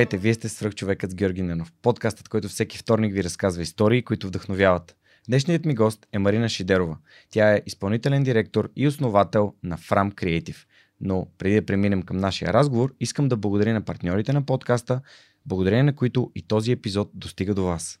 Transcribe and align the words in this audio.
Здравейте, 0.00 0.18
вие 0.18 0.34
сте 0.34 0.48
свръхчовекът 0.48 1.10
с 1.10 1.14
Георги 1.14 1.42
Ненов, 1.42 1.72
подкастът, 1.82 2.28
който 2.28 2.48
всеки 2.48 2.78
вторник 2.78 3.14
ви 3.14 3.24
разказва 3.24 3.62
истории, 3.62 4.02
които 4.02 4.26
вдъхновяват. 4.26 4.96
Днешният 5.28 5.64
ми 5.64 5.74
гост 5.74 6.06
е 6.12 6.18
Марина 6.18 6.48
Шидерова. 6.48 6.96
Тя 7.30 7.54
е 7.54 7.62
изпълнителен 7.66 8.22
директор 8.22 8.70
и 8.76 8.88
основател 8.88 9.54
на 9.62 9.78
Fram 9.78 10.14
Creative. 10.14 10.56
Но 11.00 11.28
преди 11.38 11.54
да 11.54 11.66
преминем 11.66 12.02
към 12.02 12.16
нашия 12.16 12.52
разговор, 12.52 12.94
искам 13.00 13.28
да 13.28 13.36
благодаря 13.36 13.72
на 13.72 13.82
партньорите 13.82 14.32
на 14.32 14.46
подкаста, 14.46 15.00
благодарение 15.46 15.82
на 15.82 15.96
които 15.96 16.30
и 16.34 16.42
този 16.42 16.72
епизод 16.72 17.10
достига 17.14 17.54
до 17.54 17.64
вас. 17.64 18.00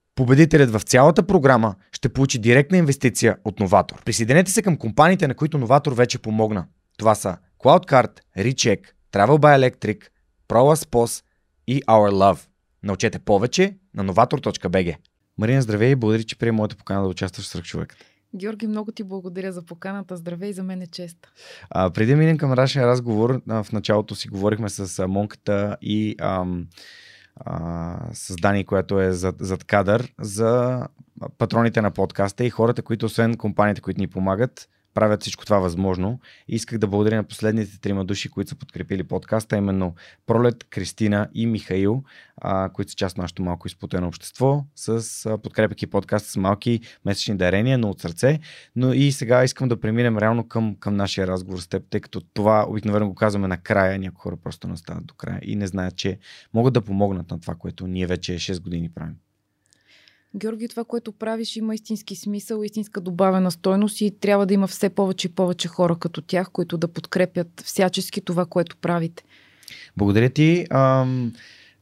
Победителят 0.15 0.71
в 0.71 0.81
цялата 0.81 1.23
програма 1.23 1.75
ще 1.91 2.09
получи 2.09 2.39
директна 2.39 2.77
инвестиция 2.77 3.37
от 3.45 3.59
Новатор. 3.59 4.03
Присъединете 4.05 4.51
се 4.51 4.61
към 4.61 4.77
компаниите, 4.77 5.27
на 5.27 5.35
които 5.35 5.57
Новатор 5.57 5.93
вече 5.93 6.19
помогна. 6.19 6.65
Това 6.97 7.15
са 7.15 7.37
CloudCard, 7.59 8.19
Recheck, 8.37 8.79
Travel 9.13 9.37
by 9.37 9.59
Electric, 9.59 10.03
ProLaspos 10.49 11.23
и 11.67 11.81
Our 11.81 12.11
Love. 12.11 12.39
Научете 12.83 13.19
повече 13.19 13.77
на 13.93 14.05
novator.bg. 14.05 14.95
Марина, 15.37 15.61
здравей 15.61 15.91
и 15.91 15.95
благодаря, 15.95 16.23
че 16.23 16.37
приема 16.37 16.57
моята 16.57 16.75
покана 16.75 17.03
да 17.03 17.07
участваш 17.07 17.45
в 17.45 17.49
Сръх 17.49 17.63
човек. 17.63 17.95
Георги, 18.35 18.67
много 18.67 18.91
ти 18.91 19.03
благодаря 19.03 19.51
за 19.51 19.65
поканата. 19.65 20.17
Здравей, 20.17 20.53
за 20.53 20.63
мен 20.63 20.81
е 20.81 20.87
чест. 20.87 21.17
А, 21.69 21.89
преди 21.89 22.11
да 22.11 22.17
минем 22.17 22.37
към 22.37 22.49
нашия 22.49 22.87
разговор, 22.87 23.41
в 23.47 23.67
началото 23.73 24.15
си 24.15 24.27
говорихме 24.27 24.69
с 24.69 25.07
Монката 25.07 25.77
и 25.81 26.15
ам, 26.19 26.67
създание, 28.13 28.63
което 28.63 29.01
е 29.01 29.11
зад, 29.11 29.35
зад 29.39 29.63
кадър 29.63 30.13
за 30.19 30.81
патроните 31.37 31.81
на 31.81 31.91
подкаста 31.91 32.45
и 32.45 32.49
хората, 32.49 32.81
които 32.81 33.05
освен 33.05 33.37
компаниите, 33.37 33.81
които 33.81 34.01
ни 34.01 34.07
помагат, 34.07 34.69
правят 34.93 35.21
всичко 35.21 35.45
това 35.45 35.59
възможно. 35.59 36.19
И 36.47 36.55
исках 36.55 36.77
да 36.77 36.87
благодаря 36.87 37.15
на 37.15 37.23
последните 37.23 37.79
трима 37.79 38.05
души, 38.05 38.29
които 38.29 38.49
са 38.49 38.55
подкрепили 38.55 39.03
подкаста, 39.03 39.57
именно 39.57 39.95
Пролет, 40.25 40.63
Кристина 40.63 41.29
и 41.33 41.45
Михаил, 41.45 42.03
а, 42.37 42.69
които 42.69 42.91
са 42.91 42.95
част 42.95 43.13
от 43.13 43.17
нашето 43.17 43.43
малко 43.43 43.67
изпотено 43.67 44.07
общество, 44.07 44.65
с 44.75 45.25
а, 45.25 45.37
подкрепяки 45.37 45.87
подкаста 45.87 46.29
с 46.29 46.37
малки 46.37 46.79
месечни 47.05 47.37
дарения, 47.37 47.77
но 47.77 47.89
от 47.89 48.01
сърце. 48.01 48.39
Но 48.75 48.93
и 48.93 49.11
сега 49.11 49.43
искам 49.43 49.67
да 49.69 49.79
преминем 49.79 50.17
реално 50.17 50.47
към, 50.47 50.75
към 50.79 50.95
нашия 50.95 51.27
разговор 51.27 51.59
с 51.59 51.67
теб, 51.67 51.83
тъй 51.89 51.99
като 52.01 52.21
това 52.33 52.65
обикновено 52.69 53.07
го 53.07 53.15
казваме 53.15 53.47
накрая, 53.47 53.99
някои 53.99 54.21
хора 54.21 54.37
просто 54.43 54.67
не 54.67 54.77
стават 54.77 55.05
до 55.05 55.13
края 55.13 55.39
и 55.43 55.55
не 55.55 55.67
знаят, 55.67 55.95
че 55.95 56.19
могат 56.53 56.73
да 56.73 56.81
помогнат 56.81 57.31
на 57.31 57.39
това, 57.39 57.55
което 57.55 57.87
ние 57.87 58.07
вече 58.07 58.33
6 58.33 58.61
години 58.61 58.89
правим. 58.93 59.15
Георги, 60.35 60.67
това, 60.67 60.83
което 60.83 61.11
правиш, 61.11 61.55
има 61.55 61.75
истински 61.75 62.15
смисъл, 62.15 62.63
истинска 62.63 63.01
добавена 63.01 63.51
стойност 63.51 64.01
и 64.01 64.11
трябва 64.19 64.45
да 64.45 64.53
има 64.53 64.67
все 64.67 64.89
повече 64.89 65.27
и 65.27 65.31
повече 65.31 65.67
хора 65.67 65.95
като 65.95 66.21
тях, 66.21 66.49
които 66.51 66.77
да 66.77 66.87
подкрепят 66.87 67.61
всячески 67.65 68.21
това, 68.21 68.45
което 68.45 68.77
правите. 68.77 69.23
Благодаря 69.97 70.29
ти. 70.29 70.65
Ам, 70.69 71.33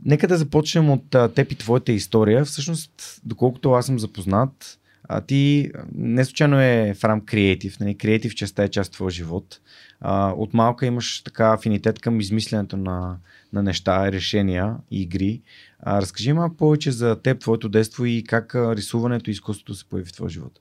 нека 0.06 0.28
да 0.28 0.38
започнем 0.38 0.90
от 0.90 1.16
а, 1.16 1.30
теб 1.30 1.52
и 1.52 1.56
твоята 1.56 1.92
история. 1.92 2.46
Всъщност, 2.46 3.22
доколкото 3.26 3.72
аз 3.72 3.86
съм 3.86 4.00
запознат, 4.00 4.80
а 5.12 5.22
ти 5.22 5.72
не 5.96 6.26
случайно 6.26 6.62
е 6.62 6.94
в 6.94 7.04
рам 7.04 7.22
креатив. 7.22 7.80
Нали? 7.80 7.98
Креатив 7.98 8.36
частта 8.36 8.64
е 8.64 8.70
част 8.70 8.88
от 8.88 8.94
твоя 8.94 9.12
живот. 9.12 9.60
А, 10.02 10.32
от 10.32 10.54
малка 10.54 10.86
имаш 10.86 11.22
така 11.24 11.54
афинитет 11.54 12.00
към 12.00 12.20
измисленето 12.20 12.78
на, 12.78 13.18
на 13.54 13.64
неща, 13.64 14.12
решения 14.12 14.76
игри. 14.92 15.42
А, 15.80 16.02
разкажи 16.02 16.34
малко 16.34 16.58
повече 16.58 16.92
за 16.92 17.22
теб, 17.22 17.40
твоето 17.40 17.70
детство 17.70 18.06
и 18.06 18.24
как 18.24 18.56
рисуването 18.56 19.30
и 19.30 19.32
изкуството 19.32 19.76
се 19.76 19.86
появи 19.86 20.10
в 20.10 20.14
твоя 20.14 20.30
живот. 20.30 20.60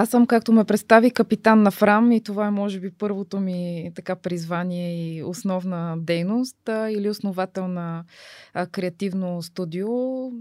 Аз 0.00 0.08
съм, 0.08 0.26
както 0.26 0.52
ме 0.52 0.64
представи, 0.64 1.10
капитан 1.10 1.62
на 1.62 1.70
Фрам 1.70 2.12
и 2.12 2.22
това 2.22 2.46
е, 2.46 2.50
може 2.50 2.80
би, 2.80 2.90
първото 2.90 3.40
ми 3.40 3.90
така 3.94 4.16
призвание 4.16 5.16
и 5.16 5.22
основна 5.22 5.96
дейност 5.98 6.68
а, 6.68 6.90
или 6.90 7.10
основател 7.10 7.68
на 7.68 8.04
а, 8.54 8.66
креативно 8.66 9.42
студио, 9.42 9.88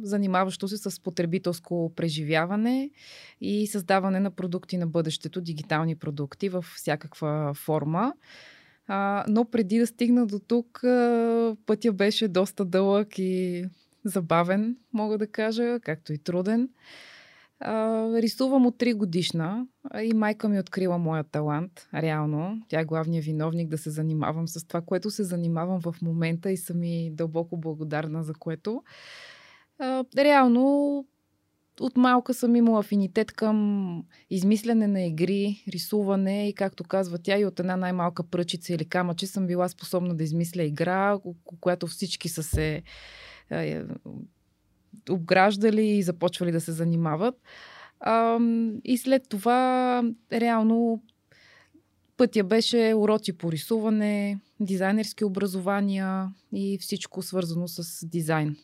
занимаващо 0.04 0.68
се 0.68 0.78
с 0.78 1.04
потребителско 1.04 1.92
преживяване 1.96 2.90
и 3.42 3.68
създаване 3.68 4.20
на 4.20 4.32
продукти 4.32 4.78
на 4.78 4.88
бъдещето, 4.88 5.42
дигитални 5.42 5.96
продукти 5.96 6.50
в 6.50 6.66
всякаква 6.76 7.54
форма. 7.54 8.14
А, 8.88 9.26
но 9.28 9.46
преди 9.46 9.80
да 9.80 9.88
стигна 9.88 10.26
до 10.26 10.40
тук, 10.40 10.84
а, 10.84 11.56
пътя 11.66 11.94
беше 11.94 12.28
доста 12.28 12.66
дълъг 12.66 13.08
и 13.20 13.66
забавен, 14.04 14.78
мога 14.94 15.18
да 15.18 15.28
кажа, 15.28 15.80
както 15.80 16.14
и 16.14 16.18
труден. 16.18 16.70
Рисувам 17.62 18.66
от 18.66 18.78
3 18.78 18.96
годишна 18.96 19.68
и 20.04 20.14
майка 20.14 20.50
ми 20.50 20.60
открила 20.60 20.98
моя 20.98 21.24
талант, 21.24 21.88
реално. 21.94 22.62
Тя 22.68 22.80
е 22.80 22.86
главният 22.86 23.26
виновник 23.26 23.70
да 23.70 23.78
се 23.78 23.90
занимавам 23.90 24.48
с 24.48 24.68
това, 24.68 24.82
което 24.82 25.12
се 25.12 25.24
занимавам 25.24 25.82
в 25.82 25.96
момента 26.02 26.52
и 26.52 26.58
съм 26.58 26.84
и 26.84 27.12
дълбоко 27.12 27.58
благодарна 27.58 28.24
за 28.24 28.34
което. 28.34 28.84
Реално 30.18 31.06
от 31.80 31.98
малка 31.98 32.34
съм 32.34 32.56
имала 32.56 32.80
афинитет 32.80 33.32
към 33.32 34.04
измислене 34.30 34.88
на 34.88 35.02
игри, 35.02 35.64
рисуване 35.68 36.50
и 36.50 36.54
както 36.54 36.84
казва 36.84 37.18
тя 37.18 37.40
и 37.40 37.46
от 37.46 37.60
една 37.60 37.78
най-малка 37.78 38.24
пръчица 38.24 38.74
или 38.74 38.86
камъче 38.86 39.28
съм 39.28 39.48
била 39.48 39.70
способна 39.70 40.16
да 40.16 40.24
измисля 40.24 40.64
игра, 40.64 41.18
която 41.62 41.88
всички 41.88 42.30
са 42.30 42.44
се 42.44 42.84
е, 43.52 43.84
обграждали 45.10 45.88
и 45.88 46.04
започвали 46.04 46.52
да 46.52 46.62
се 46.62 46.72
занимават. 46.72 47.36
А, 48.00 48.40
и 48.84 48.98
след 48.98 49.30
това, 49.30 50.04
реално, 50.32 51.04
пътя 52.18 52.44
беше 52.44 52.94
уроци 52.96 53.38
по 53.38 53.52
рисуване, 53.52 54.40
дизайнерски 54.60 55.24
образования 55.24 56.30
и 56.54 56.78
всичко 56.82 57.22
свързано 57.22 57.68
с 57.68 58.06
дизайн. 58.08 58.58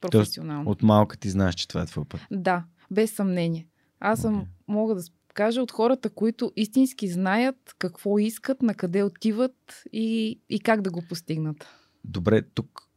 Професионално. 0.00 0.64
Тоест, 0.64 0.76
от 0.76 0.82
малка 0.82 1.16
ти 1.16 1.30
знаеш, 1.30 1.54
че 1.54 1.68
това 1.68 1.82
е 1.82 1.86
твой 1.86 2.04
път. 2.04 2.20
Да, 2.30 2.64
без 2.90 3.12
съмнение. 3.12 3.66
Аз 4.00 4.20
съм, 4.20 4.42
okay. 4.42 4.46
мога 4.68 4.94
да 4.94 5.02
кажа, 5.34 5.62
от 5.62 5.70
хората, 5.70 6.10
които 6.10 6.52
истински 6.56 7.08
знаят 7.08 7.74
какво 7.78 8.18
искат, 8.18 8.62
на 8.62 8.74
къде 8.74 9.02
отиват 9.02 9.82
и, 9.92 10.40
и 10.48 10.60
как 10.60 10.82
да 10.82 10.90
го 10.90 11.02
постигнат. 11.08 11.66
Добре, 12.04 12.42
тук 12.42 12.88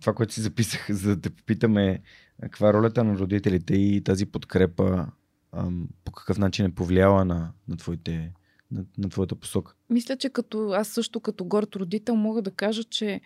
това, 0.00 0.14
което 0.14 0.34
си 0.34 0.40
записах, 0.40 0.86
за 0.90 1.16
да 1.16 1.22
те 1.22 1.30
попитаме 1.30 2.00
каква 2.42 2.68
е 2.68 2.72
ролята 2.72 3.04
на 3.04 3.18
родителите 3.18 3.74
и 3.74 4.04
тази 4.04 4.26
подкрепа 4.26 5.06
по 6.04 6.12
какъв 6.12 6.38
начин 6.38 6.66
е 6.66 6.74
повлияла 6.74 7.24
на, 7.24 7.52
на, 7.68 7.76
твоите, 7.76 8.32
на, 8.70 8.84
на 8.98 9.08
твоята 9.08 9.34
посока? 9.34 9.74
Мисля, 9.90 10.16
че 10.16 10.30
като 10.30 10.70
аз 10.70 10.88
също 10.88 11.20
като 11.20 11.44
горд 11.44 11.76
родител 11.76 12.16
мога 12.16 12.42
да 12.42 12.50
кажа, 12.50 12.84
че 12.84 13.20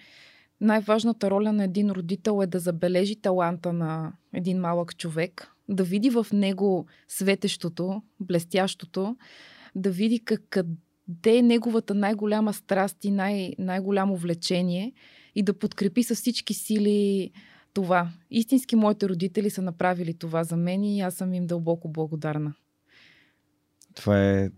най-важната 0.60 1.30
роля 1.30 1.52
на 1.52 1.64
един 1.64 1.90
родител 1.90 2.40
е 2.42 2.46
да 2.46 2.58
забележи 2.58 3.16
таланта 3.16 3.72
на 3.72 4.12
един 4.34 4.60
малък 4.60 4.96
човек, 4.96 5.48
да 5.68 5.84
види 5.84 6.10
в 6.10 6.26
него 6.32 6.86
светещото, 7.08 8.02
блестящото, 8.20 9.16
да 9.74 9.90
види 9.90 10.24
къде 10.50 11.36
е 11.36 11.42
неговата 11.42 11.94
най-голяма 11.94 12.52
страст 12.52 13.04
и 13.04 13.10
най- 13.10 13.54
най-голямо 13.58 14.16
влечение– 14.16 14.92
и 15.34 15.42
да 15.42 15.58
подкрепи 15.58 16.02
с 16.02 16.14
всички 16.14 16.54
сили 16.54 17.30
това. 17.74 18.10
Истински 18.30 18.76
моите 18.76 19.08
родители 19.08 19.50
са 19.50 19.62
направили 19.62 20.14
това 20.14 20.44
за 20.44 20.56
мен 20.56 20.84
и 20.84 21.00
аз 21.00 21.14
съм 21.14 21.34
им 21.34 21.46
дълбоко 21.46 21.88
благодарна. 21.88 22.54
Това 23.94 24.30
е 24.30 24.50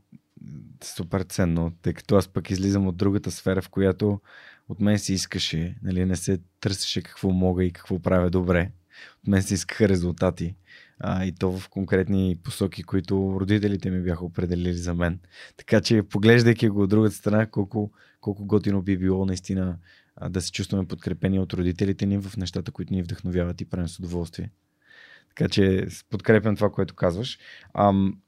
супер 0.84 1.22
ценно, 1.22 1.72
тъй 1.82 1.92
като 1.92 2.16
аз 2.16 2.28
пък 2.28 2.50
излизам 2.50 2.86
от 2.86 2.96
другата 2.96 3.30
сфера, 3.30 3.62
в 3.62 3.68
която 3.68 4.20
от 4.68 4.80
мен 4.80 4.98
се 4.98 5.12
искаше, 5.12 5.76
нали, 5.82 6.04
не 6.04 6.16
се 6.16 6.40
търсеше 6.60 7.02
какво 7.02 7.30
мога 7.30 7.64
и 7.64 7.70
какво 7.70 7.98
правя 7.98 8.30
добре. 8.30 8.70
От 9.22 9.28
мен 9.28 9.42
се 9.42 9.54
искаха 9.54 9.88
резултати. 9.88 10.54
А, 10.98 11.24
и 11.24 11.32
то 11.32 11.58
в 11.58 11.68
конкретни 11.68 12.38
посоки, 12.42 12.82
които 12.82 13.36
родителите 13.40 13.90
ми 13.90 14.02
бяха 14.02 14.24
определили 14.24 14.74
за 14.74 14.94
мен. 14.94 15.20
Така 15.56 15.80
че, 15.80 16.02
поглеждайки 16.02 16.68
го 16.68 16.82
от 16.82 16.90
другата 16.90 17.14
страна, 17.14 17.46
колко, 17.46 17.92
колко 18.20 18.44
готино 18.44 18.82
би 18.82 18.98
било 18.98 19.26
наистина 19.26 19.78
да 20.28 20.42
се 20.42 20.52
чувстваме 20.52 20.88
подкрепени 20.88 21.38
от 21.38 21.52
родителите 21.52 22.06
ни 22.06 22.18
в 22.18 22.36
нещата, 22.36 22.72
които 22.72 22.94
ни 22.94 23.02
вдъхновяват 23.02 23.60
и 23.60 23.64
правим 23.64 23.88
с 23.88 23.98
удоволствие. 23.98 24.50
Така 25.28 25.48
че 25.48 25.86
подкрепям 26.10 26.56
това, 26.56 26.70
което 26.70 26.94
казваш. 26.94 27.38
Ам, 27.74 28.18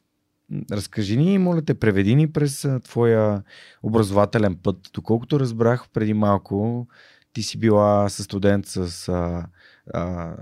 разкажи 0.73 1.17
ни, 1.17 1.39
моля 1.39 1.63
те, 1.63 1.75
преведи 1.75 2.15
ни 2.15 2.33
през 2.33 2.67
твоя 2.85 3.43
образователен 3.83 4.57
път. 4.63 4.91
Доколкото 4.95 5.41
разбрах 5.41 5.89
преди 5.93 6.15
малко, 6.15 6.87
ти 7.33 7.43
си 7.43 7.59
била 7.59 8.09
със 8.09 8.25
студент 8.25 8.67
с 8.67 9.09
а, 9.09 9.47
а, 9.95 10.35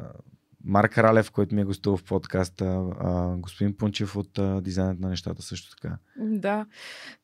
Марк 0.65 0.99
Ралев, 0.99 1.31
който 1.31 1.55
ми 1.55 1.61
е 1.61 1.65
гостувал 1.65 1.97
в 1.97 2.05
подкаста, 2.05 2.65
а, 3.01 3.37
господин 3.37 3.77
Пунчев 3.77 4.17
от 4.17 4.39
а, 4.39 4.61
Дизайнът 4.61 5.01
на 5.01 5.09
нещата 5.09 5.43
също 5.43 5.77
така. 5.77 5.97
Да. 6.19 6.67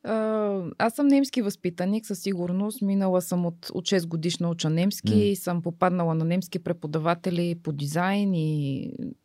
А, 0.03 0.61
аз 0.77 0.93
съм 0.93 1.07
немски 1.07 1.41
възпитаник, 1.41 2.05
със 2.05 2.19
сигурност. 2.19 2.81
Минала 2.81 3.21
съм 3.21 3.45
от, 3.45 3.69
от 3.73 3.85
6 3.85 4.07
годишна 4.07 4.49
уча 4.49 4.69
немски, 4.69 5.13
mm. 5.13 5.33
съм 5.33 5.61
попаднала 5.61 6.15
на 6.15 6.25
немски 6.25 6.59
преподаватели 6.59 7.55
по 7.63 7.71
дизайн 7.71 8.33
и, 8.33 8.81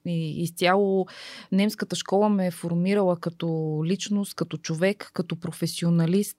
и 0.07 0.43
изцяло 0.43 1.07
немската 1.53 1.97
школа 1.97 2.29
ме 2.29 2.47
е 2.47 2.51
формирала 2.51 3.17
като 3.17 3.81
личност, 3.85 4.35
като 4.35 4.57
човек, 4.57 5.11
като 5.13 5.37
професионалист. 5.37 6.37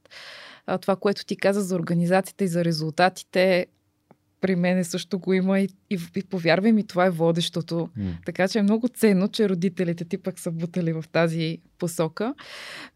Това, 0.81 0.95
което 0.95 1.25
ти 1.25 1.37
каза 1.37 1.61
за 1.61 1.75
организацията 1.75 2.43
и 2.43 2.47
за 2.47 2.65
резултатите, 2.65 3.67
при 4.41 4.55
мене 4.55 4.83
също 4.83 5.19
го 5.19 5.33
има 5.33 5.59
и, 5.59 5.67
и, 5.89 5.99
и 6.15 6.23
повярвай 6.23 6.71
ми, 6.71 6.87
това 6.87 7.05
е 7.05 7.09
водещото. 7.09 7.89
Mm. 7.99 8.25
Така 8.25 8.47
че 8.47 8.59
е 8.59 8.63
много 8.63 8.87
ценно, 8.87 9.27
че 9.27 9.49
родителите 9.49 10.05
ти 10.05 10.17
пък 10.17 10.39
са 10.39 10.51
бутали 10.51 10.93
в 10.93 11.03
тази 11.11 11.57
посока. 11.79 12.33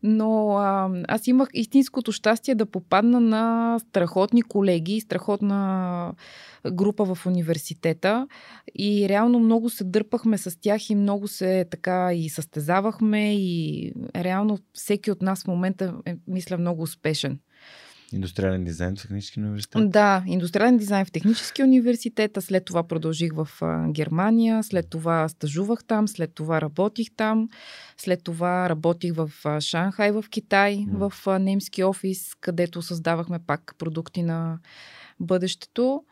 Но 0.04 0.58
а, 0.58 0.90
аз 1.08 1.28
имах 1.28 1.50
истинското 1.54 2.12
щастие 2.12 2.56
да 2.56 2.66
попадна 2.66 3.20
на 3.20 3.78
страхотни 3.80 4.42
колеги, 4.42 5.02
страхотна 5.02 6.14
група 6.72 7.16
в 7.16 7.26
университета 7.26 8.28
и 8.80 9.10
реално 9.10 9.40
много 9.40 9.70
се 9.70 9.84
дърпахме 9.84 10.38
с 10.38 10.60
тях 10.62 10.90
и 10.90 10.96
много 10.96 11.28
се 11.28 11.66
така 11.72 12.14
и 12.14 12.30
състезавахме 12.30 13.36
и 13.36 13.94
реално 14.16 14.60
всеки 14.74 15.12
от 15.12 15.22
нас 15.22 15.44
в 15.44 15.48
момента 15.48 15.94
е, 16.06 16.16
мисля, 16.28 16.58
много 16.58 16.82
успешен. 16.82 17.40
Индустриален 18.14 18.64
дизайн 18.64 18.96
в 18.96 19.02
Технически 19.02 19.40
университет? 19.40 19.90
Да, 19.90 20.24
индустриален 20.28 20.78
дизайн 20.78 21.06
в 21.06 21.12
Технически 21.12 21.64
университет, 21.64 22.38
а 22.38 22.42
след 22.42 22.66
това 22.66 22.84
продължих 22.84 23.32
в 23.34 23.48
Германия, 23.92 24.64
след 24.64 24.90
това 24.90 25.28
стажувах 25.28 25.84
там, 25.84 26.08
след 26.08 26.34
това 26.34 26.62
работих 26.62 27.08
там, 27.16 27.50
след 27.98 28.24
това 28.24 28.70
работих 28.70 29.14
в 29.16 29.32
Шанхай 29.60 30.12
в 30.12 30.26
Китай, 30.30 30.78
mm. 30.78 31.10
в 31.10 31.40
немски 31.40 31.84
офис, 31.84 32.36
където 32.36 32.82
създавахме 32.82 33.40
пак 33.40 33.76
продукти 33.78 34.24
на 34.24 34.60
бъдещето. 35.20 36.04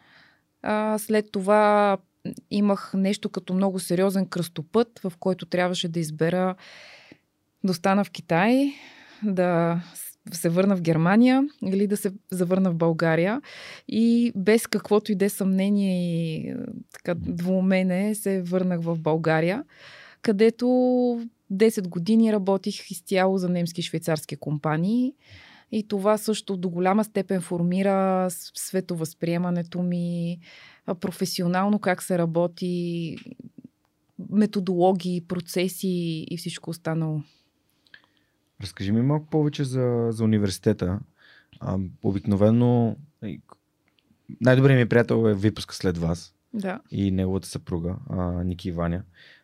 А, 0.62 0.98
след 0.98 1.31
това 1.31 1.98
имах 2.51 2.92
нещо 2.94 3.30
като 3.30 3.54
много 3.54 3.80
сериозен 3.80 4.25
кръстопът, 4.25 5.00
в 5.00 5.13
който 5.19 5.46
трябваше 5.46 5.88
да 5.88 6.00
избера 6.00 6.56
да 7.63 7.72
остана 7.72 8.04
в 8.04 8.12
Китай, 8.12 8.74
да 9.24 9.81
се 10.31 10.50
върна 10.50 10.75
в 10.75 10.81
Германия 10.81 11.48
или 11.66 11.88
да 11.88 11.98
се 11.98 12.12
завърна 12.31 12.71
в 12.71 12.75
България. 12.75 13.42
И 13.88 14.31
без 14.36 14.68
каквото 14.68 15.12
и 15.12 15.16
да 15.16 15.25
е 15.25 15.30
съмнение 15.30 16.04
и 16.04 16.56
така 16.94 17.16
двумене 17.16 18.16
се 18.16 18.42
върнах 18.42 18.81
в 18.81 19.00
България, 19.00 19.63
където 20.21 20.66
10 21.51 21.88
години 21.88 22.33
работих 22.33 22.92
изцяло 22.92 23.38
за 23.38 23.50
немски 23.50 23.81
и 23.81 23.83
швейцарски 23.83 24.36
компании. 24.36 25.13
И 25.71 25.88
това 25.88 26.18
също 26.18 26.57
до 26.57 26.69
голяма 26.69 27.04
степен 27.04 27.42
формира 27.42 28.27
световъзприемането 28.30 29.81
ми, 29.81 30.39
професионално 31.00 31.80
как 31.80 32.04
се 32.04 32.18
работи, 32.18 33.15
методологии, 34.30 35.22
процеси 35.22 36.25
и 36.31 36.38
всичко 36.38 36.69
останало. 36.69 37.22
Разкажи 38.62 38.92
ми 38.92 39.02
малко 39.02 39.30
повече 39.30 39.64
за, 39.64 40.08
за 40.10 40.24
университета. 40.24 41.00
А, 41.60 41.78
обикновено 42.04 42.98
най-добрият 44.42 44.80
ми 44.80 44.90
приятел 44.90 45.30
е 45.30 45.34
випуска 45.34 45.76
след 45.76 45.98
вас. 45.98 46.34
Да. 46.54 46.80
И 46.92 47.12
неговата 47.12 47.48
съпруга, 47.48 47.96
а, 48.10 48.44
Ники 48.44 48.72
Ваня. 48.72 49.04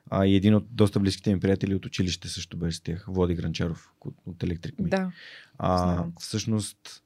А 0.10 0.26
и 0.26 0.36
един 0.36 0.56
от 0.56 0.66
доста 0.72 1.00
близките 1.00 1.34
ми 1.34 1.40
приятели 1.40 1.76
от 1.76 1.86
училище 1.86 2.28
също 2.28 2.58
беше 2.58 2.78
с 2.78 2.82
тях, 2.82 3.06
Влади 3.08 3.36
Гранчаров 3.36 3.94
от, 4.02 4.16
от 4.26 4.38
Electric 4.38 4.76
Me. 4.76 4.90
Да. 4.90 5.12
А, 5.58 6.06
всъщност 6.20 7.04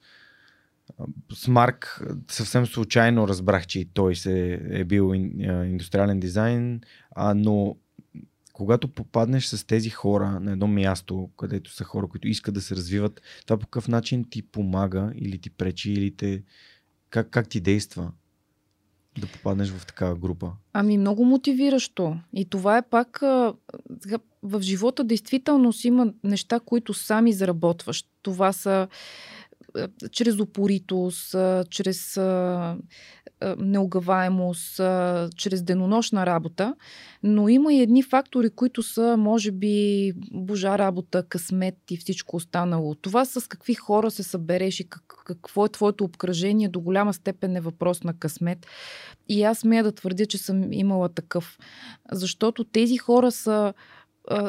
с 1.33 1.47
Марк 1.47 2.01
съвсем 2.27 2.65
случайно 2.65 3.27
разбрах, 3.27 3.67
че 3.67 3.79
и 3.79 3.85
той 3.85 4.15
се 4.15 4.61
е 4.69 4.83
бил 4.83 5.13
индустриален 5.13 6.19
дизайн, 6.19 6.81
а, 7.15 7.33
но 7.33 7.75
когато 8.59 8.87
попаднеш 8.87 9.45
с 9.45 9.67
тези 9.67 9.89
хора 9.89 10.39
на 10.39 10.51
едно 10.51 10.67
място, 10.67 11.29
където 11.37 11.73
са 11.73 11.83
хора, 11.83 12.07
които 12.07 12.27
искат 12.27 12.53
да 12.53 12.61
се 12.61 12.75
развиват, 12.75 13.21
това 13.45 13.57
по 13.57 13.67
какъв 13.67 13.87
начин 13.87 14.25
ти 14.29 14.41
помага 14.41 15.11
или 15.15 15.37
ти 15.37 15.49
пречи, 15.49 15.91
или 15.91 16.15
те... 16.15 16.43
Как, 17.09 17.29
как 17.29 17.49
ти 17.49 17.59
действа 17.59 18.11
да 19.19 19.27
попаднеш 19.27 19.69
в 19.69 19.85
такава 19.85 20.15
група? 20.15 20.51
Ами 20.73 20.97
много 20.97 21.25
мотивиращо. 21.25 22.17
И 22.33 22.45
това 22.45 22.77
е 22.77 22.89
пак 22.89 23.19
в 24.43 24.61
живота 24.61 25.03
действително 25.03 25.73
си 25.73 25.87
има 25.87 26.13
неща, 26.23 26.59
които 26.59 26.93
сами 26.93 27.33
заработваш. 27.33 28.05
Това 28.21 28.53
са 28.53 28.87
чрез 30.11 30.39
упоритост, 30.39 31.35
чрез 31.69 32.17
неогаваемост, 33.57 34.75
чрез 35.35 35.63
денонощна 35.63 36.25
работа, 36.25 36.75
но 37.23 37.49
има 37.49 37.73
и 37.73 37.81
едни 37.81 38.03
фактори, 38.03 38.49
които 38.49 38.83
са, 38.83 39.17
може 39.17 39.51
би, 39.51 40.13
божа 40.31 40.77
работа, 40.77 41.23
късмет 41.23 41.75
и 41.91 41.97
всичко 41.97 42.35
останало. 42.35 42.95
Това 42.95 43.25
с 43.25 43.49
какви 43.49 43.73
хора 43.73 44.11
се 44.11 44.23
събереш 44.23 44.79
и 44.79 44.89
как, 44.89 45.03
какво 45.25 45.65
е 45.65 45.69
твоето 45.69 46.03
обкръжение, 46.03 46.69
до 46.69 46.79
голяма 46.79 47.13
степен 47.13 47.55
е 47.55 47.61
въпрос 47.61 48.03
на 48.03 48.13
късмет. 48.13 48.67
И 49.29 49.43
аз 49.43 49.57
смея 49.57 49.83
да 49.83 49.91
твърдя, 49.91 50.25
че 50.25 50.37
съм 50.37 50.73
имала 50.73 51.09
такъв. 51.09 51.57
Защото 52.11 52.63
тези 52.63 52.97
хора 52.97 53.31
са 53.31 53.73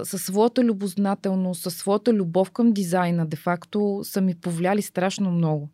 със 0.03 0.23
своята 0.23 0.65
любознателност, 0.65 1.63
със 1.63 1.75
своята 1.75 2.13
любов 2.13 2.51
към 2.51 2.73
дизайна, 2.73 3.27
де-факто 3.27 4.01
са 4.03 4.21
ми 4.21 4.35
повлияли 4.35 4.83
страшно 4.83 5.31
много. 5.31 5.69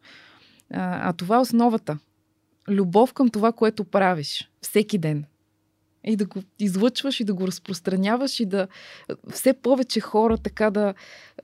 А, 0.73 1.08
а 1.08 1.12
това 1.12 1.37
е 1.37 1.40
основата. 1.40 1.99
Любов 2.68 3.12
към 3.12 3.28
това, 3.28 3.52
което 3.52 3.85
правиш 3.85 4.50
всеки 4.61 4.99
ден. 4.99 5.25
И 6.04 6.16
да 6.16 6.26
го 6.26 6.42
излъчваш 6.58 7.20
и 7.20 7.25
да 7.25 7.35
го 7.35 7.46
разпространяваш 7.46 8.40
и 8.40 8.46
да 8.46 8.68
все 9.32 9.52
повече 9.52 10.00
хора 10.00 10.38
така 10.38 10.70
да 10.70 10.94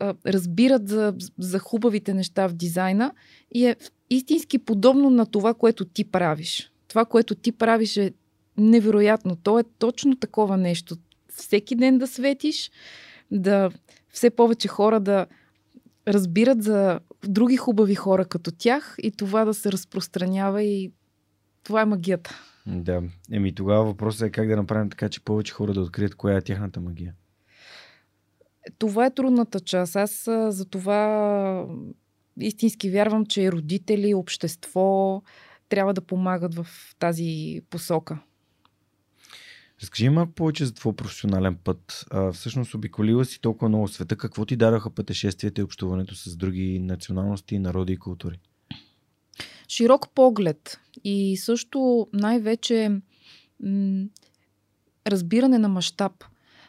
а, 0.01 0.15
разбират 0.27 0.89
за, 0.89 1.15
за 1.39 1.59
хубавите 1.59 2.15
неща 2.15 2.47
в 2.47 2.53
дизайна 2.53 3.13
и 3.55 3.67
е 3.67 3.77
истински 4.11 4.59
подобно 4.59 5.11
на 5.11 5.27
това, 5.27 5.55
което 5.55 5.85
ти 5.85 6.05
правиш. 6.05 6.73
Това, 6.89 7.05
което 7.05 7.35
ти 7.35 7.53
правиш 7.53 7.97
е 7.97 8.13
невероятно. 8.57 9.37
То 9.37 9.59
е 9.59 9.65
точно 9.79 10.17
такова 10.17 10.57
нещо 10.57 10.97
всеки 11.37 11.75
ден 11.75 11.99
да 11.99 12.07
светиш, 12.07 12.71
да 13.31 13.71
все 14.13 14.31
повече 14.31 14.69
хора 14.69 15.01
да 15.01 15.27
разбират 16.09 16.63
за 16.63 17.01
други 17.29 17.57
хубави 17.57 17.95
хора 17.95 18.25
като 18.25 18.51
тях 18.51 18.95
и 19.03 19.11
това 19.11 19.45
да 19.45 19.55
се 19.55 19.73
разпространява 19.73 20.63
и 20.63 20.93
това 21.65 21.81
е 21.83 21.85
магията. 21.85 22.41
Да. 22.67 23.03
Еми 23.33 23.55
тогава 23.55 23.85
въпросът 23.85 24.29
е 24.29 24.31
как 24.31 24.49
да 24.49 24.57
направим 24.57 24.91
така, 24.91 25.09
че 25.09 25.25
повече 25.25 25.53
хора 25.53 25.73
да 25.73 25.81
открият 25.81 26.15
коя 26.15 26.37
е 26.37 26.43
тяхната 26.43 26.81
магия. 26.81 27.15
Това 28.79 29.07
е 29.07 29.15
трудната 29.15 29.61
част. 29.61 29.97
Аз 29.97 30.25
за 30.49 30.65
това 30.71 31.67
истински 32.41 32.91
вярвам, 32.91 33.27
че 33.27 33.53
родители, 33.53 34.15
общество 34.15 35.23
трябва 35.69 35.95
да 35.95 36.01
помагат 36.01 36.55
в 36.55 36.67
тази 36.99 37.61
посока. 37.71 38.19
Разкажи 39.83 40.09
малко 40.09 40.33
повече 40.33 40.65
за 40.65 40.75
твой 40.75 40.97
професионален 40.97 41.57
път. 41.65 42.07
А, 42.11 42.33
всъщност 42.33 42.75
обиколила 42.75 43.25
си 43.25 43.41
толкова 43.41 43.69
много 43.69 43.89
света. 43.89 44.17
Какво 44.17 44.45
ти 44.45 44.57
дадаха 44.57 44.91
пътешествията 44.91 45.61
и 45.61 45.65
общуването 45.65 46.15
с 46.15 46.37
други 46.37 46.79
националности, 46.79 47.59
народи 47.59 47.93
и 47.93 47.97
култури? 47.97 48.39
Широк 49.73 50.09
поглед 50.15 50.81
и 51.05 51.37
също 51.37 52.07
най-вече 52.13 52.91
м- 53.61 54.05
разбиране 55.07 55.59
на 55.59 55.69
мащаб. 55.69 56.13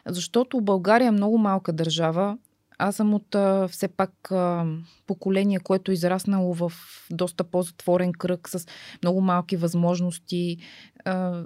Защото 0.06 0.60
България 0.60 1.08
е 1.08 1.10
много 1.10 1.38
малка 1.38 1.72
държава. 1.72 2.38
Аз 2.78 2.96
съм 2.96 3.14
от 3.14 3.34
а, 3.34 3.68
все 3.68 3.88
пак 3.88 4.32
а, 4.32 4.66
поколение, 5.06 5.58
което 5.58 5.90
е 5.90 5.94
израснало 5.94 6.54
в 6.54 6.72
доста 7.10 7.44
по-затворен 7.44 8.12
кръг, 8.12 8.48
с 8.48 8.66
много 9.02 9.20
малки 9.20 9.56
възможности. 9.56 10.58
А, 11.04 11.44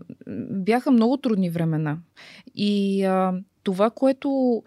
бяха 0.50 0.90
много 0.90 1.16
трудни 1.16 1.50
времена. 1.50 1.98
И 2.54 3.04
а, 3.04 3.34
това, 3.62 3.90
което 3.90 4.62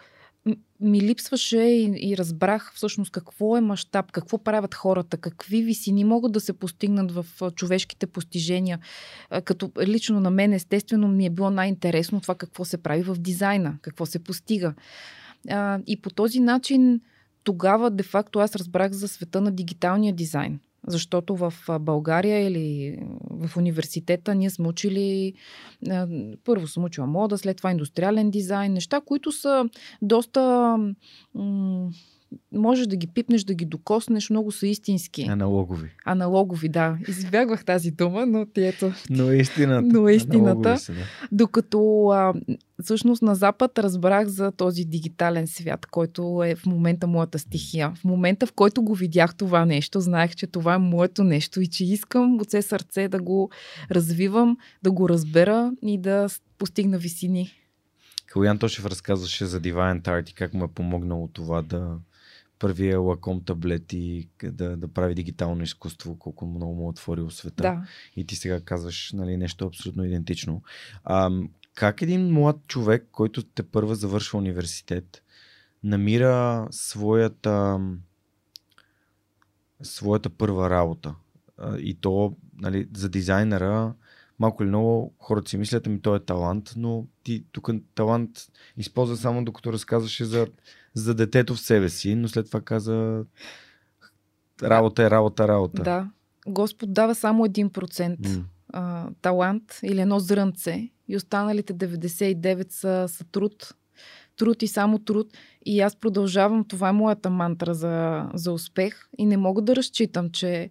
ми 0.81 1.01
липсваше 1.01 1.57
и, 1.57 2.09
и 2.09 2.17
разбрах 2.17 2.71
всъщност 2.75 3.11
какво 3.11 3.57
е 3.57 3.61
мащаб, 3.61 4.11
какво 4.11 4.37
правят 4.37 4.75
хората, 4.75 5.17
какви 5.17 5.61
висини 5.61 6.03
могат 6.03 6.31
да 6.31 6.39
се 6.39 6.53
постигнат 6.53 7.11
в 7.11 7.25
човешките 7.55 8.07
постижения. 8.07 8.79
Като 9.43 9.71
лично 9.81 10.19
на 10.19 10.31
мен, 10.31 10.53
естествено, 10.53 11.07
ми 11.07 11.25
е 11.25 11.29
било 11.29 11.49
най-интересно 11.49 12.21
това 12.21 12.35
какво 12.35 12.65
се 12.65 12.77
прави 12.77 13.03
в 13.03 13.15
дизайна, 13.15 13.77
какво 13.81 14.05
се 14.05 14.19
постига. 14.19 14.73
И 15.87 16.01
по 16.01 16.09
този 16.09 16.39
начин 16.39 17.01
тогава, 17.43 17.91
де-факто, 17.91 18.39
аз 18.39 18.55
разбрах 18.55 18.91
за 18.91 19.07
света 19.07 19.41
на 19.41 19.51
дигиталния 19.51 20.13
дизайн. 20.13 20.59
Защото 20.87 21.35
в 21.35 21.53
България 21.79 22.47
или 22.47 22.97
в 23.29 23.57
университета 23.57 24.35
ние 24.35 24.49
сме 24.49 24.67
учили, 24.67 25.33
първо 26.43 26.67
съм 26.67 26.83
учила 26.83 27.07
мода, 27.07 27.37
след 27.37 27.57
това 27.57 27.71
индустриален 27.71 28.31
дизайн, 28.31 28.73
неща, 28.73 29.01
които 29.05 29.31
са 29.31 29.65
доста 30.01 30.75
можеш 32.51 32.87
да 32.87 32.95
ги 32.95 33.07
пипнеш, 33.07 33.43
да 33.43 33.53
ги 33.53 33.65
докоснеш, 33.65 34.29
много 34.29 34.51
са 34.51 34.67
истински. 34.67 35.21
Аналогови. 35.21 35.89
Аналогови, 36.05 36.69
да. 36.69 36.97
Избягвах 37.07 37.65
тази 37.65 37.91
дума, 37.91 38.25
но 38.25 38.45
ти 38.45 38.65
ето. 38.65 38.93
Но 39.09 39.31
е 39.31 39.35
истината. 39.35 39.87
Но 39.87 40.07
е 40.07 40.13
истината. 40.13 40.77
Са, 40.77 40.93
да. 40.93 40.99
Докато 41.31 42.07
а, 42.07 42.33
всъщност 42.83 43.21
на 43.21 43.35
Запад 43.35 43.79
разбрах 43.79 44.27
за 44.27 44.51
този 44.51 44.85
дигитален 44.85 45.47
свят, 45.47 45.85
който 45.85 46.43
е 46.45 46.55
в 46.55 46.65
момента 46.65 47.07
моята 47.07 47.39
стихия. 47.39 47.93
В 47.95 48.03
момента, 48.03 48.45
в 48.45 48.53
който 48.53 48.81
го 48.81 48.95
видях 48.95 49.35
това 49.35 49.65
нещо, 49.65 49.99
знаех, 49.99 50.35
че 50.35 50.47
това 50.47 50.73
е 50.73 50.77
моето 50.77 51.23
нещо 51.23 51.61
и 51.61 51.67
че 51.67 51.85
искам 51.85 52.39
от 52.41 52.47
все 52.47 52.61
сърце 52.61 53.07
да 53.07 53.21
го 53.21 53.49
развивам, 53.91 54.57
да 54.83 54.91
го 54.91 55.09
разбера 55.09 55.71
и 55.81 55.97
да 55.97 56.27
постигна 56.57 56.97
висини. 56.97 57.51
Калуян 58.27 58.57
Тошев 58.57 58.85
разказваше 58.85 59.45
за 59.45 59.61
Divine 59.61 60.01
Tart 60.01 60.31
и 60.31 60.33
как 60.33 60.53
му 60.53 60.65
е 60.65 60.67
помогнало 60.67 61.27
това 61.27 61.61
да 61.61 61.97
първия 62.61 62.99
лаком 62.99 63.43
таблет 63.43 63.93
и 63.93 64.29
да, 64.43 64.77
да 64.77 64.87
прави 64.87 65.15
дигитално 65.15 65.63
изкуство, 65.63 66.19
колко 66.19 66.45
много 66.45 66.73
му 66.73 66.85
е 66.85 66.89
отворил 66.89 67.29
света. 67.29 67.63
Да. 67.63 67.87
И 68.15 68.25
ти 68.25 68.35
сега 68.35 68.61
казваш 68.61 69.11
нали, 69.13 69.37
нещо 69.37 69.65
абсолютно 69.65 70.03
идентично. 70.03 70.61
А, 71.03 71.31
как 71.73 72.01
един 72.01 72.33
млад 72.33 72.57
човек, 72.67 73.07
който 73.11 73.43
те 73.43 73.63
първа 73.63 73.95
завършва 73.95 74.39
университет, 74.39 75.23
намира 75.83 76.67
своята, 76.71 77.79
своята 79.81 80.29
първа 80.29 80.69
работа? 80.69 81.15
И 81.79 81.97
то 82.01 82.35
нали, 82.61 82.87
за 82.93 83.09
дизайнера 83.09 83.93
малко 84.39 84.63
или 84.63 84.69
много 84.69 85.13
хората 85.19 85.49
си 85.49 85.57
мислят, 85.57 85.87
ами 85.87 86.01
той 86.01 86.17
е 86.17 86.25
талант, 86.25 86.73
но 86.75 87.05
ти 87.23 87.45
тук 87.51 87.69
талант 87.95 88.29
използва 88.77 89.17
само 89.17 89.45
докато 89.45 89.73
разказваше 89.73 90.25
за, 90.25 90.47
за 90.93 91.15
детето 91.15 91.55
в 91.55 91.59
себе 91.59 91.89
си, 91.89 92.15
но 92.15 92.27
след 92.27 92.45
това 92.45 92.61
каза 92.61 93.23
работа 94.63 95.03
е 95.03 95.09
работа, 95.09 95.47
работа. 95.47 95.83
Да. 95.83 96.09
Господ 96.47 96.93
дава 96.93 97.15
само 97.15 97.45
1% 97.45 97.69
mm. 98.19 98.43
а, 98.73 99.09
талант 99.21 99.79
или 99.83 100.01
едно 100.01 100.19
зрънце 100.19 100.89
и 101.07 101.15
останалите 101.15 101.73
99 101.73 102.71
са, 102.71 103.05
са 103.07 103.23
труд. 103.23 103.73
Труд 104.37 104.63
и 104.63 104.67
само 104.67 104.99
труд. 104.99 105.33
И 105.65 105.81
аз 105.81 105.95
продължавам, 105.95 106.65
това 106.67 106.89
е 106.89 106.93
моята 106.93 107.29
мантра 107.29 107.73
за, 107.73 108.25
за 108.33 108.51
успех 108.51 109.09
и 109.17 109.25
не 109.25 109.37
мога 109.37 109.61
да 109.61 109.75
разчитам, 109.75 110.29
че 110.29 110.69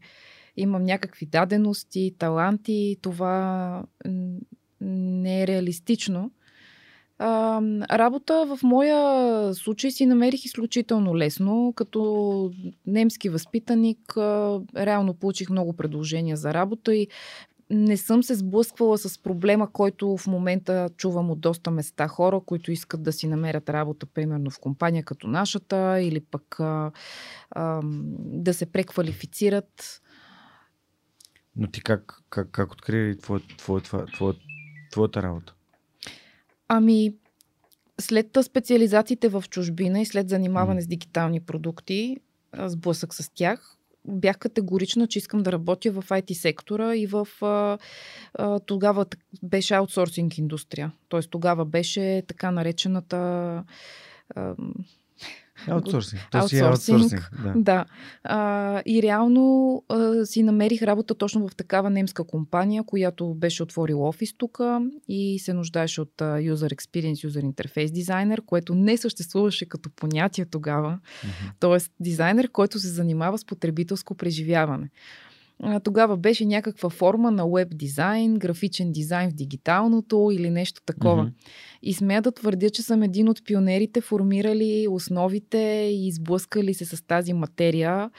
имам 0.56 0.84
някакви 0.84 1.26
дадености, 1.26 2.14
таланти, 2.18 2.96
това 3.02 3.82
не 4.80 5.42
е 5.42 5.46
реалистично. 5.46 6.30
А, 7.22 7.60
работа 7.98 8.46
в 8.46 8.62
моя 8.62 9.54
случай 9.54 9.90
си 9.90 10.06
намерих 10.06 10.44
изключително 10.44 11.16
лесно. 11.16 11.72
Като 11.76 12.52
немски 12.86 13.28
възпитаник, 13.28 14.16
а, 14.16 14.60
реално 14.76 15.14
получих 15.14 15.50
много 15.50 15.72
предложения 15.72 16.36
за 16.36 16.54
работа 16.54 16.94
и 16.94 17.08
не 17.70 17.96
съм 17.96 18.22
се 18.22 18.34
сблъсквала 18.34 18.98
с 18.98 19.18
проблема, 19.22 19.72
който 19.72 20.16
в 20.16 20.26
момента 20.26 20.88
чувам 20.96 21.30
от 21.30 21.40
доста 21.40 21.70
места 21.70 22.08
хора, 22.08 22.40
които 22.46 22.72
искат 22.72 23.02
да 23.02 23.12
си 23.12 23.28
намерят 23.28 23.68
работа, 23.68 24.06
примерно 24.06 24.50
в 24.50 24.60
компания 24.60 25.04
като 25.04 25.26
нашата, 25.28 26.00
или 26.00 26.20
пък 26.20 26.60
а, 26.60 26.92
а, 27.50 27.80
да 28.18 28.54
се 28.54 28.66
преквалифицират. 28.66 30.02
Но 31.56 31.70
ти 31.70 31.82
как, 31.82 32.22
как, 32.30 32.50
как 32.50 32.72
откри 32.72 33.18
твое, 33.18 33.40
твое, 33.58 33.82
твое, 33.82 34.34
твоята 34.92 35.22
работа? 35.22 35.54
Ами, 36.72 37.14
след 38.00 38.38
специализациите 38.42 39.28
в 39.28 39.44
чужбина 39.50 40.00
и 40.00 40.06
след 40.06 40.28
занимаване 40.28 40.80
mm. 40.80 40.84
с 40.84 40.86
дигитални 40.86 41.40
продукти, 41.40 42.16
сблъсък 42.66 43.14
с 43.14 43.30
тях, 43.34 43.76
бях 44.08 44.38
категорична, 44.38 45.06
че 45.06 45.18
искам 45.18 45.42
да 45.42 45.52
работя 45.52 45.92
в 45.92 46.02
IT 46.02 46.32
сектора 46.32 46.96
и 46.96 47.06
в 47.06 47.28
а, 47.42 47.78
а, 48.34 48.58
тогава 48.60 49.06
беше 49.42 49.74
аутсорсинг 49.74 50.38
индустрия. 50.38 50.92
Тоест 51.08 51.30
тогава 51.30 51.64
беше 51.64 52.22
така 52.26 52.50
наречената 52.50 53.16
а, 54.34 54.54
Аутсорсинг. 55.68 56.22
Аутсорсинг. 56.34 57.30
Да. 57.44 57.52
да. 57.56 57.84
А, 58.24 58.82
и 58.86 59.02
реално 59.02 59.84
а, 59.88 60.26
си 60.26 60.42
намерих 60.42 60.82
работа 60.82 61.14
точно 61.14 61.48
в 61.48 61.56
такава 61.56 61.90
немска 61.90 62.24
компания, 62.24 62.82
която 62.86 63.34
беше 63.34 63.62
отворила 63.62 64.08
офис 64.08 64.34
тук 64.38 64.60
и 65.08 65.38
се 65.38 65.52
нуждаеше 65.52 66.00
от 66.00 66.20
а, 66.20 66.24
User 66.24 66.74
Experience, 66.74 67.28
User 67.28 67.52
Interface 67.52 67.90
дизайнер, 67.90 68.42
което 68.46 68.74
не 68.74 68.96
съществуваше 68.96 69.68
като 69.68 69.90
понятие 69.96 70.44
тогава. 70.44 70.98
Mm-hmm. 70.98 71.52
Тоест 71.60 71.92
дизайнер, 72.00 72.48
който 72.48 72.78
се 72.78 72.88
занимава 72.88 73.38
с 73.38 73.44
потребителско 73.44 74.14
преживяване 74.14 74.90
тогава 75.84 76.16
беше 76.16 76.44
някаква 76.44 76.90
форма 76.90 77.30
на 77.30 77.48
веб 77.48 77.68
дизайн, 77.74 78.34
графичен 78.34 78.92
дизайн 78.92 79.30
в 79.30 79.34
дигиталното 79.34 80.30
или 80.32 80.50
нещо 80.50 80.82
такова. 80.86 81.24
Mm-hmm. 81.24 81.32
И 81.82 81.94
смея 81.94 82.22
да 82.22 82.32
твърдя, 82.32 82.70
че 82.70 82.82
съм 82.82 83.02
един 83.02 83.28
от 83.28 83.44
пионерите, 83.44 84.00
формирали 84.00 84.86
основите 84.90 85.58
и 85.92 86.08
изблъскали 86.08 86.74
се 86.74 86.84
с 86.84 87.06
тази 87.06 87.32
материя 87.32 88.10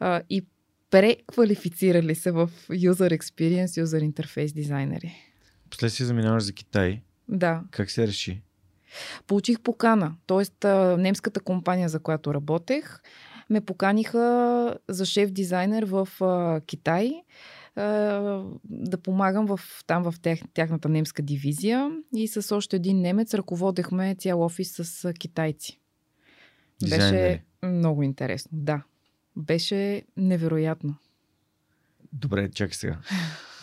а, 0.00 0.22
и 0.30 0.46
преквалифицирали 0.90 2.14
се 2.14 2.30
в 2.30 2.50
User 2.70 3.18
Experience, 3.18 3.84
User 3.84 4.12
Interface 4.12 4.54
дизайнери. 4.54 5.14
После 5.70 5.90
си 5.90 6.04
заминаваш 6.04 6.42
за 6.42 6.52
Китай. 6.52 7.00
Да. 7.28 7.62
Как 7.70 7.90
се 7.90 8.06
реши? 8.06 8.42
Получих 9.26 9.60
покана, 9.60 10.14
т.е. 10.26 10.68
немската 10.96 11.40
компания, 11.40 11.88
за 11.88 12.00
която 12.00 12.34
работех, 12.34 13.00
ме 13.50 13.60
поканиха 13.60 14.76
за 14.88 15.06
шеф 15.06 15.30
дизайнер 15.30 15.82
в 15.82 16.08
а, 16.20 16.60
Китай 16.66 17.12
а, 17.76 17.82
да 18.64 18.98
помагам 19.02 19.46
в, 19.46 19.60
там 19.86 20.10
в 20.10 20.14
тях, 20.22 20.38
тяхната 20.54 20.88
немска 20.88 21.22
дивизия 21.22 21.90
и 22.16 22.28
с 22.28 22.56
още 22.56 22.76
един 22.76 23.00
немец 23.00 23.34
ръководехме 23.34 24.14
цял 24.18 24.42
офис 24.42 24.72
с 24.76 25.04
а, 25.04 25.12
китайци. 25.12 25.80
Дизайнери. 26.82 27.12
Беше 27.12 27.44
много 27.62 28.02
интересно, 28.02 28.50
да. 28.52 28.82
Беше 29.36 30.02
невероятно. 30.16 30.96
Добре, 32.12 32.50
чакай 32.50 32.74
сега. 32.74 32.98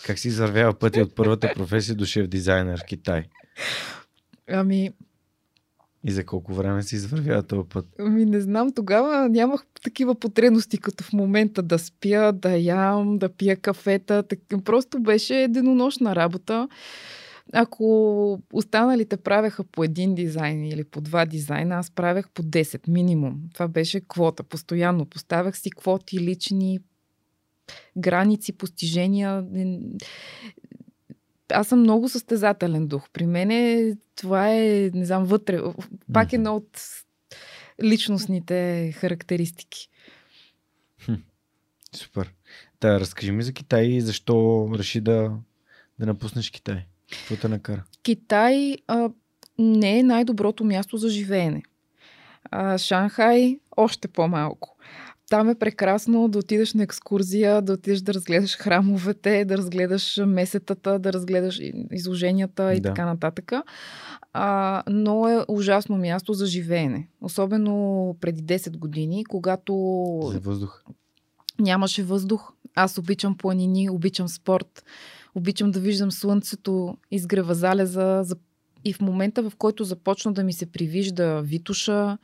Как 0.05 0.19
си 0.19 0.27
извървява 0.27 0.79
пътя 0.79 1.01
от 1.01 1.15
първата 1.15 1.53
професия 1.55 1.95
до 1.95 2.05
шеф 2.05 2.27
дизайнер 2.27 2.79
в 2.79 2.85
Китай? 2.85 3.23
Ами, 4.49 4.91
и 6.03 6.11
за 6.11 6.25
колко 6.25 6.53
време 6.53 6.83
си 6.83 6.95
извървява 6.95 7.43
този 7.43 7.69
път? 7.69 7.85
Ами 7.99 8.25
не 8.25 8.41
знам, 8.41 8.73
тогава 8.73 9.29
нямах 9.29 9.65
такива 9.83 10.15
потребности, 10.15 10.77
като 10.77 11.03
в 11.03 11.13
момента 11.13 11.61
да 11.61 11.79
спя, 11.79 12.31
да 12.31 12.57
ям, 12.57 13.17
да 13.17 13.29
пия 13.29 13.57
кафета. 13.57 14.23
Так... 14.23 14.39
Просто 14.65 14.99
беше 14.99 15.47
денонощна 15.49 16.15
работа. 16.15 16.67
Ако 17.53 18.39
останалите 18.53 19.17
правеха 19.17 19.63
по 19.63 19.83
един 19.83 20.15
дизайн 20.15 20.65
или 20.65 20.83
по 20.83 21.01
два 21.01 21.25
дизайна, 21.25 21.75
аз 21.75 21.91
правех 21.91 22.29
по 22.29 22.43
10 22.43 22.87
минимум. 22.87 23.39
Това 23.53 23.67
беше 23.67 24.01
квота. 24.07 24.43
Постоянно 24.43 25.05
поставях 25.05 25.57
си 25.57 25.69
квоти 25.71 26.19
лични, 26.19 26.79
граници, 27.97 28.53
постижения 28.53 29.45
аз 31.49 31.67
съм 31.67 31.79
много 31.79 32.09
състезателен 32.09 32.87
дух. 32.87 33.09
При 33.13 33.25
мен 33.25 33.97
това 34.15 34.53
е, 34.53 34.91
не 34.93 35.05
знам, 35.05 35.25
вътре. 35.25 35.61
Пак 36.13 36.33
едно 36.33 36.55
от 36.55 36.81
личностните 37.83 38.91
характеристики. 38.95 39.89
Хм, 41.05 41.13
супер. 41.95 42.33
Да, 42.81 42.99
разкажи 42.99 43.31
ми 43.31 43.43
за 43.43 43.53
Китай 43.53 43.85
и 43.85 44.01
защо 44.01 44.67
реши 44.77 45.01
да, 45.01 45.31
да 45.99 46.05
напуснеш 46.05 46.49
Китай. 46.49 46.85
Какво 47.11 47.35
те 47.35 47.47
накара? 47.47 47.83
Китай 48.03 48.75
а, 48.87 49.09
не 49.59 49.99
е 49.99 50.03
най-доброто 50.03 50.63
място 50.63 50.97
за 50.97 51.09
живеене. 51.09 51.63
А, 52.51 52.77
Шанхай 52.77 53.59
още 53.77 54.07
по-малко. 54.07 54.77
Там 55.29 55.49
е 55.49 55.55
прекрасно 55.55 56.27
да 56.27 56.39
отидеш 56.39 56.73
на 56.73 56.83
екскурзия, 56.83 57.61
да 57.61 57.73
отидеш 57.73 58.01
да 58.01 58.13
разгледаш 58.13 58.57
храмовете, 58.57 59.45
да 59.45 59.57
разгледаш 59.57 60.21
месетата, 60.25 60.99
да 60.99 61.13
разгледаш 61.13 61.59
изложенията 61.91 62.73
и 62.73 62.79
да. 62.79 62.89
така 62.89 63.05
нататък. 63.05 63.51
А, 64.33 64.83
но 64.89 65.27
е 65.27 65.45
ужасно 65.47 65.97
място 65.97 66.33
за 66.33 66.45
живеене. 66.45 67.07
Особено 67.21 68.15
преди 68.21 68.43
10 68.43 68.77
години, 68.77 69.25
когато. 69.25 69.73
За 70.23 70.39
въздух. 70.39 70.83
Нямаше 71.59 72.03
въздух. 72.03 72.53
Аз 72.75 72.97
обичам 72.97 73.37
планини, 73.37 73.89
обичам 73.89 74.27
спорт, 74.27 74.83
обичам 75.35 75.71
да 75.71 75.79
виждам 75.79 76.11
слънцето, 76.11 76.97
изгрева 77.11 77.55
залеза. 77.55 78.23
И 78.85 78.93
в 78.93 79.01
момента, 79.01 79.49
в 79.49 79.55
който 79.57 79.83
започна 79.83 80.33
да 80.33 80.43
ми 80.43 80.53
се 80.53 80.65
привижда 80.65 81.41
Витуша 81.41 82.17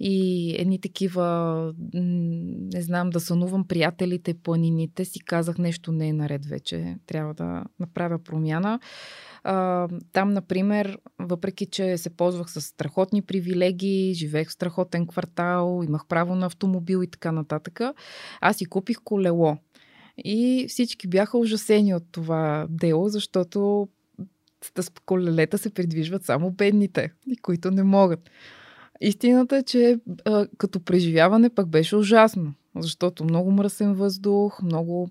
и 0.00 0.54
едни 0.58 0.80
такива, 0.80 1.74
не 1.94 2.82
знам, 2.82 3.10
да 3.10 3.20
сънувам 3.20 3.68
приятелите, 3.68 4.34
планините, 4.34 5.04
си 5.04 5.20
казах 5.20 5.58
нещо 5.58 5.92
не 5.92 6.08
е 6.08 6.12
наред 6.12 6.46
вече. 6.46 6.96
Трябва 7.06 7.34
да 7.34 7.64
направя 7.80 8.18
промяна. 8.18 8.80
Там, 10.12 10.30
например, 10.30 10.98
въпреки, 11.18 11.66
че 11.66 11.98
се 11.98 12.10
ползвах 12.10 12.50
с 12.50 12.60
страхотни 12.60 13.22
привилегии, 13.22 14.14
живеех 14.14 14.48
в 14.48 14.52
страхотен 14.52 15.06
квартал, 15.06 15.82
имах 15.84 16.06
право 16.08 16.34
на 16.34 16.46
автомобил 16.46 17.02
и 17.02 17.10
така 17.10 17.32
нататък, 17.32 17.80
аз 18.40 18.56
си 18.56 18.64
купих 18.64 18.96
колело. 19.04 19.56
И 20.18 20.66
всички 20.68 21.08
бяха 21.08 21.38
ужасени 21.38 21.94
от 21.94 22.04
това 22.12 22.66
дело, 22.70 23.08
защото 23.08 23.88
с 24.80 24.90
колелета 25.06 25.58
се 25.58 25.74
придвижват 25.74 26.24
само 26.24 26.50
бедните, 26.50 27.12
които 27.42 27.70
не 27.70 27.82
могат. 27.82 28.30
Истината 29.00 29.56
е, 29.56 29.62
че 29.62 30.00
а, 30.24 30.46
като 30.58 30.80
преживяване 30.80 31.50
пък 31.50 31.68
беше 31.68 31.96
ужасно, 31.96 32.54
защото 32.76 33.24
много 33.24 33.50
мръсен 33.50 33.94
въздух, 33.94 34.62
много 34.62 35.10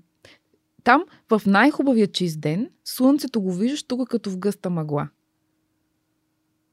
там, 0.84 1.04
в 1.30 1.42
най-хубавия 1.46 2.08
чист 2.08 2.40
ден, 2.40 2.70
слънцето 2.86 3.42
го 3.42 3.54
виждаш 3.54 3.84
тук 3.84 4.10
като 4.10 4.30
в 4.30 4.38
гъста 4.38 4.70
мъгла. 4.70 5.10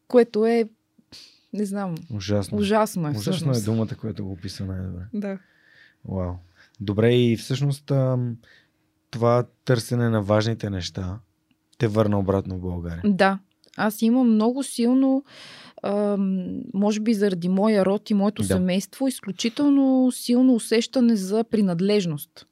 Което 0.08 0.46
е, 0.46 0.68
не 1.52 1.64
знам, 1.64 1.94
ужасно. 2.14 2.58
Ужасно 2.58 3.08
е. 3.08 3.10
Ужасно 3.10 3.30
е 3.30 3.32
всъщност. 3.32 3.62
е 3.62 3.64
думата, 3.64 3.96
която 4.00 4.24
го 4.24 4.32
описва 4.32 4.66
най-добре. 4.66 5.02
Да. 5.14 5.38
Вау. 6.04 6.34
Добре, 6.80 7.14
и 7.14 7.36
всъщност 7.36 7.92
това 9.10 9.44
търсене 9.64 10.08
на 10.08 10.22
важните 10.22 10.70
неща 10.70 11.18
те 11.78 11.88
върна 11.88 12.18
обратно 12.18 12.56
в 12.56 12.60
България. 12.60 13.02
Да. 13.04 13.38
Аз 13.76 14.02
имам 14.02 14.34
много 14.34 14.62
силно, 14.62 15.24
може 16.74 17.00
би 17.00 17.14
заради 17.14 17.48
моя 17.48 17.84
род 17.84 18.10
и 18.10 18.14
моето 18.14 18.42
да. 18.42 18.48
семейство, 18.48 19.08
изключително 19.08 20.12
силно 20.12 20.54
усещане 20.54 21.16
за 21.16 21.44
принадлежност. 21.44 22.46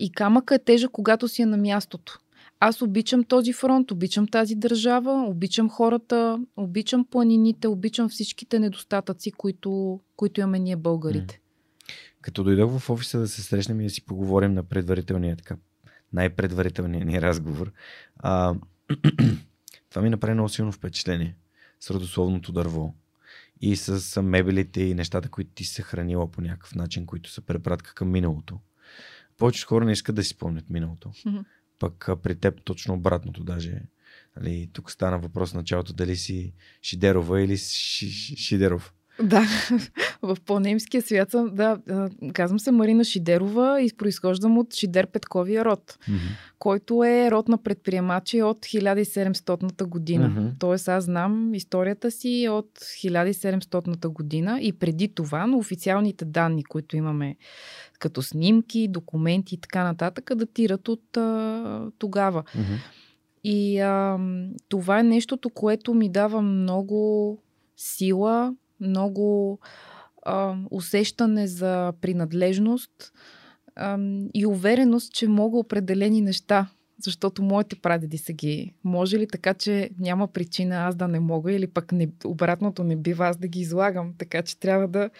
И 0.00 0.12
камъка 0.12 0.54
е 0.54 0.58
тежък, 0.58 0.90
когато 0.90 1.28
си 1.28 1.42
е 1.42 1.46
на 1.46 1.56
мястото. 1.56 2.18
Аз 2.60 2.82
обичам 2.82 3.24
този 3.24 3.52
фронт, 3.52 3.90
обичам 3.90 4.28
тази 4.28 4.54
държава, 4.54 5.24
обичам 5.28 5.70
хората, 5.70 6.38
обичам 6.56 7.06
планините, 7.10 7.68
обичам 7.68 8.08
всичките 8.08 8.58
недостатъци, 8.58 9.32
които, 9.32 10.00
които 10.16 10.40
имаме 10.40 10.58
ние 10.58 10.76
българите. 10.76 11.40
Като 12.20 12.44
дойдох 12.44 12.78
в 12.78 12.90
офиса 12.90 13.18
да 13.18 13.28
се 13.28 13.42
срещнем 13.42 13.80
и 13.80 13.84
да 13.84 13.90
си 13.90 14.04
поговорим 14.04 14.54
на 14.54 14.62
предварителния, 14.62 15.36
така, 15.36 15.56
най-предварителния 16.12 17.04
ни 17.04 17.22
разговор, 17.22 17.72
а, 18.16 18.54
това 19.90 20.02
ми 20.02 20.10
направи 20.10 20.34
много 20.34 20.48
силно 20.48 20.72
впечатление 20.72 21.36
с 21.84 21.90
родословното 21.90 22.52
дърво 22.52 22.94
и 23.60 23.76
с 23.76 24.22
мебелите 24.22 24.82
и 24.82 24.94
нещата, 24.94 25.28
които 25.28 25.50
ти 25.54 25.64
се 25.64 25.82
хранила 25.82 26.30
по 26.30 26.40
някакъв 26.40 26.74
начин, 26.74 27.06
които 27.06 27.30
са 27.30 27.40
препратка 27.40 27.94
към 27.94 28.10
миналото 28.10 28.60
повечето 29.38 29.68
хора 29.68 29.84
не 29.84 29.92
искат 29.92 30.16
да 30.16 30.22
си 30.22 30.28
спомнят 30.28 30.70
миналото. 30.70 31.08
Mm-hmm. 31.08 31.44
Пък 31.78 32.08
при 32.22 32.34
теб 32.34 32.64
точно 32.64 32.94
обратното 32.94 33.44
даже. 33.44 33.82
Нали, 34.36 34.70
тук 34.72 34.90
стана 34.90 35.18
въпрос 35.18 35.50
в 35.50 35.54
началото 35.54 35.92
дали 35.92 36.16
си 36.16 36.52
Шидерова 36.82 37.42
или 37.42 37.56
Шидеров. 37.56 38.94
Да, 39.22 39.42
в 40.22 40.36
по-немския 40.46 41.02
свят 41.02 41.30
съм, 41.30 41.50
да, 41.54 41.78
казвам 42.32 42.58
се 42.58 42.70
Марина 42.70 43.04
Шидерова 43.04 43.80
и 43.82 43.90
произхождам 43.96 44.58
от 44.58 44.74
Шидер 44.74 45.06
Петковия 45.06 45.64
род, 45.64 45.98
mm-hmm. 46.08 46.18
който 46.58 47.04
е 47.04 47.30
род 47.30 47.48
на 47.48 47.58
предприемачи 47.58 48.42
от 48.42 48.58
1700-та 48.58 49.84
година. 49.84 50.30
Mm-hmm. 50.30 50.52
Тоест 50.58 50.88
аз 50.88 51.04
знам 51.04 51.54
историята 51.54 52.10
си 52.10 52.48
от 52.50 52.70
1700-та 52.78 54.08
година 54.08 54.58
и 54.60 54.72
преди 54.72 55.08
това, 55.08 55.46
но 55.46 55.58
официалните 55.58 56.24
данни, 56.24 56.64
които 56.64 56.96
имаме 56.96 57.36
като 57.98 58.22
снимки, 58.22 58.88
документи 58.88 59.54
и 59.54 59.58
така 59.60 59.84
нататък, 59.84 60.30
датират 60.34 60.88
от 60.88 61.16
а, 61.16 61.90
тогава. 61.98 62.42
Mm-hmm. 62.42 62.78
И 63.44 63.78
а, 63.78 64.18
това 64.68 65.00
е 65.00 65.02
нещото, 65.02 65.50
което 65.50 65.94
ми 65.94 66.08
дава 66.08 66.42
много 66.42 67.38
сила, 67.76 68.54
много 68.80 69.58
а, 70.22 70.56
усещане 70.70 71.46
за 71.46 71.92
принадлежност 72.00 73.12
а, 73.76 73.98
и 74.34 74.46
увереност, 74.46 75.12
че 75.12 75.28
мога 75.28 75.58
определени 75.58 76.20
неща, 76.20 76.70
защото 77.02 77.42
моите 77.42 77.76
прадеди 77.76 78.18
са 78.18 78.32
ги 78.32 78.74
можели, 78.84 79.26
така 79.26 79.54
че 79.54 79.90
няма 79.98 80.28
причина 80.28 80.76
аз 80.76 80.96
да 80.96 81.08
не 81.08 81.20
мога 81.20 81.52
или 81.52 81.66
пък 81.66 81.92
не, 81.92 82.08
обратното 82.24 82.84
не 82.84 82.96
бива 82.96 83.26
аз 83.26 83.36
да 83.36 83.48
ги 83.48 83.60
излагам, 83.60 84.12
така 84.18 84.42
че 84.42 84.58
трябва 84.58 84.88
да 84.88 85.10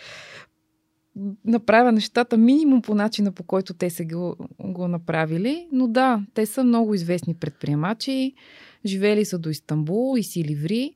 направя 1.44 1.92
нещата 1.92 2.36
минимум 2.36 2.82
по 2.82 2.94
начина, 2.94 3.32
по 3.32 3.42
който 3.42 3.74
те 3.74 3.90
са 3.90 4.04
го, 4.04 4.36
го 4.60 4.88
направили. 4.88 5.68
Но 5.72 5.88
да, 5.88 6.22
те 6.34 6.46
са 6.46 6.64
много 6.64 6.94
известни 6.94 7.34
предприемачи. 7.34 8.34
Живели 8.86 9.24
са 9.24 9.38
до 9.38 9.48
Истанбул 9.48 10.18
и 10.18 10.22
Силиври. 10.22 10.94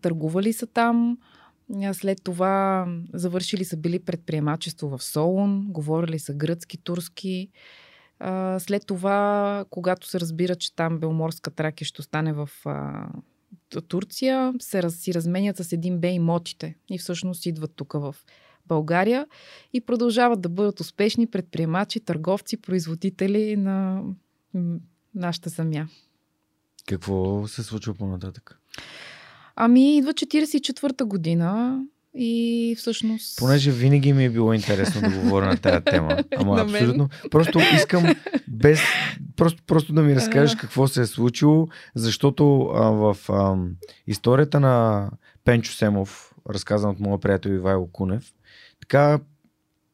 Търгували 0.00 0.52
са 0.52 0.66
там. 0.66 1.18
След 1.92 2.18
това 2.24 2.86
завършили 3.14 3.64
са 3.64 3.76
били 3.76 3.98
предприемачество 3.98 4.88
в 4.88 5.02
Солун. 5.02 5.66
Говорили 5.68 6.18
са 6.18 6.34
гръцки, 6.34 6.78
турски. 6.78 7.48
След 8.58 8.86
това, 8.86 9.64
когато 9.70 10.08
се 10.08 10.20
разбира, 10.20 10.56
че 10.56 10.74
там 10.74 10.98
Белморска 10.98 11.50
тракия 11.50 11.86
ще 11.86 12.00
остане 12.00 12.32
в 12.32 12.48
Турция, 13.88 14.54
се 14.60 14.82
раз, 14.82 14.94
си 14.94 15.14
разменят 15.14 15.56
с 15.56 15.72
един 15.72 15.98
бе 15.98 16.10
имотите 16.10 16.76
и 16.90 16.98
всъщност 16.98 17.46
идват 17.46 17.72
тук 17.76 17.92
в 17.92 18.16
България 18.66 19.26
и 19.72 19.80
продължават 19.80 20.40
да 20.40 20.48
бъдат 20.48 20.80
успешни 20.80 21.26
предприемачи, 21.26 22.00
търговци, 22.00 22.56
производители 22.56 23.56
на 23.56 24.02
нашата 25.14 25.50
земя. 25.50 25.88
Какво 26.86 27.46
се 27.48 27.62
случва 27.62 27.94
по-нататък? 27.94 28.58
Ами, 29.56 29.96
идва 29.96 30.12
44-та 30.12 31.04
година 31.04 31.80
и 32.14 32.74
всъщност... 32.78 33.38
Понеже 33.38 33.70
винаги 33.70 34.12
ми 34.12 34.24
е 34.24 34.30
било 34.30 34.52
интересно 34.52 35.10
да 35.10 35.18
говоря 35.18 35.46
на 35.46 35.56
тази 35.56 35.84
тема. 35.84 36.18
Ама 36.36 36.56
на 36.56 36.62
абсолютно. 36.62 37.08
Просто 37.30 37.58
искам 37.74 38.14
без... 38.48 38.80
Просто, 39.36 39.62
просто 39.66 39.92
да 39.92 40.02
ми 40.02 40.14
разкажеш 40.14 40.56
какво 40.56 40.88
се 40.88 41.02
е 41.02 41.06
случило, 41.06 41.68
защото 41.94 42.60
а, 42.74 42.90
в 42.90 43.16
а, 43.28 43.56
историята 44.06 44.60
на 44.60 45.08
Пенчо 45.44 45.72
Семов, 45.72 46.34
разказан 46.50 46.90
от 46.90 47.00
моя 47.00 47.20
приятел 47.20 47.50
Ивайло 47.50 47.86
Кунев, 47.92 48.32
така 48.80 49.20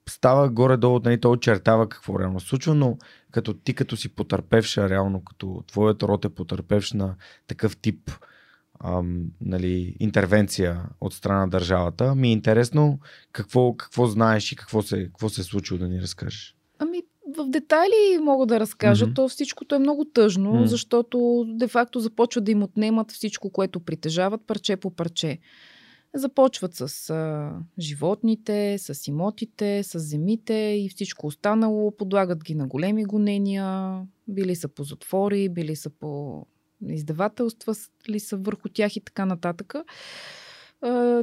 става 0.09 0.49
горе-долу, 0.49 1.01
нали, 1.05 1.21
той 1.21 1.33
очертава 1.33 1.89
какво 1.89 2.21
реално 2.21 2.41
случва, 2.41 2.75
но 2.75 2.99
като 3.31 3.55
ти 3.55 3.75
като 3.75 3.97
си 3.97 4.09
потърпевша, 4.09 4.89
реално 4.89 5.25
като 5.25 5.63
твоят 5.67 6.03
род 6.03 6.25
е 6.25 6.29
потърпевш 6.29 6.93
на 6.93 7.15
такъв 7.47 7.77
тип 7.77 8.11
ам, 8.85 9.25
нали, 9.41 9.97
интервенция 10.01 10.83
от 11.01 11.15
страна 11.15 11.41
на 11.41 11.49
държавата, 11.49 12.15
ми 12.15 12.29
е 12.29 12.33
интересно 12.33 12.99
какво, 13.33 13.75
какво 13.77 14.07
знаеш 14.07 14.53
и 14.53 14.57
какво 14.57 14.83
се, 14.83 15.05
какво 15.05 15.29
се 15.29 15.41
е 15.41 15.45
случило 15.45 15.79
да 15.79 15.89
ни 15.89 16.03
разкажеш. 16.03 16.57
Ами, 16.79 17.03
в 17.37 17.51
детайли 17.51 18.19
мога 18.23 18.47
да 18.47 18.61
разкажа, 18.61 19.07
mm-hmm. 19.07 19.15
то 19.15 19.29
всичкото 19.29 19.75
е 19.75 19.79
много 19.79 20.05
тъжно, 20.05 20.53
mm-hmm. 20.53 20.65
защото 20.65 21.45
де-факто 21.49 22.01
започва 22.01 22.41
да 22.41 22.51
им 22.51 22.63
отнемат 22.63 23.13
всичко, 23.13 23.51
което 23.51 23.81
притежават 23.81 24.47
парче 24.47 24.77
по 24.77 24.91
парче. 24.91 25.39
Започват 26.15 26.75
с 26.75 27.11
а, 27.11 27.53
животните, 27.79 28.79
с 28.79 29.09
имотите, 29.09 29.83
с 29.83 29.99
земите 29.99 30.55
и 30.55 30.89
всичко 30.89 31.27
останало. 31.27 31.97
Подлагат 31.97 32.45
ги 32.45 32.55
на 32.55 32.67
големи 32.67 33.05
гонения. 33.05 34.01
Били 34.29 34.57
са 34.57 34.69
по 34.69 34.85
затвори, 34.85 35.49
били 35.49 35.77
са 35.77 35.91
по 35.91 36.47
издавателства 36.89 37.75
ли 38.09 38.21
са 38.21 38.37
върху 38.37 38.69
тях 38.69 38.97
и 38.97 39.01
така 39.01 39.27
нататък. 39.27 39.75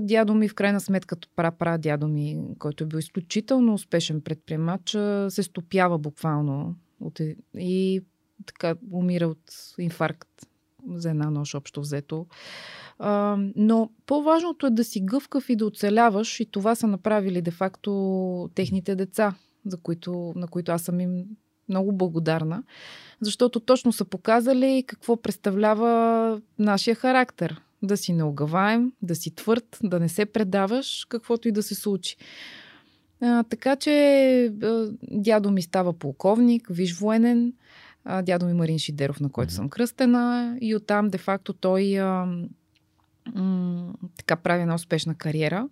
Дядо 0.02 0.34
ми, 0.34 0.48
в 0.48 0.56
крайна 0.56 0.80
сметка, 0.80 1.18
пра-пра 1.36 1.78
дядо 1.78 2.08
ми, 2.08 2.42
който 2.60 2.84
е 2.84 2.88
бил 2.88 2.98
изключително 2.98 3.74
успешен 3.74 4.22
предприемач, 4.22 4.92
се 5.30 5.44
стопява 5.44 5.98
буквално 5.98 6.76
от, 7.00 7.20
и 7.58 8.02
така 8.46 8.76
умира 8.92 9.28
от 9.28 9.44
инфаркт 9.78 10.30
за 10.94 11.10
една 11.10 11.30
нощ 11.30 11.56
общо 11.56 11.82
взето. 11.82 12.28
Но 13.56 13.90
по-важното 14.06 14.68
е 14.68 14.70
да 14.70 14.84
си 14.84 15.02
гъвкав 15.02 15.50
и 15.50 15.56
да 15.56 15.66
оцеляваш 15.66 16.40
и 16.40 16.46
това 16.46 16.76
са 16.76 16.88
направили 16.88 17.42
де-факто 17.42 18.50
техните 18.56 18.96
деца, 18.96 19.36
за 19.66 19.78
които, 19.78 20.34
на 20.36 20.48
които 20.48 20.72
аз 20.72 20.82
съм 20.82 21.00
им 21.00 21.26
много 21.70 21.92
благодарна, 21.92 22.64
защото 23.22 23.60
точно 23.60 23.92
са 23.92 24.06
показали 24.06 24.84
какво 24.88 25.18
представлява 25.22 26.42
нашия 26.60 26.96
характер. 26.96 27.62
Да 27.84 27.98
си 27.98 28.14
неогаваем, 28.14 28.92
да 29.02 29.16
си 29.16 29.36
твърд, 29.36 29.80
да 29.84 30.00
не 30.00 30.10
се 30.10 30.26
предаваш, 30.26 31.06
каквото 31.10 31.48
и 31.48 31.52
да 31.52 31.64
се 31.64 31.76
случи. 31.76 32.18
А, 33.22 33.44
така 33.44 33.76
че 33.76 34.54
дядо 35.12 35.52
ми 35.52 35.62
става 35.62 35.94
полковник, 35.94 36.68
виж 36.70 36.98
военен, 36.98 37.54
а, 38.06 38.22
дядо 38.22 38.46
ми 38.46 38.54
Марин 38.54 38.80
Шидеров, 38.80 39.20
на 39.20 39.30
който 39.30 39.54
съм 39.54 39.70
кръстена 39.70 40.58
и 40.62 40.76
оттам 40.76 41.10
де-факто 41.10 41.54
той 41.54 42.00
а, 42.00 42.28
м- 43.36 43.94
така 44.18 44.36
прави 44.36 44.62
една 44.62 44.76
успешна 44.76 45.16
кариера. 45.16 45.70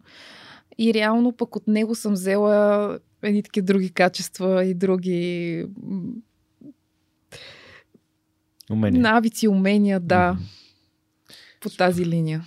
И 0.77 0.93
реално 0.93 1.31
пък 1.31 1.55
от 1.55 1.67
него 1.67 1.95
съм 1.95 2.13
взела 2.13 2.99
едни 3.21 3.43
такива 3.43 3.65
други 3.65 3.89
качества 3.89 4.65
и 4.65 4.73
други 4.73 5.65
умения. 8.71 9.01
навици, 9.01 9.47
умения, 9.47 9.99
да, 9.99 10.37
mm-hmm. 10.39 11.33
по 11.61 11.69
тази 11.69 12.05
линия. 12.05 12.43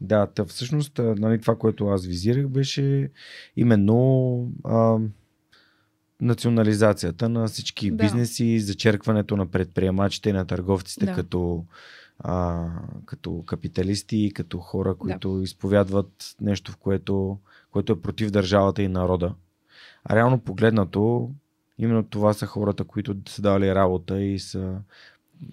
Да, 0.00 0.26
тъв, 0.26 0.48
всъщност 0.48 0.98
нали, 0.98 1.40
това, 1.40 1.56
което 1.56 1.86
аз 1.86 2.06
визирах, 2.06 2.48
беше 2.48 3.10
именно 3.56 4.52
а, 4.64 4.98
национализацията 6.20 7.28
на 7.28 7.46
всички 7.46 7.90
да. 7.90 7.96
бизнеси, 7.96 8.60
зачеркването 8.60 9.36
на 9.36 9.46
предприемачите 9.46 10.30
и 10.30 10.32
на 10.32 10.46
търговците 10.46 11.06
да. 11.06 11.14
като, 11.14 11.64
а, 12.24 12.68
като 13.06 13.42
капиталисти, 13.46 14.32
като 14.34 14.58
хора, 14.58 14.94
които 14.94 15.34
да. 15.34 15.42
изповядват 15.42 16.36
нещо, 16.40 16.72
в 16.72 16.76
което, 16.76 17.38
което 17.70 17.92
е 17.92 18.00
против 18.00 18.30
държавата 18.30 18.82
и 18.82 18.88
народа. 18.88 19.34
А 20.04 20.16
реално 20.16 20.38
погледнато, 20.38 21.30
именно 21.78 22.04
това 22.04 22.32
са 22.32 22.46
хората, 22.46 22.84
които 22.84 23.16
са 23.28 23.42
давали 23.42 23.74
работа 23.74 24.22
и 24.22 24.38
са 24.38 24.76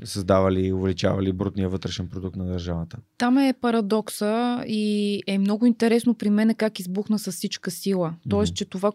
създавали 0.04 0.68
и 0.68 0.74
увеличавали 0.74 1.34
брутния 1.34 1.70
вътрешен 1.70 2.08
продукт 2.08 2.36
на 2.36 2.46
държавата. 2.46 2.98
Там 3.18 3.38
е 3.38 3.54
парадокса 3.62 4.64
и 4.68 5.24
е 5.28 5.38
много 5.38 5.66
интересно 5.66 6.16
при 6.16 6.30
мен 6.30 6.56
как 6.56 6.80
избухна 6.80 7.20
с 7.20 7.32
всичка 7.32 7.72
сила. 7.72 8.14
Тоест, 8.30 8.54
mm-hmm. 8.54 8.58
че 8.58 8.66
това, 8.66 8.92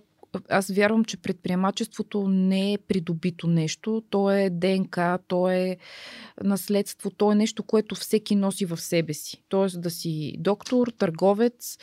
аз 0.48 0.70
вярвам, 0.70 1.04
че 1.04 1.16
предприемачеството 1.16 2.28
не 2.28 2.72
е 2.72 2.78
придобито 2.78 3.46
нещо, 3.46 4.02
то 4.10 4.30
е 4.30 4.50
ДНК, 4.50 5.18
то 5.28 5.50
е 5.50 5.76
наследство, 6.44 7.10
то 7.10 7.32
е 7.32 7.34
нещо, 7.34 7.62
което 7.62 7.94
всеки 7.94 8.34
носи 8.34 8.64
в 8.66 8.76
себе 8.76 9.14
си. 9.14 9.42
Тоест 9.48 9.80
да 9.80 9.90
си 9.90 10.36
доктор, 10.38 10.88
търговец 10.98 11.78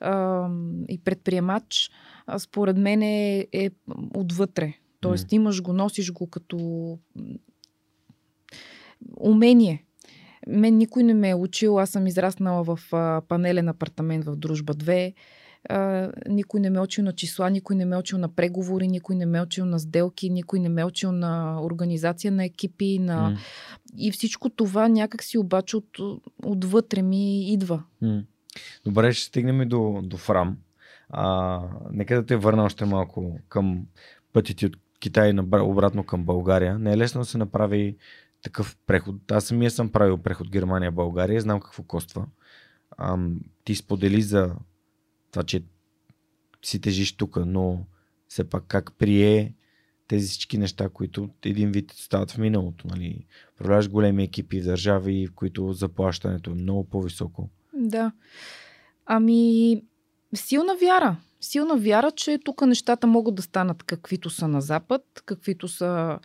а, 0.00 0.48
и 0.88 0.98
предприемач, 0.98 1.90
а, 2.26 2.38
според 2.38 2.76
мен 2.76 3.02
е, 3.02 3.46
е 3.52 3.70
отвътре. 4.14 4.74
Тоест 5.00 5.32
имаш 5.32 5.62
го, 5.62 5.72
носиш 5.72 6.12
го 6.12 6.26
като 6.26 6.58
умение. 9.20 9.84
Мен 10.46 10.76
никой 10.76 11.02
не 11.02 11.14
ме 11.14 11.28
е 11.28 11.34
учил. 11.34 11.78
Аз 11.78 11.90
съм 11.90 12.06
израснала 12.06 12.64
в 12.64 12.78
а, 12.92 13.22
панелен 13.28 13.68
апартамент 13.68 14.24
в 14.24 14.36
Дружба 14.36 14.74
2. 14.74 15.14
А, 15.68 16.12
никой 16.28 16.60
не 16.60 16.70
ме 16.70 16.78
е 16.78 16.82
учил 16.82 17.04
на 17.04 17.12
числа, 17.12 17.50
никой 17.50 17.76
не 17.76 17.84
ме 17.84 17.96
е 17.96 17.98
учил 17.98 18.18
на 18.18 18.28
преговори, 18.28 18.88
никой 18.88 19.16
не 19.16 19.26
ме 19.26 19.38
е 19.38 19.42
учил 19.42 19.64
на 19.64 19.78
сделки, 19.78 20.30
никой 20.30 20.60
не 20.60 20.68
ме 20.68 20.80
е 20.80 20.84
учил 20.84 21.12
на 21.12 21.62
организация 21.62 22.32
на 22.32 22.44
екипи. 22.44 22.98
На... 22.98 23.30
Mm. 23.30 23.38
И 23.96 24.12
всичко 24.12 24.50
това 24.50 24.88
някакси 24.88 25.38
обаче 25.38 25.76
от, 25.76 25.98
отвътре 26.44 27.02
ми 27.02 27.52
идва. 27.52 27.82
Mm. 28.02 28.24
Добре, 28.84 29.12
ще 29.12 29.26
стигнем 29.26 29.68
до, 29.68 30.00
до 30.04 30.16
Фрам. 30.16 30.56
А, 31.08 31.60
нека 31.92 32.14
да 32.14 32.26
те 32.26 32.36
върна 32.36 32.64
още 32.64 32.84
малко 32.84 33.38
към 33.48 33.86
пътите 34.32 34.66
от 34.66 34.76
Китай 35.00 35.32
обратно 35.52 36.04
към 36.04 36.24
България. 36.24 36.78
Не 36.78 36.92
е 36.92 36.96
лесно 36.96 37.20
да 37.20 37.24
се 37.24 37.38
направи 37.38 37.96
такъв 38.42 38.76
преход. 38.86 39.32
Аз 39.32 39.44
самия 39.44 39.70
съм 39.70 39.92
правил 39.92 40.18
преход 40.18 40.50
Германия-България, 40.50 41.40
знам 41.40 41.60
какво 41.60 41.82
коства. 41.82 42.26
Ам, 42.98 43.40
ти 43.64 43.74
сподели 43.74 44.22
за 44.22 44.54
това, 45.34 45.42
че 45.42 45.62
си 46.62 46.80
тежиш 46.80 47.16
тук, 47.16 47.36
но 47.46 47.86
все 48.28 48.44
пак 48.44 48.64
как 48.66 48.92
прие 48.98 49.54
тези 50.08 50.26
всички 50.26 50.58
неща, 50.58 50.88
които 50.88 51.30
един 51.44 51.70
вид 51.70 51.92
стават 51.96 52.30
в 52.30 52.38
миналото. 52.38 52.88
Нали? 52.88 53.26
Проявяваш 53.58 53.88
големи 53.90 54.22
екипи 54.22 54.60
в 54.60 54.64
държави, 54.64 55.26
в 55.26 55.34
които 55.34 55.72
заплащането 55.72 56.50
е 56.50 56.54
много 56.54 56.84
по-високо. 56.84 57.48
Да. 57.74 58.12
Ами, 59.06 59.82
силна 60.34 60.76
вяра 60.76 61.16
силна 61.44 61.76
вяра, 61.76 62.10
че 62.10 62.38
тук 62.44 62.66
нещата 62.66 63.06
могат 63.06 63.34
да 63.34 63.42
станат 63.42 63.82
каквито 63.82 64.30
са 64.30 64.48
на 64.48 64.60
Запад, 64.60 65.02
каквито 65.26 65.68
са 65.68 66.18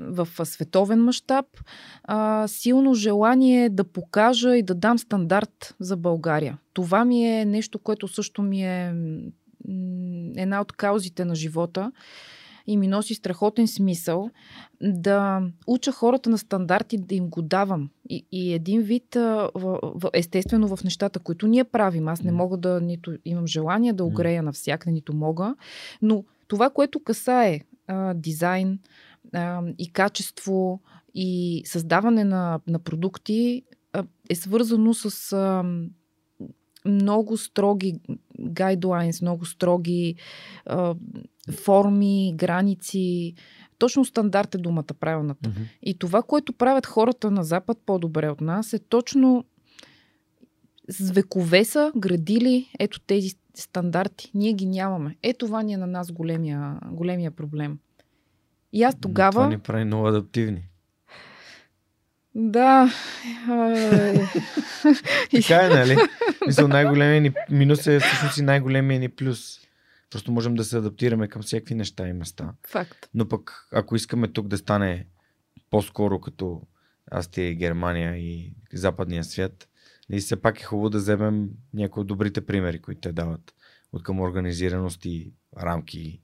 в 0.00 0.28
световен 0.44 1.04
мащаб. 1.04 1.46
Силно 2.46 2.94
желание 2.94 3.68
да 3.68 3.84
покажа 3.84 4.56
и 4.56 4.62
да 4.62 4.74
дам 4.74 4.98
стандарт 4.98 5.74
за 5.80 5.96
България. 5.96 6.58
Това 6.72 7.04
ми 7.04 7.26
е 7.26 7.44
нещо, 7.44 7.78
което 7.78 8.08
също 8.08 8.42
ми 8.42 8.64
е 8.64 8.94
една 10.36 10.60
от 10.60 10.72
каузите 10.72 11.24
на 11.24 11.34
живота 11.34 11.92
и 12.66 12.76
ми 12.76 12.88
носи 12.88 13.14
страхотен 13.14 13.68
смисъл 13.68 14.30
да 14.80 15.42
уча 15.66 15.92
хората 15.92 16.30
на 16.30 16.38
стандарти, 16.38 16.98
да 16.98 17.14
им 17.14 17.28
го 17.28 17.42
давам. 17.42 17.90
И, 18.10 18.26
и 18.32 18.52
един 18.52 18.80
вид, 18.80 19.16
естествено, 20.12 20.76
в 20.76 20.84
нещата, 20.84 21.18
които 21.18 21.46
ние 21.46 21.64
правим, 21.64 22.08
аз 22.08 22.22
не 22.22 22.32
мога 22.32 22.56
да 22.56 22.80
нито 22.80 23.16
имам 23.24 23.46
желание 23.46 23.92
да 23.92 24.04
огрея 24.04 24.42
навсякъде, 24.42 24.92
нито 24.92 25.14
мога, 25.14 25.54
но 26.02 26.24
това, 26.48 26.70
което 26.70 27.02
касае 27.02 27.60
а, 27.86 28.14
дизайн 28.14 28.78
а, 29.32 29.62
и 29.78 29.92
качество 29.92 30.80
и 31.14 31.62
създаване 31.66 32.24
на, 32.24 32.60
на 32.66 32.78
продукти, 32.78 33.62
а, 33.92 34.04
е 34.30 34.34
свързано 34.34 34.94
с. 34.94 35.32
А, 35.32 35.64
много 36.84 37.36
строги 37.36 38.00
гайдлайнс, 38.40 39.22
много 39.22 39.46
строги 39.46 40.14
а, 40.66 40.94
форми, 41.50 42.32
граници. 42.36 43.34
Точно 43.78 44.04
стандарт 44.04 44.54
е 44.54 44.58
думата 44.58 44.94
правилната. 45.00 45.50
Mm-hmm. 45.50 45.66
И 45.82 45.98
това, 45.98 46.22
което 46.22 46.52
правят 46.52 46.86
хората 46.86 47.30
на 47.30 47.44
Запад 47.44 47.78
по-добре 47.86 48.28
от 48.28 48.40
нас, 48.40 48.72
е 48.72 48.78
точно 48.78 49.44
с 50.88 51.10
векове 51.10 51.64
са 51.64 51.92
градили 51.96 52.68
ето 52.78 53.00
тези 53.00 53.30
стандарти. 53.54 54.30
Ние 54.34 54.52
ги 54.52 54.66
нямаме. 54.66 55.16
Ето 55.22 55.46
това 55.46 55.62
ни 55.62 55.72
е 55.72 55.76
на 55.76 55.86
нас 55.86 56.12
големия, 56.12 56.78
големия 56.90 57.30
проблем. 57.30 57.78
И 58.72 58.82
аз 58.82 58.96
тогава... 59.00 59.32
Това 59.32 59.48
ни 59.48 59.58
прави 59.58 59.84
много 59.84 60.06
адаптивни. 60.06 60.62
Да. 62.34 62.92
така 65.30 65.66
е, 65.66 65.68
нали? 65.68 65.96
Мисля, 66.46 66.68
най-големия 66.68 67.20
ни 67.20 67.32
минус 67.50 67.86
е 67.86 68.00
всъщност 68.00 68.38
и 68.38 68.42
най-големия 68.42 69.00
ни 69.00 69.08
плюс. 69.08 69.60
Просто 70.10 70.32
можем 70.32 70.54
да 70.54 70.64
се 70.64 70.78
адаптираме 70.78 71.28
към 71.28 71.42
всякакви 71.42 71.74
неща 71.74 72.08
и 72.08 72.12
места. 72.12 72.52
Факт. 72.66 73.08
Но 73.14 73.28
пък, 73.28 73.68
ако 73.72 73.96
искаме 73.96 74.28
тук 74.28 74.48
да 74.48 74.58
стане 74.58 75.06
по-скоро 75.70 76.20
като 76.20 76.62
Австрия 77.10 77.54
Германия 77.54 78.16
и 78.16 78.54
западния 78.72 79.24
свят, 79.24 79.68
и 80.10 80.20
все 80.20 80.42
пак 80.42 80.60
е 80.60 80.64
хубаво 80.64 80.90
да 80.90 80.98
вземем 80.98 81.48
някои 81.74 82.00
от 82.00 82.06
добрите 82.06 82.46
примери, 82.46 82.82
които 82.82 83.00
те 83.00 83.12
дават 83.12 83.54
от 83.92 84.02
към 84.02 84.20
организираност 84.20 85.04
и 85.04 85.32
рамки 85.62 86.21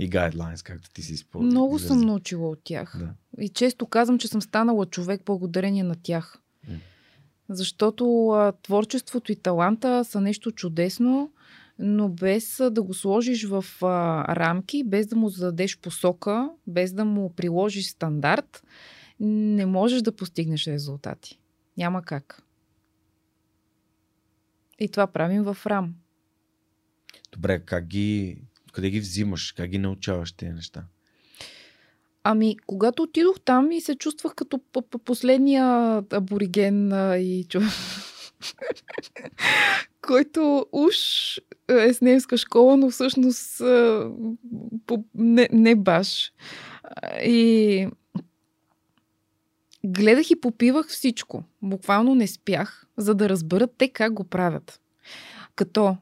и 0.00 0.08
гайдлайнс, 0.08 0.62
както 0.62 0.90
ти 0.90 1.02
си 1.02 1.16
спомня. 1.16 1.46
Много 1.46 1.76
изрази. 1.76 1.88
съм 1.88 2.00
научила 2.00 2.48
от 2.50 2.60
тях. 2.64 2.96
Да. 2.98 3.42
И 3.44 3.48
често 3.48 3.86
казвам, 3.86 4.18
че 4.18 4.28
съм 4.28 4.42
станала 4.42 4.86
човек 4.86 5.22
благодарение 5.26 5.82
на 5.82 5.94
тях. 6.02 6.38
Mm. 6.68 6.78
Защото 7.48 8.28
а, 8.28 8.52
творчеството 8.62 9.32
и 9.32 9.36
таланта 9.36 10.04
са 10.04 10.20
нещо 10.20 10.52
чудесно, 10.52 11.32
но 11.78 12.08
без 12.08 12.60
а, 12.60 12.70
да 12.70 12.82
го 12.82 12.94
сложиш 12.94 13.44
в 13.44 13.64
а, 13.82 14.36
рамки, 14.36 14.84
без 14.84 15.06
да 15.06 15.16
му 15.16 15.28
зададеш 15.28 15.78
посока, 15.78 16.50
без 16.66 16.92
да 16.92 17.04
му 17.04 17.34
приложиш 17.34 17.90
стандарт, 17.90 18.62
не 19.20 19.66
можеш 19.66 20.02
да 20.02 20.16
постигнеш 20.16 20.66
резултати. 20.66 21.38
Няма 21.76 22.02
как. 22.02 22.42
И 24.78 24.88
това 24.88 25.06
правим 25.06 25.42
в 25.42 25.56
рам. 25.66 25.94
Добре, 27.32 27.60
как 27.60 27.86
ги 27.86 28.42
къде 28.70 28.90
ги 28.90 29.00
взимаш? 29.00 29.52
Как 29.52 29.70
ги 29.70 29.78
научаваш 29.78 30.32
тези 30.32 30.52
неща? 30.52 30.84
Ами, 32.24 32.56
когато 32.66 33.02
отидох 33.02 33.40
там 33.40 33.72
и 33.72 33.80
се 33.80 33.94
чувствах 33.94 34.34
като 34.34 34.58
последния 35.04 35.64
абориген 36.12 36.92
и 37.20 37.46
който 40.02 40.66
уж 40.72 40.96
е 41.68 41.92
с 41.94 42.00
немска 42.00 42.36
школа, 42.36 42.76
но 42.76 42.90
всъщност 42.90 43.60
не, 45.14 45.48
не 45.52 45.76
баш. 45.76 46.32
И 47.24 47.88
гледах 49.84 50.30
и 50.30 50.40
попивах 50.40 50.88
всичко. 50.88 51.44
Буквално 51.62 52.14
не 52.14 52.26
спях, 52.26 52.86
за 52.96 53.14
да 53.14 53.28
разберат 53.28 53.74
те 53.78 53.88
как 53.88 54.12
го 54.12 54.24
правят. 54.24 54.80
Като 55.56 55.96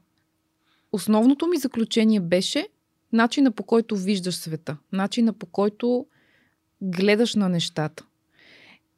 основното 0.93 1.47
ми 1.47 1.57
заключение 1.57 2.21
беше 2.21 2.69
начина 3.13 3.53
по 3.53 3.63
който 3.63 3.97
виждаш 3.97 4.37
света, 4.37 4.77
начина 4.93 5.33
по 5.33 5.47
който 5.47 6.07
гледаш 6.83 7.35
на 7.35 7.49
нещата. 7.49 8.07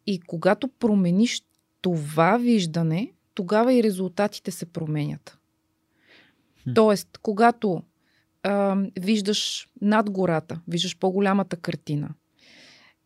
И 0.07 0.20
когато 0.20 0.68
промениш 0.68 1.42
това 1.81 2.37
виждане, 2.37 3.12
тогава 3.35 3.74
и 3.74 3.83
резултатите 3.83 4.50
се 4.50 4.66
променят. 4.66 5.38
Хм. 6.62 6.70
Тоест, 6.74 7.18
когато 7.22 7.83
а, 8.42 8.76
виждаш 9.00 9.68
над 9.81 10.11
гората, 10.11 10.61
виждаш 10.68 10.98
по-голямата 10.98 11.57
картина, 11.57 12.09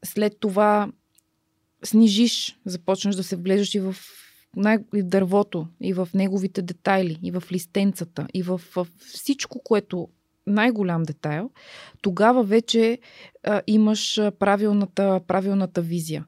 след 0.04 0.40
това 0.40 0.92
снижиш, 1.84 2.58
започнеш 2.64 3.14
да 3.14 3.24
се 3.24 3.36
вглеждаш 3.36 3.74
и 3.74 3.80
в 3.80 3.96
най- 4.56 4.78
и 4.94 5.02
дървото, 5.02 5.66
и 5.80 5.92
в 5.92 6.08
неговите 6.14 6.62
детайли, 6.62 7.18
и 7.22 7.30
в 7.30 7.42
листенцата, 7.52 8.26
и 8.34 8.42
в, 8.42 8.60
в 8.76 8.86
всичко, 8.98 9.60
което 9.64 10.08
най-голям 10.46 11.02
детайл, 11.02 11.50
тогава 12.02 12.44
вече 12.44 12.98
а, 13.42 13.62
имаш 13.66 14.20
правилната, 14.38 15.20
правилната 15.26 15.82
визия. 15.82 16.26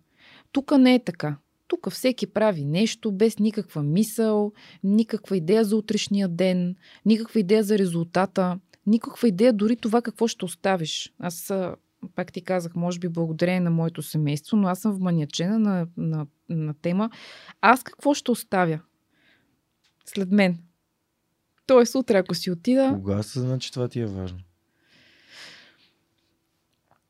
Тук 0.52 0.78
не 0.78 0.94
е 0.94 1.04
така. 1.04 1.36
Тук 1.68 1.90
всеки 1.90 2.26
прави 2.26 2.64
нещо 2.64 3.12
без 3.12 3.38
никаква 3.38 3.82
мисъл, 3.82 4.52
никаква 4.84 5.36
идея 5.36 5.64
за 5.64 5.76
утрешния 5.76 6.28
ден, 6.28 6.74
никаква 7.04 7.40
идея 7.40 7.62
за 7.62 7.78
резултата, 7.78 8.58
никаква 8.86 9.28
идея 9.28 9.52
дори 9.52 9.76
това 9.76 10.02
какво 10.02 10.28
ще 10.28 10.44
оставиш. 10.44 11.12
Аз 11.18 11.52
пак 12.14 12.32
ти 12.32 12.44
казах, 12.44 12.74
може 12.74 12.98
би 12.98 13.08
благодарение 13.08 13.60
на 13.60 13.70
моето 13.70 14.02
семейство, 14.02 14.56
но 14.56 14.68
аз 14.68 14.80
съм 14.80 14.92
вманячена 14.92 15.58
на, 15.58 15.86
на, 15.96 16.26
на 16.48 16.74
тема. 16.74 17.10
Аз 17.60 17.82
какво 17.82 18.14
ще 18.14 18.30
оставя 18.30 18.80
след 20.06 20.32
мен? 20.32 20.58
Тоест, 21.66 21.94
утре, 21.94 22.18
ако 22.18 22.34
си 22.34 22.50
отида. 22.50 22.90
Кога 22.94 23.22
се 23.22 23.40
значи 23.40 23.72
това 23.72 23.88
ти 23.88 24.00
е 24.00 24.06
важно? 24.06 24.38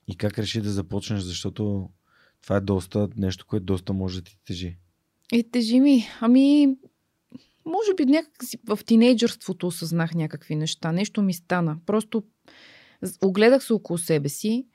И 0.09 0.16
как 0.16 0.38
реши 0.38 0.61
да 0.61 0.70
започнеш, 0.70 1.22
защото 1.22 1.90
това 2.42 2.56
е 2.56 2.61
доста 2.61 3.09
нещо, 3.16 3.46
което 3.46 3.64
доста 3.64 3.92
може 3.92 4.22
да 4.22 4.24
ти 4.24 4.38
тежи. 4.46 4.76
И 5.32 5.50
тежи 5.50 5.80
ми. 5.80 6.04
Ами, 6.20 6.76
може 7.64 7.94
би 7.96 8.04
някак 8.04 8.44
си 8.44 8.59
в 8.66 8.78
тинейджърството 8.87 9.66
осъзнах 9.66 10.14
някакви 10.14 10.56
неща. 10.56 10.92
Нещо 10.92 11.22
ми 11.22 11.35
стана. 11.35 11.78
Просто 11.87 12.22
огледах 13.22 13.64
се 13.64 13.72
около 13.72 13.98
себе 13.98 14.28
си 14.28 14.66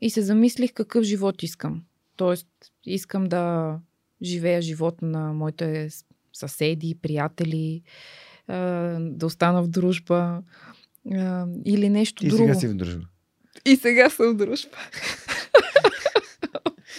и 0.00 0.10
се 0.10 0.22
замислих 0.22 0.72
какъв 0.72 1.04
живот 1.04 1.42
искам. 1.42 1.84
Тоест, 2.16 2.48
искам 2.86 3.24
да 3.24 3.76
живея 4.22 4.62
живот 4.62 5.02
на 5.02 5.32
моите 5.32 5.88
съседи, 6.32 6.98
приятели, 7.02 7.82
да 8.98 9.26
остана 9.26 9.62
в 9.62 9.68
дружба 9.68 10.42
или 11.64 11.88
нещо 11.88 12.26
и 12.26 12.28
друго. 12.28 12.44
И 12.44 12.46
сега 12.46 12.60
си 12.60 12.68
в 12.68 12.74
дружба. 12.74 13.06
И 13.64 13.76
сега 13.76 14.10
съм 14.10 14.32
в 14.32 14.36
дружба. 14.36 14.76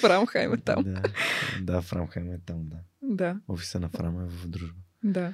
Фрамхайм 0.02 0.54
е 0.54 0.58
там. 0.58 0.84
Да, 0.84 1.02
да 1.62 1.82
Фрамхайм 1.82 2.32
е 2.32 2.40
там, 2.46 2.70
да. 2.70 2.78
Да. 3.02 3.40
Офиса 3.48 3.80
на 3.80 3.90
Фрам 3.90 4.22
е 4.22 4.26
в 4.26 4.48
дружба. 4.48 4.80
Да. 5.04 5.34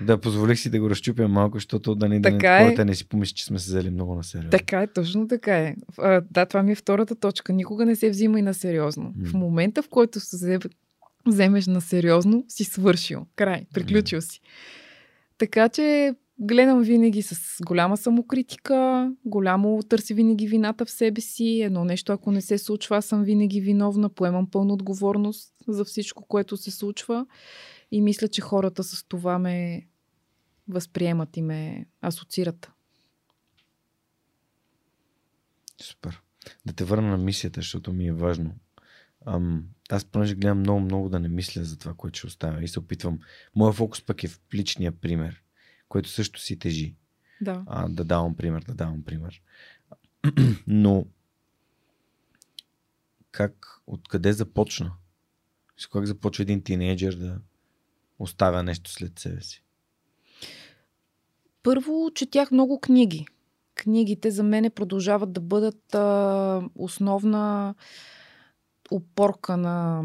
Да, 0.00 0.18
позволих 0.18 0.58
си 0.58 0.70
да 0.70 0.80
го 0.80 0.90
разчупя 0.90 1.28
малко, 1.28 1.56
защото 1.56 1.94
да 1.94 2.08
не, 2.08 2.22
така 2.22 2.50
да 2.50 2.58
не, 2.58 2.64
хората 2.64 2.84
не 2.84 2.94
си 2.94 3.08
помисли, 3.08 3.34
че 3.34 3.44
сме 3.44 3.58
се 3.58 3.66
взели 3.66 3.90
много 3.90 4.14
на 4.14 4.24
сериозно. 4.24 4.50
Така 4.50 4.82
е, 4.82 4.86
точно 4.86 5.28
така 5.28 5.58
е. 5.58 5.74
А, 5.98 6.22
да, 6.30 6.46
това 6.46 6.62
ми 6.62 6.72
е 6.72 6.74
втората 6.74 7.14
точка. 7.14 7.52
Никога 7.52 7.86
не 7.86 7.96
се 7.96 8.10
взима 8.10 8.38
и 8.38 8.42
на 8.42 8.54
сериозно. 8.54 9.14
Mm. 9.18 9.26
В 9.26 9.34
момента, 9.34 9.82
в 9.82 9.88
който 9.88 10.20
се 10.20 10.58
вземеш 11.26 11.66
на 11.66 11.80
сериозно, 11.80 12.44
си 12.48 12.64
свършил. 12.64 13.26
Край. 13.36 13.66
Приключил 13.72 14.20
си. 14.20 14.40
Така 15.38 15.68
че 15.68 16.14
гледам 16.38 16.82
винаги 16.82 17.22
с 17.22 17.56
голяма 17.66 17.96
самокритика, 17.96 19.10
голямо 19.24 19.82
търси 19.88 20.14
винаги 20.14 20.46
вината 20.46 20.84
в 20.84 20.90
себе 20.90 21.20
си. 21.20 21.62
Едно 21.62 21.84
нещо, 21.84 22.12
ако 22.12 22.32
не 22.32 22.40
се 22.40 22.58
случва, 22.58 22.96
аз 22.96 23.04
съм 23.04 23.24
винаги 23.24 23.60
виновна, 23.60 24.08
поемам 24.08 24.50
пълна 24.50 24.74
отговорност 24.74 25.54
за 25.68 25.84
всичко, 25.84 26.24
което 26.28 26.56
се 26.56 26.70
случва. 26.70 27.26
И 27.92 28.00
мисля, 28.00 28.28
че 28.28 28.40
хората 28.40 28.84
с 28.84 29.04
това 29.08 29.38
ме 29.38 29.86
възприемат 30.70 31.36
и 31.36 31.42
ме 31.42 31.86
асоциират. 32.02 32.70
Супер. 35.82 36.22
Да 36.66 36.72
те 36.72 36.84
върна 36.84 37.08
на 37.08 37.18
мисията, 37.18 37.60
защото 37.60 37.92
ми 37.92 38.06
е 38.06 38.12
важно. 38.12 38.56
Ам, 39.26 39.64
аз 39.90 40.04
понеже 40.04 40.34
гледам 40.34 40.58
много, 40.58 40.80
много 40.80 41.08
да 41.08 41.20
не 41.20 41.28
мисля 41.28 41.64
за 41.64 41.78
това, 41.78 41.94
което 41.94 42.18
ще 42.18 42.26
оставя 42.26 42.64
и 42.64 42.68
се 42.68 42.78
опитвам. 42.78 43.20
Моя 43.54 43.72
фокус 43.72 44.02
пък 44.02 44.24
е 44.24 44.28
в 44.28 44.40
личния 44.54 44.92
пример, 44.92 45.42
който 45.88 46.08
също 46.08 46.40
си 46.40 46.58
тежи. 46.58 46.94
Да. 47.40 47.64
А, 47.66 47.88
да 47.88 48.04
давам 48.04 48.36
пример, 48.36 48.62
да 48.62 48.74
давам 48.74 49.02
пример. 49.02 49.42
Но 50.66 51.06
как, 53.30 53.80
откъде 53.86 54.32
започна? 54.32 54.92
С 55.76 55.86
как 55.86 56.06
започва 56.06 56.42
един 56.42 56.62
тинейджър 56.62 57.14
да 57.14 57.40
оставя 58.18 58.62
нещо 58.62 58.90
след 58.90 59.18
себе 59.18 59.40
си? 59.40 59.64
Първо, 61.62 62.10
четях 62.14 62.50
много 62.50 62.80
книги. 62.80 63.26
Книгите 63.74 64.30
за 64.30 64.42
мене 64.42 64.70
продължават 64.70 65.32
да 65.32 65.40
бъдат 65.40 65.94
а, 65.94 66.62
основна 66.74 67.74
опорка 68.90 69.56
на 69.56 70.04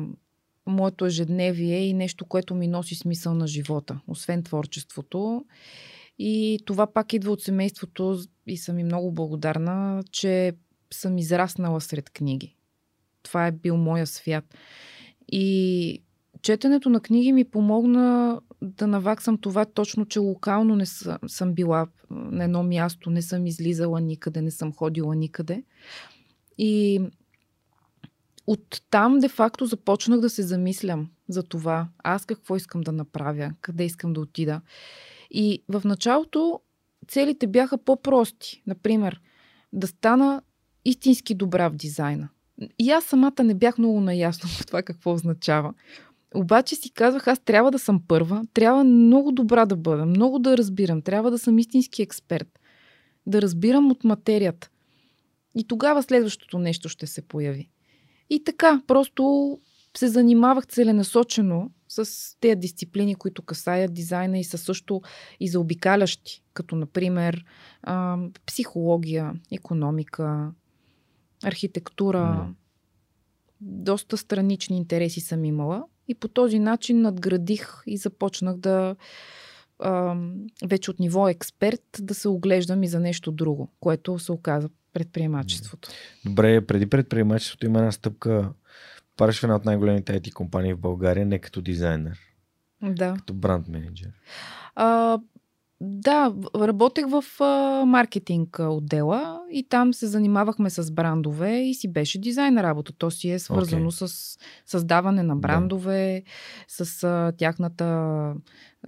моето 0.65 1.05
ежедневие 1.05 1.77
и 1.77 1.93
нещо, 1.93 2.25
което 2.25 2.55
ми 2.55 2.67
носи 2.67 2.95
смисъл 2.95 3.33
на 3.33 3.47
живота, 3.47 3.99
освен 4.07 4.43
творчеството. 4.43 5.45
И 6.19 6.59
това 6.65 6.87
пак 6.87 7.13
идва 7.13 7.31
от 7.31 7.41
семейството 7.41 8.19
и 8.47 8.57
съм 8.57 8.79
и 8.79 8.83
много 8.83 9.11
благодарна, 9.11 10.03
че 10.11 10.53
съм 10.93 11.17
израснала 11.17 11.81
сред 11.81 12.09
книги. 12.09 12.55
Това 13.23 13.47
е 13.47 13.51
бил 13.51 13.77
моя 13.77 14.07
свят. 14.07 14.55
И 15.31 16.01
четенето 16.41 16.89
на 16.89 16.99
книги 16.99 17.33
ми 17.33 17.43
помогна 17.43 18.41
да 18.61 18.87
наваксам 18.87 19.37
това 19.37 19.65
точно, 19.65 20.05
че 20.05 20.19
локално 20.19 20.75
не 20.75 20.85
съм, 20.85 21.17
съм 21.27 21.53
била 21.53 21.87
на 22.09 22.43
едно 22.43 22.63
място, 22.63 23.09
не 23.09 23.21
съм 23.21 23.47
излизала 23.47 24.01
никъде, 24.01 24.41
не 24.41 24.51
съм 24.51 24.73
ходила 24.73 25.15
никъде. 25.15 25.63
И 26.57 27.01
от 28.47 28.81
там, 28.89 29.19
де-факто, 29.19 29.65
започнах 29.65 30.19
да 30.19 30.29
се 30.29 30.43
замислям 30.43 31.09
за 31.29 31.43
това, 31.43 31.87
аз 32.03 32.25
какво 32.25 32.55
искам 32.55 32.81
да 32.81 32.91
направя, 32.91 33.53
къде 33.61 33.83
искам 33.85 34.13
да 34.13 34.21
отида. 34.21 34.61
И 35.31 35.63
в 35.69 35.81
началото 35.85 36.59
целите 37.07 37.47
бяха 37.47 37.77
по-прости. 37.77 38.63
Например, 38.67 39.21
да 39.73 39.87
стана 39.87 40.41
истински 40.85 41.35
добра 41.35 41.69
в 41.69 41.75
дизайна. 41.75 42.29
И 42.79 42.91
аз 42.91 43.03
самата 43.03 43.43
не 43.43 43.53
бях 43.53 43.77
много 43.77 44.01
наясно 44.01 44.49
в 44.59 44.65
това 44.65 44.81
какво 44.81 45.13
означава. 45.13 45.73
Обаче 46.35 46.75
си 46.75 46.91
казвах, 46.93 47.27
аз 47.27 47.39
трябва 47.39 47.71
да 47.71 47.79
съм 47.79 48.01
първа, 48.07 48.43
трябва 48.53 48.83
много 48.83 49.31
добра 49.31 49.65
да 49.65 49.75
бъда, 49.75 50.05
много 50.05 50.39
да 50.39 50.57
разбирам, 50.57 51.01
трябва 51.01 51.31
да 51.31 51.39
съм 51.39 51.59
истински 51.59 52.01
експерт, 52.01 52.59
да 53.25 53.41
разбирам 53.41 53.91
от 53.91 54.03
материята. 54.03 54.69
И 55.55 55.67
тогава 55.67 56.03
следващото 56.03 56.59
нещо 56.59 56.89
ще 56.89 57.07
се 57.07 57.21
появи. 57.21 57.69
И 58.29 58.43
така, 58.43 58.81
просто 58.87 59.57
се 59.97 60.07
занимавах 60.07 60.67
целенасочено 60.67 61.71
с 61.87 62.35
тези 62.39 62.55
дисциплини, 62.55 63.15
които 63.15 63.41
касаят 63.41 63.93
дизайна 63.93 64.39
и 64.39 64.43
са 64.43 64.57
също 64.57 65.01
и 65.39 65.47
заобикалящи, 65.47 66.43
като 66.53 66.75
например 66.75 67.45
а, 67.83 68.17
психология, 68.45 69.33
економика, 69.51 70.51
архитектура. 71.43 72.47
Mm. 72.49 72.53
Доста 73.61 74.17
странични 74.17 74.77
интереси 74.77 75.19
съм 75.19 75.45
имала 75.45 75.83
и 76.07 76.15
по 76.15 76.27
този 76.27 76.59
начин 76.59 77.01
надградих 77.01 77.83
и 77.87 77.97
започнах 77.97 78.57
да 78.57 78.95
а, 79.79 80.15
вече 80.65 80.91
от 80.91 80.99
ниво 80.99 81.29
експерт 81.29 81.83
да 81.99 82.13
се 82.13 82.27
оглеждам 82.27 82.83
и 82.83 82.87
за 82.87 82.99
нещо 82.99 83.31
друго, 83.31 83.71
което 83.79 84.19
се 84.19 84.31
оказа 84.31 84.69
предприемачеството. 84.93 85.89
Добре, 86.25 86.65
преди 86.65 86.85
предприемачеството 86.85 87.65
има 87.65 87.79
една 87.79 87.91
стъпка. 87.91 88.53
Параш 89.17 89.43
една 89.43 89.55
от 89.55 89.65
най-големите 89.65 90.21
IT 90.21 90.33
компании 90.33 90.73
в 90.73 90.79
България, 90.79 91.25
не 91.25 91.39
като 91.39 91.61
дизайнер. 91.61 92.19
Да. 92.81 93.13
Като 93.13 93.33
бранд 93.33 93.67
менеджер. 93.67 94.09
А, 94.75 95.19
да, 95.81 96.33
работех 96.55 97.05
в 97.07 97.23
а, 97.39 97.85
маркетинг 97.85 98.59
отдела 98.59 99.41
и 99.51 99.67
там 99.69 99.93
се 99.93 100.07
занимавахме 100.07 100.69
с 100.69 100.91
брандове 100.91 101.59
и 101.59 101.73
си 101.73 101.91
беше 101.91 102.19
дизайн 102.19 102.57
работа. 102.57 102.93
То 102.93 103.11
си 103.11 103.29
е 103.29 103.39
свързано 103.39 103.91
okay. 103.91 104.05
с 104.05 104.37
създаване 104.65 105.23
на 105.23 105.35
брандове, 105.35 106.23
да. 106.79 106.85
с 106.85 107.03
а, 107.03 107.33
тяхната, 107.37 107.85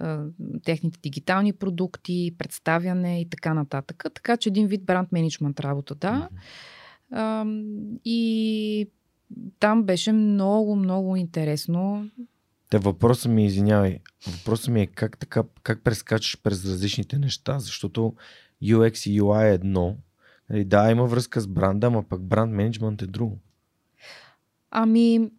а, 0.00 0.24
техните 0.64 0.98
дигитални 1.00 1.52
продукти, 1.52 2.34
представяне 2.38 3.20
и 3.20 3.28
така 3.28 3.54
нататък. 3.54 4.04
Така 4.14 4.36
че 4.36 4.48
един 4.48 4.66
вид 4.66 4.84
бранд 4.84 5.12
менеджмент 5.12 5.60
работа, 5.60 5.94
да. 5.94 6.28
Mm-hmm. 6.32 6.38
А, 7.10 7.46
и 8.04 8.90
там 9.60 9.82
беше 9.82 10.12
много, 10.12 10.76
много 10.76 11.16
интересно. 11.16 12.10
Те 12.70 12.78
въпросът 12.78 13.32
ми, 13.32 13.46
извинявай, 13.46 13.98
въпросът 14.26 14.68
ми 14.68 14.80
е 14.80 14.86
как 14.86 15.18
така, 15.18 15.42
как 15.62 15.84
прескачаш 15.84 16.42
през 16.42 16.64
различните 16.64 17.18
неща, 17.18 17.58
защото 17.58 18.14
UX 18.62 19.10
и 19.10 19.20
UI 19.20 19.50
е 19.50 19.54
едно. 19.54 19.96
Нали, 20.50 20.64
да, 20.64 20.90
има 20.90 21.06
връзка 21.06 21.40
с 21.40 21.46
бранда, 21.46 21.86
ама 21.86 22.02
пък 22.02 22.22
бранд 22.22 22.52
менеджмент 22.52 23.02
е 23.02 23.06
друго. 23.06 23.38
Ами, 24.70 25.30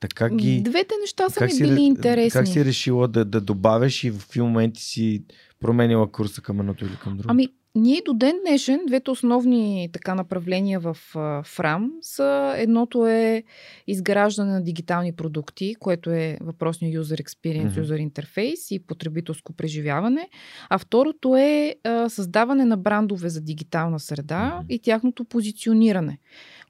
така 0.00 0.28
ги... 0.28 0.62
Двете 0.62 0.94
неща 1.00 1.28
са 1.30 1.44
ми 1.44 1.58
били 1.58 1.80
интересни. 1.80 2.38
Как 2.38 2.48
си 2.48 2.64
решила 2.64 3.08
да, 3.08 3.24
да 3.24 3.40
добавяш 3.40 4.04
и 4.04 4.10
в 4.10 4.36
моменти 4.36 4.82
си 4.82 5.24
променила 5.60 6.12
курса 6.12 6.42
към 6.42 6.60
едното 6.60 6.84
или 6.84 6.96
към 6.96 7.12
другото? 7.12 7.30
Ами, 7.30 7.48
ние 7.74 8.02
до 8.04 8.14
ден 8.14 8.36
днешен, 8.46 8.80
двете 8.86 9.10
основни 9.10 9.88
така 9.92 10.14
направления 10.14 10.80
в 10.80 10.96
ФРАМ 11.44 11.92
са 12.00 12.54
едното 12.56 13.06
е 13.06 13.42
изграждане 13.86 14.52
на 14.52 14.62
дигитални 14.62 15.12
продукти, 15.12 15.74
което 15.80 16.10
е 16.10 16.38
въпросния 16.40 17.00
user 17.00 17.22
experience, 17.22 17.68
mm-hmm. 17.68 17.84
user 17.84 18.10
interface 18.10 18.74
и 18.74 18.86
потребителско 18.86 19.52
преживяване, 19.52 20.28
а 20.68 20.78
второто 20.78 21.36
е 21.36 21.76
а, 21.84 22.08
създаване 22.08 22.64
на 22.64 22.76
брандове 22.76 23.28
за 23.28 23.40
дигитална 23.40 24.00
среда 24.00 24.60
mm-hmm. 24.60 24.66
и 24.68 24.78
тяхното 24.78 25.24
позициониране 25.24 26.18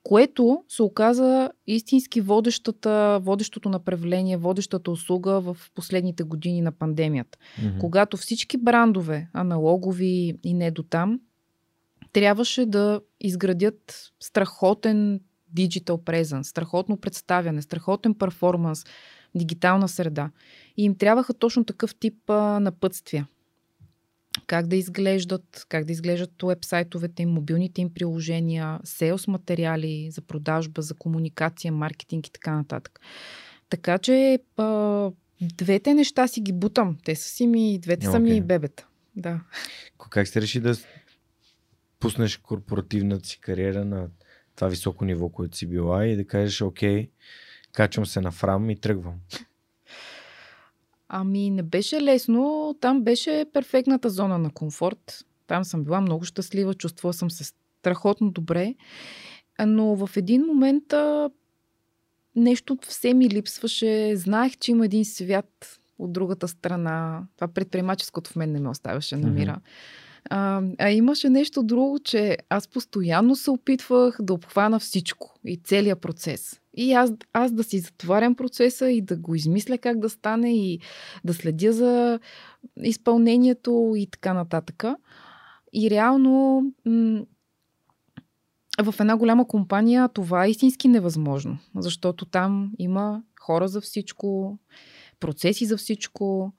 което 0.02 0.64
се 0.68 0.82
оказа 0.82 1.50
истински 1.66 2.20
водещата, 2.20 3.18
водещото 3.22 3.68
направление, 3.68 4.36
водещата 4.36 4.90
услуга 4.90 5.40
в 5.40 5.56
последните 5.74 6.22
години 6.22 6.60
на 6.60 6.72
пандемията. 6.72 7.38
Mm-hmm. 7.38 7.78
Когато 7.78 8.16
всички 8.16 8.56
брандове, 8.56 9.28
аналогови 9.32 10.38
и 10.44 10.54
не 10.54 10.70
до 10.70 10.82
там, 10.82 11.20
трябваше 12.12 12.66
да 12.66 13.00
изградят 13.20 14.12
страхотен 14.20 15.20
диджитал 15.52 15.98
презенс, 16.04 16.48
страхотно 16.48 16.96
представяне, 16.96 17.62
страхотен 17.62 18.14
перформанс, 18.14 18.84
дигитална 19.34 19.88
среда. 19.88 20.30
И 20.76 20.84
им 20.84 20.94
трябваха 20.94 21.34
точно 21.34 21.64
такъв 21.64 21.94
тип 21.94 22.30
а, 22.30 22.60
напътствия 22.60 23.26
как 24.46 24.66
да 24.66 24.76
изглеждат, 24.76 25.66
как 25.68 25.84
да 25.84 25.92
изглеждат 25.92 26.42
уебсайтовете 26.42 27.22
им, 27.22 27.30
мобилните 27.30 27.80
им 27.80 27.94
приложения, 27.94 28.80
селс 28.84 29.26
материали 29.26 30.10
за 30.10 30.20
продажба, 30.20 30.82
за 30.82 30.94
комуникация, 30.94 31.72
маркетинг 31.72 32.26
и 32.26 32.32
така 32.32 32.54
нататък. 32.54 33.00
Така 33.70 33.98
че 33.98 34.38
а, 34.56 35.10
двете 35.40 35.94
неща 35.94 36.28
си 36.28 36.40
ги 36.40 36.52
бутам. 36.52 36.96
Те 37.04 37.14
са 37.14 37.28
си 37.28 37.46
ми, 37.46 37.78
двете 37.78 38.06
okay. 38.06 38.10
са 38.10 38.18
ми 38.18 38.40
бебета. 38.40 38.86
Да. 39.16 39.40
Как 40.10 40.28
сте 40.28 40.40
реши 40.40 40.60
да 40.60 40.74
пуснеш 42.00 42.36
корпоративната 42.36 43.28
си 43.28 43.40
кариера 43.40 43.84
на 43.84 44.08
това 44.56 44.68
високо 44.68 45.04
ниво, 45.04 45.28
което 45.28 45.56
си 45.56 45.66
била 45.66 46.06
и 46.06 46.16
да 46.16 46.24
кажеш, 46.24 46.62
окей, 46.62 47.10
качвам 47.72 48.06
се 48.06 48.20
на 48.20 48.30
фрам 48.30 48.70
и 48.70 48.76
тръгвам? 48.76 49.14
Ами 51.12 51.50
не 51.50 51.62
беше 51.62 52.02
лесно. 52.02 52.74
Там 52.80 53.02
беше 53.02 53.46
перфектната 53.52 54.10
зона 54.10 54.38
на 54.38 54.50
комфорт. 54.50 55.26
Там 55.46 55.64
съм 55.64 55.84
била 55.84 56.00
много 56.00 56.24
щастлива, 56.24 56.74
чувствала 56.74 57.12
съм 57.12 57.30
се 57.30 57.44
страхотно 57.44 58.30
добре. 58.30 58.74
Но 59.66 60.06
в 60.06 60.16
един 60.16 60.46
момент 60.46 60.92
а, 60.92 61.30
нещо 62.36 62.78
все 62.86 63.14
ми 63.14 63.30
липсваше. 63.30 64.16
Знаех, 64.16 64.58
че 64.58 64.70
има 64.70 64.84
един 64.84 65.04
свят 65.04 65.80
от 65.98 66.12
другата 66.12 66.48
страна. 66.48 67.22
Това 67.36 67.48
предприемаческото 67.48 68.30
в 68.30 68.36
мен 68.36 68.52
не 68.52 68.60
ме 68.60 68.68
оставяше 68.68 69.16
на 69.16 69.30
мира. 69.30 69.56
Mm-hmm. 69.56 70.26
А, 70.30 70.62
а 70.78 70.90
имаше 70.90 71.30
нещо 71.30 71.62
друго, 71.62 71.98
че 71.98 72.38
аз 72.48 72.68
постоянно 72.68 73.36
се 73.36 73.50
опитвах 73.50 74.16
да 74.20 74.34
обхвана 74.34 74.78
всичко 74.78 75.34
и 75.44 75.56
целият 75.56 76.00
процес. 76.00 76.59
И 76.74 76.92
аз, 76.92 77.12
аз 77.32 77.52
да 77.52 77.64
си 77.64 77.78
затварям 77.78 78.34
процеса 78.34 78.90
и 78.90 79.02
да 79.02 79.16
го 79.16 79.34
измисля 79.34 79.78
как 79.78 79.98
да 79.98 80.10
стане 80.10 80.56
и 80.56 80.80
да 81.24 81.34
следя 81.34 81.72
за 81.72 82.20
изпълнението 82.82 83.92
и 83.96 84.06
така 84.06 84.34
нататък. 84.34 84.84
И 85.72 85.90
реално 85.90 86.62
в 88.82 88.94
една 89.00 89.16
голяма 89.16 89.48
компания 89.48 90.08
това 90.08 90.44
е 90.44 90.50
истински 90.50 90.88
невъзможно, 90.88 91.58
защото 91.76 92.26
там 92.26 92.72
има 92.78 93.22
хора 93.40 93.68
за 93.68 93.80
всичко, 93.80 94.58
процеси 95.20 95.66
за 95.66 95.76
всичко. 95.76 96.52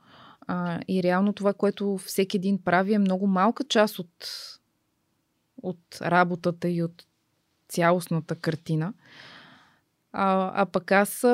А, 0.47 0.80
и 0.88 1.04
реално 1.04 1.34
това, 1.34 1.54
което 1.54 1.97
всеки 1.97 2.38
един 2.38 2.63
прави, 2.63 2.93
е 2.93 3.00
много 3.00 3.28
малка 3.28 3.63
част 3.63 4.00
от, 4.00 4.28
от 5.63 5.97
работата 6.02 6.69
и 6.69 6.84
от 6.84 7.06
цялостната 7.69 8.36
картина. 8.36 8.93
А, 10.13 10.52
а 10.62 10.65
пък 10.65 10.91
аз 10.91 11.26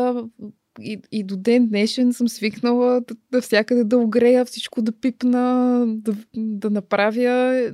и, 0.79 1.01
и 1.11 1.23
до 1.23 1.37
ден 1.37 1.67
днешен 1.67 2.13
съм 2.13 2.29
свикнала 2.29 3.01
да, 3.01 3.15
да 3.31 3.41
всякъде 3.41 3.83
да 3.83 3.97
огрея, 3.97 4.45
всичко 4.45 4.81
да 4.81 4.91
пипна, 4.91 5.83
да, 5.87 6.15
да 6.35 6.69
направя. 6.69 7.71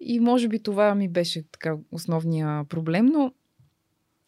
И 0.00 0.20
може 0.20 0.48
би 0.48 0.62
това 0.62 0.94
ми 0.94 1.08
беше 1.08 1.42
така 1.52 1.76
основния 1.92 2.64
проблем, 2.64 3.06
но 3.06 3.32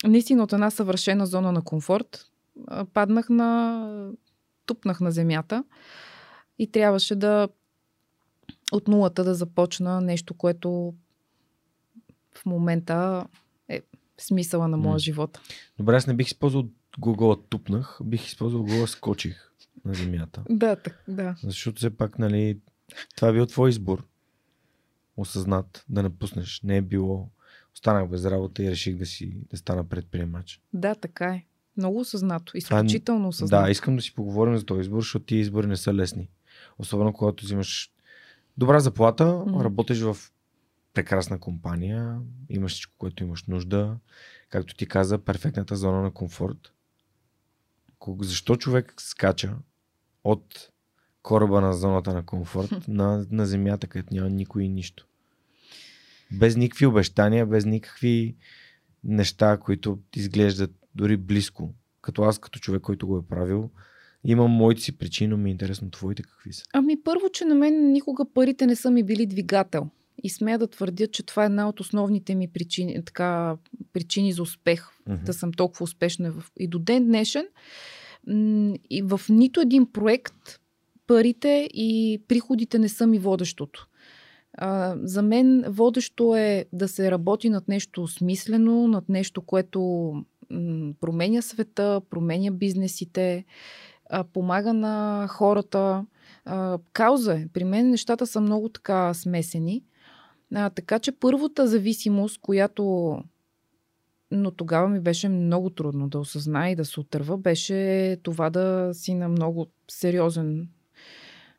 наистина 0.06 0.42
от 0.42 0.52
една 0.52 0.70
съвършена 0.70 1.26
зона 1.26 1.52
на 1.52 1.62
комфорт 1.62 2.26
паднах 2.92 3.28
на... 3.28 4.10
тупнах 4.66 5.00
на 5.00 5.10
земята 5.10 5.64
и 6.58 6.70
трябваше 6.70 7.14
да 7.14 7.48
от 8.72 8.88
нулата 8.88 9.24
да 9.24 9.34
започна 9.34 10.00
нещо, 10.00 10.34
което 10.34 10.94
в 12.34 12.46
момента 12.46 13.26
е 13.68 13.82
смисъла 14.20 14.68
на 14.68 14.76
моя 14.76 14.98
живот. 14.98 15.40
Добре, 15.78 15.96
аз 15.96 16.06
не 16.06 16.14
бих 16.14 16.26
използвал 16.26 16.68
Google 16.98 17.42
тупнах, 17.48 17.98
бих 18.04 18.26
използвал 18.26 18.64
Google 18.66 18.86
скочих 18.86 19.52
на 19.84 19.94
земята. 19.94 20.44
Да, 20.50 20.76
так, 20.76 21.04
да. 21.08 21.36
Защото 21.42 21.76
все 21.76 21.96
пак, 21.96 22.18
нали, 22.18 22.58
това 23.16 23.28
е 23.28 23.32
бил 23.32 23.46
твой 23.46 23.70
избор. 23.70 24.06
Осъзнат, 25.16 25.84
да 25.88 26.02
напуснеш. 26.02 26.60
Не 26.64 26.76
е 26.76 26.82
било. 26.82 27.28
Останах 27.74 28.08
без 28.08 28.24
работа 28.24 28.64
и 28.64 28.70
реших 28.70 28.96
да 28.96 29.06
си 29.06 29.36
да 29.50 29.56
стана 29.56 29.84
предприемач. 29.84 30.60
Да, 30.72 30.94
така 30.94 31.26
е. 31.26 31.44
Много 31.76 32.00
осъзнато. 32.00 32.56
Изключително 32.56 33.28
осъзнато. 33.28 33.64
Да, 33.64 33.70
искам 33.70 33.96
да 33.96 34.02
си 34.02 34.14
поговорим 34.14 34.56
за 34.56 34.64
този 34.64 34.80
избор, 34.80 35.00
защото 35.00 35.24
тия 35.24 35.40
избори 35.40 35.66
не 35.66 35.76
са 35.76 35.94
лесни. 35.94 36.30
Особено 36.78 37.12
когато 37.12 37.44
взимаш 37.44 37.92
добра 38.56 38.80
заплата, 38.80 39.24
mm. 39.24 39.64
работиш 39.64 40.00
в 40.00 40.16
прекрасна 40.94 41.40
компания, 41.40 42.20
имаш 42.48 42.72
всичко, 42.72 42.94
което 42.98 43.24
имаш 43.24 43.44
нужда. 43.44 43.96
Както 44.50 44.74
ти 44.74 44.86
каза, 44.86 45.18
перфектната 45.18 45.76
зона 45.76 46.02
на 46.02 46.10
комфорт. 46.10 46.72
Защо 48.20 48.56
човек 48.56 48.94
скача 48.98 49.56
от 50.24 50.70
кораба 51.22 51.60
на 51.60 51.74
зоната 51.74 52.14
на 52.14 52.26
комфорт 52.26 52.88
на, 52.88 53.26
на 53.30 53.46
земята, 53.46 53.86
където 53.86 54.14
няма 54.14 54.30
никой 54.30 54.64
и 54.64 54.68
нищо? 54.68 55.06
Без 56.32 56.56
никакви 56.56 56.86
обещания, 56.86 57.46
без 57.46 57.64
никакви 57.64 58.36
неща, 59.04 59.56
които 59.56 59.98
изглеждат 60.16 60.70
дори 60.94 61.16
близко. 61.16 61.74
Като 62.00 62.22
аз, 62.22 62.38
като 62.38 62.58
човек, 62.58 62.82
който 62.82 63.06
го 63.06 63.18
е 63.18 63.26
правил, 63.26 63.70
имам 64.24 64.50
моите 64.50 64.80
си 64.80 64.98
причини, 64.98 65.28
но 65.28 65.36
ми 65.36 65.50
е 65.50 65.52
интересно 65.52 65.90
твоите 65.90 66.22
какви 66.22 66.52
са. 66.52 66.64
Ами 66.72 67.02
първо, 67.02 67.28
че 67.32 67.44
на 67.44 67.54
мен 67.54 67.92
никога 67.92 68.32
парите 68.32 68.66
не 68.66 68.76
са 68.76 68.90
ми 68.90 69.02
били 69.02 69.26
двигател. 69.26 69.90
И 70.22 70.30
смея 70.30 70.58
да 70.58 70.66
твърдя, 70.66 71.06
че 71.06 71.22
това 71.22 71.42
е 71.42 71.46
една 71.46 71.68
от 71.68 71.80
основните 71.80 72.34
ми 72.34 72.48
причини, 72.48 73.04
така, 73.04 73.56
причини 73.92 74.32
за 74.32 74.42
успех. 74.42 74.88
Mm-hmm. 74.88 75.22
Да 75.22 75.32
съм 75.32 75.52
толкова 75.52 75.84
успешна. 75.84 76.32
И 76.58 76.68
до 76.68 76.78
ден 76.78 77.04
днешен 77.04 77.46
и 78.90 79.02
в 79.04 79.20
нито 79.28 79.60
един 79.60 79.86
проект 79.92 80.60
парите 81.06 81.68
и 81.74 82.22
приходите 82.28 82.78
не 82.78 82.88
са 82.88 83.06
ми 83.06 83.18
водещото. 83.18 83.88
А, 84.52 84.96
за 85.02 85.22
мен 85.22 85.64
водещо 85.68 86.36
е 86.36 86.66
да 86.72 86.88
се 86.88 87.10
работи 87.10 87.50
над 87.50 87.68
нещо 87.68 88.06
смислено, 88.06 88.88
над 88.88 89.08
нещо, 89.08 89.42
което 89.42 89.80
м- 90.50 90.92
променя 91.00 91.42
света, 91.42 92.00
променя 92.10 92.50
бизнесите, 92.50 93.44
а, 94.10 94.24
помага 94.24 94.72
на 94.72 95.26
хората. 95.28 96.06
А, 96.44 96.78
кауза 96.92 97.34
е. 97.34 97.46
При 97.52 97.64
мен 97.64 97.90
нещата 97.90 98.26
са 98.26 98.40
много 98.40 98.68
така 98.68 99.14
смесени. 99.14 99.82
А, 100.54 100.70
така 100.70 100.98
че 100.98 101.12
първата 101.12 101.66
зависимост, 101.66 102.40
която 102.40 103.16
но 104.30 104.50
тогава 104.50 104.88
ми 104.88 105.00
беше 105.00 105.28
много 105.28 105.70
трудно 105.70 106.08
да 106.08 106.18
осъзная 106.18 106.70
и 106.70 106.76
да 106.76 106.84
се 106.84 107.00
отърва, 107.00 107.38
беше 107.38 108.16
това 108.22 108.50
да 108.50 108.90
си 108.92 109.14
на 109.14 109.28
много 109.28 109.66
сериозен, 109.90 110.68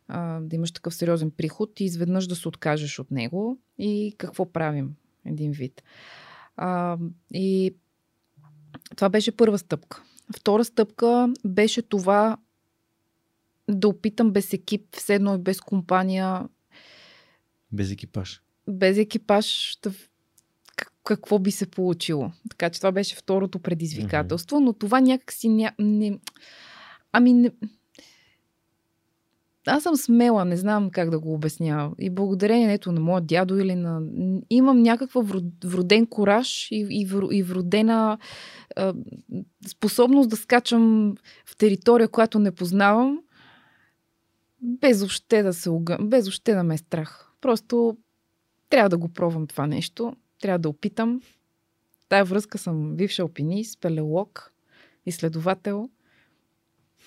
а, 0.08 0.40
да 0.40 0.56
имаш 0.56 0.72
такъв 0.72 0.96
сериозен 0.96 1.32
приход 1.32 1.80
и 1.80 1.84
изведнъж 1.84 2.28
да 2.28 2.36
се 2.36 2.48
откажеш 2.48 3.00
от 3.00 3.12
него 3.12 3.60
и 3.78 4.16
какво 4.18 4.52
правим 4.52 4.96
един 5.26 5.52
вид. 5.52 5.84
А, 6.58 6.98
и 7.34 7.76
това 8.96 9.10
беше 9.10 9.38
първа 9.38 9.58
стъпка. 9.58 10.04
Втора 10.36 10.66
стъпка 10.66 11.34
беше 11.46 11.82
това 11.82 12.38
да 13.70 13.88
опитам 13.88 14.32
без 14.32 14.54
екип, 14.54 14.96
все 14.96 15.16
едно 15.16 15.36
и 15.36 15.38
без 15.38 15.62
компания. 15.62 16.50
Без 17.72 17.92
екипаж 17.92 18.42
без 18.70 18.97
екипаж, 18.97 19.78
какво 21.03 21.39
би 21.39 21.51
се 21.51 21.65
получило. 21.65 22.32
Така 22.49 22.70
че 22.70 22.80
това 22.80 22.91
беше 22.91 23.15
второто 23.15 23.59
предизвикателство, 23.59 24.57
mm-hmm. 24.57 24.63
но 24.63 24.74
това 24.74 24.99
някакси 25.01 25.49
ня... 25.49 25.72
не... 25.80 26.20
Ами 27.11 27.34
не... 27.34 27.51
Аз 29.67 29.84
съм 29.84 29.95
смела, 29.95 30.45
не 30.45 30.57
знам 30.57 30.89
как 30.89 31.09
да 31.09 31.20
го 31.20 31.34
обясня. 31.34 31.91
И 31.99 32.09
благодарение 32.09 32.80
на 32.86 32.99
моя 32.99 33.22
дядо 33.22 33.57
или 33.57 33.76
на... 33.76 34.01
Имам 34.49 34.82
някаква 34.82 35.22
вроден 35.63 36.07
кораж 36.07 36.72
и, 36.72 36.88
и, 36.89 37.09
и 37.32 37.43
вродена 37.43 38.17
а, 38.76 38.93
способност 39.67 40.30
да 40.30 40.36
скачам 40.36 41.15
в 41.45 41.57
територия, 41.57 42.07
която 42.07 42.39
не 42.39 42.51
познавам, 42.51 43.20
без 44.61 45.03
още 45.03 45.43
да 45.43 45.53
се 45.53 45.70
без 46.01 46.28
още 46.28 46.53
да 46.53 46.63
ме 46.63 46.74
е 46.74 46.78
страх. 46.78 47.32
Просто 47.41 47.97
трябва 48.70 48.89
да 48.89 48.97
го 48.97 49.09
пробвам 49.09 49.47
това 49.47 49.67
нещо. 49.67 50.15
Трябва 50.41 50.59
да 50.59 50.70
опитам. 50.70 51.22
Тая 52.09 52.26
връзка 52.26 52.57
съм 52.57 52.95
бивша 52.95 53.22
алпинист, 53.22 53.74
спелеолог, 53.74 54.53
изследовател. 55.05 55.89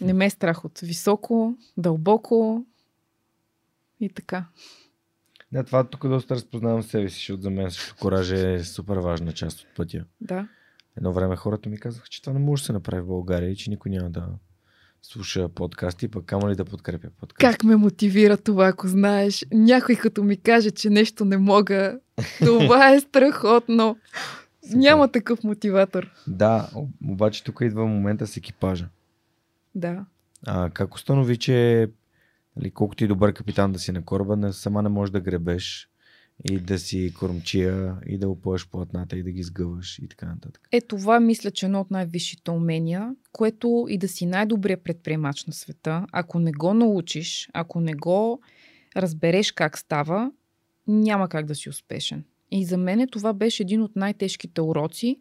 Не 0.00 0.12
ме 0.12 0.26
е 0.26 0.30
страх 0.30 0.64
от 0.64 0.78
високо, 0.78 1.56
дълбоко 1.76 2.66
и 4.00 4.08
така. 4.08 4.46
Да, 5.52 5.64
това 5.64 5.84
тук 5.84 6.08
доста 6.08 6.34
разпознавам 6.34 6.82
себе 6.82 7.08
си, 7.08 7.14
защото 7.14 7.42
за 7.42 7.50
мен 7.50 7.70
също 7.70 7.96
коража 7.96 8.50
е 8.50 8.64
супер 8.64 8.96
важна 8.96 9.32
част 9.32 9.60
от 9.60 9.66
пътя. 9.76 10.04
Да. 10.20 10.48
Едно 10.96 11.12
време 11.12 11.36
хората 11.36 11.68
ми 11.68 11.78
казаха, 11.78 12.08
че 12.08 12.22
това 12.22 12.32
не 12.32 12.38
може 12.38 12.62
да 12.62 12.66
се 12.66 12.72
направи 12.72 13.02
в 13.02 13.06
България 13.06 13.50
и 13.50 13.56
че 13.56 13.70
никой 13.70 13.90
няма 13.90 14.10
да 14.10 14.28
слуша 15.02 15.48
подкасти, 15.48 16.08
пък 16.08 16.24
камо 16.24 16.48
ли 16.48 16.56
да 16.56 16.64
подкрепя 16.64 17.08
подкасти. 17.20 17.52
Как 17.52 17.64
ме 17.64 17.76
мотивира 17.76 18.36
това, 18.36 18.66
ако 18.66 18.88
знаеш? 18.88 19.46
Някой 19.52 19.96
като 19.96 20.22
ми 20.22 20.36
каже, 20.36 20.70
че 20.70 20.90
нещо 20.90 21.24
не 21.24 21.38
мога, 21.38 21.98
това 22.38 22.94
е 22.94 23.00
страхотно. 23.00 23.96
Няма 24.72 25.08
такъв 25.08 25.44
мотиватор. 25.44 26.10
Да, 26.26 26.70
обаче 27.08 27.44
тук 27.44 27.58
идва 27.62 27.86
момента 27.86 28.26
с 28.26 28.36
екипажа. 28.36 28.88
Да. 29.74 30.04
А, 30.46 30.70
как 30.70 30.94
установи, 30.94 31.36
че 31.36 31.88
нали, 32.56 32.70
колкото 32.70 33.04
и 33.04 33.08
добър 33.08 33.32
капитан 33.32 33.72
да 33.72 33.78
си 33.78 33.92
на 33.92 34.04
кораба, 34.04 34.36
не, 34.36 34.52
сама 34.52 34.82
не 34.82 34.88
можеш 34.88 35.10
да 35.10 35.20
гребеш 35.20 35.88
и 36.50 36.58
да 36.58 36.78
си 36.78 37.12
кормчия 37.18 37.96
и 38.06 38.18
да 38.18 38.28
опъваш 38.28 38.68
платната 38.68 39.16
и 39.16 39.22
да 39.22 39.30
ги 39.30 39.42
сгъваш 39.42 39.98
и 39.98 40.08
така 40.08 40.26
нататък. 40.26 40.68
Е, 40.72 40.80
това 40.80 41.20
мисля, 41.20 41.50
че 41.50 41.66
е 41.66 41.68
едно 41.68 41.80
от 41.80 41.90
най-висшите 41.90 42.50
умения, 42.50 43.14
което 43.32 43.86
и 43.88 43.98
да 43.98 44.08
си 44.08 44.26
най-добрият 44.26 44.84
предприемач 44.84 45.44
на 45.44 45.52
света, 45.52 46.06
ако 46.12 46.38
не 46.38 46.52
го 46.52 46.74
научиш, 46.74 47.48
ако 47.52 47.80
не 47.80 47.94
го 47.94 48.40
разбереш 48.96 49.52
как 49.52 49.78
става, 49.78 50.32
няма 50.86 51.28
как 51.28 51.46
да 51.46 51.54
си 51.54 51.68
успешен. 51.68 52.24
И 52.50 52.64
за 52.64 52.76
мен 52.76 53.08
това 53.08 53.32
беше 53.32 53.62
един 53.62 53.82
от 53.82 53.96
най-тежките 53.96 54.60
уроци. 54.60 55.20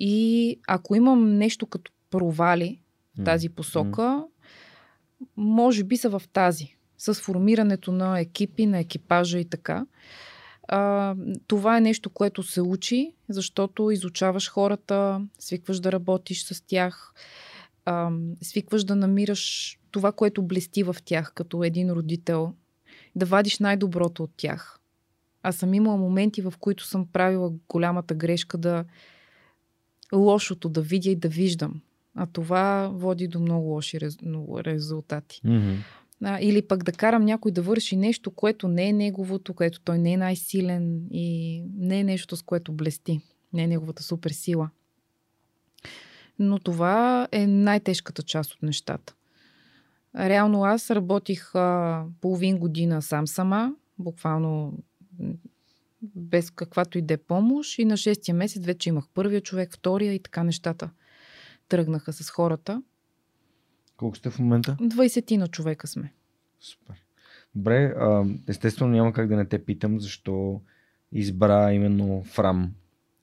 И 0.00 0.56
ако 0.66 0.94
имам 0.94 1.38
нещо 1.38 1.66
като 1.66 1.92
провали 2.10 2.80
в 3.18 3.24
тази 3.24 3.48
посока, 3.48 4.24
може 5.36 5.84
би 5.84 5.96
са 5.96 6.08
в 6.08 6.22
тази. 6.32 6.76
С 6.98 7.14
формирането 7.14 7.92
на 7.92 8.20
екипи, 8.20 8.66
на 8.66 8.78
екипажа 8.78 9.38
и 9.38 9.44
така. 9.44 9.86
А, 10.68 11.14
това 11.46 11.76
е 11.76 11.80
нещо, 11.80 12.10
което 12.10 12.42
се 12.42 12.62
учи, 12.62 13.12
защото 13.28 13.90
изучаваш 13.90 14.50
хората, 14.50 15.20
свикваш 15.38 15.80
да 15.80 15.92
работиш 15.92 16.44
с 16.44 16.66
тях, 16.66 17.14
а, 17.84 18.10
свикваш 18.42 18.84
да 18.84 18.96
намираш 18.96 19.76
това, 19.90 20.12
което 20.12 20.42
блести 20.42 20.82
в 20.82 20.96
тях, 21.04 21.32
като 21.34 21.64
един 21.64 21.90
родител, 21.90 22.54
да 23.16 23.26
вадиш 23.26 23.58
най-доброто 23.58 24.22
от 24.22 24.30
тях. 24.36 24.80
Аз 25.42 25.56
съм 25.56 25.74
имала 25.74 25.96
моменти, 25.96 26.42
в 26.42 26.54
които 26.60 26.84
съм 26.84 27.06
правила 27.06 27.52
голямата 27.68 28.14
грешка 28.14 28.58
да 28.58 28.84
лошото 30.14 30.68
да 30.68 30.80
видя 30.80 31.10
и 31.10 31.16
да 31.16 31.28
виждам. 31.28 31.80
А 32.14 32.26
това 32.26 32.90
води 32.92 33.28
до 33.28 33.40
много 33.40 33.68
лоши 33.68 33.98
резултати. 34.66 35.40
Mm-hmm. 35.44 35.76
А, 36.26 36.38
или 36.40 36.62
пък 36.62 36.84
да 36.84 36.92
карам 36.92 37.24
някой 37.24 37.52
да 37.52 37.62
върши 37.62 37.96
нещо, 37.96 38.30
което 38.30 38.68
не 38.68 38.88
е 38.88 38.92
неговото, 38.92 39.54
което 39.54 39.80
той 39.80 39.98
не 39.98 40.12
е 40.12 40.16
най-силен 40.16 41.06
и 41.10 41.62
не 41.76 42.00
е 42.00 42.04
нещо, 42.04 42.36
с 42.36 42.42
което 42.42 42.72
блести. 42.72 43.20
Не 43.52 43.62
е 43.62 43.66
неговата 43.66 44.02
суперсила. 44.02 44.70
Но 46.38 46.58
това 46.58 47.28
е 47.32 47.46
най-тежката 47.46 48.22
част 48.22 48.52
от 48.52 48.62
нещата. 48.62 49.14
Реално 50.16 50.64
аз 50.64 50.90
работих 50.90 51.54
а, 51.54 52.04
половин 52.20 52.58
година 52.58 53.02
сам 53.02 53.26
сама, 53.26 53.74
буквално 53.98 54.78
без 56.02 56.50
каквато 56.50 56.98
и 56.98 57.02
да 57.02 57.14
е 57.14 57.16
помощ 57.16 57.78
и 57.78 57.84
на 57.84 57.96
шестия 57.96 58.34
месец 58.34 58.64
вече 58.64 58.88
имах 58.88 59.04
първия 59.14 59.40
човек, 59.40 59.74
втория 59.74 60.14
и 60.14 60.18
така 60.18 60.42
нещата 60.42 60.90
тръгнаха 61.68 62.12
с 62.12 62.30
хората. 62.30 62.82
Колко 63.96 64.16
сте 64.16 64.30
в 64.30 64.38
момента? 64.38 64.76
20 64.80 65.36
на 65.36 65.48
човека 65.48 65.86
сме. 65.86 66.12
Супер. 66.60 66.94
Добре, 67.54 67.94
естествено 68.48 68.90
няма 68.90 69.12
как 69.12 69.28
да 69.28 69.36
не 69.36 69.44
те 69.44 69.64
питам, 69.64 70.00
защо 70.00 70.60
избра 71.12 71.72
именно 71.72 72.22
Фрам 72.24 72.72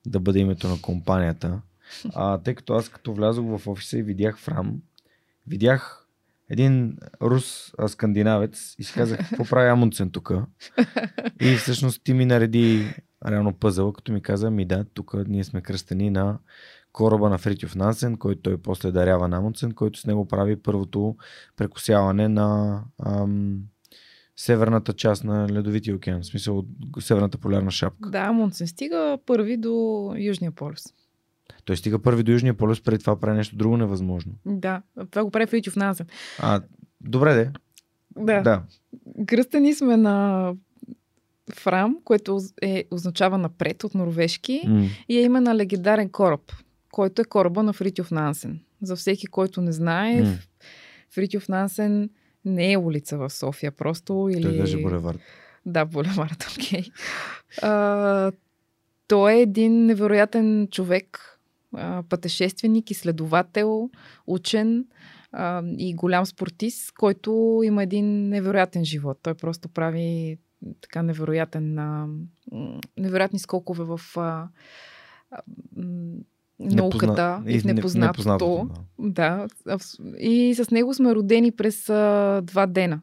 да 0.06 0.20
бъде 0.20 0.38
името 0.38 0.68
на 0.68 0.82
компанията. 0.82 1.60
А, 2.14 2.38
тъй 2.38 2.54
като 2.54 2.74
аз 2.74 2.88
като 2.88 3.14
влязох 3.14 3.58
в 3.58 3.68
офиса 3.68 3.98
и 3.98 4.02
видях 4.02 4.38
Фрам, 4.38 4.82
видях 5.46 6.06
един 6.48 6.96
рус 7.22 7.72
скандинавец 7.86 8.74
и 8.78 8.84
си 8.84 8.92
казах, 8.92 9.18
какво 9.18 9.44
прави 9.44 9.68
Амундсен 9.68 10.10
тук? 10.10 10.32
И 11.40 11.54
всъщност 11.56 12.04
ти 12.04 12.14
ми 12.14 12.24
нареди 12.24 12.94
реално 13.26 13.52
пъзъл, 13.52 13.92
като 13.92 14.12
ми 14.12 14.22
каза, 14.22 14.50
ми 14.50 14.64
да, 14.64 14.84
тук 14.94 15.14
ние 15.26 15.44
сме 15.44 15.60
кръстени 15.60 16.10
на 16.10 16.38
кораба 16.92 17.30
на 17.30 17.38
Фритюф 17.38 17.74
Нансен, 17.74 18.16
който 18.16 18.42
той 18.42 18.58
после 18.58 18.92
дарява 18.92 19.28
на 19.28 19.36
Амундсен, 19.36 19.72
който 19.72 19.98
с 19.98 20.06
него 20.06 20.28
прави 20.28 20.56
първото 20.56 21.16
прекусяване 21.56 22.28
на 22.28 22.80
ам, 23.06 23.60
северната 24.36 24.92
част 24.92 25.24
на 25.24 25.48
Ледовития 25.50 25.96
океан, 25.96 26.20
в 26.20 26.26
смисъл 26.26 26.64
северната 27.00 27.38
полярна 27.38 27.70
шапка. 27.70 28.10
Да, 28.10 28.18
Амундсен 28.18 28.66
стига 28.66 29.18
първи 29.26 29.56
до 29.56 30.14
Южния 30.18 30.50
полюс. 30.50 30.82
Той 31.64 31.76
стига 31.76 32.02
първи 32.02 32.22
до 32.22 32.32
Южния 32.32 32.54
полюс, 32.54 32.80
преди 32.80 32.98
това 32.98 33.20
прави 33.20 33.36
нещо 33.36 33.56
друго 33.56 33.76
невъзможно. 33.76 34.32
Да, 34.46 34.82
това 35.10 35.24
го 35.24 35.30
прави 35.30 35.46
Фритюф 35.46 35.76
Нансен. 35.76 36.06
А, 36.38 36.62
добре 37.00 37.34
де. 37.34 37.50
Да. 38.16 38.40
да. 38.40 38.62
Кръстени 39.26 39.74
сме 39.74 39.96
на 39.96 40.54
Фрам, 41.54 41.96
което 42.04 42.40
е, 42.62 42.84
означава 42.90 43.38
напред 43.38 43.84
от 43.84 43.94
норвежки 43.94 44.62
mm. 44.66 44.88
и 45.08 45.18
е 45.18 45.22
име 45.22 45.40
на 45.40 45.56
легендарен 45.56 46.08
кораб, 46.08 46.52
който 46.92 47.22
е 47.22 47.24
кораба 47.24 47.62
на 47.62 47.72
Фритюф 47.72 48.10
Нансен. 48.10 48.60
За 48.82 48.96
всеки, 48.96 49.26
който 49.26 49.60
не 49.60 49.72
знае, 49.72 50.22
mm. 50.22 50.38
Фритюф 51.10 51.48
Нансен 51.48 52.10
не 52.44 52.72
е 52.72 52.78
улица 52.78 53.18
в 53.18 53.30
София, 53.30 53.72
просто 53.72 54.28
или... 54.32 54.42
Той 54.42 54.56
даже 54.56 54.82
булевард. 54.82 55.20
Да, 55.66 55.84
булевард, 55.84 56.46
окей. 56.58 56.84
Okay. 57.62 58.34
той 59.08 59.32
е 59.32 59.40
един 59.40 59.86
невероятен 59.86 60.68
човек, 60.70 61.38
а, 61.74 62.02
пътешественик, 62.08 62.90
изследовател, 62.90 63.90
учен 64.26 64.86
а, 65.32 65.62
и 65.78 65.94
голям 65.94 66.26
спортист, 66.26 66.92
който 66.92 67.60
има 67.64 67.82
един 67.82 68.28
невероятен 68.28 68.84
живот. 68.84 69.18
Той 69.22 69.34
просто 69.34 69.68
прави 69.68 70.38
така 70.80 71.02
невероятен, 71.02 71.78
а, 71.78 72.08
невероятни 72.98 73.38
скокове 73.38 73.84
в 73.84 74.00
а, 74.16 74.48
а, 75.30 75.40
науката 76.62 77.42
и 77.46 77.60
в 77.60 77.64
непознатото. 77.64 78.68
Да. 78.98 79.46
да. 79.66 79.78
И 80.18 80.54
с 80.54 80.70
него 80.70 80.94
сме 80.94 81.14
родени 81.14 81.52
през 81.52 81.88
а, 81.88 82.40
два 82.44 82.66
дена. 82.66 83.00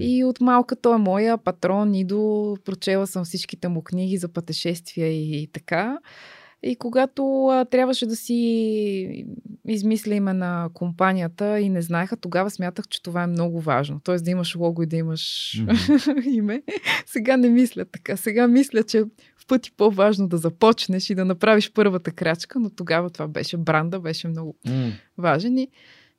И 0.00 0.24
от 0.24 0.40
малка 0.40 0.76
той 0.76 0.94
е 0.94 0.98
моя 0.98 1.38
патрон, 1.38 1.94
Идо, 1.94 2.56
прочела 2.64 3.06
съм 3.06 3.24
всичките 3.24 3.68
му 3.68 3.82
книги 3.82 4.16
за 4.16 4.28
пътешествия 4.28 5.08
и, 5.08 5.42
и 5.42 5.46
така. 5.46 5.98
И 6.62 6.76
когато 6.76 7.46
а, 7.46 7.64
трябваше 7.64 8.06
да 8.06 8.16
си 8.16 9.24
измисля 9.68 10.14
име 10.14 10.32
на 10.32 10.68
компанията 10.74 11.60
и 11.60 11.68
не 11.68 11.82
знаеха, 11.82 12.16
тогава 12.16 12.50
смятах, 12.50 12.88
че 12.88 13.02
това 13.02 13.22
е 13.22 13.26
много 13.26 13.60
важно. 13.60 14.00
Тоест 14.04 14.24
да 14.24 14.30
имаш 14.30 14.56
лого 14.56 14.82
и 14.82 14.86
да 14.86 14.96
имаш 14.96 15.54
mm-hmm. 15.56 16.24
име. 16.36 16.62
Сега 17.06 17.36
не 17.36 17.48
мисля 17.48 17.84
така. 17.84 18.16
Сега 18.16 18.48
мисля, 18.48 18.82
че 18.82 19.04
пъти 19.48 19.72
по-важно 19.76 20.28
да 20.28 20.36
започнеш 20.36 21.10
и 21.10 21.14
да 21.14 21.24
направиш 21.24 21.72
първата 21.72 22.12
крачка, 22.12 22.60
но 22.60 22.70
тогава 22.70 23.10
това 23.10 23.28
беше 23.28 23.56
бранда, 23.56 24.00
беше 24.00 24.28
много 24.28 24.56
mm. 24.66 24.92
важен. 25.18 25.58
И 25.58 25.68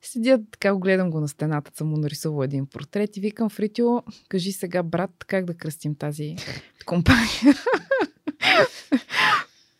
седя 0.02 0.40
така, 0.50 0.76
гледам 0.76 1.10
го 1.10 1.20
на 1.20 1.28
стената, 1.28 1.70
съм 1.74 1.88
му 1.88 1.96
нарисувал 1.96 2.44
един 2.44 2.66
портрет 2.66 3.16
и 3.16 3.20
викам, 3.20 3.50
Фритио, 3.50 4.02
кажи 4.28 4.52
сега, 4.52 4.82
брат, 4.82 5.24
как 5.26 5.44
да 5.44 5.54
кръстим 5.54 5.94
тази 5.94 6.36
компания. 6.86 7.54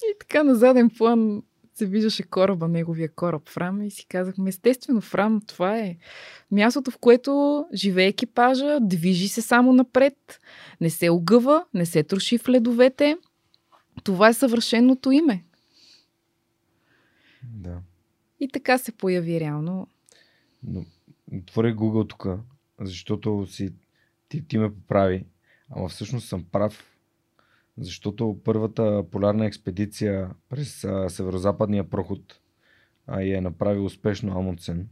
И 0.02 0.14
така 0.20 0.42
на 0.42 0.54
заден 0.54 0.90
план 0.90 1.42
се 1.74 1.86
виждаше 1.86 2.22
кораба, 2.22 2.68
неговия 2.68 3.14
кораб 3.14 3.48
Фрам 3.48 3.82
и 3.82 3.90
си 3.90 4.06
казахме, 4.08 4.48
естествено, 4.48 5.00
Фрам, 5.00 5.40
това 5.46 5.78
е 5.78 5.96
мястото, 6.50 6.90
в 6.90 6.98
което 6.98 7.64
живее 7.74 8.06
екипажа, 8.06 8.78
движи 8.80 9.28
се 9.28 9.42
само 9.42 9.72
напред, 9.72 10.40
не 10.80 10.90
се 10.90 11.10
огъва, 11.10 11.64
не 11.74 11.86
се 11.86 12.02
троши 12.02 12.38
в 12.38 12.48
ледовете 12.48 13.16
това 14.04 14.28
е 14.28 14.34
съвършеното 14.34 15.10
име. 15.10 15.44
Да. 17.42 17.78
И 18.40 18.48
така 18.48 18.78
се 18.78 18.92
появи 18.92 19.40
реално. 19.40 19.86
Но 20.62 20.84
отвори 21.32 21.74
Google 21.74 22.08
тук, 22.08 22.26
защото 22.80 23.46
си, 23.46 23.72
ти, 24.28 24.48
ти 24.48 24.58
ме 24.58 24.74
поправи. 24.74 25.24
Ама 25.70 25.88
всъщност 25.88 26.28
съм 26.28 26.44
прав, 26.52 26.96
защото 27.78 28.40
първата 28.44 29.04
полярна 29.10 29.46
експедиция 29.46 30.30
през 30.48 30.84
а, 30.84 31.10
северо-западния 31.10 31.90
проход 31.90 32.40
а, 33.06 33.20
я 33.20 33.38
е 33.38 33.40
направил 33.40 33.84
успешно 33.84 34.38
Амундсен. 34.38 34.88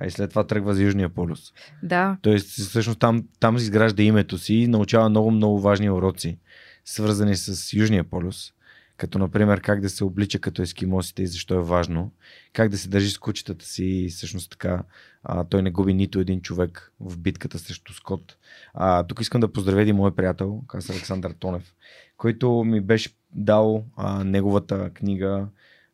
А 0.00 0.06
и 0.06 0.10
след 0.10 0.30
това 0.30 0.46
тръгва 0.46 0.74
за 0.74 0.82
Южния 0.82 1.08
полюс. 1.08 1.52
Да. 1.82 2.18
Тоест, 2.22 2.48
всъщност 2.48 2.98
там, 2.98 3.28
там 3.40 3.56
изгражда 3.56 4.02
името 4.02 4.38
си 4.38 4.54
и 4.54 4.66
научава 4.66 5.08
много, 5.08 5.30
много 5.30 5.60
важни 5.60 5.90
уроци, 5.90 6.38
свързани 6.86 7.36
с 7.36 7.72
Южния 7.72 8.04
полюс. 8.04 8.52
Като, 8.96 9.18
например, 9.18 9.60
как 9.60 9.80
да 9.80 9.90
се 9.90 10.04
облича 10.04 10.38
като 10.38 10.62
ескимосите 10.62 11.22
и 11.22 11.26
защо 11.26 11.54
е 11.54 11.62
важно. 11.62 12.12
Как 12.52 12.68
да 12.68 12.78
се 12.78 12.88
държи 12.88 13.10
с 13.10 13.18
кучетата 13.18 13.64
си 13.64 13.84
и 13.84 14.08
всъщност 14.08 14.50
така 14.50 14.82
а, 15.24 15.44
той 15.44 15.62
не 15.62 15.70
губи 15.70 15.94
нито 15.94 16.20
един 16.20 16.40
човек 16.40 16.92
в 17.00 17.18
битката 17.18 17.58
срещу 17.58 17.92
Скот. 17.92 18.36
А, 18.74 19.02
тук 19.02 19.20
искам 19.20 19.40
да 19.40 19.52
поздравя 19.52 19.82
един 19.82 19.96
мой 19.96 20.14
приятел, 20.14 20.62
каза 20.68 20.92
Александър 20.92 21.34
Тонев, 21.38 21.74
който 22.16 22.64
ми 22.64 22.80
беше 22.80 23.10
дал 23.32 23.84
а, 23.96 24.24
неговата 24.24 24.90
книга 24.90 25.48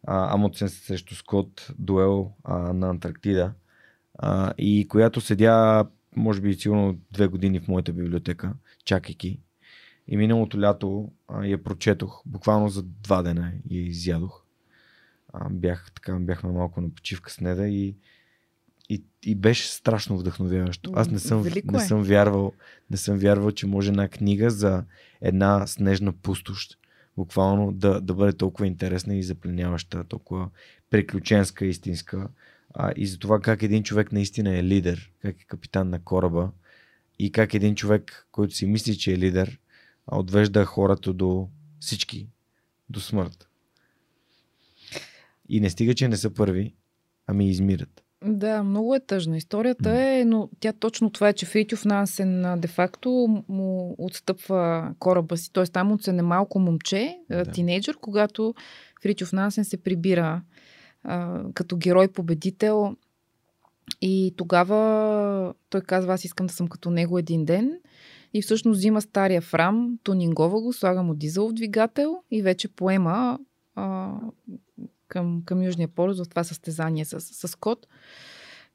а, 0.06 0.34
Амоцен 0.34 0.68
срещу 0.68 1.14
Скот, 1.14 1.72
дуел 1.78 2.32
а, 2.44 2.58
на 2.58 2.88
Антарктида 2.90 3.52
а, 4.18 4.52
и 4.58 4.88
която 4.88 5.20
седя 5.20 5.84
може 6.16 6.40
би 6.40 6.54
сигурно 6.54 6.98
две 7.10 7.26
години 7.26 7.60
в 7.60 7.68
моята 7.68 7.92
библиотека, 7.92 8.54
чакайки. 8.84 9.40
И 10.08 10.16
миналото 10.16 10.60
лято 10.60 11.12
а, 11.28 11.46
я 11.46 11.62
прочетох, 11.62 12.22
буквално 12.26 12.68
за 12.68 12.82
два 12.82 13.22
дена 13.22 13.52
я 13.70 13.80
изядох. 13.80 14.44
А, 15.32 15.48
бях, 15.50 15.92
така, 15.94 16.18
бяхме 16.18 16.52
малко 16.52 16.80
на 16.80 16.90
почивка 16.90 17.30
с 17.30 17.40
неда 17.40 17.68
и, 17.68 17.96
и, 18.88 19.04
и 19.22 19.34
беше 19.34 19.68
страшно 19.68 20.18
вдъхновяващо. 20.18 20.92
Аз 20.94 21.10
не 21.10 21.18
съм, 21.18 21.42
Велико 21.42 21.72
не 21.72 21.82
е. 21.82 21.86
съм 21.86 22.02
вярвал, 22.02 22.52
не 22.90 22.96
съм 22.96 23.18
вярвал, 23.18 23.50
че 23.50 23.66
може 23.66 23.88
една 23.88 24.08
книга 24.08 24.50
за 24.50 24.84
една 25.20 25.66
снежна 25.66 26.12
пустош 26.12 26.68
буквално 27.16 27.72
да, 27.72 28.00
да 28.00 28.14
бъде 28.14 28.32
толкова 28.32 28.66
интересна 28.66 29.14
и 29.14 29.22
запленяваща, 29.22 30.04
толкова 30.04 30.48
приключенска, 30.90 31.66
истинска. 31.66 32.28
А, 32.74 32.92
и 32.96 33.06
за 33.06 33.18
това 33.18 33.40
как 33.40 33.62
един 33.62 33.82
човек 33.82 34.12
наистина 34.12 34.58
е 34.58 34.64
лидер, 34.64 35.10
как 35.22 35.40
е 35.40 35.44
капитан 35.44 35.90
на 35.90 36.04
кораба 36.04 36.50
и 37.18 37.32
как 37.32 37.54
един 37.54 37.74
човек, 37.74 38.26
който 38.32 38.54
си 38.54 38.66
мисли, 38.66 38.98
че 38.98 39.12
е 39.12 39.18
лидер, 39.18 39.58
а 40.12 40.18
отвежда 40.18 40.64
хората 40.64 41.12
до 41.12 41.48
всички, 41.80 42.28
до 42.88 43.00
смърт. 43.00 43.48
И 45.48 45.60
не 45.60 45.70
стига, 45.70 45.94
че 45.94 46.08
не 46.08 46.16
са 46.16 46.30
първи, 46.30 46.74
ами 47.26 47.50
измират. 47.50 48.02
Да, 48.24 48.62
много 48.62 48.94
е 48.94 49.00
тъжна. 49.00 49.36
Историята 49.36 50.00
е, 50.00 50.24
но 50.24 50.48
тя 50.60 50.72
точно 50.72 51.10
това 51.10 51.28
е, 51.28 51.32
че 51.32 51.46
Фритюф 51.46 51.84
Нансен 51.84 52.60
де-факто 52.60 53.42
му 53.48 53.94
отстъпва 53.98 54.94
кораба 54.98 55.36
си. 55.36 55.52
Т.е. 55.52 55.64
там 55.64 56.00
се 56.00 56.10
е 56.10 56.22
малко 56.22 56.58
момче, 56.58 57.18
да. 57.30 57.44
тинейджър, 57.44 57.96
когато 58.00 58.54
Фритюф 59.02 59.32
Нансен 59.32 59.64
се 59.64 59.82
прибира 59.82 60.42
а, 61.04 61.42
като 61.54 61.76
герой-победител 61.76 62.96
и 64.00 64.34
тогава 64.36 65.54
той 65.70 65.80
казва, 65.80 66.14
аз 66.14 66.24
искам 66.24 66.46
да 66.46 66.52
съм 66.52 66.68
като 66.68 66.90
него 66.90 67.18
един 67.18 67.44
ден. 67.44 67.78
И 68.34 68.42
всъщност 68.42 68.78
взима 68.78 69.02
стария 69.02 69.40
фрам, 69.40 69.98
тунингова 70.02 70.60
го, 70.60 70.72
слага 70.72 71.02
му 71.02 71.14
дизелов 71.14 71.52
двигател 71.52 72.22
и 72.30 72.42
вече 72.42 72.68
поема 72.68 73.38
а, 73.74 74.14
към, 75.08 75.42
към 75.44 75.62
Южния 75.62 75.88
полюс 75.88 76.18
в 76.18 76.28
това 76.28 76.44
състезание 76.44 77.04
с, 77.04 77.20
с 77.20 77.48
Скот. 77.48 77.86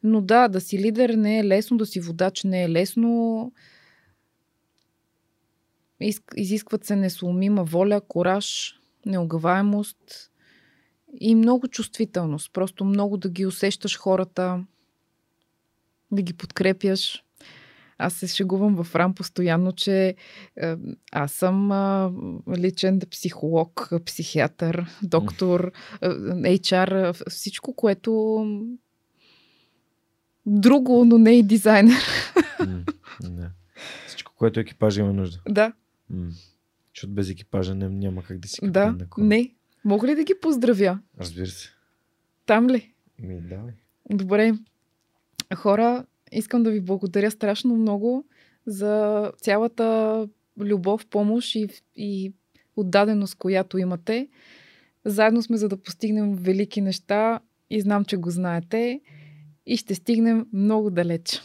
Но 0.03 0.21
да, 0.21 0.47
да 0.47 0.61
си 0.61 0.79
лидер 0.79 1.09
не 1.09 1.39
е 1.39 1.47
лесно, 1.47 1.77
да 1.77 1.85
си 1.85 1.99
водач 1.99 2.43
не 2.43 2.63
е 2.63 2.69
лесно. 2.69 3.51
Иск- 6.01 6.35
Изискват 6.35 6.85
се 6.85 6.95
несломима 6.95 7.63
воля, 7.63 8.01
кораж, 8.01 8.79
неогаваемост 9.05 10.31
и 11.19 11.35
много 11.35 11.67
чувствителност. 11.67 12.53
Просто 12.53 12.85
много 12.85 13.17
да 13.17 13.29
ги 13.29 13.45
усещаш 13.45 13.97
хората, 13.97 14.65
да 16.11 16.21
ги 16.21 16.33
подкрепяш. 16.33 17.23
Аз 17.97 18.13
се 18.13 18.27
шегувам 18.27 18.83
в 18.83 18.95
рам 18.95 19.13
постоянно, 19.13 19.71
че 19.71 20.15
е, 20.55 20.75
аз 21.11 21.31
съм 21.31 21.71
личен 22.57 23.01
психолог, 23.11 23.89
психиатър, 24.05 24.85
доктор, 25.03 25.71
е, 26.01 26.07
HR, 26.57 27.29
всичко, 27.29 27.73
което 27.73 28.43
друго, 30.45 31.05
но 31.05 31.17
не 31.17 31.31
и 31.31 31.43
дизайнер. 31.43 32.03
Да. 33.21 33.51
Всичко, 34.07 34.31
което 34.35 34.59
екипажа 34.59 35.01
има 35.01 35.13
нужда. 35.13 35.39
Да. 35.49 35.73
Защото 36.93 37.13
без 37.13 37.29
екипажа 37.29 37.75
няма 37.75 38.23
как 38.23 38.39
да 38.39 38.47
си 38.47 38.59
да, 38.63 38.95
не. 39.17 39.53
Мога 39.85 40.07
ли 40.07 40.15
да 40.15 40.23
ги 40.23 40.33
поздравя? 40.41 40.99
Разбира 41.19 41.47
се. 41.47 41.69
Там 42.45 42.69
ли? 42.69 42.93
Ми, 43.19 43.41
давай. 43.41 43.73
Добре. 44.09 44.53
Хора, 45.55 46.05
искам 46.31 46.63
да 46.63 46.71
ви 46.71 46.81
благодаря 46.81 47.31
страшно 47.31 47.75
много 47.75 48.25
за 48.65 49.31
цялата 49.41 50.27
любов, 50.59 51.07
помощ 51.07 51.55
и, 51.55 51.69
и 51.95 52.33
отдаденост, 52.75 53.35
която 53.35 53.77
имате. 53.77 54.27
Заедно 55.05 55.41
сме 55.41 55.57
за 55.57 55.69
да 55.69 55.77
постигнем 55.77 56.35
велики 56.35 56.81
неща 56.81 57.39
и 57.69 57.81
знам, 57.81 58.05
че 58.05 58.17
го 58.17 58.29
знаете 58.29 59.01
и 59.65 59.77
ще 59.77 59.95
стигнем 59.95 60.47
много 60.53 60.89
далеч. 60.89 61.41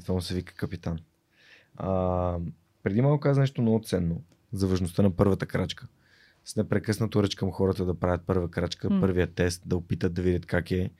Това 0.00 0.14
му 0.14 0.20
се 0.20 0.34
вика 0.34 0.54
капитан. 0.54 0.98
А, 1.76 2.38
преди 2.82 3.02
малко 3.02 3.20
каза 3.20 3.40
нещо 3.40 3.62
много 3.62 3.80
ценно 3.84 4.22
за 4.52 4.66
важността 4.66 5.02
на 5.02 5.16
първата 5.16 5.46
крачка. 5.46 5.88
С 6.44 6.56
непрекъснато 6.56 7.22
ръчкам 7.22 7.50
хората 7.50 7.84
да 7.84 7.94
правят 7.94 8.26
първа 8.26 8.50
крачка, 8.50 8.90
М. 8.90 9.00
първия 9.00 9.34
тест, 9.34 9.62
да 9.66 9.76
опитат 9.76 10.14
да 10.14 10.22
видят 10.22 10.46
как 10.46 10.70
е. 10.70 10.90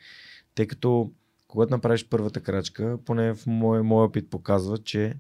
Тъй 0.54 0.66
като 0.66 1.12
когато 1.52 1.70
направиш 1.70 2.08
първата 2.08 2.40
крачка, 2.40 2.98
поне 3.04 3.34
в 3.34 3.46
моя, 3.46 3.82
моя 3.82 4.06
опит 4.06 4.30
показва, 4.30 4.78
че 4.78 5.16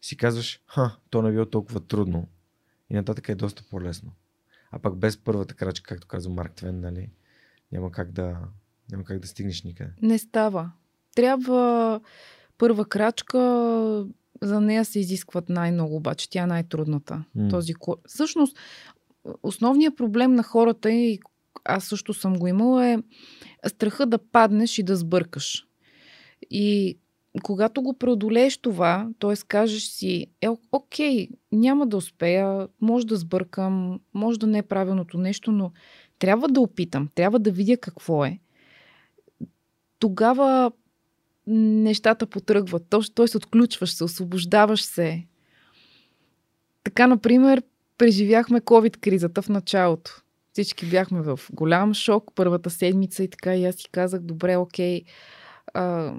си 0.00 0.16
казваш, 0.16 0.60
ха, 0.66 0.96
то 1.10 1.22
не 1.22 1.28
е 1.28 1.32
било 1.32 1.46
толкова 1.46 1.80
трудно. 1.80 2.28
И 2.90 2.94
нататък 2.94 3.28
е 3.28 3.34
доста 3.34 3.62
по-лесно. 3.70 4.12
А 4.70 4.78
пък 4.78 4.96
без 4.96 5.16
първата 5.16 5.54
крачка, 5.54 5.88
както 5.88 6.06
казва 6.06 6.32
Марк 6.32 6.54
Твен, 6.54 6.80
нали, 6.80 7.10
няма 7.72 7.92
как 7.92 8.12
да, 8.12 8.38
няма 8.90 9.04
как 9.04 9.18
да 9.18 9.26
стигнеш 9.26 9.62
никъде. 9.62 9.90
Не 10.02 10.18
става. 10.18 10.72
Трябва 11.14 12.00
първа 12.58 12.84
крачка, 12.84 13.38
за 14.42 14.60
нея 14.60 14.84
се 14.84 15.00
изискват 15.00 15.48
най-много, 15.48 15.96
обаче 15.96 16.30
тя 16.30 16.42
е 16.42 16.46
най-трудната. 16.46 17.24
М. 17.34 17.48
Този, 17.48 17.74
всъщност, 18.06 18.58
основният 19.42 19.96
проблем 19.96 20.34
на 20.34 20.42
хората 20.42 20.90
и 20.90 21.20
аз 21.64 21.84
също 21.84 22.14
съм 22.14 22.38
го 22.38 22.46
имала 22.46 22.86
е 22.86 22.98
страха 23.66 24.06
да 24.06 24.18
паднеш 24.18 24.78
и 24.78 24.82
да 24.82 24.96
сбъркаш. 24.96 25.66
И 26.50 26.98
когато 27.42 27.82
го 27.82 27.98
преодолееш 27.98 28.58
това, 28.58 29.08
т.е. 29.18 29.34
кажеш 29.48 29.82
си, 29.82 30.26
е, 30.40 30.48
окей, 30.72 31.28
няма 31.52 31.86
да 31.86 31.96
успея, 31.96 32.68
може 32.80 33.06
да 33.06 33.16
сбъркам, 33.16 34.00
може 34.14 34.38
да 34.38 34.46
не 34.46 34.58
е 34.58 34.62
правилното 34.62 35.18
нещо, 35.18 35.52
но 35.52 35.72
трябва 36.18 36.48
да 36.48 36.60
опитам, 36.60 37.08
трябва 37.14 37.38
да 37.38 37.50
видя 37.50 37.76
какво 37.76 38.24
е. 38.24 38.38
Тогава 39.98 40.72
нещата 41.46 42.26
потръгват. 42.26 42.86
Т.е. 42.90 43.36
отключваш 43.36 43.90
се, 43.90 44.04
освобождаваш 44.04 44.82
се. 44.82 45.26
Така, 46.84 47.06
например, 47.06 47.62
преживяхме 47.98 48.60
COVID-кризата 48.60 49.42
в 49.42 49.48
началото. 49.48 50.22
Всички 50.52 50.86
бяхме 50.86 51.20
в 51.20 51.40
голям 51.52 51.94
шок 51.94 52.24
първата 52.34 52.70
седмица 52.70 53.24
и 53.24 53.28
така 53.28 53.56
и 53.56 53.64
аз 53.64 53.74
си 53.74 53.88
казах, 53.92 54.20
добре, 54.20 54.56
окей, 54.56 55.02
а, 55.74 56.14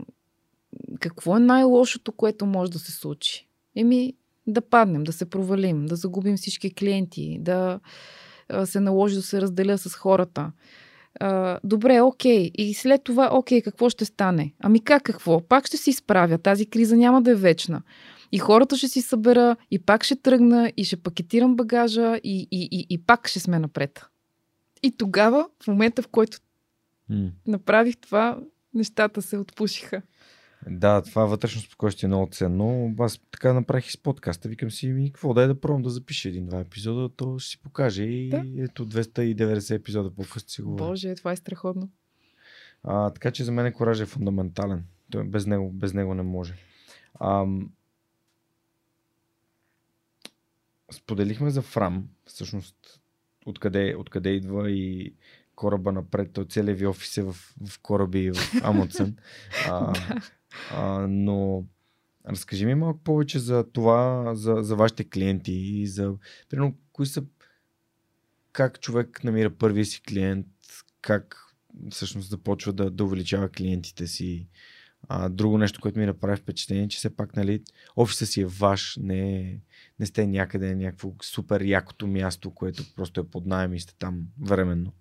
какво 1.00 1.38
е 1.38 1.40
най-лошото, 1.40 2.12
което 2.12 2.46
може 2.46 2.72
да 2.72 2.80
се 2.80 2.92
случи? 2.92 3.48
Еми, 3.76 4.14
да 4.48 4.62
паднем, 4.62 5.04
да 5.04 5.14
се 5.14 5.30
провалим, 5.30 5.86
да 5.86 5.96
загубим 5.96 6.38
всички 6.38 6.74
клиенти, 6.74 7.38
да 7.40 7.80
се 8.66 8.80
наложи 8.80 9.16
да 9.16 9.22
се 9.22 9.42
разделя 9.42 9.78
с 9.78 9.96
хората. 9.96 10.52
А, 11.20 11.60
добре, 11.64 12.02
окей. 12.02 12.52
И 12.58 12.74
след 12.74 13.04
това, 13.04 13.30
окей, 13.34 13.62
какво 13.62 13.90
ще 13.90 14.06
стане? 14.06 14.54
Ами 14.60 14.80
как 14.80 15.04
какво? 15.04 15.48
Пак 15.48 15.68
ще 15.68 15.78
се 15.78 15.90
изправя. 15.90 16.38
Тази 16.38 16.66
криза 16.66 16.98
няма 16.98 17.22
да 17.22 17.32
е 17.32 17.36
вечна. 17.36 17.82
И 18.32 18.38
хората 18.38 18.78
ще 18.78 18.88
си 18.88 19.02
събера, 19.02 19.56
и 19.72 19.80
пак 19.80 20.04
ще 20.04 20.16
тръгна, 20.16 20.72
и 20.78 20.86
ще 20.86 20.98
пакетирам 20.98 21.56
багажа, 21.56 22.20
и, 22.24 22.48
и, 22.52 22.68
и, 22.72 22.86
и 22.90 23.06
пак 23.06 23.28
ще 23.28 23.40
сме 23.40 23.60
напред. 23.60 24.06
И 24.84 24.98
тогава, 24.98 25.50
в 25.64 25.68
момента, 25.68 26.02
в 26.02 26.08
който 26.08 26.38
М. 27.10 27.32
направих 27.48 27.98
това, 27.98 28.40
нещата 28.74 29.22
се 29.22 29.38
отпушиха. 29.38 30.02
Да, 30.70 31.02
това 31.02 31.26
вътрешно 31.26 31.62
спокойствие 31.62 32.08
е 32.08 32.08
много 32.08 32.32
ценно. 32.32 32.96
Аз 33.00 33.22
така 33.32 33.54
направих 33.54 33.88
и 33.88 33.92
с 33.92 33.98
подкаста. 33.98 34.50
Викам 34.50 34.72
си, 34.72 34.88
ми, 34.88 35.12
какво 35.12 35.34
да 35.34 35.44
е 35.44 35.48
да 35.48 35.60
пробвам 35.60 35.82
да 35.82 35.90
запиша 35.90 36.30
един-два 36.30 36.60
епизода, 36.60 37.10
то 37.16 37.40
ще 37.40 37.50
си 37.50 37.62
покаже. 37.62 38.04
И 38.04 38.30
да. 38.30 38.44
ето 38.58 38.88
290 38.88 39.76
епизода 39.76 40.12
по 40.16 40.40
си 40.40 40.62
говоря. 40.62 40.88
Боже, 40.88 41.16
това 41.16 41.32
е 41.32 41.36
страхотно. 41.36 41.90
А, 42.84 43.10
така 43.10 43.32
че 43.32 43.44
за 43.44 43.52
мен 43.52 43.66
е 43.66 43.74
кораж 43.74 44.00
е 44.00 44.06
фундаментален. 44.06 44.86
Той, 45.12 45.24
без, 45.24 45.46
него, 45.46 45.72
без 45.72 45.94
него 45.94 46.14
не 46.14 46.24
може. 46.24 46.56
Ам... 47.20 47.72
Споделихме 50.92 51.50
за 51.50 51.62
Фрам, 51.62 52.08
всъщност 52.26 53.03
откъде, 53.46 53.96
откъде 53.98 54.30
идва 54.30 54.72
и 54.72 55.14
кораба 55.56 55.92
напред. 55.92 56.40
Целият 56.50 56.80
ви 56.80 56.88
офис 56.88 57.18
е 57.18 57.24
в, 57.24 57.34
в 57.68 57.80
кораби 57.82 58.32
в 58.32 58.36
Амундсен. 58.64 59.18
а, 59.70 59.94
а, 60.72 61.08
но 61.08 61.66
разкажи 62.30 62.66
ми 62.66 62.76
малко 62.76 63.00
повече 63.00 63.40
за 63.40 63.64
това, 63.74 64.32
за, 64.36 64.56
за 64.62 64.76
вашите 64.76 65.04
клиенти 65.04 65.54
и 65.54 65.88
за, 65.88 66.14
примерно, 66.50 66.76
кои 66.92 67.06
са, 67.06 67.24
как 68.52 68.80
човек 68.80 69.24
намира 69.24 69.50
първия 69.50 69.86
си 69.86 70.02
клиент, 70.02 70.48
как 71.02 71.38
всъщност 71.90 72.30
започва 72.30 72.74
да, 72.74 72.90
да 72.90 73.04
увеличава 73.04 73.50
клиентите 73.50 74.08
си. 74.08 74.48
А, 75.08 75.30
друго 75.30 75.58
нещо, 75.58 75.82
което 75.82 76.00
ми 76.00 76.06
направи 76.06 76.38
впечатление, 76.38 76.88
че 76.88 76.98
все 76.98 77.16
пак 77.16 77.36
нали, 77.36 77.64
офиса 77.96 78.26
си 78.26 78.42
е 78.42 78.46
ваш, 78.46 78.98
не, 79.02 79.58
не 80.00 80.06
сте 80.06 80.28
някъде 80.28 80.76
някакво 80.76 81.12
супер 81.22 81.62
якото 81.62 82.08
място, 82.08 82.52
което 82.52 82.84
просто 82.96 83.22
е 83.22 83.28
под 83.28 83.46
найем 83.46 83.74
и 83.74 83.80
сте 83.80 83.96
там 84.00 84.22
временно. 84.42 84.92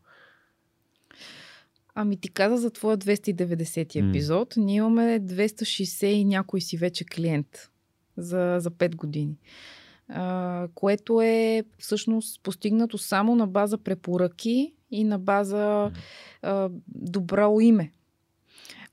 Ами 1.94 2.16
ти 2.16 2.28
каза 2.28 2.56
за 2.56 2.70
твоя 2.70 2.98
290 2.98 4.08
епизод. 4.08 4.54
Mm. 4.54 4.64
Ние 4.64 4.76
имаме 4.76 5.20
260 5.20 6.06
и 6.06 6.24
някой 6.24 6.60
си 6.60 6.76
вече 6.76 7.04
клиент 7.04 7.70
за, 8.16 8.56
за 8.60 8.70
5 8.70 8.96
години. 8.96 9.38
А, 10.08 10.68
което 10.74 11.20
е 11.20 11.64
всъщност 11.78 12.42
постигнато 12.42 12.98
само 12.98 13.34
на 13.34 13.46
база 13.46 13.78
препоръки 13.78 14.74
и 14.90 15.04
на 15.04 15.18
база 15.18 15.90
а, 16.42 16.70
добро 16.88 17.60
име. 17.60 17.92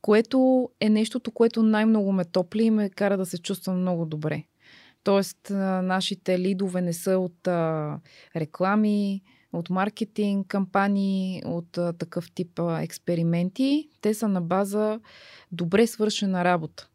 Което 0.01 0.69
е 0.79 0.89
нещото, 0.89 1.31
което 1.31 1.63
най-много 1.63 2.11
ме 2.11 2.25
топли 2.25 2.63
и 2.63 2.71
ме 2.71 2.89
кара 2.89 3.17
да 3.17 3.25
се 3.25 3.37
чувствам 3.37 3.81
много 3.81 4.05
добре. 4.05 4.43
Тоест, 5.03 5.49
нашите 5.83 6.39
лидове 6.39 6.81
не 6.81 6.93
са 6.93 7.17
от 7.17 7.47
а, 7.47 7.99
реклами, 8.35 9.21
от 9.53 9.69
маркетинг, 9.69 10.47
кампании, 10.47 11.41
от 11.45 11.77
а, 11.77 11.93
такъв 11.93 12.31
тип 12.31 12.59
а, 12.59 12.81
експерименти. 12.81 13.89
Те 14.01 14.13
са 14.13 14.27
на 14.27 14.41
база 14.41 14.99
добре 15.51 15.87
свършена 15.87 16.43
работа. 16.43 16.89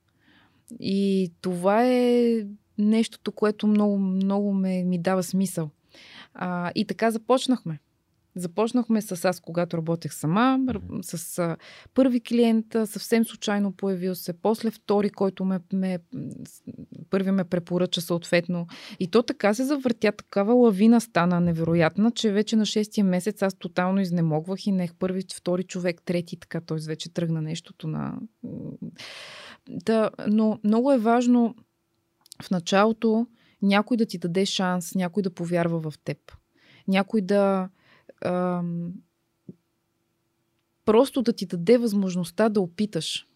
И 0.80 1.32
това 1.40 1.86
е 1.86 2.40
нещото, 2.78 3.32
което 3.32 3.66
много, 3.66 3.98
много 3.98 4.52
ме, 4.52 4.84
ми 4.84 4.98
дава 4.98 5.22
смисъл. 5.22 5.70
А, 6.34 6.72
и 6.74 6.84
така 6.84 7.11
започнахме. 7.11 7.78
Започнахме 8.37 9.03
с 9.03 9.24
аз, 9.24 9.41
когато 9.41 9.76
работех 9.76 10.14
сама, 10.14 10.59
с 11.03 11.39
а, 11.39 11.57
първи 11.95 12.20
клиент, 12.20 12.66
съвсем 12.85 13.24
случайно 13.24 13.72
появил 13.72 14.14
се, 14.14 14.32
после 14.32 14.70
втори, 14.70 15.11
който 15.11 15.45
ме, 15.45 15.61
ме 15.72 15.99
първи 17.11 17.30
ме 17.30 17.45
препоръча 17.45 18.01
съответно. 18.01 18.66
И 19.01 19.11
то 19.11 19.22
така 19.22 19.55
се 19.55 19.64
завъртя, 19.64 20.12
такава 20.12 20.55
лавина 20.55 21.01
стана 21.01 21.41
невероятна, 21.41 22.11
че 22.11 22.32
вече 22.32 22.57
на 22.57 22.66
шестия 22.66 23.05
месец 23.05 23.43
аз 23.43 23.55
тотално 23.55 24.01
изнемогвах 24.01 24.66
и 24.66 24.72
нех 24.72 24.95
първи, 24.95 25.22
втори 25.35 25.64
човек, 25.64 26.03
трети, 26.05 26.37
така, 26.37 26.61
т.е. 26.61 26.78
вече 26.87 27.14
тръгна 27.14 27.43
нещото 27.43 27.89
на... 27.89 28.18
Да, 29.68 30.11
но 30.26 30.59
много 30.64 30.93
е 30.93 30.99
важно 30.99 31.55
в 32.43 32.51
началото 32.51 33.26
някой 33.62 33.97
да 33.97 34.07
ти 34.07 34.18
даде 34.18 34.47
шанс, 34.47 34.95
някой 34.95 35.22
да 35.22 35.35
повярва 35.35 35.91
в 35.91 35.99
теб. 36.05 36.18
Някой 36.89 37.20
да, 37.20 37.68
ам, 38.24 38.92
просто 40.84 41.22
да 41.22 41.32
ти 41.32 41.46
даде 41.46 41.78
възможността 41.78 42.48
да 42.48 42.60
опиташ, 42.60 43.28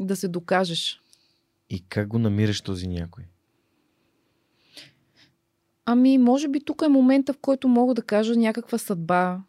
да 0.00 0.16
се 0.16 0.28
докажеш. 0.28 1.00
И 1.70 1.84
как 1.88 2.08
го 2.08 2.18
намираш 2.18 2.60
този 2.60 2.88
някой? 2.88 3.24
Ами, 5.86 6.18
може 6.18 6.48
би 6.48 6.64
тук 6.64 6.82
е 6.84 6.88
момента, 6.88 7.32
в 7.32 7.38
който 7.38 7.68
мога 7.68 7.94
да 7.94 8.02
кажа 8.02 8.36
някаква 8.36 8.78
съдба. 8.78 9.42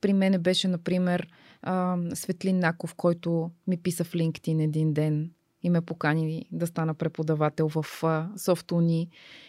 При 0.00 0.12
мене 0.12 0.38
беше, 0.38 0.68
например, 0.68 1.28
Светлин 2.14 2.58
Наков, 2.58 2.94
който 2.94 3.50
ми 3.66 3.76
писа 3.76 4.04
в 4.04 4.12
LinkedIn 4.12 4.64
един 4.64 4.92
ден 4.92 5.30
и 5.62 5.70
ме 5.70 5.80
покани 5.80 6.46
да 6.52 6.66
стана 6.66 6.94
преподавател 6.94 7.68
в 7.68 7.86
Софтуни. 8.36 9.08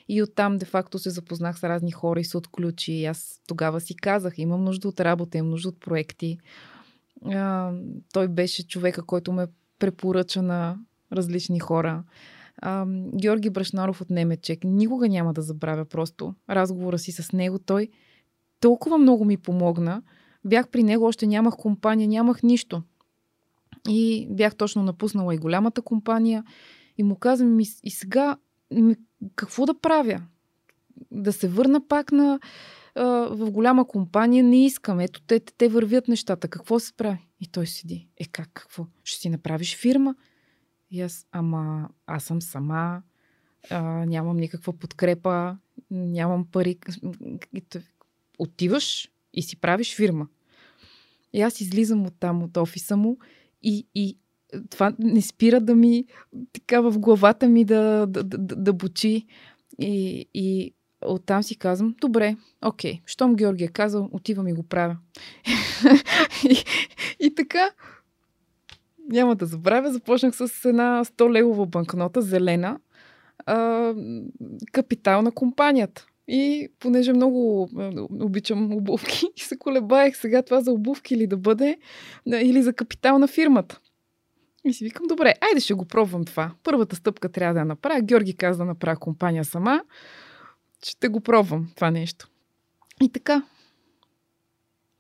И 0.10 0.24
оттам, 0.24 0.58
де-факто, 0.58 1.00
се 1.00 1.10
запознах 1.10 1.60
с 1.60 1.64
разни 1.64 1.92
хора 1.92 2.20
и 2.20 2.24
се 2.24 2.38
отключи. 2.38 2.92
И 2.92 3.06
аз 3.06 3.42
тогава 3.48 3.82
си 3.82 3.96
казах, 3.96 4.38
имам 4.38 4.64
нужда 4.64 4.88
от 4.88 5.00
работа, 5.00 5.38
имам 5.38 5.50
нужда 5.50 5.70
от 5.70 5.80
проекти. 5.80 6.38
А, 7.26 7.74
той 8.14 8.28
беше 8.28 8.68
човека, 8.68 9.04
който 9.04 9.32
ме 9.32 9.48
препоръча 9.80 10.42
на 10.42 10.78
различни 11.12 11.60
хора. 11.60 12.04
А, 12.58 12.86
Георги 13.16 13.50
Брашнаров 13.50 14.02
от 14.02 14.10
Немечек. 14.10 14.60
Никога 14.64 15.10
няма 15.10 15.34
да 15.34 15.42
забравя 15.42 15.86
просто 15.86 16.36
разговора 16.50 17.00
си 17.00 17.12
с 17.12 17.32
него. 17.32 17.60
Той 17.60 17.90
толкова 18.60 18.98
много 18.98 19.26
ми 19.26 19.38
помогна. 19.38 20.02
Бях 20.46 20.68
при 20.68 20.84
него, 20.84 21.06
още 21.06 21.28
нямах 21.28 21.56
компания, 21.58 22.08
нямах 22.08 22.44
нищо. 22.44 22.84
И 23.90 24.28
бях 24.30 24.56
точно 24.56 24.84
напуснала 24.84 25.36
и 25.36 25.38
голямата 25.38 25.82
компания. 25.82 26.44
И 26.98 27.04
му 27.04 27.16
казвам, 27.16 27.60
и, 27.60 27.68
и 27.84 27.92
сега 27.92 28.38
ми, 28.74 28.96
какво 29.36 29.66
да 29.66 29.80
правя? 29.80 30.22
Да 31.12 31.34
се 31.34 31.48
върна 31.48 31.88
пак 31.88 32.12
на, 32.12 32.40
а, 32.96 33.06
в 33.32 33.52
голяма 33.52 33.88
компания? 33.88 34.44
Не 34.44 34.66
искам. 34.66 35.00
Ето, 35.00 35.22
те, 35.22 35.40
те 35.40 35.70
вървят 35.70 36.08
нещата. 36.08 36.48
Какво 36.48 36.80
се 36.80 36.94
прави? 36.94 37.28
И 37.40 37.48
той 37.48 37.68
седи. 37.68 38.08
Е, 38.18 38.26
как? 38.26 38.50
Какво? 38.54 38.86
Ще 39.04 39.20
си 39.20 39.30
направиш 39.30 39.78
фирма? 39.78 40.16
И 40.92 41.02
аз, 41.02 41.26
ама 41.32 41.90
аз 42.08 42.24
съм 42.24 42.42
сама, 42.42 43.02
а, 43.70 43.82
нямам 44.06 44.38
никаква 44.38 44.74
подкрепа, 44.74 45.58
нямам 45.92 46.46
пари. 46.52 46.78
Отиваш 48.40 49.10
и 49.34 49.42
си 49.42 49.56
правиш 49.60 49.96
фирма. 49.96 50.28
И 51.34 51.42
аз 51.42 51.62
излизам 51.62 52.06
от 52.06 52.14
там, 52.20 52.44
от 52.44 52.58
офиса 52.58 52.98
му 52.98 53.18
и, 53.64 53.88
и 53.96 54.18
това 54.70 54.94
не 55.00 55.22
спира 55.22 55.62
да 55.62 55.76
ми, 55.76 56.06
така 56.54 56.82
в 56.82 57.00
главата 57.00 57.50
ми 57.50 57.66
да, 57.66 58.06
да, 58.10 58.24
да, 58.24 58.38
да 58.38 58.74
бучи. 58.74 59.26
И, 59.80 60.26
и 60.34 60.74
оттам 61.06 61.44
си 61.44 61.56
казвам, 61.58 61.96
добре, 62.02 62.36
окей, 62.66 63.02
щом 63.06 63.36
Георги 63.36 63.64
е 63.64 63.68
казал, 63.68 64.10
отивам 64.12 64.48
и 64.48 64.54
го 64.54 64.64
правя. 64.64 64.98
и, 66.50 66.64
и 67.20 67.36
така, 67.36 67.70
няма 69.10 69.36
да 69.36 69.46
забравя, 69.46 69.92
започнах 69.92 70.36
с 70.36 70.66
една 70.66 71.06
100 71.06 71.32
левова 71.32 71.66
банкнота, 71.66 72.22
зелена, 72.22 72.80
а, 73.46 73.94
капитал 74.72 75.22
на 75.22 75.32
компанията. 75.32 76.06
И 76.34 76.70
понеже 76.80 77.14
много 77.14 77.70
обичам 78.20 78.74
обувки 78.74 79.26
се 79.38 79.58
колебаех 79.58 80.18
сега 80.18 80.42
това 80.42 80.62
за 80.62 80.72
обувки 80.72 81.18
ли 81.18 81.28
да 81.28 81.38
бъде 81.38 81.78
или 82.26 82.62
за 82.62 82.74
капитал 82.74 83.20
на 83.20 83.28
фирмата. 83.28 83.80
И 84.66 84.74
си 84.74 84.84
викам, 84.84 85.06
добре, 85.08 85.34
айде 85.42 85.60
ще 85.60 85.74
го 85.74 85.86
пробвам 85.86 86.26
това. 86.26 86.52
Първата 86.64 86.96
стъпка 86.96 87.30
трябва 87.30 87.54
да 87.54 87.60
я 87.60 87.66
направя. 87.66 88.02
Георги 88.02 88.34
каза 88.34 88.58
да 88.58 88.66
направя 88.66 88.96
компания 88.96 89.46
сама. 89.46 89.82
Ще 90.86 91.08
го 91.08 91.22
пробвам 91.22 91.72
това 91.76 91.92
нещо. 91.92 92.28
И 93.02 93.10
така. 93.10 93.44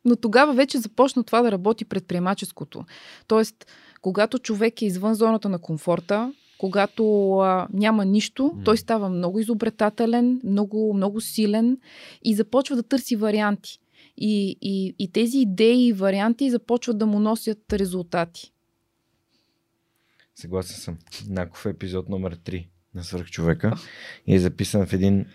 Но 0.05 0.15
тогава 0.15 0.53
вече 0.53 0.77
започна 0.77 1.23
това 1.23 1.41
да 1.41 1.51
работи 1.51 1.86
предприемаческото. 1.86 2.86
Тоест, 3.27 3.67
когато 4.01 4.39
човек 4.39 4.82
е 4.82 4.86
извън 4.86 5.15
зоната 5.15 5.49
на 5.49 5.59
комфорта, 5.59 6.34
когато 6.62 7.38
а, 7.38 7.68
няма 7.74 8.05
нищо, 8.05 8.43
mm. 8.43 8.66
той 8.66 8.78
става 8.78 9.09
много 9.09 9.39
изобретателен, 9.39 10.41
много, 10.43 10.93
много 10.93 11.22
силен 11.22 11.78
и 12.24 12.36
започва 12.36 12.76
да 12.76 12.84
търси 12.84 13.16
варианти. 13.16 13.80
И, 14.18 14.57
и, 14.62 14.95
и 14.99 15.12
тези 15.12 15.38
идеи 15.38 15.88
и 15.88 15.93
варианти 15.93 16.51
започват 16.51 16.97
да 16.97 17.05
му 17.05 17.20
носят 17.20 17.74
резултати. 17.74 18.51
Съгласен 20.36 20.76
съм. 20.76 20.97
Наков 21.30 21.66
епизод 21.66 22.09
номер 22.09 22.36
3 22.36 22.68
на 22.95 23.03
Свърхчовека 23.03 23.74
и 24.28 24.36
е 24.36 24.39
записан 24.39 24.86
в 24.86 24.93
един 24.93 25.26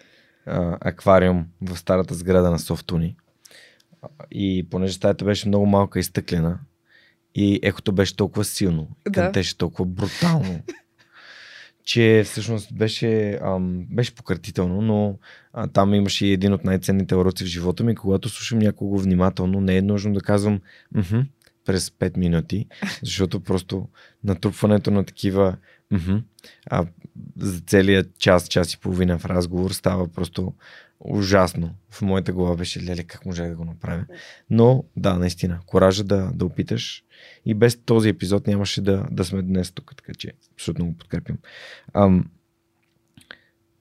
а, 0.47 0.79
аквариум 0.81 1.47
в 1.63 1.77
старата 1.77 2.15
сграда 2.15 2.51
на 2.51 2.59
Софтуни. 2.59 3.17
И 4.31 4.67
понеже 4.71 4.93
стаята 4.93 5.25
беше 5.25 5.49
много 5.49 5.67
малка 5.67 5.99
и 5.99 6.03
стъклена, 6.03 6.59
и 7.35 7.61
ехото 7.63 7.93
беше 7.93 8.17
толкова 8.17 8.45
силно, 8.45 8.89
да. 9.05 9.13
кънтеше 9.13 9.59
толкова 9.59 9.85
брутално, 9.85 10.63
че 11.87 12.23
всъщност 12.25 12.75
беше, 12.75 13.39
ам, 13.43 13.87
беше 13.91 14.15
пократително, 14.15 14.81
но 14.81 15.19
а, 15.53 15.67
там 15.67 15.95
имаше 15.95 16.27
и 16.27 16.33
един 16.33 16.53
от 16.53 16.65
най-ценните 16.65 17.15
уроци 17.15 17.45
в 17.45 17.47
живота 17.47 17.85
ми, 17.85 17.95
когато 17.95 18.29
слушам 18.29 18.59
някого 18.59 18.99
внимателно, 18.99 19.61
не 19.61 19.77
е 19.77 19.83
нужно 19.83 20.15
да 20.15 20.21
казвам, 20.21 20.61
през 21.65 21.91
5 21.91 22.17
минути, 22.17 22.67
защото 23.03 23.41
просто 23.41 23.89
натрупването 24.25 24.91
на 24.91 25.05
такива 25.05 25.57
мхм, 25.91 26.17
а 26.71 26.87
за 27.37 27.61
целият 27.61 28.19
час, 28.19 28.49
час 28.49 28.73
и 28.73 28.81
половина 28.81 29.19
в 29.19 29.25
разговор 29.25 29.71
става 29.71 30.09
просто 30.09 30.53
ужасно. 31.01 31.75
В 31.91 32.03
моята 32.03 32.33
глава 32.33 32.57
беше, 32.57 32.83
леле, 32.83 33.03
как 33.03 33.27
може 33.27 33.43
да 33.43 33.57
го 33.57 33.65
направя. 33.65 34.05
Но, 34.51 34.85
да, 34.97 35.15
наистина, 35.15 35.61
коража 35.67 36.05
да, 36.05 36.31
да 36.35 36.45
опиташ. 36.45 37.05
И 37.47 37.55
без 37.55 37.77
този 37.85 38.09
епизод 38.09 38.47
нямаше 38.47 38.81
да, 38.81 39.07
да 39.11 39.25
сме 39.25 39.43
днес 39.43 39.73
тук, 39.73 39.95
така 39.97 40.13
че 40.19 40.33
абсолютно 40.53 40.87
го 40.87 40.97
подкрепям. 40.97 41.39
Ам, 41.95 42.25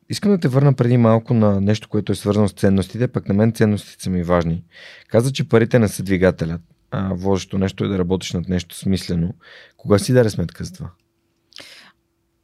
Искам 0.10 0.32
да 0.32 0.38
те 0.38 0.48
върна 0.48 0.74
преди 0.74 0.98
малко 0.98 1.34
на 1.34 1.62
нещо, 1.62 1.90
което 1.90 2.12
е 2.12 2.16
свързано 2.16 2.48
с 2.48 2.54
ценностите, 2.54 3.08
пък 3.08 3.28
на 3.28 3.34
мен 3.34 3.54
ценностите 3.54 4.04
са 4.04 4.10
ми 4.10 4.24
важни. 4.24 4.64
Каза, 5.08 5.34
че 5.34 5.50
парите 5.50 5.80
не 5.80 5.88
са 5.88 6.04
двигателят. 6.04 6.62
А 6.92 7.14
водещо 7.14 7.58
нещо 7.58 7.86
е 7.86 7.88
да 7.88 7.98
работиш 7.98 8.34
над 8.34 8.50
нещо 8.50 8.76
смислено. 8.76 9.34
Кога 9.78 10.00
си 10.00 10.14
даде 10.14 10.30
сметка 10.30 10.64
за 10.64 10.74
това? 10.74 10.92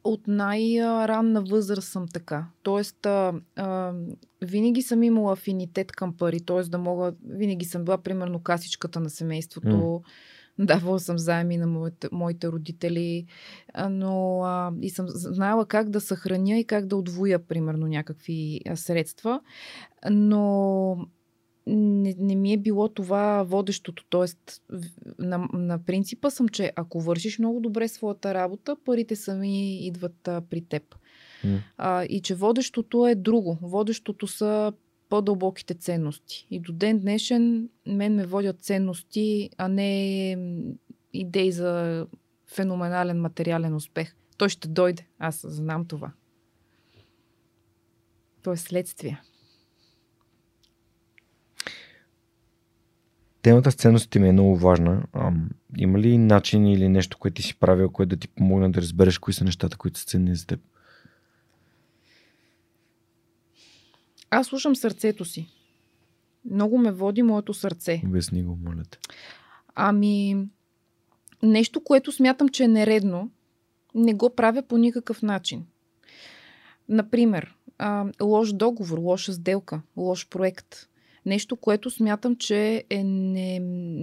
От 0.04 0.26
най-ранна 0.26 1.42
възраст 1.42 1.88
съм 1.88 2.06
така. 2.08 2.46
Тоест, 2.62 3.06
а, 3.06 3.32
а, 3.56 3.92
винаги 4.40 4.82
съм 4.82 5.02
имала 5.02 5.32
афинитет 5.32 5.92
към 5.92 6.16
пари, 6.16 6.40
т.е. 6.40 6.62
да 6.62 6.78
мога, 6.78 7.12
винаги 7.26 7.64
съм 7.64 7.84
била 7.84 7.98
примерно 7.98 8.42
касичката 8.42 9.00
на 9.00 9.10
семейството. 9.10 9.68
Mm 9.68 10.02
Давала 10.58 11.00
съм 11.00 11.18
заеми 11.18 11.56
на 11.56 11.66
моите, 11.66 12.08
моите 12.12 12.48
родители, 12.48 13.26
но 13.90 14.42
а, 14.42 14.72
и 14.80 14.90
съм 14.90 15.06
знаела 15.08 15.66
как 15.66 15.90
да 15.90 16.00
съхраня 16.00 16.58
и 16.58 16.64
как 16.64 16.86
да 16.86 16.96
отвоя, 16.96 17.46
примерно, 17.46 17.86
някакви 17.86 18.60
средства. 18.74 19.40
Но 20.10 20.96
не, 21.66 22.14
не 22.18 22.34
ми 22.34 22.52
е 22.52 22.56
било 22.56 22.88
това 22.88 23.42
водещото. 23.42 24.04
Тоест, 24.08 24.62
на, 25.18 25.48
на 25.52 25.84
принципа 25.84 26.30
съм, 26.30 26.48
че 26.48 26.72
ако 26.76 27.00
вършиш 27.00 27.38
много 27.38 27.60
добре 27.60 27.88
своята 27.88 28.34
работа, 28.34 28.76
парите 28.84 29.16
сами 29.16 29.86
идват 29.86 30.28
а, 30.28 30.42
при 30.50 30.60
теб. 30.60 30.82
Mm. 31.44 31.58
А, 31.76 32.04
и 32.04 32.20
че 32.20 32.34
водещото 32.34 33.06
е 33.06 33.14
друго. 33.14 33.58
Водещото 33.62 34.26
са 34.26 34.72
по-дълбоките 35.08 35.74
ценности. 35.74 36.46
И 36.50 36.60
до 36.60 36.72
ден 36.72 36.98
днешен 36.98 37.68
мен 37.86 38.14
ме 38.14 38.26
водят 38.26 38.60
ценности, 38.60 39.50
а 39.58 39.68
не 39.68 40.38
идеи 41.12 41.52
за 41.52 42.06
феноменален 42.46 43.20
материален 43.20 43.74
успех. 43.74 44.16
Той 44.36 44.48
ще 44.48 44.68
дойде. 44.68 45.06
Аз 45.18 45.44
знам 45.48 45.84
това. 45.84 46.12
То 48.42 48.52
е 48.52 48.56
следствие. 48.56 49.22
Темата 53.42 53.70
с 53.70 53.74
ценностите 53.74 54.18
ми 54.18 54.28
е 54.28 54.32
много 54.32 54.56
важна. 54.56 55.02
Ам, 55.12 55.50
има 55.78 55.98
ли 55.98 56.18
начин 56.18 56.66
или 56.66 56.88
нещо, 56.88 57.18
което 57.18 57.34
ти 57.34 57.42
си 57.42 57.58
правил, 57.58 57.90
което 57.90 58.08
да 58.08 58.16
ти 58.16 58.28
помогне 58.28 58.68
да 58.68 58.80
разбереш 58.80 59.18
кои 59.18 59.34
са 59.34 59.44
нещата, 59.44 59.76
които 59.76 59.98
са 59.98 60.04
ценни 60.04 60.36
за 60.36 60.46
теб? 60.46 60.60
Аз 64.30 64.46
слушам 64.46 64.76
сърцето 64.76 65.24
си. 65.24 65.48
Много 66.50 66.78
ме 66.78 66.92
води 66.92 67.22
моето 67.22 67.54
сърце. 67.54 68.02
Обясни 68.06 68.42
го, 68.42 68.58
моля 68.64 68.82
те. 68.90 68.98
Ами, 69.74 70.36
нещо, 71.42 71.84
което 71.84 72.12
смятам, 72.12 72.48
че 72.48 72.64
е 72.64 72.68
нередно, 72.68 73.30
не 73.94 74.14
го 74.14 74.34
правя 74.34 74.62
по 74.62 74.78
никакъв 74.78 75.22
начин. 75.22 75.66
Например, 76.88 77.54
а, 77.78 78.06
лош 78.22 78.52
договор, 78.52 78.98
лоша 78.98 79.32
сделка, 79.32 79.82
лош 79.96 80.28
проект. 80.28 80.88
Нещо, 81.26 81.56
което 81.56 81.90
смятам, 81.90 82.36
че 82.36 82.84
е 82.90 83.04
не, 83.04 83.58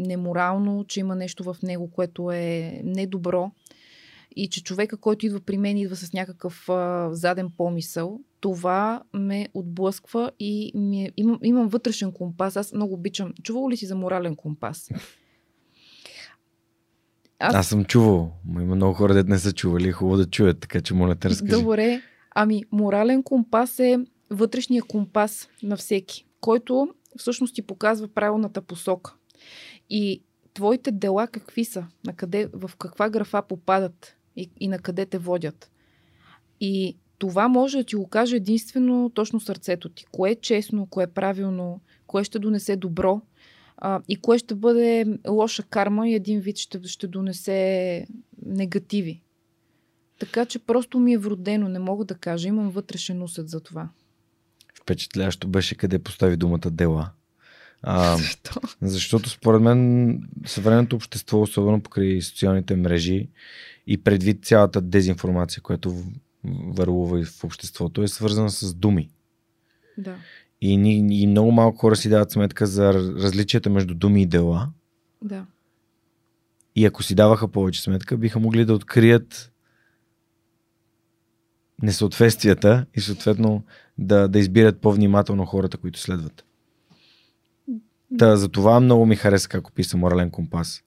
неморално, 0.07 0.85
че 0.87 0.99
има 0.99 1.15
нещо 1.15 1.43
в 1.43 1.57
него, 1.63 1.91
което 1.91 2.31
е 2.31 2.81
недобро 2.83 3.51
и 4.35 4.49
че 4.49 4.63
човека, 4.63 4.97
който 4.97 5.25
идва 5.25 5.39
при 5.39 5.57
мен, 5.57 5.77
идва 5.77 5.95
с 5.95 6.13
някакъв 6.13 6.69
а, 6.69 7.09
заден 7.11 7.49
помисъл, 7.57 8.19
това 8.39 9.03
ме 9.13 9.47
отблъсква 9.53 10.31
и 10.39 10.71
ми 10.75 11.05
е, 11.05 11.11
имам, 11.17 11.39
имам 11.43 11.67
вътрешен 11.67 12.11
компас. 12.11 12.55
Аз 12.55 12.73
много 12.73 12.93
обичам. 12.93 13.33
Чувал 13.43 13.69
ли 13.69 13.77
си 13.77 13.85
за 13.85 13.95
морален 13.95 14.35
компас? 14.35 14.89
Аз, 17.39 17.55
Аз 17.55 17.67
съм 17.67 17.85
чувал. 17.85 18.31
Има 18.49 18.75
много 18.75 18.93
хора, 18.93 19.13
дет 19.13 19.27
не 19.27 19.39
са 19.39 19.53
чували. 19.53 19.91
Хубаво 19.91 20.17
да 20.17 20.25
чуят, 20.25 20.59
така 20.59 20.81
че 20.81 20.93
моля 20.93 21.15
те 21.15 21.29
разкажи. 21.29 21.61
Добре. 21.61 22.01
Ами, 22.35 22.63
морален 22.71 23.23
компас 23.23 23.79
е 23.79 23.99
вътрешния 24.29 24.83
компас 24.83 25.49
на 25.63 25.77
всеки, 25.77 26.25
който 26.41 26.89
всъщност 27.19 27.55
ти 27.55 27.61
показва 27.61 28.07
правилната 28.07 28.61
посока. 28.61 29.13
И 29.89 30.21
твоите 30.53 30.91
дела 30.91 31.27
какви 31.27 31.65
са? 31.65 31.85
На 32.05 32.13
къде, 32.13 32.49
в 32.53 32.71
каква 32.77 33.09
графа 33.09 33.41
попадат? 33.41 34.15
и, 34.39 34.49
и 34.59 34.67
на 34.67 34.79
къде 34.79 35.05
те 35.05 35.17
водят. 35.17 35.71
И 36.59 36.97
това 37.17 37.47
може 37.47 37.77
да 37.77 37.83
ти 37.83 37.95
го 37.95 38.07
каже 38.07 38.35
единствено 38.35 39.11
точно 39.13 39.39
сърцето 39.39 39.89
ти. 39.89 40.05
Кое 40.11 40.31
е 40.31 40.35
честно, 40.35 40.85
кое 40.85 41.03
е 41.03 41.07
правилно, 41.07 41.81
кое 42.07 42.23
ще 42.23 42.39
донесе 42.39 42.75
добро 42.75 43.21
а, 43.77 44.01
и 44.07 44.15
кое 44.15 44.37
ще 44.37 44.55
бъде 44.55 45.05
лоша 45.27 45.63
карма 45.63 46.09
и 46.09 46.13
един 46.13 46.39
вид 46.39 46.57
ще, 46.57 46.87
ще 46.87 47.07
донесе 47.07 48.07
негативи. 48.45 49.21
Така 50.19 50.45
че 50.45 50.59
просто 50.59 50.99
ми 50.99 51.13
е 51.13 51.17
вродено, 51.17 51.69
не 51.69 51.79
мога 51.79 52.05
да 52.05 52.15
кажа. 52.15 52.47
Имам 52.47 52.69
вътрешен 52.69 53.23
усет 53.23 53.49
за 53.49 53.59
това. 53.59 53.89
Впечатляващо 54.89 55.47
беше 55.47 55.75
къде 55.75 55.99
постави 55.99 56.37
думата 56.37 56.69
дела. 56.71 57.09
А, 57.81 58.17
Защо? 58.17 58.61
Защото 58.81 59.29
според 59.29 59.61
мен 59.61 60.21
съвременното 60.45 60.95
общество, 60.95 61.41
особено 61.41 61.81
покрай 61.81 62.21
социалните 62.21 62.75
мрежи 62.75 63.29
и 63.87 63.97
предвид 63.97 64.45
цялата 64.45 64.81
дезинформация, 64.81 65.63
която 65.63 66.03
върлува 66.43 67.25
в 67.25 67.43
обществото, 67.43 68.03
е 68.03 68.07
свързана 68.07 68.49
с 68.49 68.73
думи. 68.73 69.09
Да. 69.97 70.15
И, 70.61 70.73
и 71.11 71.27
много 71.27 71.51
малко 71.51 71.77
хора 71.77 71.95
си 71.95 72.09
дават 72.09 72.31
сметка 72.31 72.67
за 72.67 72.93
различията 72.93 73.69
между 73.69 73.95
думи 73.95 74.21
и 74.21 74.25
дела. 74.25 74.69
Да. 75.21 75.45
И 76.75 76.85
ако 76.85 77.03
си 77.03 77.15
даваха 77.15 77.47
повече 77.47 77.81
сметка, 77.81 78.17
биха 78.17 78.39
могли 78.39 78.65
да 78.65 78.73
открият 78.73 79.51
несъответствията 81.83 82.85
и 82.93 83.01
съответно 83.01 83.63
да, 83.97 84.27
да 84.27 84.39
избират 84.39 84.81
по-внимателно 84.81 85.45
хората, 85.45 85.77
които 85.77 85.99
следват. 85.99 86.45
Та, 88.17 88.35
за 88.35 88.49
това 88.49 88.79
много 88.79 89.05
ми 89.05 89.15
хареса 89.15 89.49
как 89.49 89.67
описа 89.67 89.97
Морален 89.97 90.31
компас. 90.31 90.83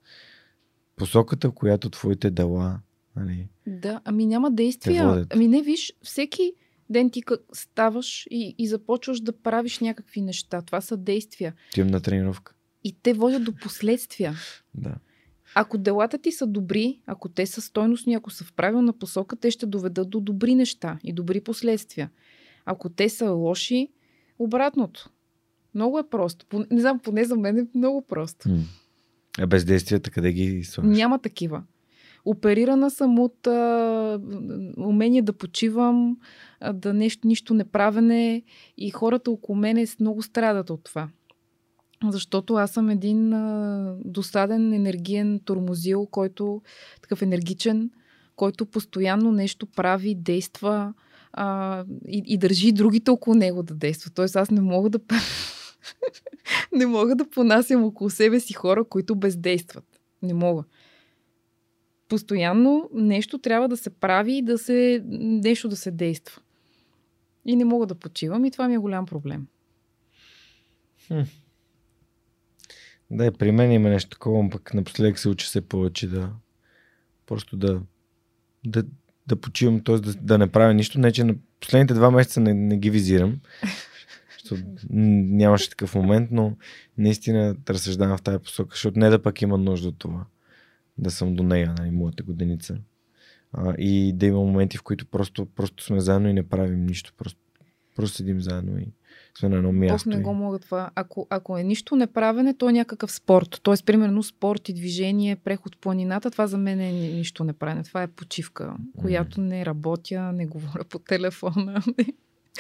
Посоката, 0.97 1.51
която 1.51 1.91
твоите 1.91 2.31
дела. 2.31 2.81
Нали, 3.17 3.49
да, 3.67 4.01
ами 4.05 4.27
няма 4.27 4.51
действия. 4.51 5.27
Ами 5.31 5.49
не, 5.49 5.63
виж, 5.63 5.93
всеки 6.03 6.53
ден 6.91 7.11
ти 7.11 7.23
ставаш 7.53 8.27
и, 8.31 8.55
и 8.59 8.69
започваш 8.69 9.21
да 9.21 9.33
правиш 9.33 9.79
някакви 9.79 10.21
неща. 10.21 10.63
Това 10.63 10.81
са 10.81 10.97
действия. 10.97 11.55
Тим 11.73 11.87
на 11.87 12.01
тренировка. 12.01 12.55
И 12.85 12.97
те 13.03 13.13
водят 13.13 13.45
до 13.45 13.53
последствия. 13.55 14.35
да. 14.75 14.95
Ако 15.55 15.79
делата 15.79 16.19
ти 16.19 16.33
са 16.33 16.47
добри, 16.47 17.01
ако 17.07 17.29
те 17.29 17.47
са 17.47 17.61
стойностни, 17.61 18.15
ако 18.15 18.31
са 18.31 18.45
в 18.45 18.53
правилна 18.53 18.93
посока, 18.93 19.37
те 19.37 19.51
ще 19.51 19.67
доведат 19.67 20.11
до 20.11 20.21
добри 20.21 20.55
неща 20.55 20.99
и 21.05 21.13
добри 21.13 21.41
последствия. 21.41 22.11
Ако 22.67 22.89
те 22.89 23.09
са 23.09 23.31
лоши, 23.31 23.89
обратното. 24.39 25.11
Много 25.75 25.99
е 25.99 26.09
просто. 26.09 26.47
Не 26.71 26.81
знам, 26.81 26.99
поне 26.99 27.25
за 27.25 27.37
мен 27.37 27.59
е 27.59 27.67
много 27.75 28.03
просто. 28.03 28.49
А 29.39 29.47
бездействията 29.47 30.11
къде 30.11 30.33
ги 30.33 30.65
слагаш? 30.65 30.97
Няма 30.97 31.19
такива. 31.19 31.63
Оперирана 32.25 32.91
съм 32.91 33.19
от 33.19 33.47
а, 33.47 34.21
умение 34.77 35.23
да 35.23 35.33
почивам, 35.33 36.17
а, 36.61 36.73
да 36.73 36.95
нещо, 36.95 37.27
нищо 37.27 37.55
не 37.55 37.65
правене 37.65 38.43
и 38.77 38.91
хората 38.91 39.31
около 39.31 39.59
мене 39.59 39.87
много 40.01 40.23
страдат 40.23 40.71
от 40.71 40.85
това. 40.85 41.09
Защото 42.11 42.55
аз 42.55 42.71
съм 42.71 42.91
един 42.91 43.33
а, 43.33 43.95
досаден 44.05 44.73
енергиен 44.73 45.41
тормозил, 45.45 46.07
който 46.07 46.63
такъв 47.03 47.23
енергичен, 47.23 47.91
който 48.37 48.67
постоянно 48.67 49.33
нещо 49.33 49.67
прави, 49.67 50.15
действа 50.15 50.95
а, 51.33 51.85
и, 52.09 52.23
и 52.27 52.39
държи 52.39 52.73
другите 52.73 53.11
около 53.11 53.35
него 53.35 53.63
да 53.63 53.75
действат. 53.75 54.15
Тоест 54.15 54.37
аз 54.37 54.51
не 54.51 54.61
мога 54.61 54.91
да 54.91 55.01
не 56.73 56.87
мога 56.87 57.17
да 57.17 57.31
понасям 57.31 57.85
около 57.85 58.11
себе 58.11 58.41
си 58.41 58.53
хора, 58.53 58.85
които 58.85 59.17
бездействат. 59.17 60.01
Не 60.23 60.35
мога. 60.35 60.65
Постоянно 62.09 62.91
нещо 62.95 63.39
трябва 63.39 63.69
да 63.69 63.77
се 63.77 63.91
прави 63.91 64.33
и 64.33 64.43
да 64.43 64.59
се, 64.59 65.03
нещо 65.07 65.69
да 65.69 65.77
се 65.77 65.91
действа. 65.91 66.41
И 67.47 67.57
не 67.57 67.65
мога 67.65 67.87
да 67.87 67.95
почивам 67.95 68.45
и 68.45 68.51
това 68.51 68.69
ми 68.69 68.75
е 68.75 68.79
голям 68.79 69.07
проблем. 69.07 69.47
Хм. 71.07 71.21
Да, 73.13 73.33
при 73.33 73.53
мен 73.53 73.73
има 73.73 73.89
нещо 73.89 74.11
такова, 74.11 74.51
пък 74.51 74.75
напоследък 74.75 75.19
се 75.19 75.29
учи 75.29 75.49
се 75.49 75.61
повече 75.61 76.09
да 76.09 76.33
просто 77.27 77.57
да, 77.57 77.81
да, 78.67 78.85
да 79.27 79.37
почивам, 79.37 79.85
т.е. 79.85 79.99
Да, 79.99 80.15
да 80.15 80.39
не 80.39 80.47
правя 80.47 80.75
нищо. 80.75 81.01
Не, 81.01 81.13
че 81.13 81.25
на 81.25 81.35
последните 81.61 81.95
два 81.95 82.11
месеца 82.11 82.41
не, 82.41 82.55
не 82.55 82.79
ги 82.79 82.91
визирам, 82.91 83.41
защото 84.33 84.63
нямаше 84.91 85.71
такъв 85.71 85.95
момент, 85.95 86.29
но 86.33 86.57
наистина 86.99 87.57
разсъждавам 87.69 88.19
в 88.19 88.23
тази 88.23 88.39
посока, 88.39 88.71
защото 88.75 88.99
не 88.99 89.11
да 89.11 89.23
пък 89.23 89.43
има 89.43 89.59
нужда 89.59 89.89
от 89.89 89.99
това. 89.99 90.25
да 90.99 91.11
съм 91.11 91.35
до 91.35 91.43
нея, 91.43 91.75
нали, 91.79 91.91
моята 91.91 92.23
годеница. 92.23 92.79
А, 93.53 93.75
и 93.79 94.13
да 94.13 94.27
има 94.27 94.39
моменти, 94.39 94.77
в 94.77 94.83
които 94.83 95.07
просто, 95.07 95.47
просто 95.47 95.85
сме 95.85 96.01
заедно 96.01 96.29
и 96.29 96.33
не 96.33 96.49
правим 96.49 96.87
нищо. 96.87 97.13
Просто, 97.17 97.41
просто 97.97 98.17
седим 98.17 98.41
заедно 98.41 98.79
и 98.79 98.87
сме 99.39 99.49
на 99.49 99.57
едно 99.57 99.73
място. 99.73 100.09
Бог 100.09 100.17
не 100.17 100.23
го 100.23 100.35
мога 100.35 100.59
това. 100.59 100.91
Ако, 100.95 101.27
ако 101.31 101.59
е 101.59 101.63
нищо 101.63 101.97
неправене, 101.97 102.55
то 102.55 102.69
е 102.69 102.73
някакъв 102.73 103.13
спорт. 103.13 103.61
Тоест, 103.63 103.87
примерно, 103.87 104.23
спорт 104.23 104.69
и 104.69 104.75
движение, 104.75 105.37
преход 105.37 105.75
в 105.75 105.79
планината, 105.79 106.31
това 106.31 106.47
за 106.47 106.59
мен 106.59 106.81
е 106.81 106.93
нищо 106.93 107.45
неправене. 107.45 107.83
Това 107.83 108.03
е 108.03 108.07
почивка, 108.07 108.75
която 108.99 109.41
не 109.41 109.67
работя, 109.67 110.33
не 110.33 110.47
говоря 110.47 110.85
по 110.85 110.99
телефона. 110.99 111.83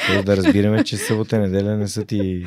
Тоест 0.06 0.26
да 0.26 0.36
разбираме, 0.36 0.84
че 0.84 0.96
събота 0.96 1.36
и 1.36 1.38
неделя 1.38 1.76
не 1.76 1.88
са 1.88 2.04
ти 2.04 2.44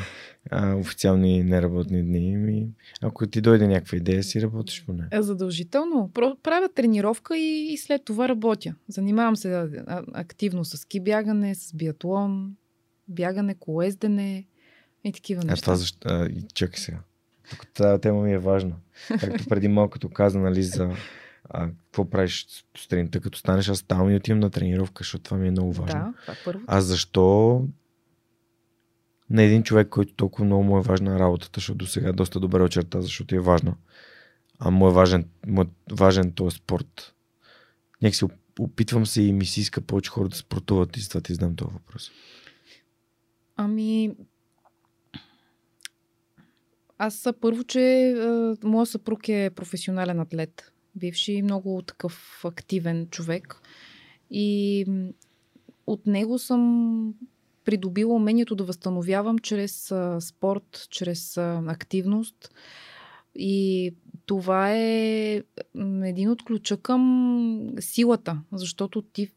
а, 0.52 0.76
официални 0.76 1.44
неработни 1.44 2.04
дни. 2.04 2.38
Ми, 2.38 2.68
ако 3.02 3.28
ти 3.28 3.42
дойде 3.42 3.68
някаква 3.68 3.98
идея, 3.98 4.24
си 4.24 4.42
работиш 4.42 4.86
по 4.86 4.94
нея. 4.94 5.08
Е, 5.12 5.22
задължително. 5.22 6.12
Правя 6.44 6.70
тренировка 6.76 7.38
и, 7.38 7.74
и 7.74 7.78
след 7.78 8.06
това 8.06 8.28
работя. 8.28 8.76
Занимавам 8.88 9.36
се 9.36 9.70
активно 10.14 10.66
с 10.66 10.78
ски 10.78 11.00
бягане, 11.00 11.56
с 11.56 11.76
биатлон, 11.76 12.56
бягане, 13.08 13.56
колездене 13.56 14.46
и 15.04 15.12
такива 15.12 15.44
неща. 15.44 15.54
А 15.54 15.62
това 15.62 15.76
защо? 15.76 16.08
А, 16.10 16.30
чакай 16.54 16.80
сега. 16.80 17.00
Тук 17.50 17.68
тази 17.68 18.02
тема 18.02 18.22
ми 18.22 18.34
е 18.34 18.40
важна. 18.40 18.76
Както 19.20 19.46
преди 19.46 19.68
малко 19.68 19.92
като 19.92 20.10
каза, 20.10 20.40
нали, 20.40 20.64
за 20.64 20.96
а, 21.50 21.68
какво 21.68 22.10
правиш 22.10 22.48
сутринта, 22.78 23.20
като 23.20 23.38
станеш, 23.38 23.70
аз 23.70 23.78
ставам 23.78 24.12
и 24.12 24.16
отивам 24.16 24.40
на 24.40 24.50
тренировка, 24.50 25.04
защото 25.04 25.24
това 25.24 25.38
ми 25.38 25.48
е 25.48 25.52
много 25.52 25.74
важно. 25.74 26.00
Да, 26.00 26.14
това 26.22 26.34
е 26.34 26.38
първо. 26.46 26.62
А 26.68 26.82
защо 26.82 27.68
на 29.30 29.44
един 29.44 29.64
човек, 29.64 29.90
който 29.90 30.14
толкова 30.14 30.46
много 30.46 30.64
му 30.64 30.78
е 30.78 30.82
важна 30.82 31.20
работата, 31.20 31.60
защото 31.60 31.78
до 31.78 31.88
сега 31.88 32.12
доста 32.12 32.40
добре 32.40 32.64
очерта, 32.64 33.02
защото 33.02 33.36
е 33.36 33.40
важна, 33.40 33.76
а 34.60 34.72
му 34.72 34.88
е 34.88 34.92
важен, 34.92 35.30
му 35.48 35.62
е 35.62 35.66
важен 35.92 36.32
този 36.32 36.58
спорт. 36.58 37.14
Някакси 38.02 38.26
опитвам 38.60 39.06
се 39.06 39.22
и 39.22 39.34
ми 39.34 39.46
се 39.46 39.62
иска 39.62 39.82
повече 39.82 40.10
хора 40.10 40.30
да 40.30 40.36
спортуват 40.36 40.98
и 40.98 41.02
с 41.02 41.10
това 41.10 41.22
ти 41.22 41.34
знам 41.34 41.56
този 41.56 41.74
въпрос. 41.74 42.12
Ами, 43.56 44.16
аз 46.98 47.28
първо, 47.42 47.64
че 47.64 48.16
моят 48.64 48.90
съпруг 48.90 49.30
е 49.30 49.52
професионален 49.56 50.20
атлет. 50.20 50.72
Бивши 50.96 51.42
много 51.42 51.82
такъв 51.82 52.42
активен 52.46 53.08
човек. 53.08 53.62
И 54.32 54.86
от 55.88 56.08
него 56.08 56.40
съм 56.40 57.14
придобила 57.66 58.16
умението 58.16 58.56
да 58.56 58.64
възстановявам 58.64 59.40
чрез 59.40 59.92
а, 59.92 60.22
спорт, 60.22 60.88
чрез 60.90 61.38
а, 61.38 61.64
активност. 61.68 62.54
И 63.36 63.94
това 64.26 64.72
е 64.76 65.44
един 66.04 66.30
от 66.30 66.44
ключа 66.44 66.78
към 66.78 67.74
силата, 67.80 68.42
защото 68.54 69.02
ти, 69.02 69.30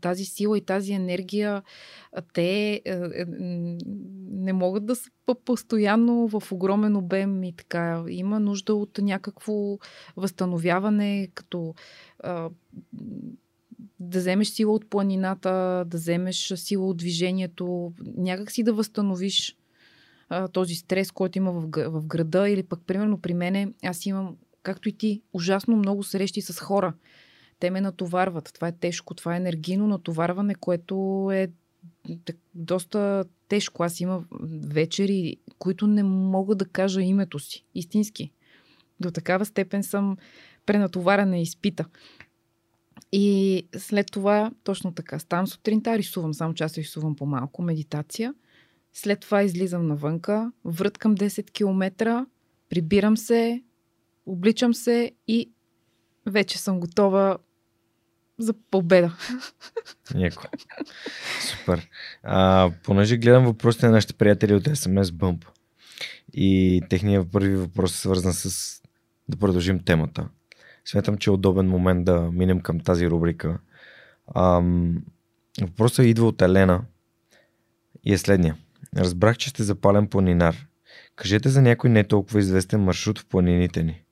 тази 0.00 0.24
сила 0.24 0.58
и 0.58 0.60
тази 0.60 0.92
енергия, 0.92 1.62
те 2.32 2.72
е, 2.72 2.82
е, 2.84 3.24
не 4.30 4.52
могат 4.52 4.86
да 4.86 4.96
са 4.96 5.10
постоянно 5.44 6.28
в 6.28 6.52
огромен 6.52 6.96
обем 6.96 7.44
и 7.44 7.52
така. 7.52 8.04
Има 8.08 8.40
нужда 8.40 8.74
от 8.74 8.98
някакво 8.98 9.78
възстановяване, 10.16 11.28
като 11.34 11.74
да 14.00 14.18
вземеш 14.18 14.48
сила 14.48 14.72
от 14.72 14.90
планината, 14.90 15.84
да 15.86 15.96
вземеш 15.96 16.52
сила 16.56 16.86
от 16.86 16.96
движението, 16.96 17.92
някак 18.16 18.50
си 18.50 18.62
да 18.62 18.72
възстановиш 18.72 19.56
този 20.52 20.74
стрес, 20.74 21.10
който 21.10 21.38
има 21.38 21.52
в, 21.52 21.68
в 21.90 22.06
града 22.06 22.48
или 22.48 22.62
пък, 22.62 22.80
примерно, 22.86 23.20
при 23.20 23.34
мене, 23.34 23.72
аз 23.84 24.06
имам, 24.06 24.36
както 24.62 24.88
и 24.88 24.92
ти, 24.92 25.22
ужасно 25.32 25.76
много 25.76 26.02
срещи 26.02 26.42
с 26.42 26.60
хора. 26.60 26.94
Те 27.60 27.70
ме 27.70 27.80
натоварват. 27.80 28.50
Това 28.54 28.68
е 28.68 28.72
тежко, 28.72 29.14
това 29.14 29.34
е 29.34 29.36
енергийно 29.36 29.86
натоварване, 29.86 30.54
което 30.54 31.28
е 31.32 31.48
доста 32.54 33.24
тежко. 33.48 33.82
Аз 33.82 34.00
имам 34.00 34.26
вечери, 34.66 35.36
които 35.58 35.86
не 35.86 36.02
мога 36.02 36.54
да 36.54 36.64
кажа 36.64 37.02
името 37.02 37.38
си. 37.38 37.64
Истински. 37.74 38.30
До 39.00 39.10
такава 39.10 39.44
степен 39.44 39.82
съм 39.82 40.16
пренатоварена 40.66 41.38
и 41.38 41.42
изпита. 41.42 41.84
И 43.12 43.66
след 43.76 44.06
това, 44.12 44.50
точно 44.64 44.92
така, 44.92 45.18
ставам 45.18 45.46
сутринта, 45.46 45.98
рисувам, 45.98 46.34
само 46.34 46.54
че 46.54 46.64
аз 46.64 46.78
рисувам 46.78 47.16
по-малко, 47.16 47.62
медитация. 47.62 48.34
След 48.98 49.20
това 49.20 49.42
излизам 49.42 49.86
навънка, 49.86 50.52
връткам 50.64 51.16
10 51.16 51.50
км, 51.50 52.26
прибирам 52.68 53.16
се, 53.16 53.62
обличам 54.26 54.74
се 54.74 55.12
и 55.28 55.50
вече 56.26 56.58
съм 56.58 56.80
готова 56.80 57.38
за 58.38 58.54
победа. 58.70 59.16
Яко. 60.14 60.42
Супер. 61.40 61.88
А, 62.22 62.70
понеже 62.84 63.16
гледам 63.16 63.44
въпросите 63.44 63.86
на 63.86 63.92
нашите 63.92 64.14
приятели 64.14 64.54
от 64.54 64.64
SMS 64.64 65.02
Bump 65.02 65.46
и 66.32 66.82
техният 66.90 67.32
първи 67.32 67.56
въпрос 67.56 67.94
е 67.94 67.98
свързан 67.98 68.32
с 68.32 68.80
да 69.28 69.36
продължим 69.36 69.84
темата. 69.84 70.28
Смятам, 70.84 71.18
че 71.18 71.30
е 71.30 71.32
удобен 71.32 71.68
момент 71.68 72.04
да 72.04 72.20
минем 72.32 72.60
към 72.60 72.80
тази 72.80 73.10
рубрика. 73.10 73.58
Ам, 74.34 75.04
въпросът 75.60 76.06
идва 76.06 76.26
от 76.26 76.42
Елена 76.42 76.84
и 78.04 78.12
е 78.12 78.18
следния. 78.18 78.56
Разбрах, 78.96 79.36
че 79.36 79.50
сте 79.50 79.62
запален 79.62 80.08
планинар. 80.08 80.66
Кажете 81.16 81.48
за 81.48 81.62
някой 81.62 81.90
не 81.90 82.04
толкова 82.04 82.40
известен 82.40 82.80
маршрут 82.80 83.18
в 83.18 83.26
планините 83.26 83.82
ни. 83.82 84.02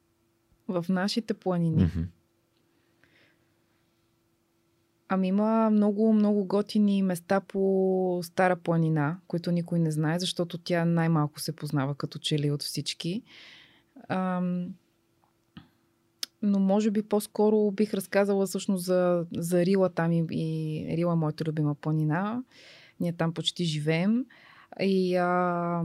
В 0.69 0.85
нашите 0.89 1.35
планини. 1.35 1.83
Mm-hmm. 1.83 2.07
Ами 5.09 5.29
има 5.29 5.71
много, 5.71 6.13
много 6.13 6.45
готини 6.45 7.03
места 7.03 7.41
по 7.41 8.21
Стара 8.23 8.57
планина, 8.57 9.19
които 9.27 9.51
никой 9.51 9.79
не 9.79 9.91
знае, 9.91 10.19
защото 10.19 10.59
тя 10.59 10.85
най-малко 10.85 11.41
се 11.41 11.57
познава 11.57 11.95
като 11.95 12.19
че 12.19 12.39
ли 12.39 12.51
от 12.51 12.63
всички. 12.63 13.23
Ам, 14.09 14.75
но 16.43 16.59
може 16.59 16.91
би 16.91 17.03
по-скоро 17.03 17.71
бих 17.71 17.95
разказала 17.95 18.47
всъщност 18.47 18.85
за, 18.85 19.27
за 19.37 19.67
Рила 19.67 19.89
там 19.89 20.13
и, 20.13 20.27
и 20.31 20.97
Рила, 20.97 21.17
моята 21.17 21.45
любима 21.45 21.75
планина. 21.75 22.43
Ние 23.01 23.13
там 23.13 23.33
почти 23.33 23.65
живеем. 23.65 24.25
И 24.81 25.17
а, 25.17 25.83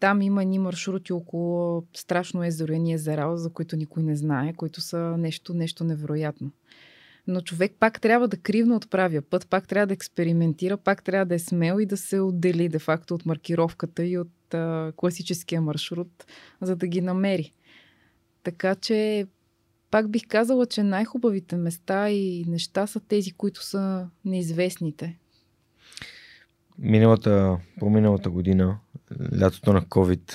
там 0.00 0.22
има 0.22 0.44
ни 0.44 0.58
маршрути 0.58 1.12
около 1.12 1.84
страшно 1.94 2.44
езеро, 2.44 2.72
едни 2.72 2.92
езера, 2.92 3.36
за 3.36 3.50
които 3.50 3.76
никой 3.76 4.02
не 4.02 4.16
знае, 4.16 4.52
които 4.52 4.80
са 4.80 4.98
нещо, 4.98 5.54
нещо 5.54 5.84
невероятно. 5.84 6.50
Но 7.26 7.40
човек 7.40 7.72
пак 7.80 8.00
трябва 8.00 8.28
да 8.28 8.36
кривно 8.36 8.76
отправя 8.76 9.22
път, 9.22 9.48
пак 9.48 9.68
трябва 9.68 9.86
да 9.86 9.94
експериментира, 9.94 10.76
пак 10.76 11.02
трябва 11.02 11.26
да 11.26 11.34
е 11.34 11.38
смел 11.38 11.80
и 11.80 11.86
да 11.86 11.96
се 11.96 12.20
отдели 12.20 12.68
де-факто 12.68 13.14
от 13.14 13.26
маркировката 13.26 14.04
и 14.04 14.18
от 14.18 14.54
а, 14.54 14.92
класическия 14.96 15.60
маршрут, 15.60 16.26
за 16.60 16.76
да 16.76 16.86
ги 16.86 17.00
намери. 17.00 17.52
Така 18.42 18.74
че 18.74 19.26
пак 19.90 20.10
бих 20.10 20.22
казала, 20.28 20.66
че 20.66 20.82
най-хубавите 20.82 21.56
места 21.56 22.10
и 22.10 22.44
неща 22.48 22.86
са 22.86 23.00
тези, 23.00 23.32
които 23.32 23.64
са 23.64 24.08
неизвестните. 24.24 25.18
Миналата, 26.80 27.58
по-миналата 27.78 28.30
година, 28.30 28.78
лятото 29.40 29.72
на 29.72 29.82
COVID 29.82 30.32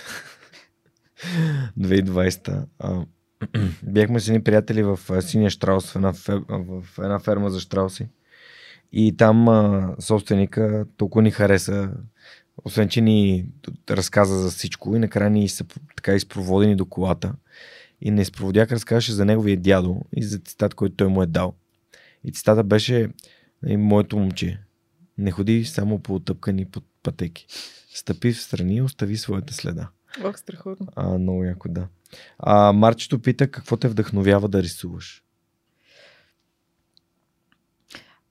2020, 1.79 2.65
а, 2.79 3.05
бяхме 3.83 4.19
с 4.19 4.27
едни 4.27 4.43
приятели 4.43 4.83
в 4.83 4.99
Синия 5.21 5.49
Штраус, 5.49 5.91
в 5.91 5.95
една, 5.95 6.13
в 6.49 6.83
една 6.97 7.19
ферма 7.19 7.49
за 7.49 7.59
штрауси. 7.59 8.07
И 8.91 9.17
там 9.17 9.47
а, 9.47 9.95
собственика 9.99 10.85
толкова 10.97 11.21
ни 11.21 11.31
хареса, 11.31 11.91
освен 12.65 12.89
че 12.89 13.01
ни 13.01 13.45
разказа 13.89 14.37
за 14.37 14.49
всичко 14.49 14.95
и 14.95 14.99
накрая 14.99 15.29
ни 15.29 15.49
са 15.49 15.65
така 15.95 16.13
изпроводени 16.15 16.75
до 16.75 16.85
колата. 16.85 17.33
И 18.01 18.11
на 18.11 18.21
изпроводяк 18.21 18.71
разказваше 18.71 19.11
за 19.11 19.25
неговия 19.25 19.57
дядо 19.57 20.01
и 20.15 20.23
за 20.23 20.39
цитат, 20.39 20.73
който 20.73 20.95
той 20.95 21.07
му 21.07 21.23
е 21.23 21.25
дал. 21.25 21.55
И 22.23 22.31
цитата 22.31 22.63
беше 22.63 23.09
нали, 23.63 23.77
моето 23.77 24.17
момче. 24.17 24.64
Не 25.17 25.31
ходи 25.31 25.65
само 25.65 25.99
по 25.99 26.15
отъпкани 26.15 26.65
под 26.65 26.83
пътеки. 27.03 27.47
Стъпи 27.89 28.33
в 28.33 28.41
страни 28.41 28.75
и 28.75 28.81
остави 28.81 29.17
своята 29.17 29.53
следа. 29.53 29.89
Ох, 30.23 30.39
страхотно. 30.39 30.87
А, 30.95 31.17
много 31.17 31.43
яко, 31.43 31.69
да. 31.69 31.87
А, 32.39 32.73
Марчето 32.73 33.21
пита 33.21 33.51
какво 33.51 33.77
те 33.77 33.87
вдъхновява 33.87 34.47
да 34.47 34.63
рисуваш. 34.63 35.23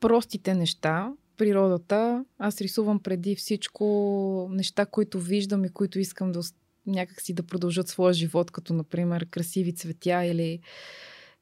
Простите 0.00 0.54
неща, 0.54 1.12
природата. 1.36 2.24
Аз 2.38 2.60
рисувам 2.60 3.00
преди 3.00 3.36
всичко 3.36 4.48
неща, 4.50 4.86
които 4.86 5.20
виждам 5.20 5.64
и 5.64 5.68
които 5.68 5.98
искам 5.98 6.32
да 6.32 6.40
някакси 6.86 7.34
да 7.34 7.42
продължат 7.42 7.88
своя 7.88 8.14
живот, 8.14 8.50
като 8.50 8.74
например 8.74 9.26
красиви 9.26 9.74
цветя 9.74 10.24
или 10.24 10.60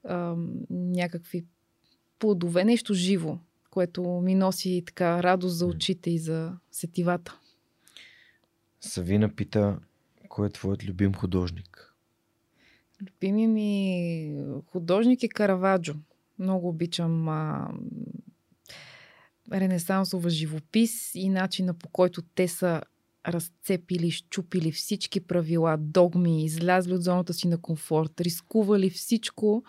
а, 0.05 0.37
някакви 0.71 1.45
плодове, 2.19 2.65
нещо 2.65 2.95
живо, 2.95 3.39
което 3.73 4.03
ми 4.03 4.35
носи 4.35 4.83
така 4.87 5.23
радост 5.23 5.57
за 5.57 5.67
очите 5.67 6.11
и 6.11 6.19
за 6.19 6.53
сетивата. 6.73 7.39
Савина 8.81 9.35
пита, 9.35 9.79
кой 10.29 10.47
е 10.47 10.51
твоят 10.51 10.85
любим 10.85 11.15
художник? 11.15 11.95
Любими 13.03 13.47
ми 13.47 14.45
художник 14.67 15.23
е 15.23 15.29
Караваджо. 15.29 15.95
Много 16.39 16.69
обичам 16.69 17.29
а, 17.29 17.71
ренесансова 19.53 20.31
живопис 20.31 21.15
и 21.15 21.29
начина 21.29 21.75
по 21.75 21.89
който 21.89 22.23
те 22.23 22.49
са 22.49 22.83
разцепили, 23.29 24.11
щупили 24.11 24.73
всички 24.73 25.21
правила, 25.21 25.77
догми, 25.77 26.45
излязли 26.45 26.95
от 26.95 27.03
зоната 27.03 27.35
си 27.35 27.49
на 27.49 27.59
комфорт, 27.59 28.21
рискували 28.21 28.91
всичко 28.91 29.65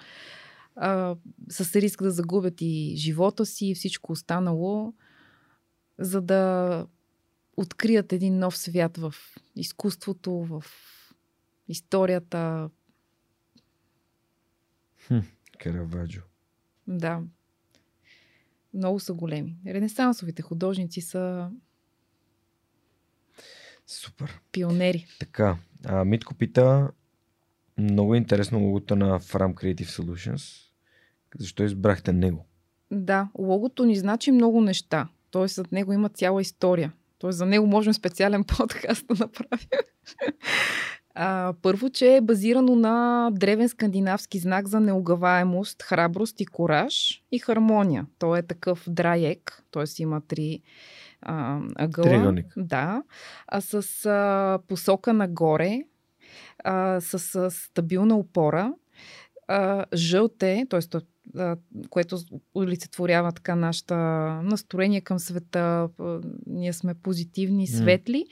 а, 0.76 1.16
с 1.50 1.76
риск 1.76 2.04
да 2.04 2.12
загубят 2.12 2.62
и 2.62 2.94
живота 2.98 3.46
си 3.46 3.66
и 3.68 3.76
всичко 3.76 4.12
останало, 4.12 4.94
за 6.00 6.22
да 6.22 6.88
открият 7.58 8.14
един 8.14 8.40
нов 8.40 8.58
свят 8.58 8.98
в 8.98 9.16
изкуството, 9.56 10.32
в 10.32 10.64
историята. 11.68 12.70
Хм, 15.08 15.20
Караваджо. 15.60 16.22
Да. 16.88 17.22
Много 18.74 19.00
са 19.00 19.14
големи. 19.14 19.58
Ренесансовите 19.66 20.42
художници 20.42 21.02
са 21.02 21.52
Супер. 23.88 24.42
пионери. 24.52 25.08
Така, 25.20 25.58
а, 25.86 26.06
Митко 26.06 26.34
пита, 26.34 26.92
много 27.78 28.14
е 28.14 28.18
интересно 28.18 28.60
логото 28.60 28.96
на 28.96 29.20
Fram 29.20 29.54
Creative 29.54 30.02
Solutions. 30.02 30.70
Защо 31.40 31.64
избрахте 31.64 32.14
него? 32.14 32.46
Да, 32.92 33.30
логото 33.38 33.86
ни 33.86 33.96
значи 33.96 34.32
много 34.32 34.62
неща. 34.62 35.08
Тоест, 35.32 35.56
зад 35.56 35.72
него 35.72 35.94
има 35.94 36.10
цяла 36.10 36.42
история. 36.42 36.94
Тоест, 37.20 37.38
за 37.38 37.46
него 37.46 37.68
можем 37.68 37.94
специален 37.94 38.44
подкаст 38.58 39.08
да 39.08 39.14
направим. 39.14 39.68
А, 41.16 41.54
първо, 41.62 41.90
че 41.90 42.16
е 42.16 42.22
базирано 42.22 42.76
на 42.76 43.30
древен 43.34 43.70
скандинавски 43.70 44.40
знак 44.40 44.68
за 44.68 44.80
неугаваемост, 44.80 45.84
храброст 45.84 46.42
и 46.42 46.46
кораж 46.46 47.24
и 47.32 47.40
хармония. 47.40 48.06
Той 48.20 48.40
е 48.40 48.42
такъв 48.42 48.84
драек, 48.88 49.64
т.е. 49.72 50.02
има 50.02 50.22
три 50.22 50.62
а, 51.22 51.60
ъгъла. 51.76 52.08
Триъгълник. 52.08 52.46
Да, 52.58 53.04
а 53.48 53.62
с 53.62 54.06
а, 54.06 54.60
посока 54.68 55.14
нагоре, 55.14 55.84
а, 56.64 57.02
с, 57.02 57.20
с 57.20 57.52
стабилна 57.52 58.18
опора, 58.18 58.74
а, 59.48 59.86
жълте, 59.96 60.66
т.е. 60.70 60.82
което 61.90 62.18
олицетворява 62.56 63.32
така 63.32 63.56
нашата 63.56 63.96
настроение 64.44 65.02
към 65.02 65.20
света. 65.20 65.90
Ние 66.48 66.74
сме 66.74 66.94
позитивни, 66.94 67.68
светли. 67.68 68.26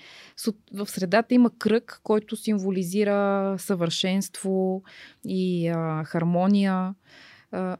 В 0.74 0.88
средата 0.88 1.34
има 1.34 1.52
кръг, 1.60 2.00
който 2.04 2.36
символизира 2.36 3.56
съвършенство 3.60 4.84
и 5.26 5.68
а, 5.68 6.04
хармония. 6.04 6.96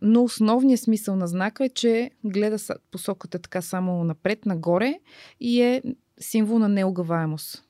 Но 0.02 0.24
основният 0.24 0.82
смисъл 0.82 1.16
на 1.16 1.28
знака 1.28 1.66
е, 1.66 1.70
че 1.70 2.12
гледа 2.24 2.58
посоката 2.92 3.40
така 3.40 3.62
само 3.62 4.04
напред, 4.04 4.46
нагоре 4.46 5.00
и 5.40 5.62
е 5.62 5.84
символ 6.20 6.60
на 6.60 6.70
неугаваемост. 6.70 7.64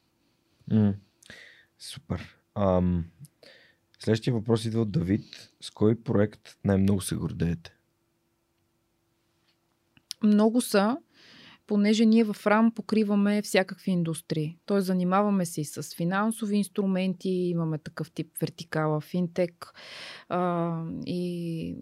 М, 0.71 0.93
Супер. 1.79 2.40
Ам, 2.61 3.05
следващия 3.99 4.33
въпрос 4.33 4.65
идва 4.65 4.81
от 4.81 4.91
Давид. 4.91 5.49
С 5.61 5.71
кой 5.71 5.95
проект 5.95 6.57
най-много 6.65 7.01
се 7.01 7.15
гордеете? 7.15 7.75
Много 10.23 10.61
са, 10.61 10.97
понеже 11.67 12.05
ние 12.05 12.23
в 12.23 12.47
РАМ 12.47 12.71
покриваме 12.71 13.41
всякакви 13.41 13.91
индустрии. 13.91 14.57
Тоест 14.65 14.87
занимаваме 14.87 15.45
се 15.45 15.61
и 15.61 15.65
с 15.65 15.95
финансови 15.95 16.55
инструменти, 16.55 17.29
имаме 17.29 17.77
такъв 17.77 18.11
тип 18.11 18.37
вертикала, 18.41 19.01
финтек 19.01 19.73
а, 20.29 20.83
и 21.05 21.75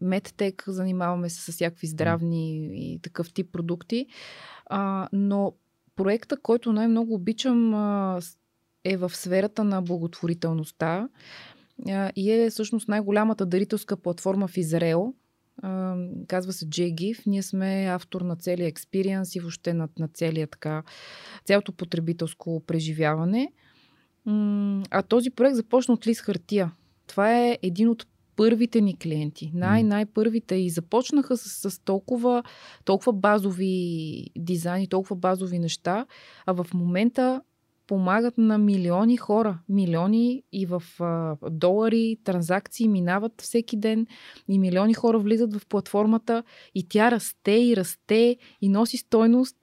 медтек, 0.00 0.64
занимаваме 0.66 1.30
се 1.30 1.40
с 1.40 1.52
всякакви 1.52 1.86
здравни 1.86 2.70
и 2.72 3.00
такъв 3.02 3.32
тип 3.32 3.52
продукти. 3.52 4.06
А, 4.66 5.08
но 5.12 5.54
проекта, 5.96 6.36
който 6.42 6.72
най-много 6.72 7.14
обичам 7.14 7.74
а, 7.74 8.20
е 8.84 8.96
в 8.96 9.10
сферата 9.16 9.64
на 9.64 9.82
благотворителността 9.82 11.08
и 12.16 12.30
е 12.30 12.50
всъщност 12.50 12.88
най-голямата 12.88 13.46
дарителска 13.46 13.96
платформа 13.96 14.48
в 14.48 14.56
Израел, 14.56 15.14
казва 16.26 16.52
се 16.52 16.66
JGIF. 16.66 17.26
Ние 17.26 17.42
сме 17.42 17.86
автор 17.90 18.20
на 18.20 18.36
целия 18.36 18.66
експириенс 18.66 19.34
и 19.34 19.40
въобще 19.40 19.74
на, 19.74 19.88
на 19.98 20.08
целия 20.08 20.46
така, 20.46 20.82
цялото 21.44 21.72
потребителско 21.72 22.62
преживяване. 22.66 23.52
А 24.90 25.02
този 25.08 25.30
проект 25.30 25.56
започна 25.56 25.94
от 25.94 26.06
лист 26.06 26.20
хартия. 26.20 26.72
Това 27.06 27.40
е 27.40 27.58
един 27.62 27.88
от 27.88 28.06
първите 28.36 28.80
ни 28.80 28.98
клиенти. 28.98 29.50
Най-най-първите 29.54 30.54
и 30.54 30.70
започнаха 30.70 31.36
с, 31.36 31.70
с 31.70 31.78
толкова, 31.78 32.42
толкова 32.84 33.12
базови 33.12 34.26
дизайни, 34.38 34.88
толкова 34.88 35.16
базови 35.16 35.58
неща, 35.58 36.06
а 36.46 36.52
в 36.52 36.66
момента 36.74 37.42
помагат 37.86 38.38
на 38.38 38.58
милиони 38.58 39.16
хора. 39.16 39.58
Милиони 39.68 40.42
и 40.52 40.66
в 40.66 40.82
а, 41.00 41.36
долари, 41.50 42.18
транзакции 42.24 42.88
минават 42.88 43.40
всеки 43.40 43.76
ден 43.76 44.06
и 44.48 44.58
милиони 44.58 44.94
хора 44.94 45.18
влизат 45.18 45.54
в 45.54 45.66
платформата 45.66 46.42
и 46.74 46.88
тя 46.88 47.10
расте 47.10 47.52
и 47.52 47.76
расте 47.76 48.36
и 48.60 48.68
носи 48.68 48.96
стойност. 48.96 49.56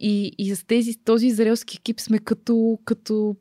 И, 0.00 0.34
и 0.38 0.54
с 0.54 0.66
тези, 0.66 1.04
този 1.04 1.26
израелски 1.26 1.76
екип 1.80 2.00
сме 2.00 2.18
като, 2.18 2.78
като 2.84 3.36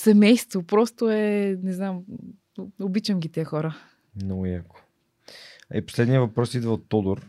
семейство. 0.00 0.62
Просто 0.62 1.10
е, 1.10 1.58
не 1.62 1.72
знам, 1.72 2.04
обичам 2.80 3.20
ги 3.20 3.28
тези 3.28 3.44
хора. 3.44 3.76
Много 4.22 4.46
яко. 4.46 4.76
И 5.74 5.86
последния 5.86 6.20
въпрос 6.20 6.54
идва 6.54 6.72
от 6.72 6.88
Тодор. 6.88 7.26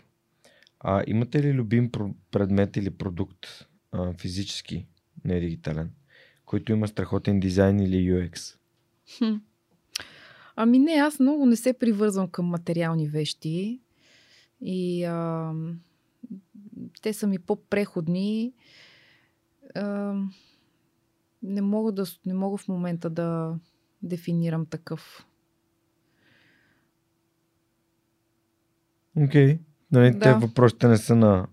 А, 0.79 1.03
имате 1.07 1.43
ли 1.43 1.53
любим 1.53 1.91
предмет 2.31 2.77
или 2.77 2.89
продукт 2.89 3.47
а, 3.91 4.13
физически, 4.13 4.85
не 5.25 5.39
дигитален, 5.39 5.91
който 6.53 6.71
има 6.71 6.87
страхотен 6.87 7.39
дизайн 7.39 7.79
или 7.79 7.95
UX? 7.95 8.55
Хм. 9.17 9.35
Ами 10.55 10.79
не, 10.79 10.91
аз 10.91 11.19
много 11.19 11.45
не 11.45 11.55
се 11.55 11.73
привързвам 11.73 12.27
към 12.27 12.45
материални 12.45 13.07
вещи 13.07 13.81
и 14.61 15.03
а, 15.03 15.51
те 17.01 17.13
са 17.13 17.27
ми 17.27 17.39
по-преходни. 17.39 18.53
А, 19.75 20.15
не, 21.43 21.61
мога 21.61 21.91
да, 21.91 22.05
не 22.25 22.33
мога 22.33 22.57
в 22.57 22.67
момента 22.67 23.09
да 23.09 23.55
дефинирам 24.03 24.65
такъв. 24.65 25.25
Окей. 29.17 29.47
Okay. 29.47 29.59
Нали, 29.91 30.11
Да. 30.11 30.19
Те 30.19 30.33
въпросите 30.33 30.87
не 30.87 30.97
са 30.97 31.15
на, 31.15 31.47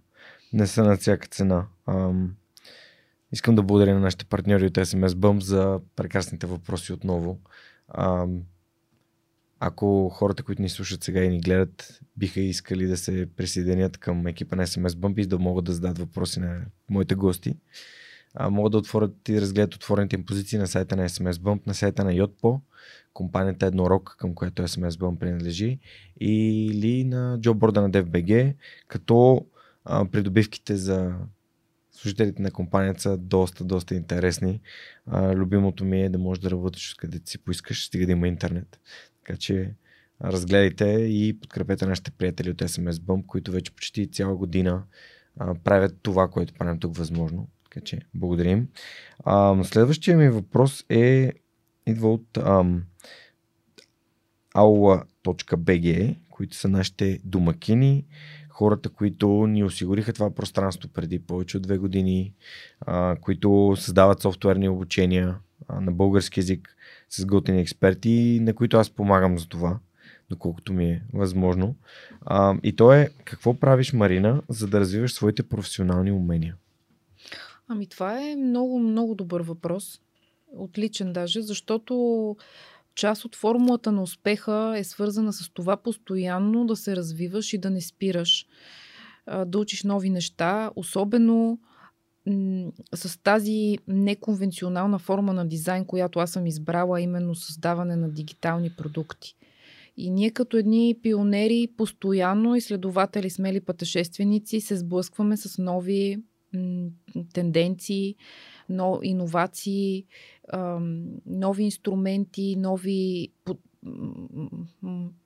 не 0.52 0.66
са 0.66 0.84
на 0.84 0.96
всяка 0.96 1.28
цена. 1.28 1.66
Ам, 1.86 2.36
искам 3.32 3.54
да 3.54 3.62
благодаря 3.62 3.94
на 3.94 4.00
нашите 4.00 4.24
партньори 4.24 4.66
от 4.66 4.72
SMS 4.72 5.08
Bump 5.08 5.38
за 5.38 5.80
прекрасните 5.96 6.46
въпроси 6.46 6.92
отново. 6.92 7.38
Ам, 7.88 8.42
ако 9.60 10.08
хората, 10.08 10.42
които 10.42 10.62
ни 10.62 10.68
слушат 10.68 11.04
сега 11.04 11.24
и 11.24 11.28
ни 11.28 11.40
гледат, 11.40 12.00
биха 12.16 12.40
искали 12.40 12.86
да 12.86 12.96
се 12.96 13.28
присъединят 13.36 13.98
към 13.98 14.26
екипа 14.26 14.56
на 14.56 14.66
SMS 14.66 14.88
Bump 14.88 15.20
и 15.20 15.26
да 15.26 15.38
могат 15.38 15.64
да 15.64 15.72
зададат 15.72 15.98
въпроси 15.98 16.40
на 16.40 16.60
моите 16.88 17.14
гости, 17.14 17.56
а, 18.34 18.50
могат 18.50 18.72
да 18.72 18.78
отворят 18.78 19.28
и 19.28 19.32
да 19.32 19.40
разгледат 19.40 19.74
отворените 19.74 20.16
им 20.16 20.24
позиции 20.26 20.58
на 20.58 20.66
сайта 20.66 20.96
на 20.96 21.08
SMS 21.08 21.32
Bump, 21.32 21.66
на 21.66 21.74
сайта 21.74 22.04
на 22.04 22.12
Yotpo, 22.12 22.60
компанията 23.14 23.66
Еднорог, 23.66 24.16
към 24.18 24.34
която 24.34 24.62
SMS 24.62 24.90
Bump 24.90 25.18
принадлежи, 25.18 25.78
или 26.20 27.04
на 27.04 27.38
джобборда 27.40 27.82
на 27.82 27.90
DFBG, 27.90 28.54
като 28.88 29.46
а, 29.84 30.04
придобивките 30.04 30.76
за 30.76 31.14
служителите 32.00 32.42
на 32.42 32.50
компанията 32.50 33.00
са 33.00 33.16
доста, 33.16 33.64
доста 33.64 33.94
интересни. 33.94 34.60
А, 35.06 35.34
любимото 35.34 35.84
ми 35.84 36.02
е 36.02 36.08
да 36.08 36.18
можеш 36.18 36.42
да 36.42 36.50
работиш 36.50 36.94
където 36.94 37.30
си 37.30 37.38
поискаш, 37.38 37.86
стига 37.86 38.06
да 38.06 38.12
има 38.12 38.28
интернет. 38.28 38.80
Така 39.24 39.38
че 39.38 39.74
разгледайте 40.24 40.84
и 40.90 41.38
подкрепете 41.40 41.86
нашите 41.86 42.10
приятели 42.10 42.50
от 42.50 42.56
SMS 42.56 42.92
Bump, 42.92 43.26
които 43.26 43.52
вече 43.52 43.74
почти 43.74 44.10
цяла 44.10 44.36
година 44.36 44.82
а, 45.36 45.54
правят 45.54 45.96
това, 46.02 46.28
което 46.28 46.54
правим 46.54 46.78
тук 46.80 46.96
възможно. 46.96 47.48
Така 47.64 47.84
че 47.84 47.98
благодарим. 48.14 48.68
А, 49.24 49.64
следващия 49.64 50.16
ми 50.16 50.28
въпрос 50.28 50.84
е 50.88 51.32
идва 51.86 52.12
от 52.12 52.36
ам, 52.36 52.84
aula.bg, 54.54 56.16
които 56.30 56.56
са 56.56 56.68
нашите 56.68 57.20
домакини, 57.24 58.04
хората, 58.60 58.88
които 58.88 59.28
ни 59.46 59.64
осигуриха 59.64 60.12
това 60.12 60.30
пространство 60.30 60.88
преди 60.88 61.18
повече 61.18 61.56
от 61.56 61.62
две 61.62 61.78
години, 61.78 62.34
а, 62.80 63.16
които 63.20 63.74
създават 63.76 64.20
софтуерни 64.20 64.68
обучения 64.68 65.38
а, 65.68 65.80
на 65.80 65.92
български 65.92 66.40
язик 66.40 66.76
с 67.10 67.26
готини 67.26 67.60
експерти, 67.60 68.38
на 68.42 68.54
които 68.54 68.76
аз 68.76 68.90
помагам 68.90 69.38
за 69.38 69.48
това, 69.48 69.78
доколкото 70.30 70.72
ми 70.72 70.84
е 70.84 71.02
възможно. 71.12 71.74
А, 72.20 72.54
и 72.62 72.76
то 72.76 72.92
е 72.92 73.10
какво 73.24 73.54
правиш, 73.54 73.92
Марина, 73.92 74.42
за 74.48 74.66
да 74.66 74.80
развиваш 74.80 75.12
своите 75.12 75.42
професионални 75.42 76.12
умения? 76.12 76.56
Ами 77.68 77.86
това 77.86 78.22
е 78.22 78.36
много, 78.36 78.78
много 78.78 79.14
добър 79.14 79.40
въпрос. 79.40 80.00
Отличен 80.56 81.12
даже, 81.12 81.42
защото 81.42 82.36
част 82.94 83.24
от 83.24 83.36
формулата 83.36 83.92
на 83.92 84.02
успеха 84.02 84.74
е 84.76 84.84
свързана 84.84 85.32
с 85.32 85.50
това 85.52 85.76
постоянно 85.76 86.66
да 86.66 86.76
се 86.76 86.96
развиваш 86.96 87.52
и 87.52 87.58
да 87.58 87.70
не 87.70 87.80
спираш, 87.80 88.46
да 89.46 89.58
учиш 89.58 89.84
нови 89.84 90.10
неща, 90.10 90.70
особено 90.76 91.58
с 92.94 93.22
тази 93.22 93.78
неконвенционална 93.88 94.98
форма 94.98 95.32
на 95.32 95.48
дизайн, 95.48 95.84
която 95.84 96.18
аз 96.18 96.30
съм 96.30 96.46
избрала, 96.46 97.00
именно 97.00 97.34
създаване 97.34 97.96
на 97.96 98.10
дигитални 98.10 98.70
продукти. 98.70 99.36
И 99.96 100.10
ние 100.10 100.30
като 100.30 100.56
едни 100.56 100.96
пионери, 101.02 101.68
постоянно 101.76 102.54
изследователи, 102.54 103.30
смели 103.30 103.60
пътешественици, 103.60 104.60
се 104.60 104.76
сблъскваме 104.76 105.36
с 105.36 105.58
нови 105.58 106.16
м- 106.54 106.88
тенденции, 107.32 108.14
но, 108.70 108.98
иновации, 109.02 110.06
нови 111.26 111.62
инструменти, 111.62 112.56
нови 112.56 113.28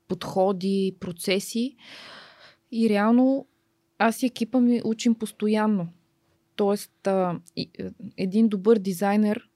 подходи, 0.07 0.95
процеси. 0.99 1.75
И 2.71 2.89
реално 2.89 3.47
аз 3.97 4.23
и 4.23 4.25
екипа 4.25 4.59
ми 4.59 4.81
учим 4.85 5.15
постоянно. 5.15 5.87
Тоест, 6.55 7.07
и, 7.55 7.69
един 8.17 8.47
добър 8.47 8.79
дизайнер 8.79 9.49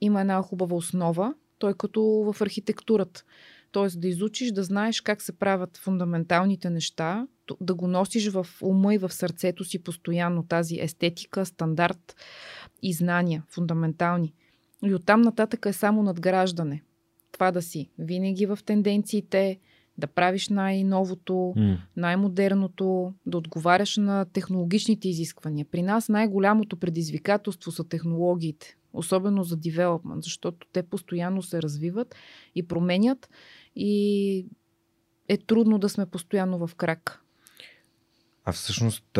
има 0.00 0.20
една 0.20 0.42
хубава 0.42 0.76
основа, 0.76 1.34
той 1.58 1.74
като 1.74 2.02
в 2.02 2.40
архитектурата. 2.40 3.24
Т.е. 3.72 3.98
да 3.98 4.08
изучиш, 4.08 4.52
да 4.52 4.62
знаеш 4.62 5.00
как 5.00 5.22
се 5.22 5.32
правят 5.32 5.76
фундаменталните 5.76 6.70
неща, 6.70 7.26
да 7.60 7.74
го 7.74 7.88
носиш 7.88 8.28
в 8.28 8.46
ума 8.62 8.94
и 8.94 8.98
в 8.98 9.12
сърцето 9.12 9.64
си 9.64 9.82
постоянно 9.82 10.46
тази 10.46 10.80
естетика, 10.80 11.46
стандарт 11.46 12.16
и 12.82 12.92
знания, 12.92 13.44
фундаментални. 13.48 14.34
И 14.84 14.94
оттам 14.94 15.22
нататък 15.22 15.66
е 15.66 15.72
само 15.72 16.02
надграждане. 16.02 16.82
Това 17.32 17.50
да 17.50 17.62
си 17.62 17.90
винаги 17.98 18.46
в 18.46 18.58
тенденциите, 18.66 19.58
да 19.98 20.06
правиш 20.06 20.48
най-новото, 20.48 21.32
mm. 21.32 21.78
най-модерното, 21.96 23.14
да 23.26 23.38
отговаряш 23.38 23.96
на 23.96 24.24
технологичните 24.24 25.08
изисквания. 25.08 25.66
При 25.70 25.82
нас 25.82 26.08
най-голямото 26.08 26.76
предизвикателство 26.76 27.70
са 27.70 27.84
технологиите, 27.84 28.76
особено 28.92 29.44
за 29.44 29.56
девелопмент, 29.56 30.22
защото 30.24 30.66
те 30.72 30.82
постоянно 30.82 31.42
се 31.42 31.62
развиват 31.62 32.14
и 32.54 32.68
променят 32.68 33.30
и 33.76 34.46
е 35.28 35.36
трудно 35.36 35.78
да 35.78 35.88
сме 35.88 36.06
постоянно 36.06 36.66
в 36.66 36.74
крак. 36.74 37.22
А 38.44 38.52
всъщност, 38.52 39.18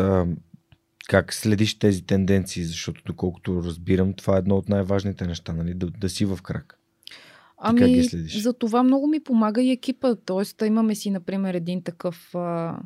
как 1.08 1.34
следиш 1.34 1.78
тези 1.78 2.02
тенденции? 2.02 2.64
Защото, 2.64 3.02
доколкото 3.06 3.62
разбирам, 3.64 4.14
това 4.14 4.36
е 4.36 4.38
едно 4.38 4.56
от 4.56 4.68
най-важните 4.68 5.26
неща, 5.26 5.52
нали? 5.52 5.74
да, 5.74 5.86
да 5.86 6.08
си 6.08 6.24
в 6.24 6.38
крак. 6.42 6.78
Ами, 7.58 7.80
как 7.80 7.88
ги 7.88 8.04
следиш? 8.04 8.36
за 8.36 8.52
това 8.52 8.82
много 8.82 9.06
ми 9.06 9.20
помага 9.20 9.62
и 9.62 9.70
екипа. 9.70 10.14
Тоест, 10.14 10.62
имаме 10.62 10.94
си, 10.94 11.10
например, 11.10 11.54
един 11.54 11.82
такъв 11.82 12.34
а, 12.34 12.78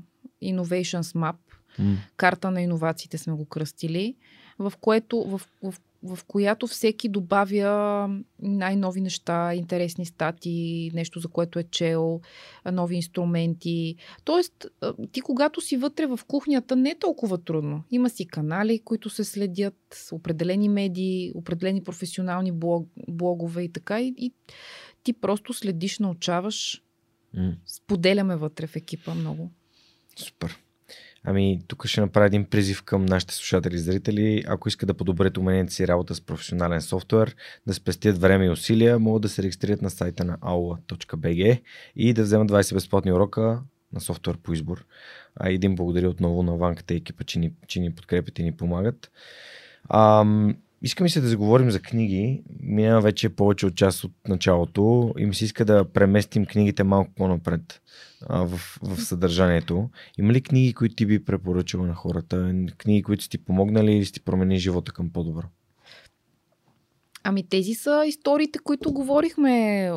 Innovations 0.43 1.01
Map, 1.01 1.37
mm. 1.81 1.97
карта 2.17 2.51
на 2.51 2.63
иновациите 2.63 3.19
сме 3.19 3.33
го 3.33 3.45
кръстили, 3.45 4.15
в 4.59 4.73
което, 4.81 5.25
в, 5.25 5.41
в 5.63 5.75
в 6.07 6.25
която 6.25 6.67
всеки 6.67 7.09
добавя 7.09 8.09
най-нови 8.43 9.01
неща, 9.01 9.55
интересни 9.55 10.07
стати, 10.07 10.91
нещо 10.95 11.21
за 11.21 11.29
което 11.29 11.59
е 11.59 11.65
чел, 11.65 12.21
нови 12.73 12.97
инструменти. 12.97 13.97
Тоест, 14.25 14.67
ти 15.13 15.21
когато 15.21 15.61
си 15.61 15.77
вътре 15.77 16.07
в 16.07 16.21
кухнята 16.27 16.77
не 16.77 16.91
е 16.91 16.99
толкова 16.99 17.39
трудно. 17.39 17.83
Има 17.91 18.11
си 18.11 18.27
канали, 18.27 18.79
които 18.79 19.11
се 19.11 19.25
следят, 19.25 20.09
определени 20.13 20.69
медии, 20.69 21.33
определени 21.35 21.83
професионални 21.83 22.53
блог, 22.53 22.89
блогове 23.09 23.63
и 23.63 23.73
така. 23.73 24.01
И, 24.01 24.15
и 24.19 24.33
ти 25.03 25.13
просто 25.13 25.53
следиш, 25.53 25.99
научаваш. 25.99 26.83
Mm. 27.37 27.55
Споделяме 27.67 28.37
вътре 28.37 28.67
в 28.67 28.77
екипа 28.77 29.15
много. 29.15 29.51
Супер. 30.17 30.66
Ами, 31.29 31.61
тук 31.69 31.87
ще 31.87 32.01
направя 32.01 32.27
един 32.27 32.45
призив 32.45 32.83
към 32.83 33.07
нашите 33.07 33.35
слушатели 33.35 33.75
и 33.75 33.79
зрители. 33.79 34.45
Ако 34.47 34.69
искат 34.69 34.87
да 34.87 34.95
подобрят 34.95 35.39
уменията 35.39 35.73
си 35.73 35.89
работа 35.89 36.15
с 36.15 36.21
професионален 36.21 36.83
софтуер, 36.83 37.37
да 37.67 37.75
спестят 37.75 38.19
време 38.19 38.47
и 38.47 38.51
усилия, 38.51 38.99
могат 38.99 39.23
да 39.23 39.29
се 39.29 39.43
регистрират 39.43 39.83
на 39.83 39.91
сайта 39.91 40.25
на 40.25 40.39
aula.bg 40.39 41.61
и 41.97 42.13
да 42.13 42.23
вземат 42.23 42.51
20 42.51 42.75
безплатни 42.75 43.13
урока 43.13 43.61
на 43.93 44.01
софтуер 44.01 44.39
по 44.43 44.53
избор. 44.53 44.85
А 45.37 45.51
един 45.51 45.75
благодаря 45.75 46.09
отново 46.09 46.43
на 46.43 46.57
Ванката 46.57 46.95
и 46.95 46.97
екипа, 46.97 47.25
че 47.25 47.39
ни, 47.39 47.53
че 47.67 47.81
ни 47.81 47.95
подкрепят 47.95 48.39
и 48.39 48.43
ни 48.43 48.57
помагат. 48.57 49.11
Ам, 49.89 50.57
Иска 50.83 51.05
ми 51.05 51.11
се 51.11 51.21
да 51.21 51.29
заговорим 51.29 51.71
за 51.71 51.81
книги. 51.81 52.43
Минава 52.61 53.01
вече 53.01 53.29
повече 53.29 53.67
от 53.67 53.75
част 53.75 54.05
от 54.05 54.13
началото 54.29 55.15
и 55.19 55.27
ми 55.27 55.35
се 55.35 55.45
иска 55.45 55.65
да 55.65 55.85
преместим 55.85 56.47
книгите 56.47 56.85
малко 56.85 57.11
по-напред 57.17 57.81
а, 58.27 58.43
в, 58.43 58.79
в 58.83 59.01
съдържанието. 59.01 59.91
Има 60.19 60.33
ли 60.33 60.41
книги, 60.41 60.75
които 60.75 60.95
ти 60.95 61.07
би 61.07 61.25
препоръчала 61.25 61.87
на 61.87 61.95
хората? 61.95 62.55
Книги, 62.79 63.03
които 63.03 63.23
си 63.23 63.31
ти 63.31 63.39
помогнали 63.39 63.93
или 63.93 64.05
си 64.05 64.13
ти 64.13 64.21
промени 64.21 64.59
живота 64.59 64.93
към 64.93 65.11
по-добро? 65.11 65.47
Ами 67.25 67.49
тези 67.49 67.75
са 67.75 68.05
историите, 68.07 68.59
които 68.59 68.93
говорихме 68.93 69.91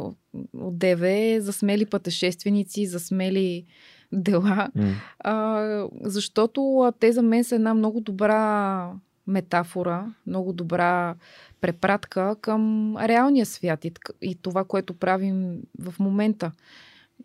от 0.53 0.77
ДВ 0.77 1.35
за 1.39 1.53
смели 1.53 1.85
пътешественици, 1.85 2.87
за 2.87 2.99
смели 2.99 3.65
дела. 4.11 4.69
Mm. 4.77 4.93
А, 5.19 5.87
защото 6.03 6.91
те 6.99 7.11
за 7.11 7.21
мен 7.21 7.43
са 7.43 7.55
една 7.55 7.73
много 7.73 8.01
добра 8.01 8.93
метафора, 9.29 10.13
много 10.27 10.53
добра 10.53 11.15
препратка 11.61 12.35
към 12.41 12.95
реалния 12.97 13.45
свят 13.45 13.85
и, 13.85 13.91
и 14.21 14.35
това, 14.35 14.63
което 14.63 14.93
правим 14.93 15.61
в 15.79 15.99
момента. 15.99 16.51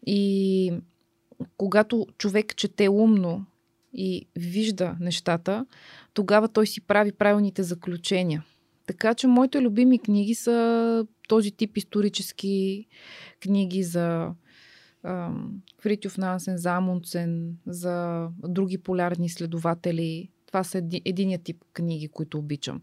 И 0.06 0.72
когато 1.56 2.06
човек 2.18 2.56
чете 2.56 2.88
умно 2.88 3.44
и 3.92 4.26
вижда 4.36 4.96
нещата, 5.00 5.66
тогава 6.14 6.48
той 6.48 6.66
си 6.66 6.80
прави 6.80 7.12
правилните 7.12 7.62
заключения. 7.62 8.44
Така 8.86 9.14
че 9.14 9.26
моите 9.26 9.60
любими 9.62 9.98
книги 9.98 10.34
са 10.34 11.06
този 11.28 11.50
тип 11.50 11.76
исторически 11.76 12.86
книги 13.40 13.82
за 13.82 14.30
Фритюф 15.80 16.18
Нансен, 16.18 16.56
за 16.56 16.70
Амундсен, 16.70 17.56
за 17.66 18.28
други 18.48 18.78
полярни 18.78 19.26
изследователи, 19.26 20.30
това 20.54 20.64
са 20.64 20.78
еди, 20.78 21.02
единия 21.04 21.38
тип 21.38 21.64
книги, 21.72 22.08
които 22.08 22.38
обичам. 22.38 22.82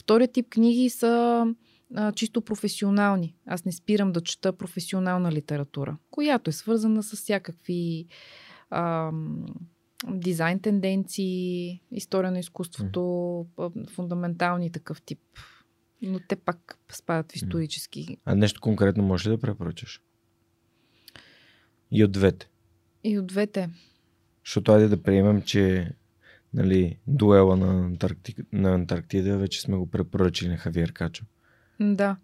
Вторият 0.00 0.32
тип 0.32 0.48
книги 0.50 0.90
са 0.90 1.46
а, 1.94 2.12
чисто 2.12 2.40
професионални. 2.40 3.36
Аз 3.46 3.64
не 3.64 3.72
спирам 3.72 4.12
да 4.12 4.20
чета 4.20 4.52
професионална 4.52 5.32
литература, 5.32 5.96
която 6.10 6.50
е 6.50 6.52
свързана 6.52 7.02
с 7.02 7.16
всякакви 7.16 8.06
а, 8.70 9.12
дизайн 10.08 10.60
тенденции, 10.60 11.82
история 11.90 12.30
на 12.30 12.38
изкуството, 12.38 13.00
mm. 13.00 13.90
фундаментални 13.90 14.72
такъв 14.72 15.02
тип. 15.02 15.20
Но 16.02 16.20
те 16.28 16.36
пак 16.36 16.78
спадат 16.92 17.32
в 17.32 17.36
исторически. 17.36 18.16
А 18.24 18.34
нещо 18.34 18.60
конкретно 18.60 19.04
можеш 19.04 19.26
ли 19.26 19.30
да 19.30 19.38
препоръчаш? 19.38 20.02
И 21.90 22.04
от 22.04 22.12
двете. 22.12 22.48
И 23.04 23.18
от 23.18 23.26
двете. 23.26 23.70
Защото 24.44 24.72
айде 24.72 24.88
да 24.88 25.02
приемем, 25.02 25.42
че 25.42 25.92
нали, 26.56 26.98
дуела 27.06 27.56
на, 27.56 27.84
Антарктика, 27.84 28.42
на 28.52 28.74
Антарктида, 28.74 29.38
вече 29.38 29.60
сме 29.60 29.76
го 29.76 29.90
препоръчили 29.90 30.48
на 30.48 30.56
Хавиер 30.56 30.92
Качо. 30.92 31.24
Да. 31.80 32.16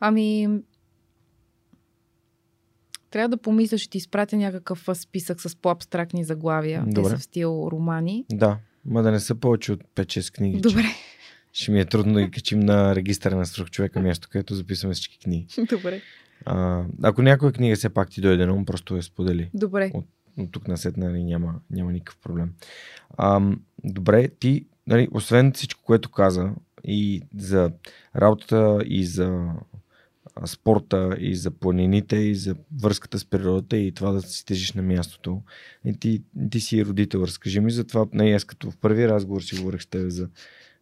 Ами, 0.00 0.48
трябва 3.10 3.28
да 3.28 3.36
помисля, 3.36 3.78
ще 3.78 3.90
ти 3.90 3.98
изпратя 3.98 4.36
някакъв 4.36 4.88
списък 4.94 5.40
с 5.40 5.56
по-абстрактни 5.56 6.24
заглавия. 6.24 6.84
Добре. 6.86 7.02
Те 7.02 7.08
са 7.08 7.18
в 7.18 7.22
стил 7.22 7.68
романи. 7.72 8.24
Да, 8.32 8.58
ма 8.84 9.02
да 9.02 9.10
не 9.10 9.20
са 9.20 9.34
повече 9.34 9.72
от 9.72 9.84
5-6 9.94 10.34
книги. 10.34 10.60
Добре. 10.60 10.84
Че 11.52 11.62
ще 11.62 11.72
ми 11.72 11.80
е 11.80 11.84
трудно 11.84 12.14
да 12.14 12.30
качим 12.30 12.60
на 12.60 12.94
регистъра 12.94 13.36
на 13.36 13.46
свръх 13.46 13.70
човека 13.70 14.00
място, 14.00 14.28
където 14.30 14.54
записваме 14.54 14.94
всички 14.94 15.18
книги. 15.18 15.46
Добре. 15.70 16.02
А, 16.44 16.84
ако 17.02 17.22
някоя 17.22 17.52
книга 17.52 17.76
все 17.76 17.88
пак 17.88 18.10
ти 18.10 18.20
дойде 18.20 18.46
на 18.46 18.54
ум, 18.54 18.64
просто 18.64 18.96
я 18.96 19.02
сподели. 19.02 19.50
Добре. 19.54 19.90
От 19.94 20.06
от 20.38 20.52
тук 20.52 20.68
на 20.68 20.76
след 20.76 20.96
нали, 20.96 21.24
няма, 21.24 21.54
няма 21.70 21.92
никакъв 21.92 22.18
проблем. 22.22 22.52
А, 23.16 23.40
добре, 23.84 24.28
ти, 24.28 24.66
нали, 24.86 25.08
освен 25.12 25.52
всичко, 25.52 25.82
което 25.84 26.10
каза 26.10 26.50
и 26.84 27.22
за 27.36 27.70
работата, 28.16 28.78
и 28.86 29.04
за 29.04 29.50
спорта, 30.46 31.16
и 31.18 31.36
за 31.36 31.50
планините, 31.50 32.16
и 32.16 32.34
за 32.34 32.56
връзката 32.82 33.18
с 33.18 33.24
природата, 33.24 33.76
и 33.76 33.92
това 33.92 34.12
да 34.12 34.22
си 34.22 34.46
тежиш 34.46 34.72
на 34.72 34.82
мястото. 34.82 35.42
И 35.84 35.98
ти, 35.98 36.22
ти 36.50 36.60
си 36.60 36.84
родител, 36.84 37.18
разкажи 37.18 37.60
ми 37.60 37.70
за 37.70 37.84
това. 37.84 38.06
Не, 38.12 38.30
аз 38.30 38.44
като 38.44 38.70
в 38.70 38.76
първи 38.76 39.08
разговор 39.08 39.42
си 39.42 39.56
говорех 39.56 39.82
с 39.82 39.86
теб 39.86 40.10
за 40.10 40.28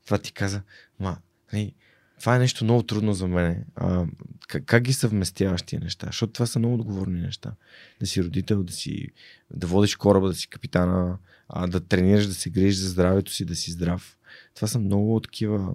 това 0.05 0.19
ти 0.19 0.33
каза, 0.33 0.63
ма, 1.01 1.17
нали, 1.53 1.75
това 2.23 2.37
е 2.37 2.39
нещо 2.39 2.65
много 2.65 2.83
трудно 2.83 3.13
за 3.13 3.29
мен. 3.29 3.65
А, 3.75 4.07
как, 4.49 4.65
как 4.65 4.83
ги 4.83 4.93
съвместяваш 4.93 5.63
тия 5.63 5.81
неща? 5.81 6.07
Защото 6.07 6.33
това 6.33 6.47
са 6.47 6.59
много 6.59 6.75
отговорни 6.75 7.21
неща. 7.21 7.53
Да 8.01 8.07
си 8.07 8.25
родител, 8.25 8.63
да 8.63 8.73
си 8.73 9.09
да 9.55 9.67
водиш 9.67 9.97
кораба, 9.97 10.29
да 10.29 10.35
си 10.35 10.49
капитана, 10.49 11.19
а, 11.49 11.67
да 11.67 11.81
тренираш, 11.81 12.27
да 12.27 12.35
се 12.35 12.51
грижиш 12.51 12.77
за 12.77 12.89
здравето 12.89 13.33
си, 13.33 13.45
да 13.45 13.55
си 13.55 13.71
здрав. 13.71 14.19
Това 14.55 14.69
са 14.69 14.79
много 14.79 15.21
такива 15.21 15.75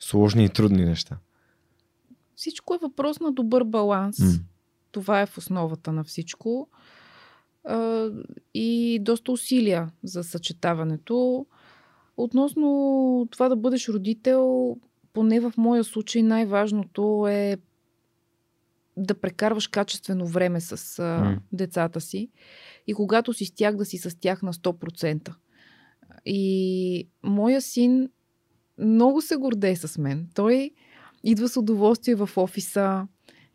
сложни 0.00 0.44
и 0.44 0.48
трудни 0.48 0.84
неща. 0.84 1.18
всичко 2.36 2.74
е 2.74 2.78
въпрос 2.82 3.20
на 3.20 3.32
добър 3.32 3.64
баланс. 3.64 4.18
М. 4.18 4.32
Това 4.90 5.20
е 5.20 5.26
в 5.26 5.38
основата 5.38 5.92
на 5.92 6.04
всичко. 6.04 6.68
А, 7.64 8.08
и 8.54 8.98
доста 9.02 9.32
усилия 9.32 9.90
за 10.02 10.24
съчетаването. 10.24 11.46
Относно 12.16 13.28
това 13.30 13.48
да 13.48 13.56
бъдеш 13.56 13.88
родител, 13.88 14.76
поне 15.12 15.40
в 15.40 15.52
моя 15.56 15.84
случай 15.84 16.22
най-важното 16.22 17.26
е 17.28 17.56
да 18.96 19.14
прекарваш 19.14 19.66
качествено 19.66 20.26
време 20.26 20.60
с 20.60 20.98
а, 20.98 21.38
децата 21.52 22.00
си 22.00 22.30
и 22.86 22.94
когато 22.94 23.32
си 23.32 23.44
с 23.44 23.50
тях 23.54 23.76
да 23.76 23.84
си 23.84 23.98
с 23.98 24.20
тях 24.20 24.42
на 24.42 24.52
100%. 24.52 25.34
И 26.26 27.08
моя 27.22 27.62
син 27.62 28.08
много 28.78 29.20
се 29.20 29.36
гордее 29.36 29.76
с 29.76 29.98
мен. 29.98 30.28
Той 30.34 30.70
идва 31.24 31.48
с 31.48 31.56
удоволствие 31.56 32.14
в 32.14 32.30
офиса, 32.36 33.06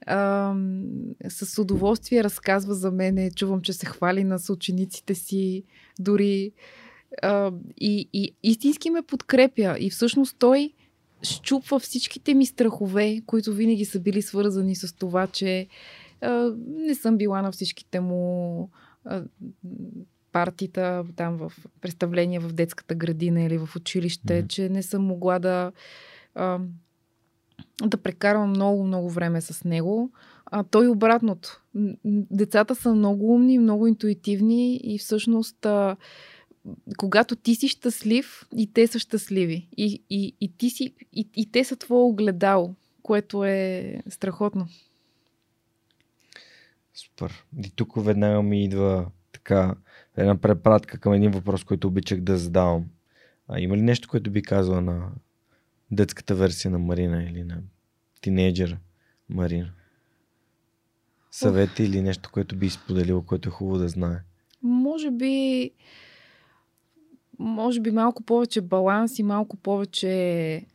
ам, 0.08 0.86
с 1.30 1.62
удоволствие 1.62 2.24
разказва 2.24 2.74
за 2.74 2.92
мене, 2.92 3.32
чувам, 3.32 3.62
че 3.62 3.74
се 3.74 3.86
хвали 3.86 4.24
на 4.24 4.40
съучениците 4.40 5.16
си, 5.16 5.64
дори 6.00 6.52
а, 7.22 7.52
и, 7.78 8.10
и 8.14 8.36
истински 8.44 8.90
ме 8.90 9.02
подкрепя. 9.02 9.76
И 9.80 9.90
всъщност 9.90 10.36
той 10.40 10.74
щупва 11.22 11.80
всичките 11.80 12.34
ми 12.34 12.46
страхове, 12.46 13.22
които 13.26 13.54
винаги 13.54 13.86
са 13.86 14.00
били 14.00 14.22
свързани 14.22 14.76
с 14.76 14.96
това, 14.96 15.28
че 15.28 15.68
а, 16.22 16.54
не 16.68 16.96
съм 16.96 17.18
била 17.18 17.42
на 17.42 17.52
всичките 17.52 18.00
му 18.00 18.70
а, 19.06 19.24
партита, 20.32 21.04
там 21.16 21.38
в 21.38 21.54
представления 21.82 22.42
в 22.42 22.54
детската 22.54 22.96
градина 22.96 23.42
или 23.42 23.58
в 23.58 23.76
училище, 23.76 24.40
Мгм. 24.40 24.48
че 24.48 24.70
не 24.70 24.84
съм 24.84 25.04
могла 25.04 25.40
да 25.40 25.72
а, 26.36 26.60
да 27.86 27.98
прекарвам 27.98 28.50
много, 28.50 28.84
много 28.84 29.10
време 29.10 29.42
с 29.42 29.64
него. 29.64 30.12
А 30.46 30.64
той 30.64 30.88
обратното. 30.88 31.62
Децата 32.32 32.76
са 32.76 32.94
много 32.94 33.34
умни, 33.34 33.60
много 33.60 33.88
интуитивни 33.88 34.76
и 34.84 34.98
всъщност 34.98 35.66
а, 35.66 35.96
когато 36.98 37.36
ти 37.36 37.56
си 37.56 37.68
щастлив, 37.68 38.48
и 38.58 38.74
те 38.74 38.88
са 38.88 39.00
щастливи. 39.00 39.68
И, 39.78 40.04
и, 40.10 40.36
и, 40.42 40.58
ти 40.58 40.70
си, 40.70 40.94
и, 41.14 41.30
и 41.36 41.52
те 41.52 41.64
са 41.64 41.76
твое 41.76 42.02
огледало, 42.02 42.76
което 43.04 43.46
е 43.46 44.02
страхотно. 44.10 44.68
Супер. 46.94 47.46
И 47.66 47.70
тук 47.70 48.06
веднага 48.06 48.42
ми 48.42 48.64
идва 48.64 49.06
така 49.32 49.76
една 50.18 50.38
препратка 50.38 50.98
към 50.98 51.14
един 51.14 51.32
въпрос, 51.32 51.64
който 51.64 51.88
обичах 51.88 52.22
да 52.22 52.38
задавам. 52.38 52.86
А 53.48 53.60
има 53.60 53.78
ли 53.78 53.82
нещо, 53.82 54.10
което 54.10 54.32
би 54.32 54.42
казала 54.42 54.82
на 54.82 55.12
детската 55.92 56.36
версия 56.36 56.72
на 56.72 56.80
Марина 56.80 57.24
или 57.24 57.44
на 57.44 57.62
тинейджера 58.22 58.78
Марина? 59.30 59.72
Съвет 61.32 61.80
или 61.80 62.02
нещо, 62.02 62.30
което 62.34 62.56
би 62.56 62.70
споделила, 62.70 63.26
което 63.26 63.50
е 63.50 63.52
хубаво 63.52 63.78
да 63.78 63.90
знае? 63.90 64.18
Може 64.64 65.12
би 65.12 65.72
може 67.40 67.80
би 67.80 67.92
малко 67.92 68.24
повече 68.24 68.62
баланс 68.62 69.20
и 69.20 69.24
малко 69.24 69.58
повече 69.58 70.66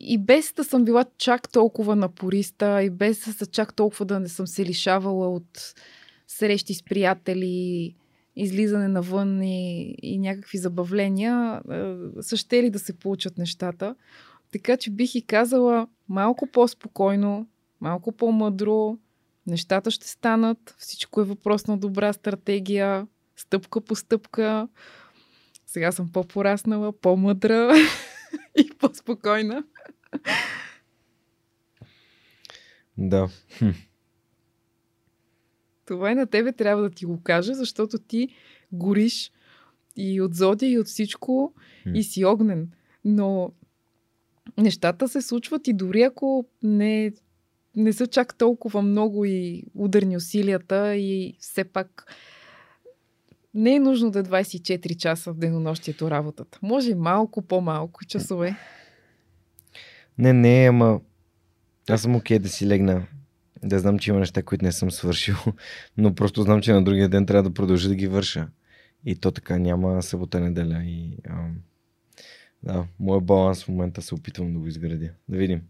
и 0.00 0.18
без 0.18 0.52
да 0.52 0.64
съм 0.64 0.84
била 0.84 1.04
чак 1.18 1.52
толкова 1.52 1.96
напориста 1.96 2.82
и 2.82 2.90
без 2.90 3.24
да 3.24 3.32
са 3.32 3.46
чак 3.46 3.74
толкова 3.74 4.04
да 4.04 4.20
не 4.20 4.28
съм 4.28 4.46
се 4.46 4.64
лишавала 4.64 5.28
от 5.28 5.74
срещи 6.26 6.74
с 6.74 6.82
приятели, 6.82 7.94
излизане 8.36 8.88
навън 8.88 9.42
и, 9.42 9.94
и 10.02 10.18
някакви 10.18 10.58
забавления, 10.58 11.62
са 12.20 12.36
ще 12.36 12.62
ли 12.62 12.70
да 12.70 12.78
се 12.78 12.98
получат 12.98 13.38
нещата. 13.38 13.94
Така 14.52 14.76
че 14.76 14.90
бих 14.90 15.14
и 15.14 15.22
казала 15.22 15.86
малко 16.08 16.46
по-спокойно, 16.46 17.46
малко 17.80 18.12
по-мъдро, 18.12 18.98
нещата 19.46 19.90
ще 19.90 20.08
станат, 20.08 20.74
всичко 20.78 21.20
е 21.20 21.24
въпрос 21.24 21.66
на 21.66 21.78
добра 21.78 22.12
стратегия, 22.12 23.06
стъпка 23.36 23.80
по 23.80 23.94
стъпка. 23.94 24.68
Сега 25.66 25.92
съм 25.92 26.12
по-пораснала, 26.12 26.92
по-мъдра 26.92 27.74
и 28.58 28.70
по-спокойна. 28.78 29.64
Да. 32.98 33.28
Това 35.84 36.10
и 36.10 36.14
на 36.14 36.26
тебе 36.26 36.52
трябва 36.52 36.82
да 36.82 36.90
ти 36.90 37.04
го 37.04 37.22
кажа, 37.22 37.54
защото 37.54 37.98
ти 37.98 38.28
гориш 38.72 39.32
и 39.96 40.20
от 40.20 40.34
зодия, 40.34 40.70
и 40.70 40.78
от 40.78 40.86
всичко, 40.86 41.54
и 41.94 42.02
си 42.02 42.24
огнен. 42.24 42.70
Но 43.04 43.52
нещата 44.58 45.08
се 45.08 45.22
случват 45.22 45.68
и 45.68 45.72
дори 45.72 46.02
ако 46.02 46.46
не, 46.62 47.12
не 47.76 47.92
са 47.92 48.06
чак 48.06 48.38
толкова 48.38 48.82
много 48.82 49.24
и 49.24 49.64
ударни 49.74 50.16
усилията 50.16 50.96
и 50.96 51.36
все 51.40 51.64
пак 51.64 52.06
не 53.54 53.74
е 53.74 53.80
нужно 53.80 54.10
да 54.10 54.18
е 54.18 54.22
24 54.22 54.96
часа 54.96 55.32
в 55.32 55.36
денонощието 55.36 56.10
работата. 56.10 56.58
Може 56.62 56.94
малко 56.94 57.42
по-малко 57.42 58.04
часове. 58.04 58.56
Не, 60.18 60.32
не, 60.32 60.66
ама 60.68 61.00
аз 61.90 62.02
съм 62.02 62.16
окей 62.16 62.38
да 62.38 62.48
си 62.48 62.66
легна. 62.66 63.06
Да 63.64 63.78
знам, 63.78 63.98
че 63.98 64.10
има 64.10 64.20
неща, 64.20 64.42
които 64.42 64.64
не 64.64 64.72
съм 64.72 64.90
свършил, 64.90 65.36
но 65.96 66.14
просто 66.14 66.42
знам, 66.42 66.62
че 66.62 66.72
на 66.72 66.84
другия 66.84 67.08
ден 67.08 67.26
трябва 67.26 67.42
да 67.42 67.54
продължа 67.54 67.88
да 67.88 67.94
ги 67.94 68.06
върша. 68.06 68.48
И 69.06 69.16
то 69.16 69.30
така 69.30 69.58
няма 69.58 70.02
събота 70.02 70.40
неделя. 70.40 70.82
И, 70.84 71.18
ам, 71.28 71.56
да, 72.62 72.86
моят 73.00 73.24
баланс 73.24 73.64
в 73.64 73.68
момента 73.68 74.02
се 74.02 74.14
опитвам 74.14 74.52
да 74.52 74.58
го 74.58 74.66
изградя. 74.66 75.10
Да 75.28 75.36
видим. 75.36 75.62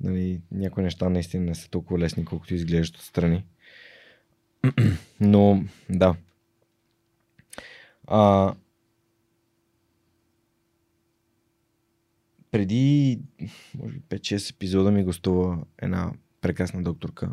Нали, 0.00 0.40
някои 0.52 0.82
неща 0.82 1.08
наистина 1.08 1.44
не 1.44 1.54
са 1.54 1.70
толкова 1.70 1.98
лесни, 1.98 2.24
колкото 2.24 2.54
изглеждат 2.54 3.00
отстрани. 3.00 3.44
Но, 5.20 5.64
да. 5.90 6.16
А, 8.06 8.54
преди, 12.50 13.20
може 13.74 13.94
би 13.94 14.00
5-6 14.00 14.54
епизода 14.54 14.90
ми 14.90 15.04
гостува 15.04 15.64
една 15.78 16.12
прекрасна 16.40 16.82
докторка, 16.82 17.32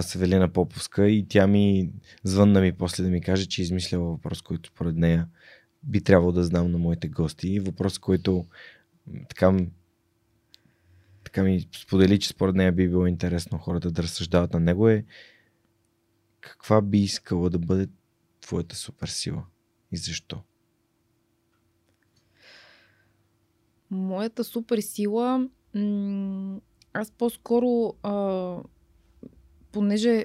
Севелина 0.00 0.52
Поповска 0.52 1.08
и 1.08 1.26
тя 1.28 1.46
ми 1.46 1.90
звънна 2.24 2.60
ми 2.60 2.72
после 2.72 3.04
да 3.04 3.10
ми 3.10 3.20
каже, 3.20 3.46
че 3.46 3.62
е 3.62 3.64
измисляла 3.64 4.10
въпрос, 4.10 4.42
който 4.42 4.70
според 4.70 4.96
нея 4.96 5.28
би 5.82 6.00
трябвало 6.00 6.32
да 6.32 6.44
знам 6.44 6.70
на 6.72 6.78
моите 6.78 7.08
гости. 7.08 7.60
Въпрос, 7.60 7.98
който 7.98 8.46
така, 9.28 9.58
така 11.30 11.42
ми 11.42 11.68
сподели, 11.76 12.18
че 12.18 12.28
според 12.28 12.54
нея 12.54 12.72
би 12.72 12.88
било 12.88 13.06
интересно 13.06 13.58
хората 13.58 13.90
да 13.90 14.02
разсъждават 14.02 14.52
на 14.52 14.60
него 14.60 14.88
е 14.88 15.04
каква 16.40 16.82
би 16.82 16.98
искала 16.98 17.50
да 17.50 17.58
бъде 17.58 17.88
твоята 18.40 18.76
суперсила 18.76 19.44
и 19.92 19.96
защо? 19.96 20.42
Моята 23.90 24.44
супер 24.44 24.78
сила, 24.78 25.48
м- 25.74 26.60
аз 26.92 27.10
по-скоро, 27.10 27.94
а, 28.02 28.56
понеже 29.72 30.24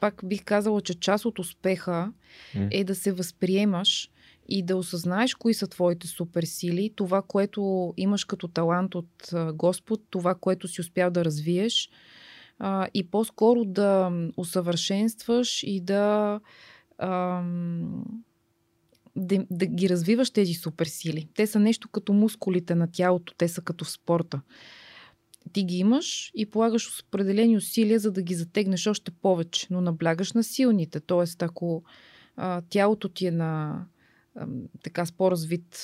пак 0.00 0.20
бих 0.24 0.44
казала, 0.44 0.80
че 0.80 0.94
част 0.94 1.24
от 1.24 1.38
успеха 1.38 2.12
М. 2.54 2.68
е 2.72 2.84
да 2.84 2.94
се 2.94 3.12
възприемаш 3.12 4.10
и 4.48 4.62
да 4.62 4.76
осъзнаеш 4.76 5.34
кои 5.34 5.54
са 5.54 5.66
твоите 5.66 6.06
суперсили, 6.06 6.92
това, 6.96 7.22
което 7.22 7.94
имаш 7.96 8.24
като 8.24 8.48
талант 8.48 8.94
от 8.94 9.32
а, 9.32 9.52
Господ, 9.52 10.02
това, 10.10 10.34
което 10.34 10.68
си 10.68 10.80
успял 10.80 11.10
да 11.10 11.24
развиеш 11.24 11.90
а, 12.58 12.88
и 12.94 13.10
по-скоро 13.10 13.64
да 13.64 14.12
усъвършенстваш 14.36 15.62
и 15.62 15.80
да, 15.80 16.40
ам, 16.98 18.04
да, 19.16 19.46
да 19.50 19.66
ги 19.66 19.88
развиваш 19.88 20.30
тези 20.30 20.54
суперсили. 20.54 21.28
Те 21.34 21.46
са 21.46 21.60
нещо 21.60 21.88
като 21.88 22.12
мускулите 22.12 22.74
на 22.74 22.88
тялото, 22.92 23.34
те 23.38 23.48
са 23.48 23.62
като 23.62 23.84
в 23.84 23.90
спорта. 23.90 24.40
Ти 25.52 25.64
ги 25.64 25.76
имаш 25.76 26.30
и 26.34 26.46
полагаш 26.46 27.02
определени 27.02 27.56
усилия, 27.56 27.98
за 27.98 28.12
да 28.12 28.22
ги 28.22 28.34
затегнеш 28.34 28.86
още 28.86 29.10
повече, 29.10 29.66
но 29.70 29.80
наблягаш 29.80 30.32
на 30.32 30.44
силните. 30.44 31.00
Тоест, 31.00 31.42
ако 31.42 31.84
а, 32.36 32.62
тялото 32.68 33.08
ти 33.08 33.26
е 33.26 33.30
на 33.30 33.70
а, 33.70 33.93
така 34.82 35.06
с 35.06 35.12
по-развит 35.12 35.78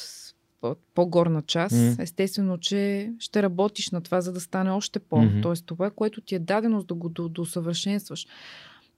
по- 0.61 0.77
по-горна 0.95 1.43
част, 1.43 1.75
mm. 1.75 2.03
естествено, 2.03 2.59
че 2.59 3.13
ще 3.19 3.43
работиш 3.43 3.91
на 3.91 4.01
това, 4.01 4.21
за 4.21 4.33
да 4.33 4.41
стане 4.41 4.71
още 4.71 4.99
по. 4.99 5.17
Mm-hmm. 5.17 5.43
Тоест, 5.43 5.67
това, 5.67 5.91
което 5.91 6.21
ти 6.21 6.35
е 6.35 6.39
дадено, 6.39 6.81
за 6.81 6.87
да 6.87 6.95
го 6.95 7.09
до, 7.09 7.29
да 7.29 7.41
усъвършенстваш. 7.43 8.27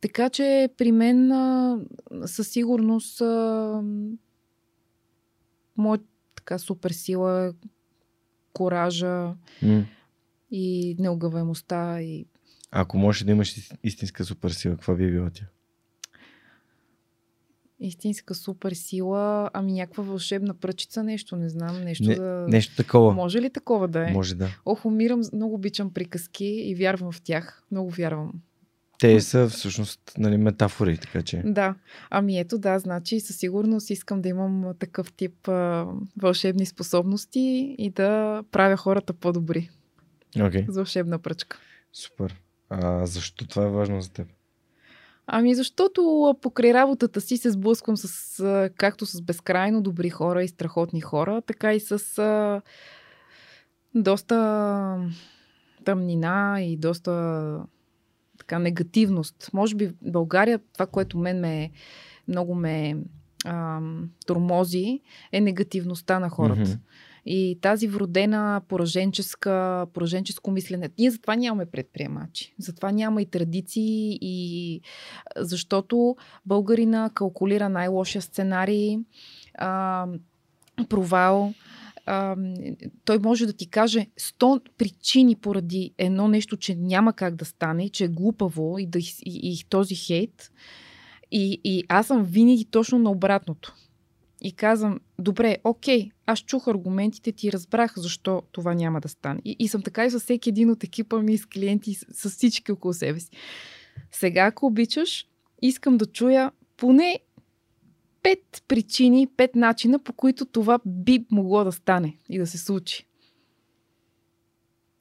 Така 0.00 0.30
че 0.30 0.68
при 0.78 0.92
мен 0.92 1.32
а, 1.32 1.78
със 2.26 2.48
сигурност 2.48 3.20
а, 3.20 3.82
моят 5.76 6.02
така 6.34 6.58
супер 6.58 6.90
сила 6.90 7.46
е 7.46 7.66
коража 8.52 9.34
М. 9.62 9.84
и 10.50 10.96
неогъваемостта 10.98 12.00
и 12.02 12.26
Ако 12.70 12.98
можеш 12.98 13.24
да 13.24 13.32
имаш 13.32 13.54
ис- 13.54 13.76
истинска 13.84 14.24
суперсила, 14.24 14.74
каква 14.74 14.94
би 14.94 15.10
била 15.10 15.30
тя? 15.30 15.44
Истинска 17.82 18.34
супер 18.34 18.72
сила, 18.72 19.50
ами 19.52 19.72
някаква 19.72 20.04
вълшебна 20.04 20.54
пръчица, 20.54 21.04
нещо, 21.04 21.36
не 21.36 21.48
знам, 21.48 21.84
нещо 21.84 22.04
Не, 22.04 22.14
да... 22.14 22.46
Нещо 22.48 22.76
такова. 22.76 23.12
Може 23.12 23.40
ли 23.42 23.50
такова 23.50 23.88
да 23.88 24.09
е? 24.09 24.12
Може 24.12 24.34
да. 24.34 24.48
Ох, 24.64 24.84
умирам, 24.84 25.22
много 25.32 25.54
обичам 25.54 25.90
приказки 25.92 26.44
и 26.44 26.74
вярвам 26.74 27.12
в 27.12 27.22
тях. 27.22 27.62
Много 27.70 27.90
вярвам. 27.90 28.32
Те 28.98 29.20
са 29.20 29.48
всъщност 29.48 30.00
нали, 30.18 30.36
метафори, 30.36 30.98
така 30.98 31.22
че. 31.22 31.42
Да. 31.44 31.74
Ами 32.10 32.38
ето, 32.38 32.59
да, 32.59 32.78
значи 32.78 33.20
със 33.20 33.36
сигурност 33.36 33.90
искам 33.90 34.22
да 34.22 34.28
имам 34.28 34.74
такъв 34.78 35.12
тип 35.12 35.48
а, 35.48 35.86
вълшебни 36.16 36.66
способности 36.66 37.74
и 37.78 37.90
да 37.90 38.42
правя 38.50 38.76
хората 38.76 39.12
по-добри. 39.12 39.70
Окей, 40.40 40.64
С 40.68 40.74
вълшебна 40.76 41.18
пръчка. 41.18 41.59
супер. 41.92 42.36
А, 42.70 43.06
защо 43.06 43.46
това 43.46 43.64
е 43.64 43.70
важно 43.70 44.00
за 44.00 44.12
теб? 44.12 44.28
Ами 45.34 45.54
защото 45.54 46.22
а, 46.22 46.40
покрай 46.40 46.74
работата 46.74 47.20
си 47.20 47.36
се 47.36 47.50
сблъсквам 47.50 47.96
с, 47.96 48.40
а, 48.40 48.70
както 48.76 49.06
с 49.06 49.22
безкрайно 49.22 49.82
добри 49.82 50.10
хора 50.10 50.42
и 50.42 50.48
страхотни 50.48 51.00
хора, 51.00 51.42
така 51.42 51.74
и 51.74 51.80
с 51.80 52.18
а, 52.18 52.62
доста 53.94 55.10
тъмнина 55.84 56.59
и 56.60 56.76
доста 56.76 57.64
така 58.38 58.59
негативност. 58.59 59.50
Може 59.52 59.74
би 59.74 59.86
в 59.86 59.94
България 60.02 60.60
това, 60.72 60.86
което 60.86 61.18
мен 61.18 61.40
ме 61.40 61.70
много 62.28 62.54
ме 62.54 62.96
ам, 63.44 64.10
тормози, 64.26 65.00
е 65.32 65.40
негативността 65.40 66.18
на 66.18 66.28
хората. 66.28 66.60
Мгм. 66.60 66.72
И 67.27 67.59
тази 67.61 67.89
вродена 67.89 68.62
пораженческа, 68.69 69.86
пораженческо 69.94 70.51
мислене. 70.51 70.90
Ние 70.99 71.11
затова 71.11 71.36
нямаме 71.36 71.66
предприемачи. 71.66 72.55
Затова 72.59 72.93
няма 72.93 73.23
и 73.23 73.27
традиции 73.27 74.19
и 74.20 74.81
защото 75.36 76.16
българина 76.47 77.11
калкулира 77.15 77.69
най-лошия 77.69 78.23
сценарий, 78.23 78.99
а, 79.55 80.07
провал. 80.89 81.55
А, 82.07 82.36
той 83.05 83.19
може 83.19 83.47
да 83.47 83.53
ти 83.53 83.70
каже 83.70 84.07
100 84.20 84.61
причини 84.78 85.36
поради 85.36 85.94
едно 85.99 86.28
нещо, 86.28 86.57
че 86.57 86.74
няма 86.74 87.12
как 87.12 87.35
да 87.35 87.44
стане, 87.44 87.89
че 87.89 88.05
е 88.05 88.09
глупаво 88.09 88.78
и, 88.78 88.86
да, 88.86 88.99
и, 88.99 89.12
и 89.24 89.65
този 89.69 89.94
хейт. 89.94 90.53
И, 91.31 91.61
и 91.65 91.85
аз 91.89 92.07
съм 92.07 92.24
винаги 92.24 92.65
точно 92.65 92.99
на 92.99 93.11
обратното. 93.11 93.74
И 94.44 94.52
казвам, 94.52 95.01
добре, 95.19 95.56
окей, 95.64 96.10
аз 96.27 96.39
чух 96.39 96.69
аргументите 96.69 97.32
ти, 97.32 97.52
разбрах 97.52 97.93
защо 97.97 98.43
това 98.52 98.74
няма 98.74 99.01
да 99.01 99.09
стане. 99.09 99.40
И, 99.44 99.56
и 99.59 99.69
съм 99.69 99.82
така 99.82 100.05
и 100.05 100.10
с 100.10 100.20
всеки 100.20 100.48
един 100.48 100.70
от 100.70 100.85
екипа 100.85 101.19
ми, 101.19 101.39
с 101.39 101.47
клиенти, 101.47 101.94
с, 101.94 102.06
с 102.12 102.31
всички 102.31 102.73
около 102.73 102.94
себе 102.94 103.20
си. 103.20 103.31
Сега, 104.12 104.47
ако 104.47 104.66
обичаш, 104.66 105.27
искам 105.62 105.97
да 105.97 106.06
чуя 106.06 106.52
поне 106.77 107.20
пет 108.23 108.62
причини, 108.69 109.28
пет 109.36 109.55
начина, 109.55 109.98
по 109.98 110.12
които 110.12 110.44
това 110.44 110.78
би 110.86 111.27
могло 111.31 111.64
да 111.64 111.73
стане 111.73 112.16
и 112.28 112.39
да 112.39 112.47
се 112.47 112.59
случи. 112.59 113.06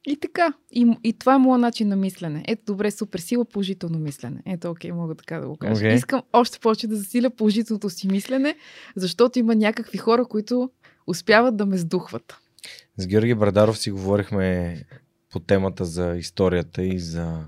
И 0.06 0.18
така. 0.18 0.54
И, 0.72 0.98
и 1.04 1.14
това 1.14 1.36
е 1.36 1.38
моят 1.38 1.62
начин 1.62 1.88
на 1.88 1.96
мислене. 1.96 2.44
Ето, 2.48 2.64
добре, 2.66 2.92
супер 2.92 3.20
сила, 3.20 3.46
положително 3.46 4.00
мислене. 4.00 4.42
Ето, 4.46 4.70
окей, 4.72 4.92
мога 4.92 5.16
така 5.16 5.40
да 5.40 5.48
го 5.48 5.58
кажа. 5.58 5.74
Окей. 5.74 5.94
Искам 5.94 6.22
още 6.34 6.60
повече 6.60 6.88
да 6.88 6.96
засиля 6.96 7.30
положителното 7.30 7.90
си 7.90 8.08
мислене, 8.08 8.56
защото 8.96 9.40
има 9.40 9.56
някакви 9.56 9.98
хора, 9.98 10.26
които 10.26 10.72
успяват 11.08 11.58
да 11.58 11.66
ме 11.66 11.78
сдухват. 11.78 12.38
С 12.98 13.08
Георги 13.08 13.36
Брадаров 13.36 13.78
си 13.78 13.92
говорихме 13.92 14.78
по 15.32 15.40
темата 15.40 15.86
за 15.86 16.16
историята 16.18 16.84
и 16.84 17.00
за 17.00 17.46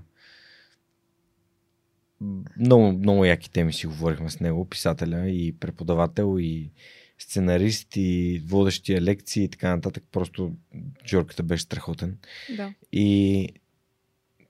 много, 2.60 2.92
много 2.92 3.26
яки 3.26 3.52
теми 3.52 3.74
си 3.74 3.88
говорихме 3.88 4.30
с 4.30 4.40
него, 4.40 4.66
писателя 4.66 5.30
и 5.30 5.56
преподавател 5.60 6.36
и 6.40 6.72
сценарист 7.24 7.88
и 7.96 8.42
водещия 8.48 9.02
лекции 9.02 9.44
и 9.44 9.50
така 9.50 9.76
нататък. 9.76 10.04
Просто 10.12 10.52
Джорката 11.06 11.44
беше 11.44 11.64
страхотен. 11.64 12.18
Да. 12.56 12.74
И 12.92 13.50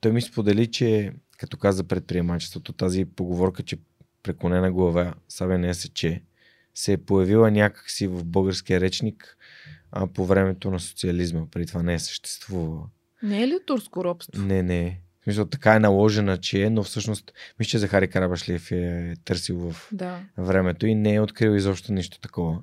той 0.02 0.12
ми 0.12 0.22
сподели, 0.22 0.72
че 0.72 1.14
като 1.38 1.58
каза 1.58 1.84
предприемачеството, 1.84 2.74
тази 2.74 3.06
поговорка, 3.06 3.64
че 3.64 3.78
преклонена 4.24 4.72
глава 4.72 5.14
сабя 5.30 5.58
не 5.58 5.68
я 5.68 5.76
сече, 5.76 6.22
се 6.76 6.94
е 6.94 6.98
появила 6.98 7.52
някакси 7.52 8.08
в 8.08 8.26
българския 8.26 8.80
речник 8.80 9.38
а, 9.91 10.08
по 10.08 10.26
времето 10.26 10.72
на 10.72 10.80
социализма. 10.80 11.45
Преди 11.52 11.66
това 11.66 11.84
не 11.84 11.94
е 11.94 12.00
съществувала. 12.00 12.90
Не 13.24 13.44
е 13.44 13.48
ли 13.48 13.60
турско 13.66 14.04
робство? 14.04 14.41
Не, 14.41 14.64
не. 14.64 15.00
Смисъл, 15.24 15.45
така 15.45 15.76
е 15.76 15.80
наложена, 15.80 16.38
че 16.38 16.64
е, 16.64 16.70
но 16.70 16.84
всъщност, 16.84 17.32
мисля, 17.60 17.70
че 17.70 17.78
Захари 17.78 18.08
Карабашлиев 18.08 18.72
е 18.72 19.14
търсил 19.26 19.58
в 19.72 19.90
Да. 19.91 20.20
времето 20.38 20.88
и 20.88 20.95
не 20.95 21.14
е 21.16 21.20
открил 21.22 21.52
изобщо 21.52 21.94
нищо 21.94 22.20
такова. 22.20 22.62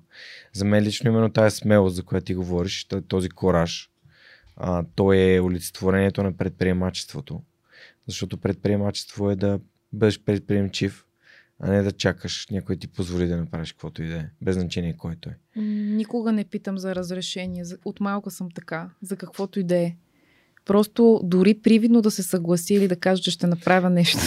За 0.53 0.65
мен 0.65 0.82
лично 0.85 1.11
именно 1.11 1.32
тази 1.32 1.57
смелост, 1.57 1.97
за 1.97 2.03
която 2.03 2.24
ти 2.24 2.35
говориш, 2.35 2.87
този 3.09 3.28
кораж, 3.28 3.91
а, 4.57 4.85
то 4.95 5.12
е 5.12 5.41
олицетворението 5.41 6.23
на 6.23 6.37
предприемачеството. 6.37 7.43
Защото 8.07 8.37
предприемачество 8.39 9.31
е 9.31 9.37
да 9.37 9.61
бъдеш 9.93 10.20
предприемчив, 10.20 11.05
а 11.61 11.70
не 11.70 11.82
да 11.82 11.93
чакаш 11.93 12.47
някой 12.51 12.77
ти 12.77 12.89
позволи 12.89 13.27
да 13.27 13.37
направиш 13.37 13.73
каквото 13.73 14.03
и 14.03 14.07
да 14.07 14.16
е. 14.16 14.27
Без 14.43 14.55
значение 14.57 14.97
кой 14.97 15.16
той. 15.20 15.32
М, 15.57 15.62
Никога 15.97 16.32
не 16.32 16.45
питам 16.45 16.78
за 16.78 16.95
разрешение. 16.95 17.65
От 17.85 18.01
малка 18.01 18.31
съм 18.31 18.51
така. 18.51 18.91
За 19.03 19.16
каквото 19.16 19.61
и 19.61 19.65
да 19.65 19.77
е. 19.77 19.97
Просто 20.65 21.20
дори 21.24 21.55
привидно 21.55 22.03
да 22.03 22.11
се 22.11 22.23
съгласи 22.23 22.74
или 22.74 22.89
да 22.89 22.97
кажа, 22.97 23.23
че 23.23 23.31
ще 23.31 23.47
направя 23.47 23.91
нещо. 23.91 24.19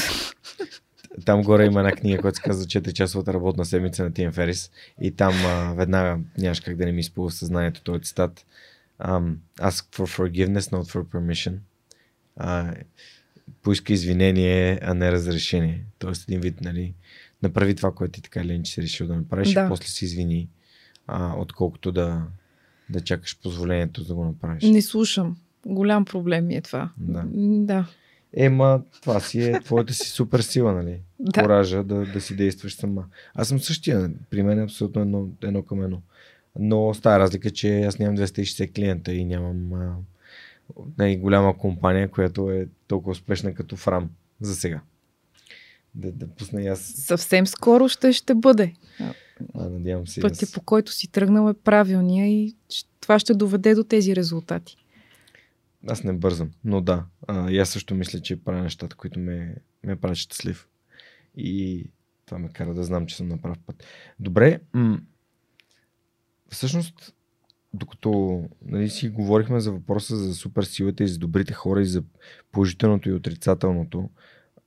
Там 1.25 1.41
горе 1.41 1.65
има 1.65 1.79
една 1.79 1.91
книга, 1.91 2.21
която 2.21 2.35
се 2.35 2.41
казва 2.41 2.65
4 2.65 2.93
часовата 2.93 3.33
работна 3.33 3.65
седмица 3.65 4.03
на 4.03 4.13
Тиен 4.13 4.31
Ферис. 4.31 4.71
И 5.01 5.11
там 5.11 5.33
а, 5.45 5.73
веднага 5.73 6.19
нямаш 6.37 6.59
как 6.59 6.77
да 6.77 6.85
не 6.85 6.91
ми 6.91 6.99
изплува 6.99 7.31
съзнанието 7.31 7.81
този 7.83 8.01
цитат. 8.01 8.45
Um, 9.01 9.35
ask 9.59 9.85
for 9.95 10.17
forgiveness, 10.17 10.59
not 10.59 10.91
for 10.93 11.03
permission. 11.03 11.55
А, 12.35 12.73
поиска 13.63 13.93
извинение, 13.93 14.79
а 14.81 14.93
не 14.93 15.11
разрешение. 15.11 15.85
Тоест 15.99 16.23
един 16.23 16.39
вид, 16.39 16.61
нали, 16.61 16.93
направи 17.43 17.75
това, 17.75 17.91
което 17.91 18.11
ти 18.11 18.21
така 18.21 18.41
или 18.41 18.53
иначе 18.53 18.71
си 18.71 18.81
решил 18.81 19.07
да 19.07 19.15
направиш 19.15 19.53
Да. 19.53 19.65
и 19.65 19.69
после 19.69 19.87
си 19.87 20.05
извини, 20.05 20.49
а, 21.07 21.33
отколкото 21.37 21.91
да, 21.91 22.23
да 22.89 23.01
чакаш 23.01 23.39
позволението 23.43 24.03
да 24.03 24.15
го 24.15 24.25
направиш. 24.25 24.63
Не 24.63 24.81
слушам. 24.81 25.37
Голям 25.65 26.05
проблем 26.05 26.47
ми 26.47 26.55
е 26.55 26.61
това. 26.61 26.91
Да. 26.97 27.23
Да. 27.33 27.87
Ема, 28.35 28.81
това 29.01 29.19
си 29.19 29.43
е 29.43 29.59
твоята 29.59 29.93
си 29.93 30.09
супер 30.09 30.39
сила, 30.39 30.73
нали? 30.73 30.99
Да. 31.19 31.41
Коража 31.41 31.83
да, 31.83 32.05
да 32.05 32.21
си 32.21 32.35
действаш 32.35 32.75
сама. 32.75 33.05
Аз 33.33 33.47
съм 33.47 33.59
същия. 33.59 34.11
При 34.29 34.43
мен 34.43 34.59
е 34.59 34.63
абсолютно 34.63 35.01
едно, 35.01 35.27
едно 35.43 35.63
към 35.63 35.83
едно. 35.83 36.01
Но 36.59 36.93
с 36.93 37.01
тази 37.01 37.19
разлика, 37.19 37.51
че 37.51 37.81
аз 37.81 37.99
нямам 37.99 38.17
260 38.17 38.75
клиента 38.75 39.13
и 39.13 39.25
нямам 39.25 39.73
а, 39.73 39.95
най-голяма 40.97 41.57
компания, 41.57 42.11
която 42.11 42.51
е 42.51 42.67
толкова 42.87 43.11
успешна 43.11 43.53
като 43.53 43.75
Фрам 43.75 44.09
за 44.41 44.55
сега. 44.55 44.81
Да, 45.95 46.11
да 46.11 46.27
пусна 46.27 46.61
и 46.61 46.67
аз. 46.67 46.79
Съвсем 46.79 47.47
скоро 47.47 47.89
ще, 47.89 48.13
ще 48.13 48.35
бъде. 48.35 48.73
А, 48.99 49.69
надявам 49.69 50.07
се. 50.07 50.21
Пътя, 50.21 50.43
аз. 50.43 50.51
по 50.51 50.61
който 50.61 50.91
си 50.91 51.07
тръгнал 51.07 51.49
е 51.49 51.53
правилния 51.53 52.27
и 52.27 52.55
това 52.99 53.19
ще 53.19 53.33
доведе 53.33 53.75
до 53.75 53.83
тези 53.83 54.15
резултати. 54.15 54.77
Аз 55.87 56.03
не 56.03 56.13
бързам, 56.13 56.51
но 56.63 56.81
да. 56.81 57.05
А, 57.27 57.51
и 57.51 57.59
аз 57.59 57.69
също 57.69 57.95
мисля, 57.95 58.19
че 58.19 58.43
правя 58.43 58.63
нещата, 58.63 58.95
които 58.95 59.19
ме, 59.19 59.55
ме 59.83 59.95
правят 59.95 60.17
щастлив. 60.17 60.67
И 61.37 61.85
това 62.25 62.39
ме 62.39 62.49
кара 62.49 62.73
да 62.73 62.83
знам, 62.83 63.05
че 63.05 63.15
съм 63.15 63.27
на 63.27 63.41
прав 63.41 63.57
път. 63.65 63.83
Добре. 64.19 64.59
М- 64.73 65.01
всъщност, 66.49 67.15
докато 67.73 68.43
нали, 68.65 68.89
си 68.89 69.09
говорихме 69.09 69.59
за 69.59 69.71
въпроса 69.71 70.15
за 70.15 70.35
суперсилата 70.35 71.03
и 71.03 71.07
за 71.07 71.17
добрите 71.17 71.53
хора 71.53 71.81
и 71.81 71.85
за 71.85 72.03
положителното 72.51 73.09
и 73.09 73.13
отрицателното, 73.13 74.09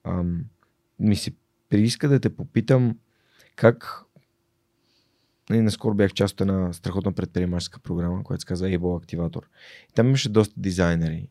ам, 0.05 0.45
ми 0.99 1.17
се 1.17 1.33
прииска 1.69 2.09
да 2.09 2.21
те 2.21 2.37
попитам 2.37 2.99
как 3.57 4.06
Нали, 5.51 5.61
наскоро 5.61 5.95
бях 5.95 6.13
част 6.13 6.35
от 6.35 6.41
една 6.41 6.73
страхотна 6.73 7.13
предприемаческа 7.13 7.81
програма, 7.81 8.25
която 8.25 8.41
се 8.41 8.47
казва 8.47 8.69
Able 8.69 8.79
Activator. 8.79 9.43
И 9.91 9.93
там 9.95 10.07
имаше 10.07 10.29
доста 10.29 10.55
дизайнери. 10.57 11.29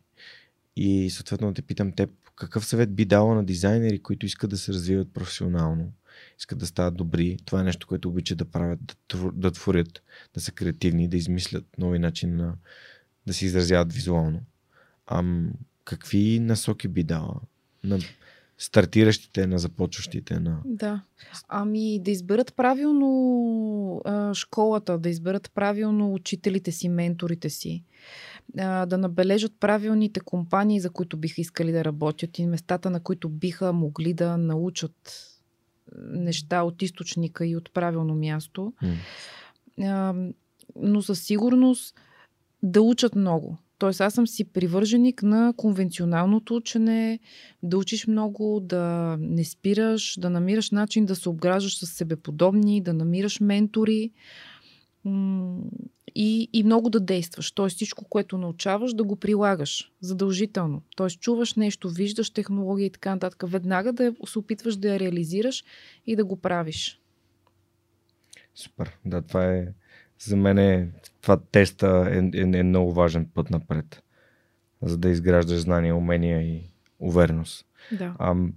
И 0.76 1.10
съответно 1.10 1.54
те 1.54 1.62
питам 1.62 1.92
теб, 1.92 2.10
какъв 2.36 2.66
съвет 2.66 2.96
би 2.96 3.06
дала 3.06 3.36
на 3.36 3.46
дизайнери, 3.46 4.00
които 4.00 4.26
искат 4.26 4.50
да 4.50 4.58
се 4.58 4.74
развиват 4.74 5.14
професионално, 5.14 5.92
искат 6.40 6.60
да 6.60 6.68
стават 6.68 6.96
добри. 6.96 7.38
Това 7.46 7.62
е 7.62 7.64
нещо, 7.64 7.88
което 7.88 8.10
обичат 8.10 8.38
да 8.38 8.46
правят, 8.46 8.80
да, 8.82 8.94
твор- 9.08 9.34
да 9.34 9.52
творят, 9.52 10.02
да 10.34 10.42
са 10.42 10.52
креативни, 10.52 11.08
да 11.08 11.18
измислят 11.18 11.66
нови 11.78 12.00
начини 12.00 12.34
на 12.34 12.56
да 13.28 13.34
се 13.34 13.46
изразяват 13.46 13.94
визуално. 13.94 14.42
Ам, 15.08 15.52
какви 15.84 16.40
насоки 16.40 16.88
би 16.88 17.04
дала 17.04 17.42
на 17.84 18.00
стартиращите, 18.58 19.48
на 19.48 19.60
започващите, 19.60 20.40
на... 20.40 20.62
Да. 20.66 21.02
Ами 21.48 22.00
да 22.00 22.12
изберат 22.12 22.56
правилно 22.56 24.02
а, 24.06 24.34
школата, 24.34 24.98
да 24.98 25.10
изберат 25.10 25.52
правилно 25.54 26.14
учителите 26.14 26.72
си, 26.72 26.90
менторите 26.90 27.50
си, 27.50 27.84
а, 28.58 28.86
да 28.86 28.98
набележат 28.98 29.54
правилните 29.60 30.20
компании, 30.20 30.80
за 30.80 30.90
които 30.90 31.18
биха 31.18 31.42
искали 31.42 31.72
да 31.72 31.86
работят 31.86 32.40
и 32.40 32.48
местата, 32.48 32.90
на 32.90 33.00
които 33.00 33.30
биха 33.30 33.74
могли 33.74 34.14
да 34.14 34.38
научат 34.38 35.32
неща 35.98 36.64
от 36.64 36.82
източника 36.82 37.46
и 37.46 37.56
от 37.56 37.74
правилно 37.74 38.16
място. 38.16 38.74
А, 39.82 40.14
но 40.76 41.02
със 41.02 41.24
сигурност 41.24 41.96
да 42.64 42.82
учат 42.82 43.16
много. 43.16 43.58
Тоест 43.78 44.02
аз 44.02 44.14
съм 44.14 44.28
си 44.28 44.44
привърженик 44.44 45.24
на 45.24 45.54
конвенционалното 45.58 46.56
учене, 46.56 47.20
да 47.64 47.78
учиш 47.78 48.08
много, 48.08 48.60
да 48.60 49.18
не 49.20 49.44
спираш, 49.44 50.20
да 50.20 50.30
намираш 50.30 50.72
начин 50.72 51.06
да 51.06 51.16
се 51.16 51.30
обграждаш 51.30 51.78
с 51.78 51.86
себеподобни, 51.86 52.82
да 52.82 52.94
намираш 52.94 53.40
ментори 53.40 54.12
и, 56.16 56.50
и 56.54 56.64
много 56.64 56.90
да 56.90 57.00
действаш. 57.00 57.52
Тоест 57.52 57.76
всичко, 57.76 58.06
което 58.10 58.38
научаваш, 58.38 58.94
да 58.94 59.04
го 59.04 59.16
прилагаш 59.16 59.92
задължително. 60.02 60.82
Тоест 60.96 61.20
чуваш 61.20 61.54
нещо, 61.54 61.90
виждаш 61.90 62.30
технология 62.30 62.86
и 62.86 62.92
така 62.92 63.10
нататък. 63.10 63.44
Веднага 63.48 63.94
да 63.94 64.14
се 64.26 64.40
опитваш 64.40 64.76
да 64.76 64.94
я 64.94 65.00
реализираш 65.00 65.64
и 66.08 66.16
да 66.16 66.26
го 66.26 66.36
правиш. 66.36 67.02
Супер. 68.56 68.98
Да, 69.06 69.22
това 69.22 69.46
е. 69.46 69.68
За 70.20 70.36
мен 70.36 70.58
е, 70.58 70.92
това 71.22 71.40
теста 71.52 72.10
е, 72.12 72.38
е, 72.40 72.42
е 72.42 72.64
много 72.64 72.94
важен 72.94 73.30
път 73.34 73.50
напред. 73.50 74.04
За 74.82 74.98
да 74.98 75.10
изграждаш 75.10 75.60
знания, 75.60 75.96
умения 75.96 76.42
и 76.42 76.62
увереност. 77.00 77.66
Да. 77.92 78.16
Ам, 78.20 78.54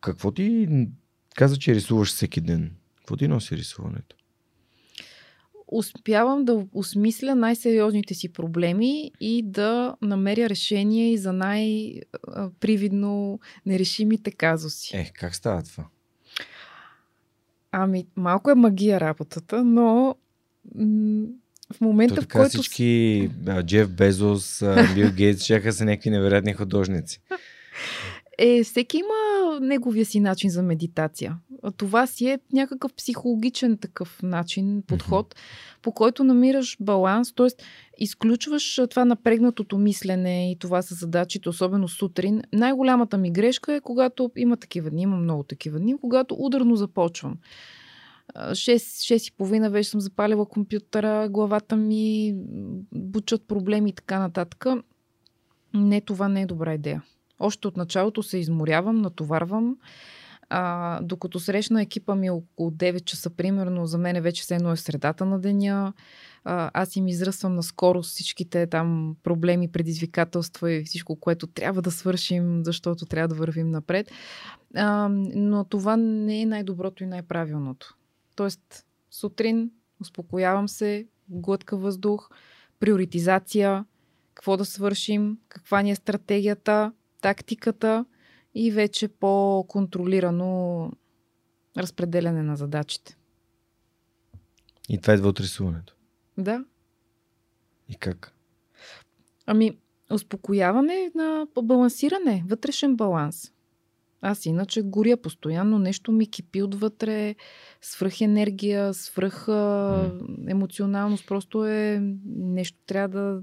какво 0.00 0.30
ти 0.30 0.68
каза, 1.34 1.56
че 1.56 1.74
рисуваш 1.74 2.08
всеки 2.08 2.40
ден? 2.40 2.76
Какво 2.96 3.16
ти 3.16 3.28
носи 3.28 3.56
рисуването? 3.56 4.16
успявам 5.74 6.44
да 6.44 6.66
осмисля 6.72 7.34
най-сериозните 7.34 8.14
си 8.14 8.32
проблеми 8.32 9.10
и 9.20 9.42
да 9.42 9.96
намеря 10.02 10.48
решение 10.48 11.12
и 11.12 11.18
за 11.18 11.32
най-привидно 11.32 12.10
нерешимите 13.66 14.30
казуси. 14.30 14.96
Ех, 14.96 15.12
как 15.12 15.34
става 15.34 15.62
това? 15.62 15.86
Ами, 17.76 18.06
малко 18.16 18.50
е 18.50 18.54
магия 18.54 19.00
работата, 19.00 19.64
но 19.64 20.14
м- 20.74 21.26
в 21.72 21.80
момента, 21.80 22.14
То 22.14 22.22
в 22.22 22.28
който... 22.28 22.48
всички 22.48 23.30
а, 23.46 23.62
Джеф 23.62 23.90
Безос, 23.90 24.62
а, 24.62 24.88
Бил 24.94 25.10
Гейтс, 25.10 25.44
чаха 25.44 25.72
са 25.72 25.84
някакви 25.84 26.10
невероятни 26.10 26.52
художници. 26.52 27.20
Е, 28.38 28.64
всеки 28.64 28.96
има 28.96 29.14
неговия 29.60 30.06
си 30.06 30.20
начин 30.20 30.50
за 30.50 30.62
медитация. 30.62 31.38
Това 31.76 32.06
си 32.06 32.26
е 32.28 32.38
някакъв 32.52 32.94
психологичен 32.94 33.78
такъв 33.78 34.22
начин, 34.22 34.82
подход, 34.86 35.34
по 35.82 35.92
който 35.92 36.24
намираш 36.24 36.76
баланс, 36.80 37.34
т.е. 37.34 37.46
изключваш 37.98 38.80
това 38.90 39.04
напрегнатото 39.04 39.78
мислене 39.78 40.50
и 40.50 40.58
това 40.58 40.82
са 40.82 40.94
задачите, 40.94 41.48
особено 41.48 41.88
сутрин. 41.88 42.42
Най-голямата 42.52 43.18
ми 43.18 43.30
грешка 43.30 43.74
е, 43.74 43.80
когато 43.80 44.30
има 44.36 44.56
такива 44.56 44.90
дни, 44.90 45.02
има 45.02 45.16
много 45.16 45.42
такива 45.42 45.78
дни, 45.78 45.96
когато 46.00 46.36
ударно 46.38 46.76
започвам. 46.76 47.36
А, 48.34 48.50
6, 48.50 48.76
6 48.76 49.28
и 49.28 49.32
половина 49.36 49.70
вече 49.70 49.90
съм 49.90 50.00
запалила 50.00 50.46
компютъра, 50.46 51.28
главата 51.28 51.76
ми 51.76 52.34
бучат 52.94 53.48
проблеми 53.48 53.90
и 53.90 53.92
така 53.92 54.18
нататък. 54.18 54.66
Не, 55.74 56.00
това 56.00 56.28
не 56.28 56.42
е 56.42 56.46
добра 56.46 56.74
идея. 56.74 57.02
Още 57.40 57.68
от 57.68 57.76
началото 57.76 58.22
се 58.22 58.38
изморявам, 58.38 59.00
натоварвам. 59.00 59.76
А, 60.48 61.00
докато 61.02 61.40
срещна 61.40 61.82
екипа 61.82 62.14
ми 62.14 62.30
около 62.30 62.70
9 62.70 63.04
часа, 63.04 63.30
примерно, 63.30 63.86
за 63.86 63.98
мен 63.98 64.22
вече 64.22 64.42
все 64.42 64.54
едно 64.54 64.72
е 64.72 64.76
средата 64.76 65.24
на 65.24 65.40
деня. 65.40 65.92
А, 66.44 66.70
аз 66.74 66.96
им 66.96 67.08
изръсвам 67.08 67.54
на 67.54 67.62
скорост 67.62 68.10
всичките 68.10 68.66
там 68.66 69.16
проблеми, 69.22 69.72
предизвикателства 69.72 70.72
и 70.72 70.84
всичко, 70.84 71.16
което 71.16 71.46
трябва 71.46 71.82
да 71.82 71.90
свършим, 71.90 72.64
защото 72.64 73.06
трябва 73.06 73.28
да 73.28 73.34
вървим 73.34 73.70
напред. 73.70 74.10
А, 74.74 75.08
но 75.34 75.64
това 75.64 75.96
не 75.96 76.40
е 76.40 76.46
най-доброто 76.46 77.02
и 77.04 77.06
най-правилното. 77.06 77.96
Тоест, 78.36 78.86
сутрин 79.10 79.70
успокоявам 80.00 80.68
се, 80.68 81.06
глътка 81.28 81.76
въздух, 81.76 82.30
приоритизация, 82.80 83.84
какво 84.34 84.56
да 84.56 84.64
свършим, 84.64 85.38
каква 85.48 85.82
ни 85.82 85.90
е 85.90 85.96
стратегията, 85.96 86.92
тактиката 87.24 88.04
и 88.54 88.70
вече 88.70 89.08
по-контролирано 89.08 90.92
разпределяне 91.76 92.42
на 92.42 92.56
задачите. 92.56 93.16
И 94.88 95.00
това 95.00 95.14
идва 95.14 95.28
от 95.28 95.40
рисуването. 95.40 95.96
Да. 96.38 96.64
И 97.88 97.94
как? 97.94 98.34
Ами, 99.46 99.78
успокояване 100.10 101.10
на 101.14 101.46
балансиране, 101.62 102.44
вътрешен 102.46 102.96
баланс. 102.96 103.52
Аз 104.20 104.46
иначе 104.46 104.82
горя 104.82 105.16
постоянно, 105.16 105.78
нещо 105.78 106.12
ми 106.12 106.30
кипи 106.30 106.62
отвътре, 106.62 107.34
свръх 107.80 108.20
енергия, 108.20 108.94
свръх 108.94 109.48
емоционалност, 110.48 111.26
просто 111.26 111.66
е 111.66 112.00
нещо 112.26 112.78
трябва 112.86 113.08
да 113.08 113.42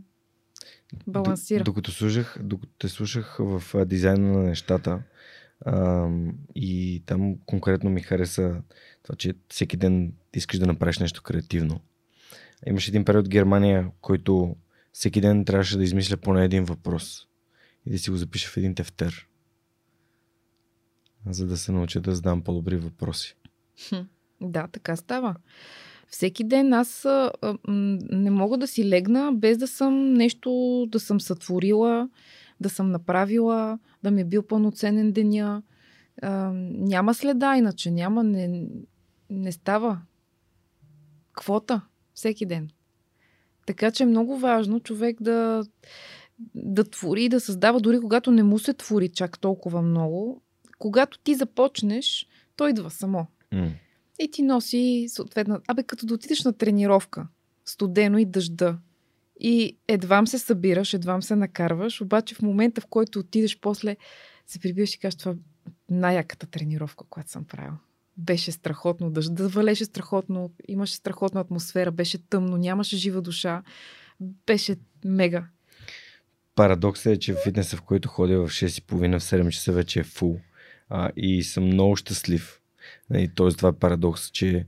балансира. 1.08 1.64
Докато 1.64 1.92
слушах, 1.92 2.38
докато 2.42 2.74
те 2.78 2.90
слушах 2.90 3.38
в 3.40 3.86
дизайна 3.86 4.32
на 4.32 4.44
нещата 4.44 5.04
а, 5.66 6.10
и 6.56 7.04
там 7.06 7.36
конкретно 7.46 7.90
ми 7.90 8.02
хареса 8.02 8.62
това, 9.04 9.16
че 9.16 9.34
всеки 9.48 9.78
ден 9.78 10.14
искаш 10.34 10.60
да 10.60 10.68
направиш 10.68 11.00
нещо 11.00 11.24
креативно. 11.24 11.80
Имаше 12.68 12.92
един 12.92 13.06
период 13.06 13.26
в 13.26 13.30
Германия, 13.30 13.92
който 14.02 14.56
всеки 14.94 15.22
ден 15.22 15.46
трябваше 15.46 15.78
да 15.78 15.84
измисля 15.84 16.18
поне 16.18 16.46
един 16.46 16.64
въпрос 16.64 17.28
и 17.86 17.92
да 17.92 18.00
си 18.00 18.10
го 18.10 18.18
запиша 18.18 18.50
в 18.50 18.58
един 18.58 18.76
тефтер, 18.76 19.28
за 21.30 21.48
да 21.48 21.58
се 21.58 21.72
науча 21.72 22.02
да 22.02 22.16
задам 22.16 22.42
по-добри 22.42 22.78
въпроси. 22.78 23.36
Хм, 23.90 24.02
Да, 24.42 24.68
така 24.68 24.96
става. 24.96 25.36
Всеки 26.12 26.44
ден 26.44 26.74
аз 26.74 27.06
а, 27.06 27.32
не 27.68 28.32
мога 28.32 28.58
да 28.58 28.68
си 28.68 28.90
легна 28.90 29.32
без 29.34 29.58
да 29.58 29.68
съм 29.68 30.14
нещо, 30.14 30.86
да 30.90 31.00
съм 31.00 31.22
сътворила, 31.22 32.10
да 32.60 32.70
съм 32.70 32.92
направила, 32.92 33.80
да 34.04 34.12
ми 34.12 34.22
е 34.22 34.26
бил 34.26 34.44
пълноценен 34.44 35.12
деня. 35.12 35.64
А, 36.22 36.52
няма 36.54 37.14
следа, 37.14 37.58
иначе 37.58 37.92
няма, 37.92 38.24
не, 38.24 38.68
не 39.30 39.52
става. 39.52 40.02
Квота 41.34 41.82
всеки 42.14 42.46
ден. 42.46 42.70
Така 43.66 43.92
че 43.92 44.04
е 44.04 44.06
много 44.06 44.38
важно 44.38 44.80
човек 44.80 45.22
да, 45.22 45.64
да 46.56 46.84
твори, 46.84 47.30
да 47.30 47.40
създава, 47.40 47.80
дори 47.80 48.00
когато 48.00 48.32
не 48.32 48.44
му 48.44 48.60
се 48.60 48.74
твори 48.74 49.10
чак 49.10 49.40
толкова 49.40 49.82
много. 49.82 50.42
Когато 50.80 51.20
ти 51.20 51.36
започнеш, 51.36 52.28
той 52.56 52.70
идва 52.70 52.90
само. 52.90 53.28
М. 53.54 53.72
И 54.22 54.32
ти 54.32 54.42
носи 54.42 55.06
съответно. 55.10 55.62
Абе, 55.68 55.84
като 55.84 56.06
да 56.06 56.14
отидеш 56.14 56.44
на 56.44 56.54
тренировка, 56.54 57.28
студено 57.66 58.18
и 58.18 58.26
дъжда. 58.26 58.78
И 59.40 59.78
едвам 59.88 60.28
се 60.28 60.40
събираш, 60.40 60.94
едвам 60.94 61.24
се 61.24 61.36
накарваш, 61.36 62.02
обаче 62.02 62.36
в 62.36 62.42
момента, 62.42 62.82
в 62.82 62.86
който 62.86 63.20
отидеш 63.20 63.60
после, 63.60 63.98
се 64.48 64.60
прибиваш 64.60 64.96
и 64.96 65.00
кажеш, 65.00 65.16
това 65.16 65.32
е 65.32 65.36
най-яката 65.90 66.48
тренировка, 66.48 67.06
която 67.10 67.32
съм 67.32 67.46
правил. 67.46 67.74
Беше 68.18 68.52
страхотно, 68.52 69.12
дъжда 69.12 69.48
валеше 69.48 69.86
страхотно, 69.86 70.52
имаше 70.68 70.96
страхотна 70.96 71.42
атмосфера, 71.42 71.92
беше 71.92 72.28
тъмно, 72.28 72.58
нямаше 72.58 72.98
жива 72.98 73.22
душа. 73.22 73.64
Беше 74.46 74.76
мега. 75.06 75.48
Парадоксът 76.56 77.14
е, 77.14 77.20
че 77.20 77.34
в 77.34 77.38
фитнеса, 77.44 77.78
в 77.78 77.82
който 77.82 78.10
ходя 78.10 78.40
в 78.40 78.50
6.30 78.50 79.20
в 79.20 79.24
7 79.24 79.50
часа 79.50 79.72
вече 79.72 80.00
е 80.00 80.04
фул. 80.04 80.40
А, 80.90 81.10
и 81.16 81.44
съм 81.44 81.66
много 81.66 81.96
щастлив. 81.96 82.61
И, 83.14 83.32
тоест 83.36 83.58
това 83.58 83.70
е 83.70 83.80
парадокс, 83.80 84.32
че 84.32 84.66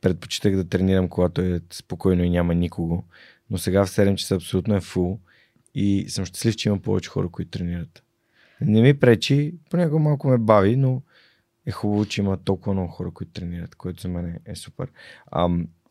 предпочитах 0.00 0.56
да 0.56 0.68
тренирам, 0.68 1.08
когато 1.08 1.40
е 1.40 1.60
спокойно 1.72 2.24
и 2.24 2.30
няма 2.30 2.54
никого. 2.54 3.04
Но 3.50 3.58
сега 3.58 3.86
в 3.86 3.90
7 3.90 4.14
часа 4.14 4.34
абсолютно 4.34 4.76
е 4.76 4.80
фул. 4.80 5.20
И 5.74 6.06
съм 6.08 6.24
щастлив, 6.24 6.56
че 6.56 6.68
има 6.68 6.78
повече 6.78 7.10
хора, 7.10 7.28
които 7.28 7.50
тренират. 7.50 8.02
Не 8.60 8.82
ми 8.82 8.98
пречи, 8.98 9.54
понякога 9.70 9.98
малко 9.98 10.28
ме 10.28 10.38
бави, 10.38 10.76
но 10.76 11.02
е 11.66 11.70
хубаво, 11.70 12.06
че 12.06 12.20
има 12.20 12.36
толкова 12.36 12.72
много 12.72 12.88
хора, 12.88 13.10
които 13.10 13.32
тренират, 13.32 13.74
което 13.74 14.02
за 14.02 14.08
мен 14.08 14.40
е, 14.46 14.54
супер. 14.54 14.92
А, 15.26 15.48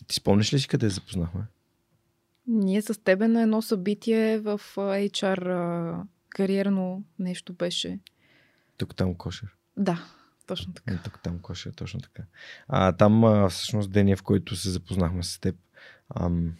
ти 0.07 0.15
спомняш 0.15 0.53
ли 0.53 0.59
си 0.59 0.67
къде 0.67 0.89
запознахме? 0.89 1.41
Ние 2.47 2.81
с 2.81 3.03
тебе 3.03 3.27
на 3.27 3.41
едно 3.41 3.61
събитие 3.61 4.39
в 4.39 4.61
HR 4.75 6.01
кариерно 6.29 7.03
нещо 7.19 7.53
беше. 7.53 7.99
Тук 8.77 8.95
там 8.95 9.15
кошер. 9.15 9.55
Да, 9.77 10.05
точно 10.49 10.73
така. 10.73 10.93
Е, 10.93 10.97
Тук 10.97 11.19
там 11.23 11.39
коша, 11.39 11.71
точно 11.71 11.99
така. 12.01 12.23
А, 12.67 12.91
там 12.91 13.23
а, 13.23 13.49
всъщност 13.49 13.91
деня, 13.91 14.15
в 14.15 14.23
който 14.23 14.55
се 14.55 14.69
запознахме 14.69 15.23
с 15.23 15.39
теб, 15.39 15.55
ам, 16.15 16.53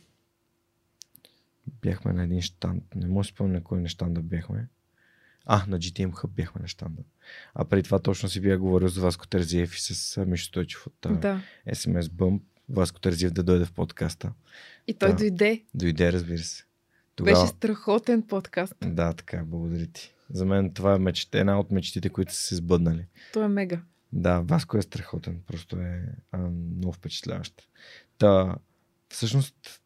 бяхме 1.81 2.13
на 2.13 2.23
един 2.23 2.41
штанд. 2.41 2.83
Не 2.95 3.07
мога 3.07 3.19
да 3.19 3.23
спомня 3.23 3.53
на 3.53 3.63
кой 3.63 3.81
на 3.81 3.89
щанда 3.89 4.21
бяхме. 4.21 4.67
А, 5.45 5.65
на 5.67 5.79
GTM 5.79 6.11
Hub 6.11 6.27
бяхме 6.27 6.61
на 6.61 6.67
щанда. 6.67 7.01
А 7.53 7.65
преди 7.65 7.83
това 7.83 7.99
точно 7.99 8.29
си 8.29 8.41
бях 8.41 8.59
говорил 8.59 8.87
с 8.89 8.97
Васко 8.97 9.27
Терзиев 9.27 9.75
и 9.75 9.81
с 9.81 10.25
Мишо 10.25 10.45
Стойчев 10.45 10.87
от 10.87 11.05
а, 11.05 11.09
Да. 11.09 11.41
SMS 11.67 12.01
Bump. 12.01 12.41
Васко 12.69 12.99
Терзиев 12.99 13.31
да 13.31 13.43
дойде 13.43 13.65
в 13.65 13.71
подкаста. 13.71 14.33
И 14.87 14.93
той 14.93 15.09
Да. 15.09 15.15
дойде. 15.15 15.63
Дойде, 15.73 16.13
разбира 16.13 16.37
се. 16.39 16.63
Беше 17.21 17.47
страхотен 17.47 18.21
подкаст. 18.21 18.73
Да, 18.85 19.13
така, 19.13 19.43
благодаря 19.45 19.87
ти. 19.87 20.13
За 20.29 20.45
мен 20.45 20.73
това 20.73 20.95
е 20.95 20.99
меч... 20.99 21.29
една 21.33 21.59
от 21.59 21.71
мечтите, 21.71 22.09
които 22.09 22.33
са 22.33 22.43
се 22.43 22.55
сбъднали. 22.55 23.05
То 23.33 23.43
е 23.43 23.47
мега. 23.47 23.81
Да, 24.13 24.39
Васко 24.39 24.77
е 24.77 24.81
страхотен. 24.81 25.41
Просто 25.47 25.77
е 25.77 26.05
а, 26.31 26.37
много 26.77 26.93
впечатляващ. 26.93 27.69
Та, 28.17 28.55
всъщност, 29.09 29.81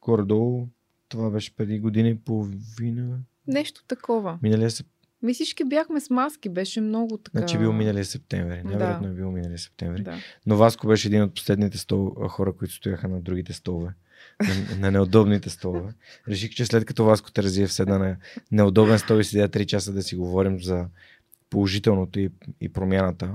горе-долу, 0.00 0.68
това 1.08 1.30
беше 1.30 1.56
преди 1.56 1.78
година 1.78 2.08
и 2.08 2.18
половина. 2.18 3.18
Нещо 3.46 3.84
такова. 3.84 4.38
Миналия 4.42 4.70
се... 4.70 4.84
Ми 5.22 5.34
всички 5.34 5.64
бяхме 5.64 6.00
с 6.00 6.10
маски, 6.10 6.48
беше 6.48 6.80
много 6.80 7.18
така. 7.18 7.38
Значи 7.38 7.58
бил 7.58 7.72
миналия 7.72 8.04
септември. 8.04 8.62
Да. 8.62 8.68
Невероятно 8.68 9.08
е 9.08 9.12
бил 9.12 9.30
миналия 9.30 9.58
септември. 9.58 10.02
Да. 10.02 10.18
Но 10.46 10.56
Васко 10.56 10.86
беше 10.86 11.08
един 11.08 11.22
от 11.22 11.34
последните 11.34 11.78
стол, 11.78 12.14
хора, 12.28 12.52
които 12.52 12.74
стояха 12.74 13.08
на 13.08 13.20
другите 13.20 13.52
столове. 13.52 13.94
На, 14.40 14.76
на 14.76 14.90
неудобните 14.90 15.50
столове. 15.50 15.92
Реших, 16.28 16.50
че 16.50 16.66
след 16.66 16.84
като 16.84 17.04
Васко 17.04 17.32
Терзиев 17.32 17.72
седна 17.72 17.98
на 17.98 18.16
неудобен 18.52 18.98
стол 18.98 19.18
и 19.18 19.24
седя 19.24 19.48
3 19.48 19.66
часа 19.66 19.92
да 19.92 20.02
си 20.02 20.16
говорим 20.16 20.62
за 20.62 20.86
положителното 21.50 22.20
и, 22.20 22.30
и 22.60 22.68
промяната, 22.68 23.32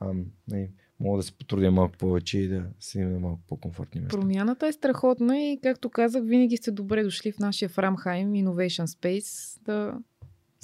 ам, 0.00 0.24
не, 0.48 0.68
мога 1.00 1.16
да 1.16 1.22
се 1.22 1.32
потрудя 1.32 1.70
малко 1.70 1.96
повече 1.98 2.38
и 2.38 2.48
да 2.48 2.62
седим 2.80 3.12
на 3.12 3.20
малко 3.20 3.40
по-комфортни 3.48 4.00
места. 4.00 4.18
Промяната 4.18 4.66
е 4.66 4.72
страхотна 4.72 5.38
и, 5.38 5.58
както 5.62 5.90
казах, 5.90 6.22
винаги 6.24 6.56
сте 6.56 6.70
добре 6.70 7.02
дошли 7.02 7.32
в 7.32 7.38
нашия 7.38 7.68
Фрамхайм 7.68 8.32
Innovation 8.32 8.84
Space 8.86 9.58
да 9.64 9.94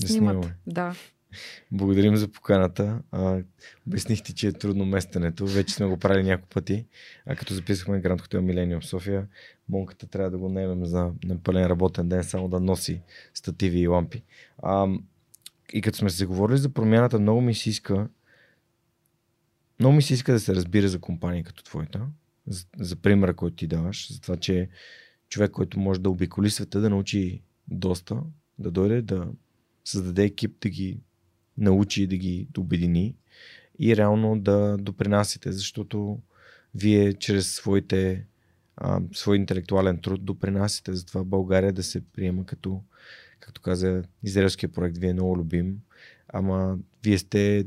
Да 0.01 0.09
снимат. 0.09 0.33
снимаме. 0.33 0.57
Да. 0.67 0.95
Благодарим 1.73 2.17
за 2.17 2.29
поканата. 2.29 3.03
А, 3.11 3.43
обяснихте, 3.87 4.35
че 4.35 4.47
е 4.47 4.53
трудно 4.53 4.87
местенето. 4.87 5.47
Вече 5.47 5.75
сме 5.75 5.87
го 5.87 5.97
правили 5.97 6.23
няколко 6.23 6.55
пъти. 6.55 6.87
А 7.27 7.37
като 7.37 7.55
записахме 7.55 8.01
Гранд 8.01 8.21
Хотел 8.21 8.43
Милениум 8.43 8.83
София, 8.83 9.27
монката 9.69 10.07
трябва 10.07 10.31
да 10.31 10.39
го 10.39 10.49
наемем 10.49 10.85
за 10.85 11.13
на 11.25 11.39
пълен 11.43 11.67
работен 11.67 12.09
ден, 12.09 12.25
само 12.25 12.49
да 12.49 12.61
носи 12.61 13.01
стативи 13.35 13.79
и 13.79 13.89
лампи. 13.89 14.23
А, 14.59 14.89
и 15.73 15.83
като 15.83 15.99
сме 15.99 16.11
се 16.11 16.27
говорили 16.27 16.59
за 16.59 16.69
промяната, 16.69 17.19
много 17.19 17.41
ми 17.41 17.55
се 17.55 17.71
иска 17.71 18.09
много 19.81 19.97
ми 19.97 20.03
се 20.03 20.15
иска 20.15 20.33
да 20.33 20.41
се 20.41 20.55
разбира 20.55 20.89
за 20.89 20.99
компания 20.99 21.45
като 21.45 21.65
твоята, 21.65 22.07
за, 22.47 22.67
за 22.79 22.97
примера, 22.97 23.35
който 23.35 23.57
ти 23.57 23.67
даваш, 23.67 24.13
за 24.13 24.21
това, 24.21 24.37
че 24.37 24.69
човек, 25.29 25.51
който 25.51 25.81
може 25.81 26.01
да 26.01 26.11
обиколи 26.11 26.51
света, 26.51 26.81
да 26.81 26.91
научи 26.91 27.43
доста, 27.69 28.23
да 28.59 28.71
дойде, 28.71 29.03
да 29.03 29.29
създаде 29.85 30.25
екип, 30.25 30.61
да 30.61 30.69
ги 30.69 30.99
научи, 31.59 32.07
да 32.07 32.17
ги 32.17 32.49
обедини 32.59 33.15
и 33.79 33.97
реално 33.97 34.41
да 34.41 34.77
допринасяте, 34.77 35.53
защото 35.53 36.19
вие 36.75 37.13
чрез 37.13 37.55
своите, 37.55 38.27
а, 38.77 39.01
свой 39.13 39.37
интелектуален 39.37 40.01
труд 40.01 40.25
допринасяте 40.25 40.95
за 40.95 41.07
това 41.07 41.25
България 41.25 41.73
да 41.73 41.83
се 41.83 42.01
приема 42.01 42.47
като, 42.47 42.81
както 43.41 43.61
каза, 43.61 44.03
израелския 44.23 44.73
проект 44.73 44.99
ви 44.99 45.09
е 45.09 45.13
много 45.13 45.39
любим, 45.39 45.81
ама 46.29 46.79
вие 47.05 47.19
сте 47.19 47.67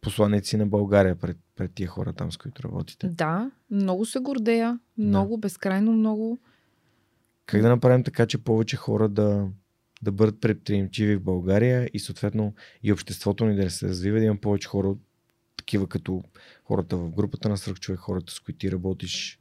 посланици 0.00 0.56
на 0.56 0.66
България 0.66 1.16
пред, 1.16 1.36
пред 1.56 1.72
тия 1.74 1.88
хора 1.88 2.12
там, 2.12 2.32
с 2.32 2.36
които 2.36 2.62
работите. 2.62 3.08
Да, 3.08 3.50
много 3.70 4.04
се 4.04 4.18
гордея. 4.18 4.78
Много, 4.98 5.38
безкрайно 5.38 5.92
много. 5.92 6.38
Как 7.46 7.62
да 7.62 7.68
направим 7.68 8.04
така, 8.04 8.26
че 8.26 8.38
повече 8.38 8.76
хора 8.76 9.08
да, 9.08 9.48
да 10.02 10.12
бъдат 10.12 10.40
предприемчиви 10.40 11.16
в 11.16 11.22
България 11.22 11.90
и 11.94 11.98
съответно 11.98 12.54
и 12.82 12.92
обществото 12.92 13.44
ни 13.44 13.56
да 13.56 13.70
се 13.70 13.88
развива, 13.88 14.18
да 14.18 14.24
има 14.24 14.36
повече 14.36 14.68
хора, 14.68 14.94
такива 15.56 15.86
като 15.86 16.22
хората 16.64 16.96
в 16.96 17.10
групата 17.10 17.48
на 17.48 17.56
свръхчовек, 17.56 18.00
хората 18.00 18.32
с 18.32 18.40
които 18.40 18.58
ти 18.58 18.72
работиш. 18.72 19.40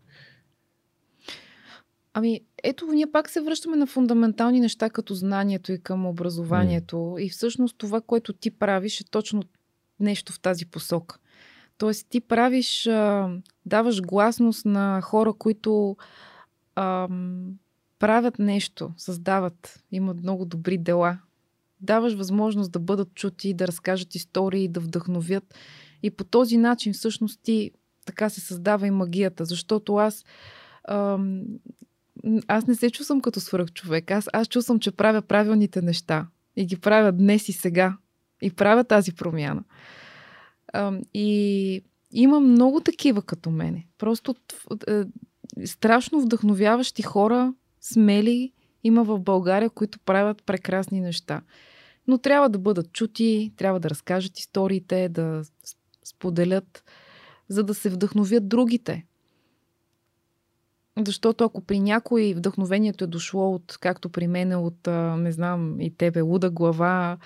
Ами, 2.14 2.41
ето, 2.64 2.86
ние 2.86 3.11
пак 3.11 3.30
се 3.30 3.41
връщаме 3.41 3.77
на 3.77 3.88
фундаментални 3.88 4.60
неща, 4.60 4.90
като 4.90 5.14
знанието 5.14 5.72
и 5.72 5.81
към 5.81 6.06
образованието. 6.06 7.15
И 7.19 7.30
всъщност 7.30 7.77
това, 7.77 8.02
което 8.02 8.34
ти 8.34 8.52
правиш, 8.52 9.02
е 9.02 9.03
точно 9.03 9.44
нещо 9.99 10.34
в 10.34 10.40
тази 10.40 10.65
посока. 10.65 11.18
Тоест, 11.77 12.07
ти 12.10 12.22
правиш, 12.22 12.88
а, 12.88 13.30
даваш 13.65 14.02
гласност 14.02 14.65
на 14.65 15.02
хора, 15.02 15.34
които 15.34 15.98
ам, 16.76 17.53
правят 17.99 18.39
нещо, 18.39 18.91
създават, 18.97 19.84
имат 19.91 20.21
много 20.21 20.45
добри 20.45 20.77
дела. 20.77 21.19
Даваш 21.81 22.13
възможност 22.13 22.71
да 22.71 22.80
бъдат 22.80 23.15
чути, 23.15 23.53
да 23.53 23.67
разкажат 23.67 24.15
истории, 24.15 24.67
да 24.67 24.80
вдъхновят. 24.80 25.55
И 26.03 26.11
по 26.11 26.23
този 26.23 26.57
начин 26.57 26.93
всъщност 26.93 27.39
ти 27.43 27.71
така 28.05 28.30
се 28.30 28.41
създава 28.41 28.88
и 28.88 28.91
магията, 28.91 29.45
защото 29.45 29.95
аз 29.95 30.26
ам, 30.89 31.43
аз 32.47 32.67
не 32.67 32.76
се 32.76 32.89
чувствам 32.89 33.21
като 33.21 33.39
свръх 33.39 33.71
човек. 33.71 34.11
Аз, 34.11 34.27
аз 34.34 34.47
чувствам, 34.47 34.80
че 34.80 34.91
правя 34.91 35.21
правилните 35.21 35.81
неща. 35.81 36.27
И 36.55 36.65
ги 36.65 36.77
правя 36.77 37.11
днес 37.11 37.49
и 37.49 37.53
сега. 37.53 37.97
И 38.41 38.51
правя 38.51 38.84
тази 38.84 39.13
промяна. 39.13 39.63
Ам, 40.73 41.01
и 41.13 41.81
има 42.11 42.39
много 42.39 42.81
такива 42.81 43.21
като 43.21 43.49
мене. 43.49 43.88
Просто 43.97 44.35
е, 44.88 45.03
страшно 45.65 46.21
вдъхновяващи 46.21 47.01
хора, 47.01 47.53
смели, 47.81 48.51
има 48.84 49.03
в 49.03 49.19
България, 49.19 49.69
които 49.69 49.99
правят 49.99 50.43
прекрасни 50.45 51.01
неща. 51.01 51.41
Но 52.07 52.18
трябва 52.18 52.49
да 52.49 52.60
бъдат 52.60 52.93
чути, 52.93 53.53
трябва 53.57 53.80
да 53.80 53.89
разкажат 53.89 54.39
историите, 54.39 55.10
да 55.10 55.43
споделят, 56.03 56.84
за 57.49 57.64
да 57.64 57.73
се 57.73 57.89
вдъхновят 57.89 58.49
другите. 58.49 59.06
Защото 61.05 61.43
ако 61.43 61.61
при 61.61 61.80
някой 61.80 62.34
вдъхновението 62.34 63.03
е 63.03 63.07
дошло 63.07 63.53
от, 63.53 63.77
както 63.81 64.09
при 64.09 64.27
мен, 64.27 64.53
от, 64.53 64.88
не 65.17 65.31
знам, 65.31 65.81
и 65.81 65.97
тебе, 65.97 66.21
луда 66.21 66.49
глава, 66.49 67.17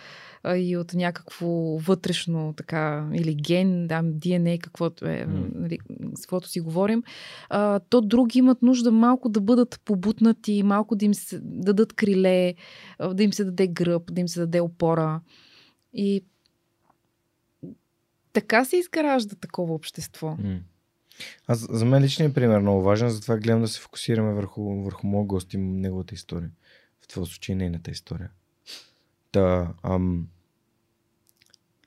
и 0.56 0.78
от 0.78 0.94
някакво 0.94 1.48
вътрешно, 1.78 2.54
така, 2.58 3.10
или 3.14 3.36
ген, 3.36 3.88
да, 3.88 4.04
DNA, 4.04 4.62
каквото 4.62 5.06
е, 5.06 5.26
mm. 5.30 5.80
с 6.16 6.22
каквото 6.22 6.48
си 6.48 6.60
говорим, 6.60 7.04
а, 7.50 7.80
то 7.80 8.02
други 8.02 8.40
имат 8.40 8.62
нужда 8.62 8.92
малко 8.92 9.30
да 9.30 9.42
бъдат 9.42 9.82
побутнати, 9.86 10.64
малко 10.64 10.96
да 10.96 11.06
им 11.06 11.14
се 11.14 11.40
дадат 11.44 11.94
криле, 11.94 12.54
да 13.14 13.24
им 13.24 13.34
се 13.34 13.44
даде 13.44 13.68
гръб, 13.68 14.14
да 14.14 14.22
им 14.22 14.28
се 14.28 14.40
даде 14.40 14.62
опора. 14.62 15.22
И 15.94 16.24
така 18.34 18.66
се 18.66 18.78
изгражда 18.78 19.36
такова 19.36 19.74
общество. 19.74 20.28
Mm. 20.28 20.60
Аз, 21.48 21.68
за 21.70 21.86
мен 21.86 22.04
личният 22.04 22.36
пример 22.36 22.56
е 22.56 22.60
много 22.60 22.82
важен, 22.82 23.10
затова 23.10 23.38
гледам 23.38 23.62
да 23.62 23.68
се 23.68 23.80
фокусираме 23.80 24.34
върху, 24.34 24.84
върху 24.84 25.08
моят 25.08 25.28
гост 25.28 25.54
и 25.54 25.58
неговата 25.58 26.16
история. 26.16 26.50
В 27.02 27.08
това 27.08 27.26
случай 27.26 27.56
нейната 27.56 27.92
история. 27.92 28.30
Та, 29.32 29.74
ам, 29.84 30.28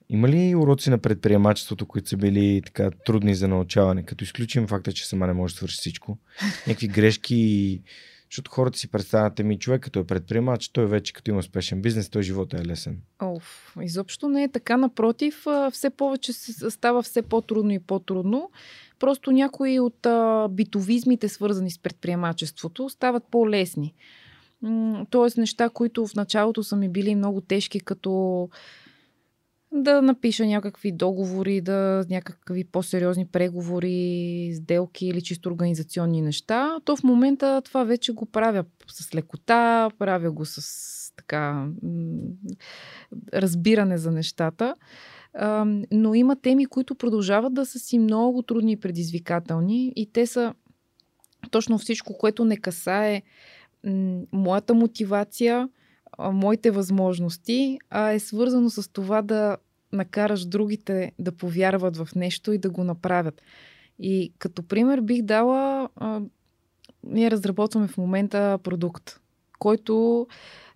има 0.09 0.29
ли 0.29 0.55
уроци 0.55 0.91
на 0.91 0.99
предприемачеството, 0.99 1.87
които 1.87 2.09
са 2.09 2.17
били 2.17 2.63
така 2.67 2.91
трудни 2.91 3.35
за 3.35 3.49
научаване, 3.49 4.03
като 4.03 4.25
изключим 4.25 4.67
факта, 4.67 4.93
че 4.93 5.07
сама 5.07 5.27
не 5.27 5.33
може 5.33 5.55
да 5.55 5.59
свърши 5.59 5.77
всичко? 5.77 6.19
Някакви 6.67 6.89
грешки, 6.89 7.83
защото 8.31 8.51
хората 8.51 8.79
си 8.79 8.91
представят, 8.91 9.39
ми 9.39 9.59
човек 9.59 9.83
като 9.83 9.99
е 9.99 10.05
предприемач, 10.05 10.69
той 10.69 10.87
вече 10.87 11.13
като 11.13 11.31
има 11.31 11.41
успешен 11.41 11.83
бизнес, 11.83 12.11
той 12.11 12.23
живота 12.23 12.57
е 12.57 12.65
лесен. 12.65 12.99
Оф, 13.23 13.77
изобщо 13.83 14.29
не 14.29 14.43
е 14.43 14.49
така. 14.49 14.77
Напротив, 14.77 15.47
все 15.73 15.91
повече 15.91 16.33
става 16.71 17.03
все 17.03 17.23
по-трудно 17.23 17.73
и 17.73 17.79
по-трудно. 17.79 18.51
Просто 18.99 19.31
някои 19.31 19.81
от 19.81 20.07
а, 20.07 20.49
битовизмите, 20.49 21.29
свързани 21.29 21.71
с 21.71 21.79
предприемачеството, 21.79 22.89
стават 22.89 23.25
по-лесни. 23.31 23.95
Тоест 25.11 25.37
неща, 25.37 25.69
които 25.69 26.07
в 26.07 26.15
началото 26.15 26.63
са 26.63 26.77
ми 26.77 26.89
били 26.89 27.15
много 27.15 27.41
тежки, 27.41 27.81
като 27.81 28.49
да 29.83 30.03
напиша 30.03 30.47
някакви 30.47 30.93
договори, 30.93 31.61
да 31.61 32.05
някакви 32.11 32.65
по-сериозни 32.65 33.27
преговори, 33.27 34.53
сделки 34.57 35.07
или 35.07 35.23
чисто 35.23 35.49
организационни 35.49 36.23
неща, 36.23 36.77
то 36.85 36.97
в 36.97 37.05
момента 37.05 37.63
това 37.65 37.85
вече 37.85 38.13
го 38.13 38.27
правя 38.27 38.65
с 38.89 39.15
лекота, 39.15 39.91
правя 39.99 40.33
го 40.33 40.45
с 40.45 40.87
така 41.17 41.69
разбиране 43.35 43.99
за 43.99 44.11
нещата. 44.11 44.75
Но 45.93 46.15
има 46.15 46.37
теми, 46.37 46.67
които 46.67 46.95
продължават 46.95 47.55
да 47.55 47.67
са 47.67 47.79
си 47.79 47.99
много 47.99 48.43
трудни 48.43 48.73
и 48.73 48.81
предизвикателни 48.81 49.93
и 49.97 50.13
те 50.13 50.27
са 50.27 50.55
точно 51.51 51.79
всичко, 51.79 52.19
което 52.19 52.45
не 52.45 52.57
касае 52.57 53.23
моята 54.33 54.75
мотивация, 54.75 55.69
моите 56.19 56.71
възможности, 56.71 57.79
а 57.91 58.11
е 58.11 58.19
свързано 58.19 58.71
с 58.71 58.93
това 58.93 59.23
да 59.23 59.57
накараш 59.93 60.45
другите 60.45 61.13
да 61.19 61.33
повярват 61.33 61.97
в 61.97 62.09
нещо 62.17 62.53
и 62.53 62.59
да 62.59 62.71
го 62.71 62.85
направят. 62.85 63.43
И 63.99 64.33
като 64.39 64.63
пример 64.63 65.01
бих 65.01 65.23
дала, 65.23 65.89
а, 65.97 66.21
ние 67.05 67.31
разработваме 67.31 67.89
в 67.89 67.97
момента 67.97 68.59
продукт, 68.63 69.21
който, 69.59 70.27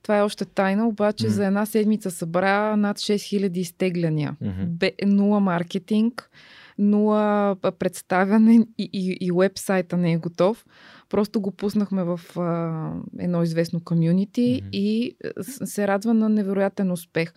това 0.03 0.19
е 0.19 0.23
още 0.23 0.45
тайна, 0.45 0.89
обаче 0.89 1.27
mm-hmm. 1.27 1.31
за 1.31 1.47
една 1.47 1.67
седмица 1.67 2.11
събра 2.11 2.77
над 2.77 2.99
6000 2.99 3.59
изтегляния. 3.59 4.37
Mm-hmm. 4.43 4.67
Бе, 4.67 4.93
нула 5.07 5.41
маркетинг, 5.41 6.31
нула 6.79 7.57
представяне 7.79 8.67
и, 8.79 8.91
и, 8.93 9.19
и 9.21 9.33
вебсайта 9.33 9.97
не 9.97 10.13
е 10.13 10.19
готов. 10.19 10.67
Просто 11.09 11.41
го 11.41 11.51
пуснахме 11.51 12.05
в 12.05 12.21
а, 12.37 12.93
едно 13.19 13.43
известно 13.43 13.81
комюнити 13.81 14.41
mm-hmm. 14.41 14.71
и 14.73 15.17
се 15.45 15.89
радва 15.89 16.15
на 16.15 16.29
невероятен 16.29 16.93
успех. 16.93 17.33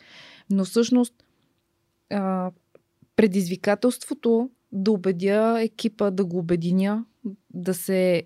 Но 0.50 0.66
всъщност 0.66 1.14
а, 2.10 2.52
предизвикателството 3.16 4.50
да 4.72 4.92
убедя 4.92 5.62
екипа, 5.62 6.12
да 6.12 6.26
го 6.26 6.38
обединя, 6.38 7.06
да 7.54 7.74
се 7.74 8.24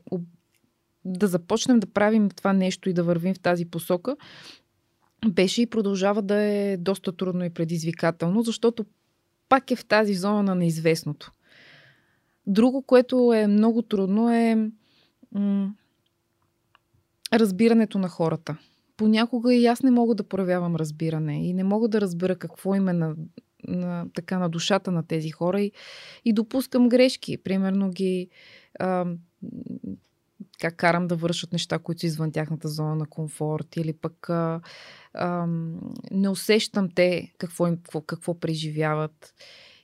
да 1.05 1.27
започнем 1.27 1.79
да 1.79 1.87
правим 1.87 2.29
това 2.29 2.53
нещо 2.53 2.89
и 2.89 2.93
да 2.93 3.03
вървим 3.03 3.33
в 3.33 3.39
тази 3.39 3.65
посока, 3.65 4.15
беше 5.27 5.61
и 5.61 5.69
продължава 5.69 6.21
да 6.21 6.35
е 6.35 6.77
доста 6.77 7.11
трудно 7.11 7.45
и 7.45 7.49
предизвикателно, 7.49 8.41
защото 8.41 8.85
пак 9.49 9.71
е 9.71 9.75
в 9.75 9.85
тази 9.85 10.13
зона 10.13 10.43
на 10.43 10.55
неизвестното. 10.55 11.31
Друго, 12.47 12.81
което 12.81 13.33
е 13.33 13.47
много 13.47 13.81
трудно 13.81 14.33
е 14.33 14.71
м- 15.31 15.73
разбирането 17.33 17.97
на 17.97 18.09
хората. 18.09 18.57
Понякога 18.97 19.53
и 19.53 19.65
аз 19.65 19.83
не 19.83 19.91
мога 19.91 20.15
да 20.15 20.23
проявявам 20.23 20.75
разбиране 20.75 21.49
и 21.49 21.53
не 21.53 21.63
мога 21.63 21.87
да 21.87 22.01
разбера 22.01 22.35
какво 22.35 22.75
име 22.75 22.93
на, 22.93 23.15
на, 23.63 24.05
така, 24.13 24.39
на 24.39 24.49
душата 24.49 24.91
на 24.91 25.07
тези 25.07 25.31
хора 25.31 25.61
и, 25.61 25.71
и 26.25 26.33
допускам 26.33 26.89
грешки. 26.89 27.37
Примерно 27.37 27.89
ги 27.89 28.29
а, 28.79 29.05
как 30.59 30.75
карам 30.75 31.07
да 31.07 31.15
вършат 31.15 31.53
неща, 31.53 31.79
които 31.79 31.99
са 31.99 32.07
извън 32.07 32.31
тяхната 32.31 32.67
зона 32.67 32.95
на 32.95 33.05
комфорт 33.05 33.75
или 33.75 33.93
пък 33.93 34.29
а, 34.29 34.61
а, 35.13 35.47
не 36.11 36.29
усещам 36.29 36.89
те 36.95 37.33
какво, 37.37 37.67
им, 37.67 37.77
какво, 37.77 38.01
какво 38.01 38.39
преживяват. 38.39 39.33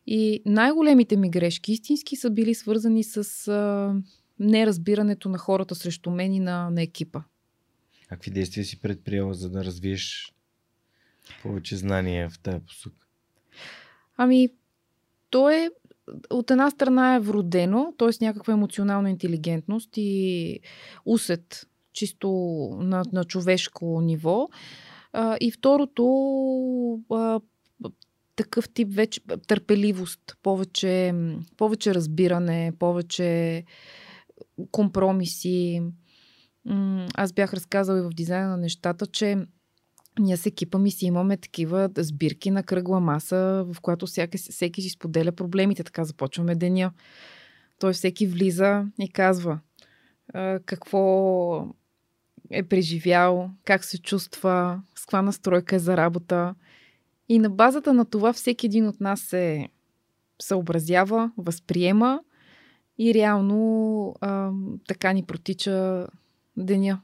И 0.07 0.41
най-големите 0.45 1.17
ми 1.17 1.29
грешки 1.29 1.71
истински 1.71 2.15
са 2.15 2.29
били 2.29 2.53
свързани 2.53 3.03
с 3.03 3.47
а, 3.47 3.95
неразбирането 4.39 5.29
на 5.29 5.37
хората 5.37 5.75
срещу 5.75 6.09
мен 6.11 6.33
и 6.33 6.39
на, 6.39 6.69
на 6.69 6.81
екипа. 6.81 7.21
Какви 8.09 8.31
действия 8.31 8.65
си 8.65 8.81
предприела, 8.81 9.33
за 9.33 9.49
да 9.49 9.63
развиеш 9.63 10.33
повече 11.41 11.75
знания 11.75 12.29
в 12.29 12.39
тази 12.39 12.59
посока? 12.65 13.02
Ами, 14.17 14.49
то 15.29 15.49
е 15.49 15.69
от 16.29 16.51
една 16.51 16.69
страна 16.69 17.15
е 17.15 17.19
вродено, 17.19 17.93
т.е. 17.97 18.25
някаква 18.25 18.53
емоционална 18.53 19.09
интелигентност 19.09 19.89
и 19.97 20.59
усет 21.05 21.67
чисто 21.93 22.29
на, 22.79 23.03
на 23.13 23.23
човешко 23.23 24.01
ниво. 24.01 24.49
А, 25.13 25.37
и 25.41 25.51
второто, 25.51 26.99
а, 27.11 27.39
такъв 28.35 28.69
тип 28.69 28.87
вече 28.91 29.21
търпеливост, 29.47 30.37
повече, 30.43 31.13
повече 31.57 31.95
разбиране, 31.95 32.73
повече 32.79 33.63
компромиси. 34.71 35.81
Аз 37.15 37.33
бях 37.33 37.53
разказала 37.53 37.99
и 37.99 38.01
в 38.01 38.09
дизайна 38.09 38.49
на 38.49 38.57
нещата, 38.57 39.07
че 39.07 39.37
ние 40.19 40.37
с 40.37 40.45
екипа 40.45 40.77
ми 40.77 40.91
си 40.91 41.05
имаме 41.05 41.37
такива 41.37 41.89
сбирки 41.97 42.51
на 42.51 42.63
кръгла 42.63 42.99
маса, 42.99 43.65
в 43.73 43.81
която 43.81 44.07
всяка, 44.07 44.37
всеки 44.37 44.81
си 44.81 44.89
споделя 44.89 45.31
проблемите. 45.31 45.83
Така 45.83 46.03
започваме 46.03 46.55
деня. 46.55 46.91
Той 47.79 47.93
всеки 47.93 48.27
влиза 48.27 48.85
и 48.99 49.09
казва 49.09 49.59
какво 50.65 51.67
е 52.49 52.63
преживял, 52.63 53.49
как 53.65 53.83
се 53.83 54.01
чувства, 54.01 54.81
с 54.95 55.01
каква 55.01 55.21
настройка 55.21 55.75
е 55.75 55.79
за 55.79 55.97
работа. 55.97 56.55
И 57.29 57.39
на 57.39 57.49
базата 57.49 57.93
на 57.93 58.05
това 58.05 58.33
всеки 58.33 58.65
един 58.65 58.87
от 58.87 58.99
нас 58.99 59.21
се 59.21 59.69
съобразява, 60.41 61.31
възприема 61.37 62.19
и 62.97 63.13
реално 63.13 64.15
а, 64.21 64.51
така 64.87 65.13
ни 65.13 65.23
протича 65.23 66.07
деня. 66.57 67.01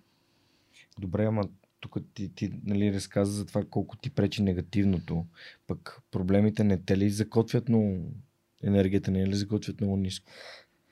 Добре, 0.99 1.26
ама 1.26 1.44
тук 1.80 1.98
ти, 2.14 2.36
ти 2.36 2.52
нали, 2.66 2.94
разказа 2.94 3.32
за 3.32 3.46
това 3.46 3.64
колко 3.70 3.98
ти 3.98 4.10
пречи 4.10 4.44
негативното. 4.44 5.26
Пък 5.68 6.02
проблемите 6.12 6.64
не 6.64 6.78
те 6.78 6.98
ли 6.98 7.10
закотвят 7.10 7.70
много 7.70 8.12
енергията, 8.64 9.12
не 9.12 9.22
е 9.22 9.28
ли 9.28 9.36
закотвят 9.36 9.82
много 9.82 9.98
ниско? 9.98 10.32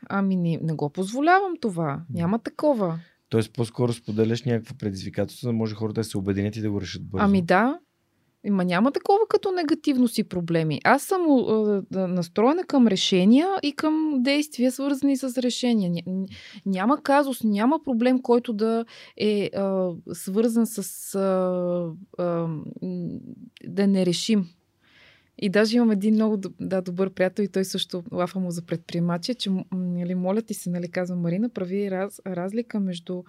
Ами 0.10 0.36
не, 0.36 0.60
не 0.62 0.74
го 0.74 0.90
позволявам 0.90 1.54
това. 1.62 2.02
Няма 2.10 2.40
такова. 2.40 3.00
Тоест 3.30 3.54
по-скоро 3.54 3.94
споделяш 3.94 4.44
някакво 4.44 4.76
предизвикателство, 4.76 5.46
за 5.46 5.50
да 5.50 5.54
може 5.54 5.76
хората 5.76 6.00
да 6.00 6.04
се 6.04 6.18
обединят 6.18 6.56
и 6.56 6.62
да 6.62 6.72
го 6.72 6.82
решат 6.82 7.04
бързо. 7.04 7.26
Ами 7.26 7.42
да, 7.42 7.80
Има 8.48 8.66
няма 8.66 8.92
такова 8.92 9.20
като 9.30 9.52
негативно 9.52 10.08
си 10.08 10.24
проблеми. 10.24 10.82
Аз 10.84 11.04
съм 11.04 11.22
настроена 11.92 12.64
към 12.64 12.88
решения 12.88 13.48
и 13.64 13.72
към 13.72 14.14
действия, 14.18 14.72
свързани 14.72 15.18
с 15.18 15.42
решения. 15.42 16.04
Няма 16.66 17.04
казус, 17.04 17.44
няма 17.44 17.84
проблем, 17.84 18.22
който 18.22 18.54
да 18.54 18.86
е 19.18 19.50
а, 19.56 19.92
свързан 20.14 20.66
с 20.66 21.16
а, 21.16 21.92
а, 22.24 22.48
да 23.64 23.88
не 23.88 24.06
решим. 24.06 24.46
И 25.38 25.50
даже 25.50 25.78
имам 25.78 25.92
един 25.92 26.14
много 26.14 26.38
да, 26.60 26.82
добър 26.82 27.10
приятел 27.10 27.44
и 27.44 27.48
той 27.48 27.66
също 27.66 28.04
лафа 28.12 28.40
му 28.40 28.52
за 28.52 28.62
предприемачи, 28.62 29.36
че 29.36 29.50
нали, 29.72 30.16
моля 30.16 30.42
ти 30.42 30.54
се, 30.54 30.70
нали, 30.70 30.92
казва 30.92 31.16
Марина, 31.16 31.50
прави 31.50 31.92
раз, 31.92 32.22
разлика 32.28 32.80
между 32.80 33.24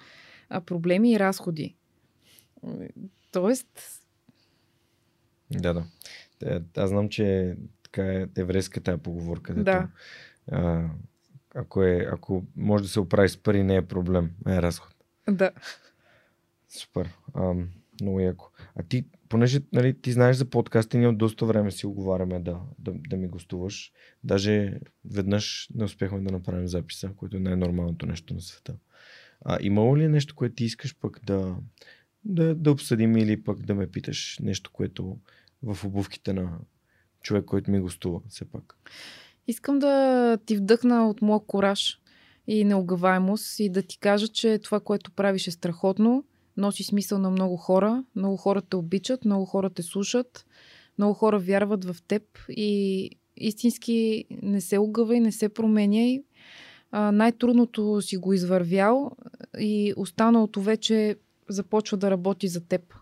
проблеми 0.67 1.13
и 1.13 1.19
разходи. 1.19 1.77
Тоест, 3.33 3.69
да, 5.51 5.75
да. 5.75 5.85
Аз 6.77 6.91
знам, 6.91 7.09
че 7.09 7.57
така 7.83 8.13
е 8.13 8.27
еврейска 8.37 8.99
поговорка. 8.99 9.55
Дето, 9.55 9.65
да. 9.65 9.89
А, 10.51 10.89
ако, 11.55 11.83
е, 11.83 12.09
ако 12.13 12.45
може 12.57 12.85
да 12.85 12.91
се 12.91 13.01
оправи 13.01 13.29
с 13.29 13.37
пари, 13.37 13.63
не 13.63 13.77
е 13.77 13.87
проблем, 13.87 14.31
е 14.47 14.63
разход. 14.63 14.95
Да. 15.31 15.51
Супер. 16.69 17.11
А, 17.35 17.55
много 18.01 18.21
яко. 18.21 18.51
А 18.77 18.83
ти, 18.83 19.05
понеже 19.29 19.61
нали, 19.73 20.01
ти 20.01 20.13
знаеш 20.13 20.37
за 20.37 20.45
подкасти, 20.45 20.99
ние 20.99 21.09
от 21.09 21.19
доста 21.19 21.47
време 21.47 21.71
си 21.71 21.87
оговаряме 21.87 22.41
да, 22.41 22.61
да, 22.79 22.93
да 23.09 23.17
ми 23.17 23.29
гостуваш. 23.29 23.93
Даже 24.25 24.81
веднъж 25.05 25.69
не 25.75 25.85
успяхме 25.85 26.21
да 26.21 26.33
направим 26.33 26.69
записа, 26.69 27.11
което 27.17 27.37
е 27.37 27.41
най-нормалното 27.41 28.07
нещо 28.07 28.35
на 28.35 28.41
света. 28.41 28.75
А, 29.45 29.59
имало 29.61 29.97
ли 29.97 30.05
е 30.05 30.09
нещо, 30.09 30.35
което 30.35 30.55
ти 30.55 30.65
искаш 30.65 30.97
пък 31.01 31.21
да, 31.25 31.57
да, 32.25 32.55
да 32.55 32.71
обсъдим 32.71 33.17
или 33.17 33.43
пък 33.43 33.63
да 33.63 33.75
ме 33.75 33.87
питаш 33.87 34.39
нещо, 34.43 34.71
което 34.73 35.19
в 35.63 35.85
обувките 35.85 36.33
на 36.33 36.59
човек, 37.23 37.45
който 37.45 37.71
ми 37.71 37.81
гостува, 37.81 38.21
все 38.29 38.45
пак. 38.45 38.79
Искам 39.47 39.79
да 39.79 40.39
ти 40.47 40.57
вдъхна 40.57 41.09
от 41.09 41.23
моя 41.23 41.41
кораж 41.41 42.01
и 42.47 42.65
неогаваемост 42.65 43.61
и 43.61 43.69
да 43.69 43.83
ти 43.83 43.99
кажа, 43.99 44.29
че 44.29 44.59
това, 44.59 44.81
което 44.81 45.11
правиш 45.11 45.47
е 45.47 45.51
страхотно, 45.51 46.25
носи 46.57 46.85
смисъл 46.85 47.19
на 47.19 47.31
много 47.31 47.57
хора, 47.57 48.05
много 48.17 48.37
хора 48.37 48.63
те 48.63 48.77
обичат, 48.77 49.25
много 49.25 49.45
хора 49.45 49.71
те 49.71 49.83
слушат, 49.83 50.47
много 50.99 51.15
хора 51.15 51.39
вярват 51.39 51.85
в 51.85 51.97
теб 52.09 52.23
и 52.49 53.11
истински 53.37 54.25
не 54.43 54.61
се 54.61 54.79
огъва 54.79 55.21
не 55.21 55.33
се 55.33 55.49
променяй. 55.49 56.23
най-трудното 56.93 58.03
си 58.03 58.17
го 58.17 58.33
извървял 58.33 59.11
и 59.59 59.95
останалото 59.97 60.63
вече 60.63 61.17
започва 61.49 61.97
да 61.97 62.11
работи 62.11 62.49
за 62.49 62.61
теб. 62.61 62.95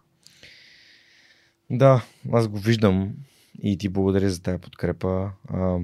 Да, 1.70 2.05
аз 2.32 2.48
го 2.48 2.59
виждам 2.59 3.14
и 3.62 3.78
ти 3.78 3.88
благодаря 3.88 4.30
за 4.30 4.43
тази 4.43 4.59
подкрепа. 4.59 5.30
А, 5.48 5.78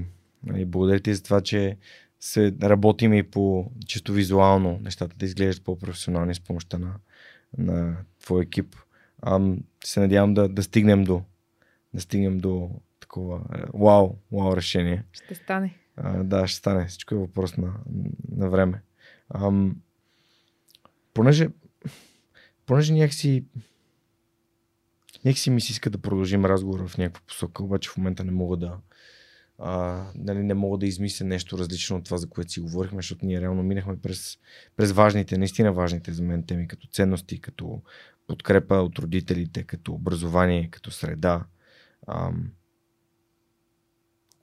и 0.56 0.64
благодаря 0.64 1.00
ти 1.00 1.14
за 1.14 1.22
това, 1.22 1.40
че 1.40 1.76
се 2.20 2.54
работим 2.62 3.14
и 3.14 3.22
по 3.22 3.70
чисто 3.86 4.12
визуално 4.12 4.78
нещата 4.82 5.16
да 5.16 5.26
изглеждат 5.26 5.64
по-професионални 5.64 6.34
с 6.34 6.40
помощта 6.40 6.78
на, 6.78 6.94
на 7.58 7.96
твой 8.22 8.42
екип. 8.42 8.76
А, 9.22 9.40
се 9.84 10.00
надявам 10.00 10.34
да, 10.34 10.48
да 10.48 10.62
стигнем 10.62 11.04
до 11.04 11.22
да 11.94 12.00
стигнем 12.00 12.38
до 12.38 12.70
такова 13.00 13.40
вау, 13.74 14.16
вау 14.32 14.56
решение. 14.56 15.04
Ще 15.12 15.34
стане. 15.34 15.74
А, 15.96 16.24
да, 16.24 16.46
ще 16.46 16.58
стане. 16.58 16.86
Всичко 16.86 17.14
е 17.14 17.18
въпрос 17.18 17.56
на, 17.56 17.74
на 18.36 18.50
време. 18.50 18.82
Ам, 19.34 19.76
понеже, 21.14 21.48
понеже 22.66 22.92
някакси 22.92 23.44
Нека 25.24 25.38
си 25.38 25.50
ми 25.50 25.60
си 25.60 25.72
иска 25.72 25.90
да 25.90 25.98
продължим 25.98 26.44
разговора 26.44 26.86
в 26.86 26.98
някаква 26.98 27.22
посока, 27.26 27.64
обаче 27.64 27.90
в 27.90 27.96
момента 27.96 28.24
не 28.24 28.32
мога 28.32 28.56
да, 28.56 28.78
а, 29.58 30.04
нали, 30.14 30.42
не 30.42 30.54
мога 30.54 30.78
да 30.78 30.86
измисля 30.86 31.24
нещо 31.24 31.58
различно 31.58 31.96
от 31.96 32.04
това, 32.04 32.16
за 32.16 32.28
което 32.28 32.52
си 32.52 32.60
говорихме, 32.60 32.98
защото 32.98 33.26
ние 33.26 33.40
реално 33.40 33.62
минахме 33.62 34.00
през, 34.00 34.38
през 34.76 34.92
важните, 34.92 35.38
наистина 35.38 35.72
важните 35.72 36.12
за 36.12 36.22
мен 36.22 36.42
теми, 36.42 36.68
като 36.68 36.86
ценности, 36.86 37.40
като 37.40 37.82
подкрепа 38.26 38.74
от 38.74 38.98
родителите, 38.98 39.64
като 39.64 39.92
образование, 39.92 40.68
като 40.70 40.90
среда, 40.90 41.44
ам, 42.08 42.50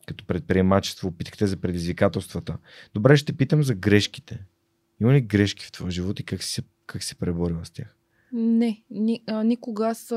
като 0.08 0.26
предприемачество, 0.26 1.12
питахте 1.12 1.48
за 1.48 1.58
предизвикателствата. 1.58 2.58
Добре, 2.94 3.18
ще 3.18 3.34
питам 3.34 3.64
за 3.64 3.76
грешките. 3.76 4.46
Има 5.02 5.14
ли 5.14 5.22
грешки 5.22 5.66
в 5.66 5.72
твоя 5.72 5.92
живот 5.92 6.20
и 6.20 6.24
как 6.24 6.44
си, 6.44 6.62
как 6.86 7.04
си 7.04 7.16
преборила 7.16 7.66
с 7.66 7.72
тях? 7.72 7.99
Не, 8.34 8.84
ни, 8.90 9.24
а, 9.28 9.44
никога 9.44 9.88
аз. 9.88 10.14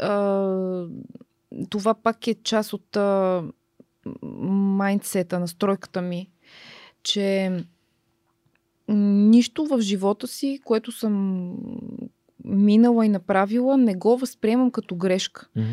А, 0.00 0.86
това 1.70 1.94
пак 1.94 2.26
е 2.26 2.34
част 2.34 2.72
от 2.72 2.96
а, 2.96 3.42
майндсета, 4.22 5.38
настройката 5.38 6.02
ми, 6.02 6.30
че 7.02 7.50
нищо 8.88 9.66
в 9.66 9.80
живота 9.80 10.26
си, 10.26 10.60
което 10.64 10.92
съм 10.92 11.52
минала 12.44 13.06
и 13.06 13.08
направила, 13.08 13.76
не 13.76 13.94
го 13.94 14.16
възприемам 14.16 14.70
като 14.70 14.96
грешка. 14.96 15.48
Мгм. 15.56 15.66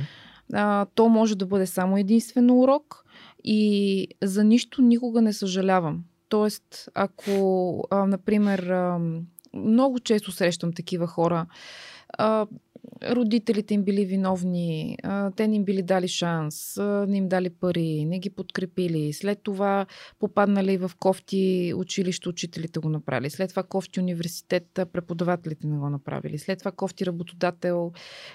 А, 0.54 0.86
то 0.96 1.10
може 1.10 1.38
да 1.38 1.46
бъде 1.46 1.66
само 1.68 1.98
единствено 1.98 2.60
урок 2.60 3.06
и 3.44 4.08
за 4.22 4.44
нищо 4.44 4.82
никога 4.82 5.22
не 5.22 5.34
съжалявам. 5.34 6.04
Тоест, 6.30 6.90
ако, 6.94 7.84
а, 7.90 8.06
например, 8.06 8.60
а, 8.60 9.00
много 9.54 10.00
често 10.00 10.32
срещам 10.32 10.74
такива 10.74 11.08
хора, 11.08 11.46
а, 12.18 12.48
родителите 13.10 13.74
им 13.74 13.84
били 13.84 14.06
виновни, 14.06 14.98
а, 15.04 15.32
те 15.32 15.48
не 15.48 15.56
им 15.56 15.66
били 15.66 15.82
дали 15.82 16.08
шанс, 16.08 16.78
а, 16.78 17.06
не 17.10 17.18
им 17.18 17.28
дали 17.28 17.50
пари, 17.50 18.06
не 18.06 18.20
ги 18.20 18.30
подкрепили, 18.30 19.14
след 19.14 19.40
това 19.44 19.86
попаднали 20.20 20.78
в 20.78 20.92
кофти 21.00 21.74
училище, 21.76 22.30
учителите 22.30 22.80
го 22.80 22.90
направили, 22.90 23.30
след 23.30 23.50
това 23.50 23.64
кофти 23.64 24.00
университет, 24.00 24.68
преподавателите 24.74 25.68
не 25.68 25.78
го 25.78 25.90
направили, 25.90 26.40
след 26.40 26.60
това 26.60 26.72
кофти 26.72 27.06
работодател, 27.06 27.92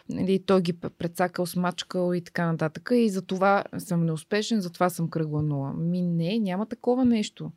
нали, 0.08 0.42
той 0.46 0.62
ги 0.62 0.72
прецакал, 0.72 1.46
смачкал 1.46 2.14
и 2.14 2.20
така 2.20 2.52
нататък. 2.52 2.90
И 2.94 3.08
за 3.08 3.22
това 3.22 3.64
съм 3.78 4.04
неуспешен, 4.04 4.60
затова 4.60 4.90
съм 4.90 5.10
кръгла 5.10 5.42
нула. 5.42 5.72
Ми 5.72 6.02
не, 6.02 6.38
няма 6.38 6.66
такова 6.66 7.04
нещо. 7.04 7.52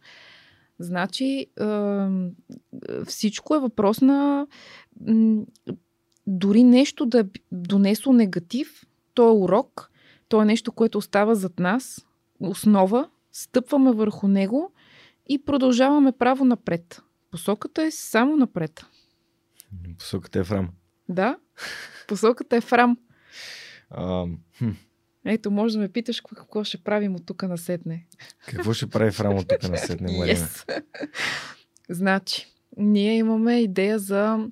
Значи, 0.81 1.47
всичко 3.07 3.55
е 3.55 3.59
въпрос 3.59 4.01
на 4.01 4.47
дори 6.27 6.63
нещо 6.63 7.05
да 7.05 7.19
е 7.19 7.23
донесло 7.51 8.13
негатив, 8.13 8.83
то 9.13 9.27
е 9.27 9.39
урок, 9.43 9.91
то 10.27 10.41
е 10.41 10.45
нещо, 10.45 10.71
което 10.71 10.97
остава 10.97 11.35
зад 11.35 11.59
нас, 11.59 12.05
основа, 12.39 13.09
стъпваме 13.31 13.91
върху 13.91 14.27
него 14.27 14.71
и 15.29 15.45
продължаваме 15.45 16.11
право 16.11 16.45
напред. 16.45 17.01
Посоката 17.31 17.83
е 17.83 17.91
само 17.91 18.37
напред. 18.37 18.85
Посоката 19.99 20.39
е 20.39 20.43
в 20.43 20.51
рам. 20.51 20.69
Да, 21.09 21.37
посоката 22.07 22.55
е 22.55 22.61
в 22.61 22.73
рам. 22.73 22.97
А, 23.89 24.25
хм, 24.57 24.69
Ето, 25.25 25.51
може 25.51 25.73
да 25.73 25.79
ме 25.79 25.89
питаш 25.89 26.21
какво- 26.21 26.35
какво 26.35 26.63
ще 26.63 26.77
правим 26.77 27.15
от 27.15 27.25
тук 27.25 27.43
насетне. 27.43 28.05
какво 28.47 28.73
ще 28.73 28.87
прави 28.87 29.11
в 29.11 29.19
рам 29.21 29.37
от 29.37 29.47
тук 29.47 29.69
на 29.69 29.77
седне, 29.77 30.11
Марина? 30.17 30.37
Yes. 30.39 30.83
значи, 31.89 32.47
ние 32.77 33.17
имаме 33.17 33.61
идея 33.61 33.99
за 33.99 34.47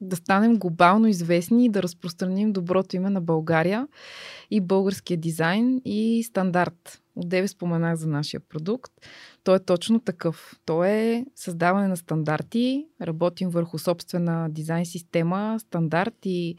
да 0.00 0.16
станем 0.16 0.56
глобално 0.58 1.06
известни 1.06 1.64
и 1.64 1.68
да 1.68 1.82
разпространим 1.82 2.52
доброто 2.52 2.96
име 2.96 3.10
на 3.10 3.20
България 3.20 3.88
и 4.50 4.60
българския 4.60 5.16
дизайн 5.16 5.80
и 5.84 6.22
стандарт. 6.22 6.99
Отдеве 7.16 7.48
споменах 7.48 7.94
за 7.94 8.08
нашия 8.08 8.40
продукт. 8.40 8.92
Той 9.44 9.56
е 9.56 9.64
точно 9.64 10.00
такъв. 10.00 10.60
Той 10.66 10.88
е 10.88 11.26
създаване 11.34 11.88
на 11.88 11.96
стандарти, 11.96 12.86
работим 13.02 13.50
върху 13.50 13.78
собствена 13.78 14.50
дизайн 14.50 14.86
система, 14.86 15.56
стандарт 15.60 16.14
и 16.24 16.56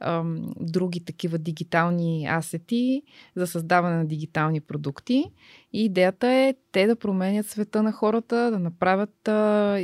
ам, 0.00 0.54
други 0.60 1.04
такива 1.04 1.38
дигитални 1.38 2.26
асети 2.26 3.02
за 3.36 3.46
създаване 3.46 3.96
на 3.96 4.06
дигитални 4.06 4.60
продукти. 4.60 5.24
И 5.72 5.84
идеята 5.84 6.26
е 6.28 6.54
те 6.72 6.86
да 6.86 6.96
променят 6.96 7.46
света 7.46 7.82
на 7.82 7.92
хората, 7.92 8.50
да 8.50 8.58
направят 8.58 9.28
а, 9.28 9.78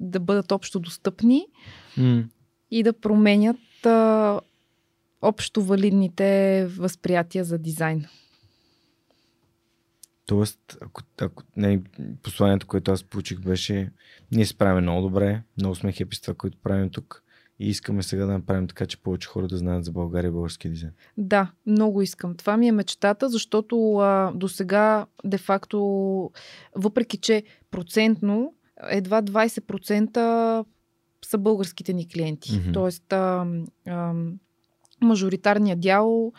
да 0.00 0.20
бъдат 0.20 0.52
общо 0.52 0.80
достъпни 0.80 1.46
М, 1.96 2.24
и 2.70 2.82
да 2.82 2.92
променят 2.92 3.86
а, 3.86 4.40
общо 5.22 5.62
валидните 5.62 6.66
възприятия 6.66 7.44
за 7.44 7.58
дизайн. 7.58 8.06
Тоест, 10.28 10.78
ако, 10.80 11.02
ако 11.20 11.42
не, 11.56 11.82
посланието, 12.22 12.66
което 12.66 12.92
аз 12.92 13.04
получих 13.04 13.40
беше, 13.40 13.90
ние 14.32 14.46
се 14.46 14.58
правим 14.58 14.82
много 14.82 15.02
добре, 15.08 15.42
много 15.56 15.74
сме 15.74 15.92
хепи 15.92 16.16
с 16.16 16.20
това, 16.20 16.34
което 16.34 16.58
правим 16.62 16.90
тук 16.90 17.22
и 17.58 17.68
искаме 17.68 18.02
сега 18.02 18.26
да 18.26 18.32
направим 18.32 18.68
така, 18.68 18.86
че 18.86 19.02
повече 19.02 19.28
хора 19.28 19.48
да 19.48 19.56
знаят 19.56 19.84
за 19.84 19.92
България 19.92 20.28
и 20.28 20.32
българския 20.32 20.70
дизайн. 20.70 20.92
Да, 21.16 21.52
много 21.66 22.02
искам. 22.02 22.34
Това 22.34 22.56
ми 22.56 22.68
е 22.68 22.72
мечтата, 22.72 23.28
защото 23.28 23.96
а, 23.96 24.32
до 24.34 24.48
сега, 24.48 25.06
де-факто, 25.24 26.30
въпреки 26.74 27.16
че 27.16 27.42
процентно, 27.70 28.54
едва 28.90 29.22
20% 29.22 30.64
са 31.24 31.38
българските 31.38 31.92
ни 31.92 32.08
клиенти. 32.08 32.60
Мгм. 32.60 32.72
Тоест, 32.72 33.12
а, 33.12 33.46
а, 33.86 34.14
мажоритарният 35.00 35.80
дял 35.80 36.32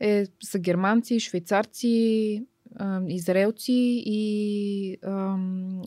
е, 0.00 0.26
са 0.42 0.58
германци, 0.58 1.20
швейцарци, 1.20 2.46
а, 2.76 3.00
израелци 3.08 4.02
и 4.06 4.98
а, 5.02 5.36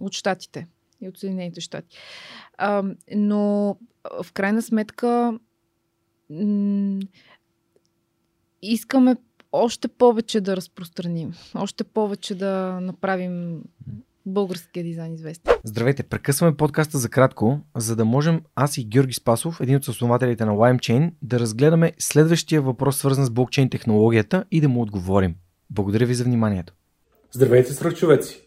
от 0.01 0.13
щатите. 0.13 0.67
И 1.01 1.07
от 1.07 1.17
Съединените 1.17 1.61
щати. 1.61 1.97
А, 2.57 2.83
но 3.15 3.77
в 4.23 4.33
крайна 4.33 4.61
сметка 4.61 5.39
м- 6.29 6.99
искаме 8.61 9.15
още 9.51 9.87
повече 9.87 10.41
да 10.41 10.57
разпространим, 10.57 11.33
още 11.55 11.83
повече 11.83 12.35
да 12.35 12.79
направим 12.81 13.61
българския 14.25 14.83
дизайн 14.83 15.13
известен. 15.13 15.53
Здравейте, 15.63 16.03
прекъсваме 16.03 16.57
подкаста 16.57 16.97
за 16.97 17.09
кратко, 17.09 17.59
за 17.75 17.95
да 17.95 18.05
можем 18.05 18.41
аз 18.55 18.77
и 18.77 18.85
Георги 18.85 19.13
Спасов, 19.13 19.61
един 19.61 19.75
от 19.75 19.87
основателите 19.87 20.45
на 20.45 20.51
LimeChain, 20.51 21.11
да 21.21 21.39
разгледаме 21.39 21.93
следващия 21.99 22.61
въпрос, 22.61 22.97
свързан 22.97 23.25
с 23.25 23.29
блокчейн 23.29 23.69
технологията 23.69 24.45
и 24.51 24.61
да 24.61 24.69
му 24.69 24.81
отговорим. 24.81 25.35
Благодаря 25.75 26.05
ви 26.05 26.13
за 26.13 26.23
вниманието. 26.23 26.73
Здравейте, 27.31 27.73
свръхчовеци! 27.73 28.41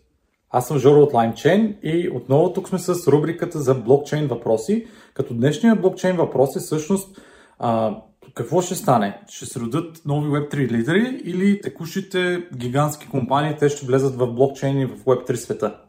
Аз 0.51 0.69
съм 0.69 0.79
Жоро 0.79 1.01
от 1.01 1.13
LimeChain 1.13 1.81
и 1.81 2.11
отново 2.11 2.53
тук 2.53 2.69
сме 2.69 2.79
с 2.79 3.09
рубриката 3.09 3.61
за 3.61 3.75
блокчейн 3.75 4.27
въпроси, 4.27 4.87
като 5.15 5.35
днешният 5.35 5.81
блокчейн 5.81 6.17
въпрос 6.17 6.57
е 6.57 6.59
всъщност 6.59 7.21
а, 7.59 7.97
какво 8.35 8.63
ще 8.63 8.75
стане? 8.75 9.21
Ще 9.29 9.47
се 9.47 9.61
родят 9.61 10.03
нови 10.05 10.31
Web3 10.31 10.57
лидери 10.57 11.21
или 11.25 11.61
текущите 11.61 12.47
гигантски 12.57 13.09
компании, 13.09 13.57
те 13.59 13.69
ще 13.69 13.87
влезат 13.87 14.17
в 14.17 14.27
блокчейн 14.27 14.81
и 14.81 14.87
в 14.87 15.05
Web3 15.05 15.35
света? 15.35 15.81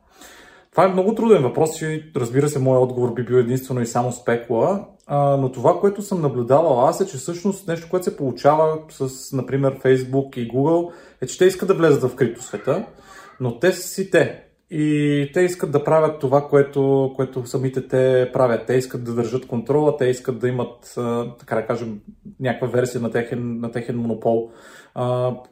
Това 0.71 0.85
е 0.85 0.93
много 0.93 1.15
труден 1.15 1.43
въпрос 1.43 1.81
и 1.81 2.11
разбира 2.15 2.49
се, 2.49 2.59
моят 2.59 2.83
отговор 2.83 3.13
би 3.13 3.25
бил 3.25 3.35
единствено 3.35 3.81
и 3.81 3.85
само 3.85 4.11
спекула, 4.11 4.85
но 5.11 5.51
това, 5.51 5.79
което 5.79 6.01
съм 6.01 6.21
наблюдавал 6.21 6.87
аз 6.87 7.01
е, 7.01 7.07
че 7.07 7.17
всъщност 7.17 7.67
нещо, 7.67 7.87
което 7.89 8.03
се 8.03 8.17
получава 8.17 8.77
с, 8.89 9.31
например, 9.33 9.79
Facebook 9.79 10.37
и 10.37 10.49
Google, 10.49 10.91
е, 11.21 11.25
че 11.25 11.37
те 11.37 11.45
искат 11.45 11.67
да 11.67 11.73
влезат 11.73 12.11
в 12.11 12.15
криптосвета, 12.15 12.85
но 13.39 13.59
те 13.59 13.71
си 13.71 14.11
те. 14.11 14.48
И 14.71 15.29
те 15.33 15.41
искат 15.41 15.71
да 15.71 15.83
правят 15.83 16.19
това, 16.19 16.47
което, 16.47 17.13
което 17.15 17.45
самите 17.45 17.87
те 17.87 18.29
правят. 18.33 18.65
Те 18.67 18.73
искат 18.73 19.03
да 19.03 19.13
държат 19.13 19.47
контрола, 19.47 19.97
те 19.97 20.05
искат 20.05 20.39
да 20.39 20.47
имат, 20.47 20.93
така 21.39 21.55
да 21.55 21.65
кажем, 21.65 21.99
някаква 22.39 22.67
версия 22.67 23.01
на 23.01 23.11
техен, 23.11 23.59
на 23.59 23.71
техен 23.71 23.97
монопол. 23.97 24.51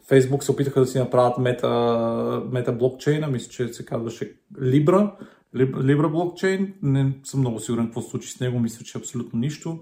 Facebook 0.09 0.43
се 0.43 0.51
опитаха 0.51 0.79
да 0.79 0.85
си 0.85 0.99
направят 0.99 1.37
мета, 1.37 2.43
мета 2.51 2.71
блокчейна, 2.71 3.27
мисля, 3.27 3.49
че 3.49 3.73
се 3.73 3.85
казваше 3.85 4.33
Libra, 4.59 5.11
Libra 5.55 6.11
блокчейн. 6.11 6.73
Не 6.81 7.13
съм 7.23 7.39
много 7.39 7.59
сигурен 7.59 7.85
какво 7.85 8.01
се 8.01 8.09
случи 8.09 8.31
с 8.31 8.39
него, 8.39 8.59
мисля, 8.59 8.83
че 8.83 8.97
абсолютно 8.97 9.39
нищо. 9.39 9.79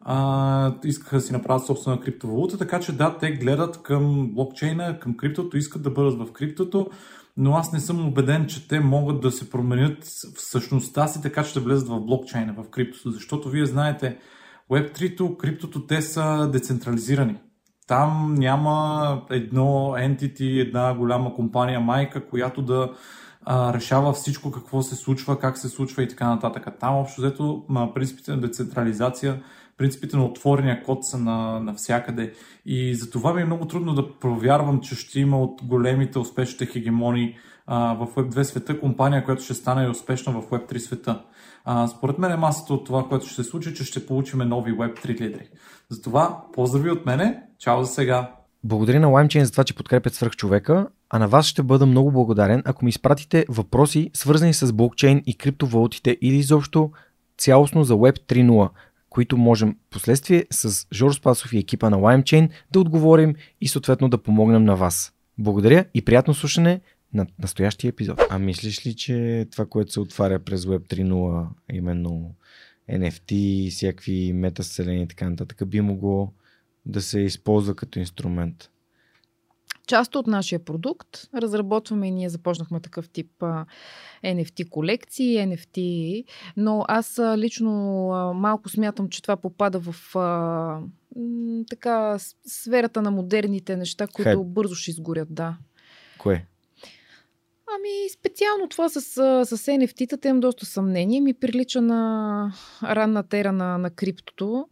А, 0.00 0.74
искаха 0.84 1.16
да 1.16 1.22
си 1.22 1.32
направят 1.32 1.66
собствена 1.66 2.00
криптовалута, 2.00 2.58
така 2.58 2.80
че 2.80 2.92
да, 2.92 3.16
те 3.20 3.30
гледат 3.30 3.82
към 3.82 4.30
блокчейна, 4.34 4.98
към 4.98 5.16
криптото, 5.16 5.56
искат 5.56 5.82
да 5.82 5.90
бъдат 5.90 6.18
в 6.18 6.32
криптото, 6.32 6.90
но 7.36 7.54
аз 7.54 7.72
не 7.72 7.80
съм 7.80 8.08
убеден, 8.08 8.46
че 8.46 8.68
те 8.68 8.80
могат 8.80 9.20
да 9.20 9.30
се 9.30 9.50
променят 9.50 10.04
в 10.04 10.40
същността 10.40 11.06
си, 11.06 11.22
така 11.22 11.44
че 11.44 11.54
да 11.54 11.60
влезат 11.60 11.88
в 11.88 12.00
блокчейна, 12.00 12.52
в 12.52 12.70
криптото, 12.70 13.10
защото 13.10 13.48
вие 13.48 13.66
знаете, 13.66 14.16
Web3-то, 14.70 15.36
криптото, 15.36 15.86
те 15.86 16.02
са 16.02 16.50
децентрализирани. 16.52 17.36
Там 17.86 18.34
няма 18.34 19.22
едно 19.30 19.94
entity, 19.96 20.60
една 20.60 20.94
голяма 20.94 21.34
компания 21.34 21.80
майка, 21.80 22.26
която 22.26 22.62
да 22.62 22.92
а, 23.44 23.74
решава 23.74 24.12
всичко 24.12 24.50
какво 24.50 24.82
се 24.82 24.96
случва, 24.96 25.38
как 25.38 25.58
се 25.58 25.68
случва 25.68 26.02
и 26.02 26.08
така 26.08 26.28
нататък. 26.28 26.66
Там 26.80 26.94
общо 26.96 27.20
взето 27.20 27.64
принципите 27.94 28.30
на 28.30 28.40
децентрализация, 28.40 29.42
принципите 29.80 30.16
на 30.16 30.24
отворения 30.24 30.82
код 30.82 30.98
са 31.04 31.18
на, 31.18 31.60
навсякъде. 31.60 32.32
И 32.66 32.94
за 32.94 33.10
това 33.10 33.34
ми 33.34 33.42
е 33.42 33.44
много 33.44 33.66
трудно 33.66 33.94
да 33.94 34.18
провярвам, 34.18 34.80
че 34.80 34.94
ще 34.94 35.20
има 35.20 35.42
от 35.42 35.60
големите 35.64 36.18
успешните 36.18 36.66
хегемони 36.66 37.36
а, 37.66 37.94
в 37.94 38.06
Web2 38.06 38.42
света 38.42 38.80
компания, 38.80 39.24
която 39.24 39.42
ще 39.42 39.54
стане 39.54 39.88
успешна 39.88 40.32
в 40.32 40.42
Web3 40.50 40.78
света. 40.78 41.22
А, 41.64 41.86
според 41.88 42.18
мен 42.18 42.32
е 42.32 42.36
масата 42.36 42.74
от 42.74 42.86
това, 42.86 43.04
което 43.08 43.26
ще 43.26 43.34
се 43.34 43.50
случи, 43.50 43.74
че 43.74 43.84
ще 43.84 44.06
получим 44.06 44.38
нови 44.38 44.72
Web3 44.72 45.08
лидери. 45.20 45.48
Затова 45.88 46.42
поздрави 46.52 46.90
от 46.90 47.06
мене, 47.06 47.42
чао 47.58 47.84
за 47.84 47.92
сега! 47.92 48.30
Благодаря 48.64 49.00
на 49.00 49.06
LimeChain 49.06 49.42
за 49.42 49.52
това, 49.52 49.64
че 49.64 49.74
подкрепят 49.74 50.14
свръхчовека, 50.14 50.86
а 51.10 51.18
на 51.18 51.28
вас 51.28 51.46
ще 51.46 51.62
бъда 51.62 51.86
много 51.86 52.12
благодарен, 52.12 52.62
ако 52.64 52.84
ми 52.84 52.88
изпратите 52.88 53.44
въпроси, 53.48 54.10
свързани 54.14 54.54
с 54.54 54.72
блокчейн 54.72 55.22
и 55.26 55.34
криптовалутите 55.34 56.18
или 56.20 56.36
изобщо 56.36 56.90
цялостно 57.38 57.84
за 57.84 57.94
Web 57.94 58.18
3.0. 58.18 58.68
които 59.10 59.36
можем 59.36 59.76
последствие 59.90 60.46
с 60.50 60.86
Жор 60.94 61.12
Спасов 61.12 61.52
и 61.52 61.58
екипа 61.58 61.90
на 61.90 61.96
LimeChain 61.96 62.50
да 62.72 62.80
отговорим 62.80 63.34
и 63.60 63.68
съответно 63.68 64.08
да 64.08 64.22
помогнем 64.22 64.64
на 64.64 64.76
вас. 64.76 65.12
Благодаря 65.38 65.84
и 65.94 66.04
приятно 66.04 66.34
слушане 66.34 66.80
на 67.14 67.26
настоящия 67.38 67.88
епизод. 67.88 68.20
А 68.30 68.38
мислиш 68.38 68.86
ли, 68.86 68.96
че 68.96 69.46
това, 69.50 69.66
което 69.66 69.92
се 69.92 70.00
отваря 70.00 70.38
през 70.38 70.64
Web 70.64 70.94
3.0, 70.96 71.46
именно 71.72 72.34
NFT, 72.90 73.70
всякакви 73.70 74.32
метавселени 74.32 75.02
и 75.02 75.08
така 75.08 75.30
нататък, 75.30 75.68
би 75.68 75.80
могло 75.80 76.32
да 76.86 77.02
се 77.02 77.20
използва 77.20 77.74
като 77.74 77.98
инструмент? 77.98 78.70
Част 79.86 80.14
от 80.14 80.26
нашия 80.26 80.64
продукт. 80.64 81.08
Разработваме 81.34 82.08
и 82.08 82.10
ние 82.10 82.28
започнахме 82.28 82.80
такъв 82.80 83.08
тип 83.08 83.30
NFT 84.24 84.68
колекции, 84.68 85.36
NFT, 85.36 86.24
но 86.56 86.84
аз 86.88 87.20
лично 87.36 87.72
малко 88.34 88.68
смятам, 88.68 89.08
че 89.08 89.22
това 89.22 89.36
попада 89.36 89.80
в 89.80 90.14
така 91.70 92.18
сферата 92.46 93.02
на 93.02 93.10
модерните 93.10 93.76
неща, 93.76 94.06
които 94.06 94.38
Хайп. 94.38 94.46
бързо 94.46 94.74
ще 94.74 94.90
изгорят, 94.90 95.34
да. 95.34 95.56
Кое? 96.18 96.46
Ами, 97.74 98.08
специално 98.18 98.68
това 98.68 98.88
с, 98.88 99.00
с 99.00 99.66
NFT-тата 99.66 100.26
имам 100.26 100.40
доста 100.40 100.66
съмнение. 100.66 101.20
Ми 101.20 101.34
прилича 101.34 101.80
на 101.80 102.52
ранна 102.82 103.22
тера 103.22 103.52
на, 103.52 103.78
на 103.78 103.90
криптото, 103.90 104.68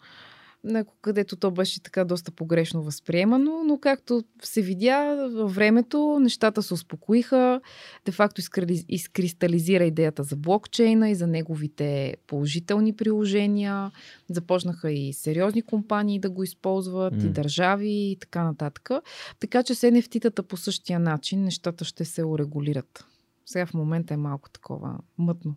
където 1.02 1.36
то 1.36 1.50
беше 1.50 1.82
така 1.82 2.04
доста 2.04 2.30
погрешно 2.30 2.82
възприемано, 2.82 3.64
но 3.64 3.78
както 3.78 4.24
се 4.42 4.62
видя 4.62 5.28
във 5.28 5.54
времето, 5.54 6.18
нещата 6.20 6.62
се 6.62 6.74
успокоиха, 6.74 7.60
де-факто 8.04 8.42
изкристализира 8.88 9.84
идеята 9.84 10.22
за 10.22 10.36
блокчейна 10.36 11.10
и 11.10 11.14
за 11.14 11.26
неговите 11.26 12.16
положителни 12.26 12.96
приложения. 12.96 13.90
Започнаха 14.30 14.92
и 14.92 15.12
сериозни 15.12 15.62
компании 15.62 16.18
да 16.18 16.30
го 16.30 16.42
използват, 16.42 17.14
М. 17.14 17.22
и 17.22 17.28
държави 17.28 17.90
и 17.90 18.16
така 18.20 18.44
нататък. 18.44 18.90
Така 19.40 19.62
че 19.62 19.74
с 19.74 19.90
NFT-тата 19.90 20.42
по 20.42 20.56
същия 20.56 20.98
начин 20.98 21.42
нещата 21.42 21.84
ще 21.84 22.04
се 22.04 22.24
урегулират. 22.24 23.04
Сега 23.46 23.66
в 23.66 23.74
момента 23.74 24.14
е 24.14 24.16
малко 24.16 24.50
такова 24.50 24.98
мътно. 25.18 25.54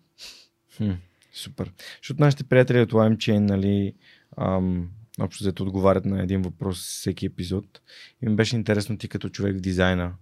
Хм, 0.78 0.92
супер. 1.34 1.74
Защото 2.02 2.24
нашите 2.24 2.44
приятели 2.44 2.82
от 2.82 2.92
LimeChain, 2.92 3.40
нали, 3.40 3.96
ам, 4.38 4.90
общо 5.22 5.44
взето 5.44 5.64
отговарят 5.64 6.06
на 6.06 6.24
един 6.24 6.42
въпрос 6.42 6.78
всеки 6.78 7.26
епизод. 7.26 7.82
И 8.22 8.30
ми 8.30 8.36
беше 8.36 8.56
интересно 8.56 8.98
ти 8.98 9.10
като 9.10 9.30
човек 9.30 9.58
в 9.58 9.62
дизайна, 9.62 10.14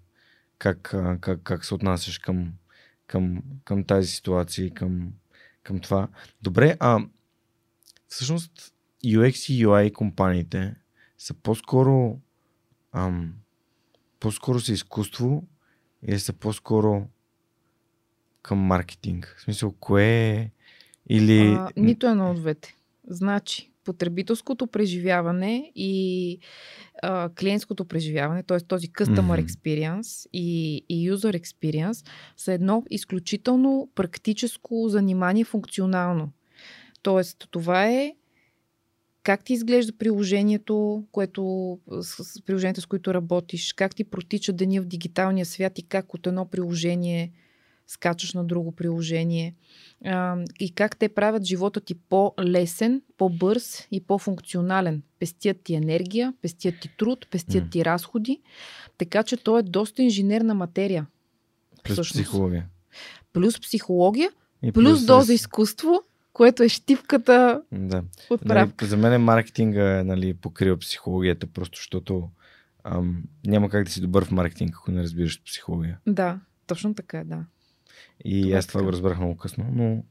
как, 0.57 0.95
как, 1.21 1.41
как 1.43 1.65
се 1.65 1.73
отнасяш 1.73 2.19
към, 2.19 2.53
към, 3.07 3.43
към 3.65 3.83
тази 3.83 4.07
ситуация 4.07 4.65
и 4.65 4.71
към, 4.71 5.13
към 5.63 5.79
това. 5.79 6.07
Добре, 6.41 6.77
а 6.79 6.99
всъщност 8.07 8.73
UX 9.05 9.53
и 9.53 9.65
UI 9.65 9.93
компаниите 9.93 10.75
са 11.17 11.33
по-скоро 11.33 12.19
ам, 12.91 13.33
по-скоро 14.19 14.59
са 14.59 14.73
изкуство 14.73 15.47
или 16.03 16.19
са 16.19 16.33
по-скоро 16.33 17.07
към 18.41 18.57
маркетинг? 18.57 19.35
В 19.37 19.41
смисъл, 19.41 19.71
кое 19.71 20.03
е 20.05 20.51
или... 21.09 21.47
А, 21.47 21.69
нито 21.77 22.07
едно 22.07 22.31
от 22.31 22.37
двете. 22.37 22.75
Значи, 23.07 23.71
потребителското 23.89 24.67
преживяване 24.67 25.71
и 25.75 26.39
а, 27.01 27.29
клиентското 27.29 27.85
преживяване, 27.85 28.43
т.е. 28.43 28.59
този 28.59 28.87
customer 28.87 29.45
experience 29.45 30.27
и, 30.33 30.77
и 30.89 31.11
user 31.11 31.41
experience 31.41 32.07
са 32.37 32.53
едно 32.53 32.83
изключително 32.89 33.89
практическо 33.95 34.85
занимание 34.89 35.43
функционално. 35.43 36.31
Тоест, 37.01 37.47
това 37.51 37.87
е 37.87 38.15
как 39.23 39.43
ти 39.43 39.53
изглежда 39.53 39.97
приложението, 39.97 41.03
което, 41.11 41.79
с, 42.01 42.23
с 42.23 42.41
приложението, 42.41 42.81
с 42.81 42.85
които 42.85 43.13
работиш, 43.13 43.73
как 43.73 43.95
ти 43.95 44.03
протича 44.03 44.53
деня 44.53 44.81
в 44.81 44.85
дигиталния 44.85 45.45
свят 45.45 45.79
и 45.79 45.83
как 45.83 46.13
от 46.13 46.27
едно 46.27 46.45
приложение 46.45 47.31
скачаш 47.89 48.33
на 48.33 48.43
друго 48.43 48.71
приложение 48.71 49.55
а, 50.05 50.37
и 50.59 50.71
как 50.71 50.97
те 50.97 51.09
правят 51.09 51.43
живота 51.43 51.81
ти 51.81 51.95
по-лесен, 51.95 53.01
по-бърз 53.17 53.87
и 53.91 54.01
по-функционален. 54.01 55.01
Пестят 55.19 55.57
ти 55.63 55.73
енергия, 55.73 56.33
пестят 56.41 56.75
ти 56.81 56.89
труд, 56.97 57.27
пестят 57.31 57.63
М. 57.63 57.69
ти 57.69 57.85
разходи, 57.85 58.41
така 58.97 59.23
че 59.23 59.37
то 59.37 59.57
е 59.57 59.63
доста 59.63 60.03
инженерна 60.03 60.53
материя. 60.53 61.07
Плюс 61.83 61.93
всъщност. 61.93 62.23
психология. 62.23 62.67
Плюс 63.33 63.59
психология, 63.61 64.31
И 64.63 64.71
плюс 64.71 65.05
доза 65.05 65.21
рес- 65.23 65.35
изкуство, 65.35 66.01
което 66.33 66.63
е 66.63 66.69
щипката 66.69 67.61
Да. 67.71 68.03
отправка. 68.29 68.75
Нали, 68.81 68.89
за 68.89 68.97
мен 68.97 69.21
маркетинга 69.21 70.03
нали, 70.03 70.33
покрива 70.33 70.77
психологията, 70.77 71.47
просто 71.47 71.75
защото 71.77 72.29
ам, 72.83 73.23
няма 73.45 73.69
как 73.69 73.85
да 73.85 73.91
си 73.91 74.01
добър 74.01 74.25
в 74.25 74.31
маркетинг, 74.31 74.75
ако 74.75 74.91
не 74.91 75.03
разбираш 75.03 75.43
психология. 75.43 75.99
Да, 76.07 76.39
точно 76.67 76.93
така, 76.93 77.23
да. 77.25 77.45
И 78.25 78.41
Това 78.41 78.55
е 78.55 78.57
аз 78.59 78.67
това 78.67 78.79
така. 78.79 78.85
го 78.85 78.91
разбрах 78.91 79.17
много 79.17 79.37
късно, 79.37 79.65
но 79.73 80.03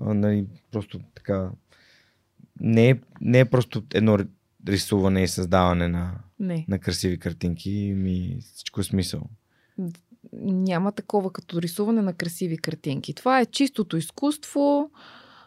а, 0.00 0.14
нали, 0.14 0.46
просто 0.70 1.00
така 1.14 1.50
не 2.60 2.90
е, 2.90 2.96
не 3.20 3.38
е 3.40 3.44
просто 3.44 3.82
едно 3.94 4.18
рисуване 4.68 5.22
и 5.22 5.28
създаване 5.28 5.88
на, 5.88 6.14
Не. 6.40 6.64
на 6.68 6.78
красиви 6.78 7.18
картинки, 7.18 7.94
ми 7.96 8.36
всичко 8.54 8.80
е 8.80 8.84
смисъл. 8.84 9.22
няма 10.42 10.92
такова 10.92 11.32
като 11.32 11.62
рисуване 11.62 12.02
на 12.02 12.12
красиви 12.12 12.58
картинки. 12.58 13.14
Това 13.14 13.40
е 13.40 13.46
чистото 13.46 13.96
изкуство. 13.96 14.90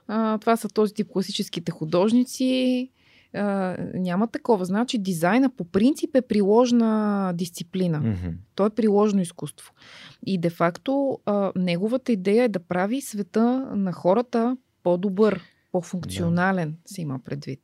А, 0.07 0.37
това 0.37 0.57
са 0.57 0.69
този 0.69 0.93
тип 0.93 1.07
класическите 1.09 1.71
художници. 1.71 2.89
А, 3.33 3.77
няма 3.93 4.27
такова. 4.27 4.65
Значи 4.65 4.97
дизайна 4.97 5.49
по 5.49 5.63
принцип 5.63 6.15
е 6.15 6.21
приложна 6.21 7.31
дисциплина. 7.35 7.99
Мгм. 7.99 8.29
То 8.55 8.65
е 8.65 8.69
приложно 8.69 9.21
изкуство. 9.21 9.73
И 10.25 10.37
де-факто 10.37 11.19
а, 11.25 11.51
неговата 11.55 12.11
идея 12.11 12.43
е 12.43 12.49
да 12.49 12.59
прави 12.59 13.01
света 13.01 13.69
на 13.75 13.91
хората 13.91 14.57
по-добър, 14.83 15.41
по-функционален, 15.71 16.77
се 16.85 17.01
има 17.01 17.19
предвид. 17.19 17.59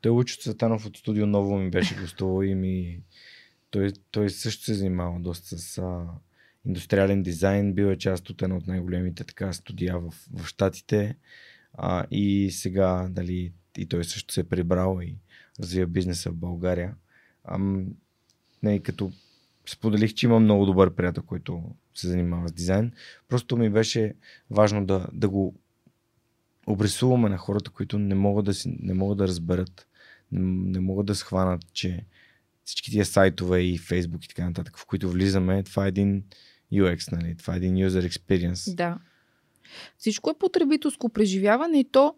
Той 0.00 0.12
Лучо 0.12 0.36
Цветанов 0.40 0.86
от 0.86 0.96
студио 0.96 1.26
Ново 1.26 1.58
ми 1.58 1.70
беше 1.70 1.96
гостувал 2.00 2.42
и 2.44 2.54
ми... 2.54 3.00
Той, 3.70 3.92
той 4.10 4.30
също 4.30 4.64
се 4.64 4.74
занимава 4.74 5.20
доста 5.20 5.58
с 5.58 5.78
а, 5.78 6.04
индустриален 6.66 7.22
дизайн. 7.22 7.72
Бил 7.72 7.86
е 7.86 7.98
част 7.98 8.30
от 8.30 8.42
една 8.42 8.56
от 8.56 8.66
най-големите 8.66 9.24
така 9.24 9.52
студия 9.52 9.98
в, 9.98 10.14
в 10.34 10.46
Штатите. 10.46 11.16
А, 11.74 12.06
и 12.10 12.50
сега, 12.50 13.08
дали, 13.10 13.52
и 13.76 13.86
той 13.86 14.04
също 14.04 14.34
се 14.34 14.40
е 14.40 14.44
прибрал 14.44 15.00
и 15.02 15.16
развива 15.60 15.86
бизнеса 15.86 16.30
в 16.30 16.34
България. 16.34 16.94
Ам, 17.44 17.86
не, 18.62 18.78
като 18.78 19.12
споделих, 19.66 20.14
че 20.14 20.26
имам 20.26 20.42
много 20.42 20.66
добър 20.66 20.94
приятел, 20.94 21.22
който 21.22 21.62
се 21.94 22.08
занимава 22.08 22.48
с 22.48 22.52
дизайн. 22.52 22.92
Просто 23.28 23.56
ми 23.56 23.70
беше 23.70 24.14
важно 24.50 24.86
да, 24.86 25.06
да 25.12 25.28
го 25.28 25.54
обрисуваме 26.66 27.28
на 27.28 27.38
хората, 27.38 27.70
които 27.70 27.98
не 27.98 28.14
могат 28.14 28.44
да, 28.44 28.54
си, 28.54 28.76
не 28.80 28.94
могат 28.94 29.18
да 29.18 29.28
разберат, 29.28 29.88
не, 30.32 30.70
не 30.70 30.80
могат 30.80 31.06
да 31.06 31.14
схванат, 31.14 31.72
че 31.72 32.04
всички 32.64 32.90
тия 32.90 33.04
сайтове 33.04 33.60
и 33.60 33.78
Фейсбук 33.78 34.24
и 34.24 34.28
така 34.28 34.44
нататък, 34.44 34.78
в 34.78 34.86
които 34.86 35.10
влизаме, 35.10 35.62
това 35.62 35.84
е 35.84 35.88
един 35.88 36.24
UX, 36.72 37.12
нали? 37.12 37.36
това 37.36 37.54
е 37.54 37.56
един 37.56 37.74
user 37.74 38.08
experience. 38.08 38.74
Да. 38.74 38.98
Всичко 39.98 40.30
е 40.30 40.38
потребителско 40.38 41.08
преживяване 41.08 41.80
и 41.80 41.84
то 41.84 42.14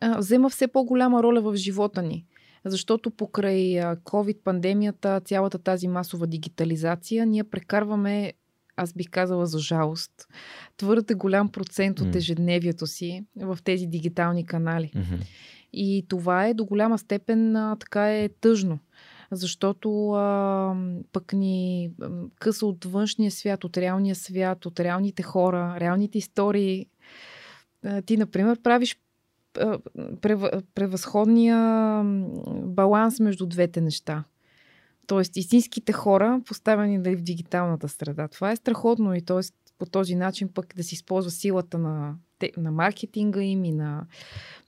а, 0.00 0.18
взема 0.18 0.50
все 0.50 0.68
по-голяма 0.68 1.22
роля 1.22 1.40
в 1.40 1.56
живота 1.56 2.02
ни. 2.02 2.24
Защото 2.64 3.10
покрай 3.10 3.74
COVID-пандемията, 4.04 5.24
цялата 5.24 5.58
тази 5.58 5.88
масова 5.88 6.26
дигитализация, 6.26 7.26
ние 7.26 7.44
прекарваме, 7.44 8.32
аз 8.76 8.92
бих 8.92 9.10
казала 9.10 9.46
за 9.46 9.58
жалост, 9.58 10.12
твърде 10.76 11.14
голям 11.14 11.48
процент 11.48 12.00
от 12.00 12.14
ежедневието 12.14 12.86
си 12.86 13.24
в 13.36 13.58
тези 13.64 13.86
дигитални 13.86 14.46
канали. 14.46 14.92
И 15.72 16.06
това 16.08 16.46
е 16.46 16.54
до 16.54 16.64
голяма 16.64 16.98
степен 16.98 17.56
а, 17.56 17.76
така 17.76 18.16
е 18.16 18.28
тъжно. 18.28 18.78
Защото 19.30 20.10
а, 20.10 20.76
пък 21.12 21.32
ни 21.32 21.90
къса 22.40 22.66
от 22.66 22.84
външния 22.84 23.30
свят, 23.30 23.64
от 23.64 23.76
реалния 23.76 24.14
свят, 24.14 24.66
от 24.66 24.80
реалните 24.80 25.22
хора, 25.22 25.76
реалните 25.80 26.18
истории. 26.18 26.86
Ти, 28.06 28.16
например, 28.16 28.62
правиш 28.62 28.98
превъзходния 30.74 32.02
баланс 32.64 33.20
между 33.20 33.46
двете 33.46 33.80
неща. 33.80 34.24
Тоест, 35.06 35.36
истинските 35.36 35.92
хора, 35.92 36.40
поставени 36.46 37.02
дали 37.02 37.16
в 37.16 37.22
дигиталната 37.22 37.88
среда. 37.88 38.28
Това 38.28 38.50
е 38.52 38.56
страхотно 38.56 39.14
и 39.14 39.22
т.е. 39.22 39.40
по 39.78 39.86
този 39.86 40.14
начин 40.14 40.48
пък 40.54 40.74
да 40.76 40.82
се 40.82 40.94
използва 40.94 41.30
силата 41.30 41.78
на, 41.78 42.14
на 42.56 42.70
маркетинга 42.70 43.42
им 43.42 43.64
и 43.64 43.72
на 43.72 44.06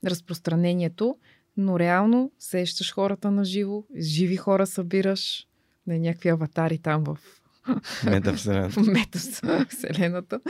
разпространението, 0.05 1.17
но 1.57 1.79
реално 1.79 2.31
сещаш 2.39 2.95
хората 2.95 3.31
на 3.31 3.45
живо, 3.45 3.85
живи 3.97 4.37
хора 4.37 4.67
събираш, 4.67 5.47
не 5.87 5.99
някакви 5.99 6.29
аватари 6.29 6.79
там 6.79 7.05
в, 7.05 7.19
Метавселена. 8.05 8.69
в 8.71 8.77
метавселената. 8.77 10.41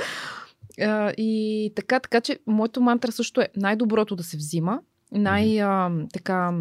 А, 0.81 1.13
и 1.13 1.73
така, 1.77 2.01
така 2.01 2.21
че 2.21 2.39
моето 2.47 2.81
мантра 2.81 3.13
също 3.13 3.41
е 3.41 3.49
най-доброто 3.57 4.17
да 4.17 4.23
се 4.23 4.37
взима, 4.37 4.81
най-така 5.13 6.53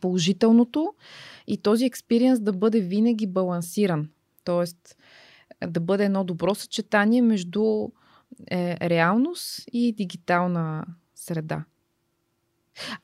положителното 0.00 0.94
и 1.46 1.56
този 1.56 1.84
експириенс 1.84 2.40
да 2.40 2.52
бъде 2.52 2.80
винаги 2.80 3.26
балансиран. 3.26 4.08
Тоест 4.44 4.96
да 5.66 5.80
бъде 5.80 6.04
едно 6.04 6.24
добро 6.24 6.54
съчетание 6.54 7.22
между 7.22 7.88
е, 8.50 8.88
реалност 8.88 9.64
и 9.72 9.92
дигитална 9.92 10.84
среда. 11.14 11.64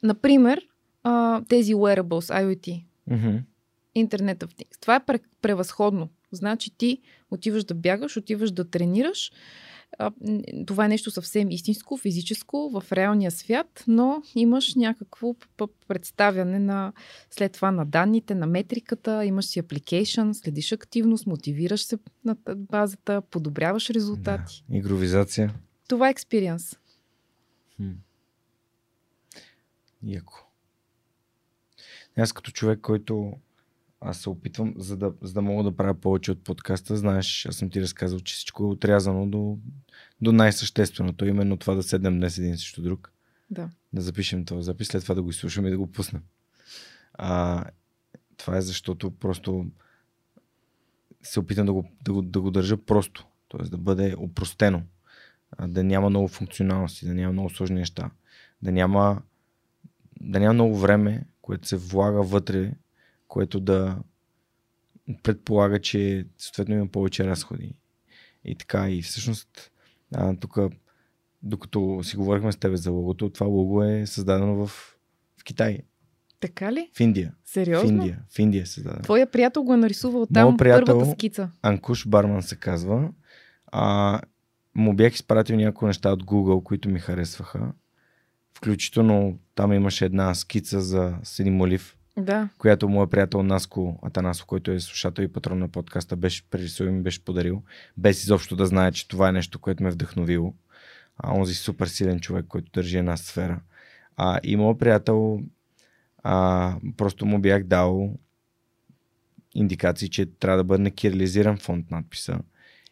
Например, 0.02 0.68
а, 1.02 1.42
тези 1.48 1.74
wearables, 1.74 2.44
IoT, 2.44 2.82
Mm-hmm. 3.10 3.42
Internet 3.96 4.44
of 4.44 4.52
Things. 4.54 4.80
Това 4.80 4.96
е 4.96 5.18
превъзходно. 5.42 6.08
Значи 6.32 6.70
ти 6.78 7.00
отиваш 7.30 7.64
да 7.64 7.74
бягаш, 7.74 8.16
отиваш 8.16 8.50
да 8.50 8.70
тренираш. 8.70 9.32
А, 9.98 10.10
това 10.66 10.84
е 10.84 10.88
нещо 10.88 11.10
съвсем 11.10 11.50
истинско, 11.50 11.96
физическо, 11.96 12.70
в 12.70 12.92
реалния 12.92 13.30
свят, 13.30 13.84
но 13.86 14.22
имаш 14.34 14.74
някакво 14.74 15.34
представяне 15.88 16.58
на 16.58 16.92
след 17.30 17.52
това 17.52 17.70
на 17.70 17.86
данните, 17.86 18.34
на 18.34 18.46
метриката, 18.46 19.24
имаш 19.24 19.44
си 19.44 19.58
апликейшн, 19.58 20.32
следиш 20.32 20.72
активност, 20.72 21.26
мотивираш 21.26 21.84
се 21.84 21.98
на 22.24 22.36
базата, 22.56 23.22
подобряваш 23.30 23.90
резултати. 23.90 24.64
Да. 24.68 24.76
Игровизация. 24.76 25.54
Това 25.88 26.08
е 26.08 26.10
експириенс. 26.10 26.78
Яко. 30.02 30.46
Аз 32.16 32.32
като 32.32 32.50
човек, 32.50 32.80
който 32.80 33.32
аз 34.00 34.18
се 34.18 34.30
опитвам, 34.30 34.74
за 34.76 34.96
да, 34.96 35.12
за 35.22 35.32
да 35.32 35.42
мога 35.42 35.64
да 35.64 35.76
правя 35.76 35.94
повече 35.94 36.32
от 36.32 36.44
подкаста, 36.44 36.96
знаеш, 36.96 37.46
аз 37.46 37.56
съм 37.56 37.70
ти 37.70 37.80
разказал, 37.80 38.20
че 38.20 38.34
всичко 38.34 38.62
е 38.62 38.66
отрязано 38.66 39.26
до, 39.26 39.58
до 40.20 40.32
най-същественото, 40.32 41.26
именно 41.26 41.56
това 41.56 41.74
да 41.74 41.82
седнем 41.82 42.18
днес 42.18 42.38
един 42.38 42.58
срещу 42.58 42.82
друг. 42.82 43.12
Да. 43.50 43.70
Да 43.92 44.02
запишем 44.02 44.44
този 44.44 44.64
запис, 44.64 44.88
след 44.88 45.02
това 45.02 45.14
да 45.14 45.22
го 45.22 45.30
изслушаме 45.30 45.68
и 45.68 45.70
да 45.70 45.78
го 45.78 45.92
пуснем. 45.92 46.22
А, 47.14 47.64
това 48.36 48.56
е 48.56 48.60
защото 48.60 49.10
просто 49.10 49.66
се 51.22 51.40
опитам 51.40 51.66
да 51.66 51.72
го, 51.72 51.90
да 52.02 52.12
го, 52.12 52.22
да 52.22 52.40
го 52.40 52.50
държа 52.50 52.76
просто, 52.76 53.26
т.е. 53.48 53.62
да 53.62 53.78
бъде 53.78 54.14
опростено, 54.18 54.82
да 55.68 55.84
няма 55.84 56.10
много 56.10 56.28
функционалности, 56.28 57.06
да 57.06 57.14
няма 57.14 57.32
много 57.32 57.50
сложни 57.50 57.76
неща, 57.76 58.10
да 58.62 58.72
няма, 58.72 59.22
да 60.20 60.40
няма 60.40 60.54
много 60.54 60.78
време, 60.78 61.26
което 61.42 61.68
се 61.68 61.76
влага 61.76 62.22
вътре, 62.22 62.72
което 63.28 63.60
да 63.60 63.98
предполага, 65.22 65.80
че 65.80 66.26
съответно 66.38 66.74
има 66.74 66.86
повече 66.86 67.26
разходи. 67.26 67.74
И 68.44 68.54
така, 68.54 68.90
и 68.90 69.02
всъщност 69.02 69.72
тук, 70.40 70.58
докато 71.42 72.00
си 72.02 72.16
говорихме 72.16 72.52
с 72.52 72.56
тебе 72.56 72.76
за 72.76 72.90
логото, 72.90 73.30
това 73.30 73.46
лого 73.46 73.82
е 73.82 74.06
създадено 74.06 74.54
в, 74.54 74.66
в 75.40 75.44
Китай. 75.44 75.78
Така 76.40 76.72
ли? 76.72 76.90
В 76.92 77.00
Индия. 77.00 77.34
Сериозно? 77.44 77.88
В 77.88 77.92
Индия. 77.92 78.22
В 78.28 78.38
Индия 78.38 78.62
е 78.62 78.66
създадено. 78.66 79.02
Твоя 79.02 79.30
приятел 79.30 79.62
го 79.62 79.74
е 79.74 79.76
нарисувал 79.76 80.26
там 80.26 80.56
приятел, 80.56 80.84
първата 80.86 81.10
скица. 81.12 81.50
Анкуш 81.62 82.06
Барман 82.06 82.42
се 82.42 82.56
казва. 82.56 83.10
А, 83.66 84.20
му 84.74 84.94
бях 84.94 85.14
изпратил 85.14 85.56
някои 85.56 85.86
неща 85.86 86.12
от 86.12 86.24
Google, 86.24 86.62
които 86.62 86.88
ми 86.88 86.98
харесваха. 86.98 87.72
Включително 88.54 89.38
там 89.54 89.72
имаше 89.72 90.04
една 90.04 90.34
скица 90.34 90.80
за 90.80 91.14
Сини 91.22 91.50
Молив, 91.50 91.95
да. 92.18 92.48
която 92.58 92.88
моят 92.88 93.10
приятел 93.10 93.42
Наско 93.42 93.98
Атанасов, 94.02 94.46
който 94.46 94.70
е 94.70 94.80
слушател 94.80 95.22
и 95.22 95.32
патрон 95.32 95.58
на 95.58 95.68
подкаста, 95.68 96.16
беше 96.16 96.50
прерисувал 96.50 96.90
и 96.90 96.94
ми 96.94 97.02
беше 97.02 97.24
подарил, 97.24 97.62
без 97.96 98.22
изобщо 98.22 98.56
да 98.56 98.66
знае, 98.66 98.92
че 98.92 99.08
това 99.08 99.28
е 99.28 99.32
нещо, 99.32 99.58
което 99.58 99.82
ме 99.82 99.88
е 99.88 99.92
вдъхновило. 99.92 100.54
А 101.18 101.34
онзи 101.34 101.54
супер 101.54 101.86
силен 101.86 102.20
човек, 102.20 102.46
който 102.48 102.70
държи 102.72 102.98
една 102.98 103.16
сфера. 103.16 103.60
А, 104.16 104.40
и 104.42 104.56
моят 104.56 104.78
приятел 104.78 105.40
а, 106.22 106.76
просто 106.96 107.26
му 107.26 107.38
бях 107.38 107.64
дал 107.64 108.18
индикации, 109.54 110.10
че 110.10 110.26
трябва 110.26 110.56
да 110.56 110.64
бъде 110.64 110.90
кирилизиран 110.90 111.58
фонд 111.58 111.90
надписа. 111.90 112.38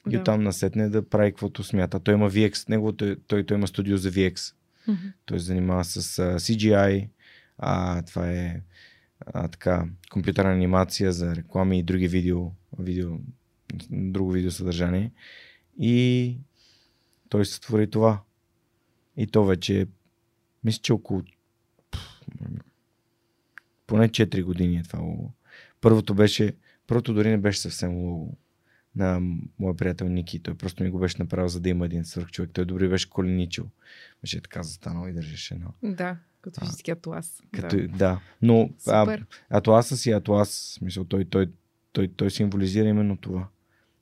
И 0.09 0.11
да. 0.11 0.21
оттам 0.21 0.43
насетне 0.43 0.89
да 0.89 1.09
прави 1.09 1.31
каквото 1.31 1.65
смята. 1.65 2.01
Той 2.01 2.15
има 2.15 2.31
VX, 2.31 2.69
неговото, 2.69 3.17
той, 3.27 3.47
той 3.47 3.57
има 3.57 3.67
студио 3.67 3.97
за 3.97 4.11
VX. 4.11 4.35
Mm-hmm. 4.35 5.13
Той 5.25 5.39
се 5.39 5.45
занимава 5.45 5.85
с 5.85 6.03
uh, 6.03 6.35
CGI, 6.35 7.09
а, 7.59 8.03
това 8.03 8.31
е 8.31 8.61
а, 9.27 9.49
така, 9.49 9.89
компютърна 10.11 10.53
анимация 10.53 11.13
за 11.13 11.37
реклами 11.37 11.79
и 11.79 11.83
други 11.83 12.09
видео, 12.09 12.51
видео 12.79 13.19
друго 13.91 14.31
видео 14.31 14.51
съдържание. 14.51 15.13
И 15.79 16.39
той 17.29 17.47
се 17.47 17.61
твори 17.61 17.91
това. 17.91 18.23
И 19.17 19.27
то 19.27 19.45
вече, 19.45 19.87
мисля, 20.65 20.81
че 20.83 20.93
около 20.93 21.23
поне 23.87 24.09
4 24.09 24.45
години 24.45 24.77
е 24.77 24.83
това 24.83 24.99
лого. 24.99 25.33
Първото 25.81 26.15
беше, 26.15 26.57
първото 26.87 27.15
дори 27.15 27.31
не 27.31 27.39
беше 27.39 27.61
съвсем 27.61 27.97
лого 27.97 28.37
на 28.97 29.21
моя 29.59 29.77
приятел 29.77 30.09
Ники. 30.09 30.43
Той 30.43 30.55
просто 30.55 30.83
ми 30.83 30.91
го 30.91 30.99
беше 30.99 31.17
направил, 31.19 31.49
за 31.49 31.61
да 31.61 31.69
има 31.69 31.85
един 31.87 32.05
свърх 32.05 32.31
човек. 32.31 32.51
Той 32.53 32.65
добре 32.65 32.89
беше 32.89 33.11
коленичил. 33.11 33.71
Беше 34.21 34.41
така 34.41 34.63
застанал 34.63 35.09
и 35.09 35.13
държеше 35.13 35.55
едно. 35.55 35.75
Да, 35.83 36.17
като 36.45 36.61
физически 36.61 36.91
атлас. 36.91 37.43
Като, 37.53 37.77
да. 37.77 37.89
да. 37.89 38.21
Но 38.43 38.71
а, 38.87 39.19
атласа 39.51 39.97
си 39.97 40.11
атлас, 40.11 40.77
смисъл, 40.79 41.05
той, 41.05 41.25
той, 41.25 41.47
той, 41.93 42.09
той 42.09 42.31
символизира 42.31 42.89
именно 42.89 43.17
това. 43.17 43.49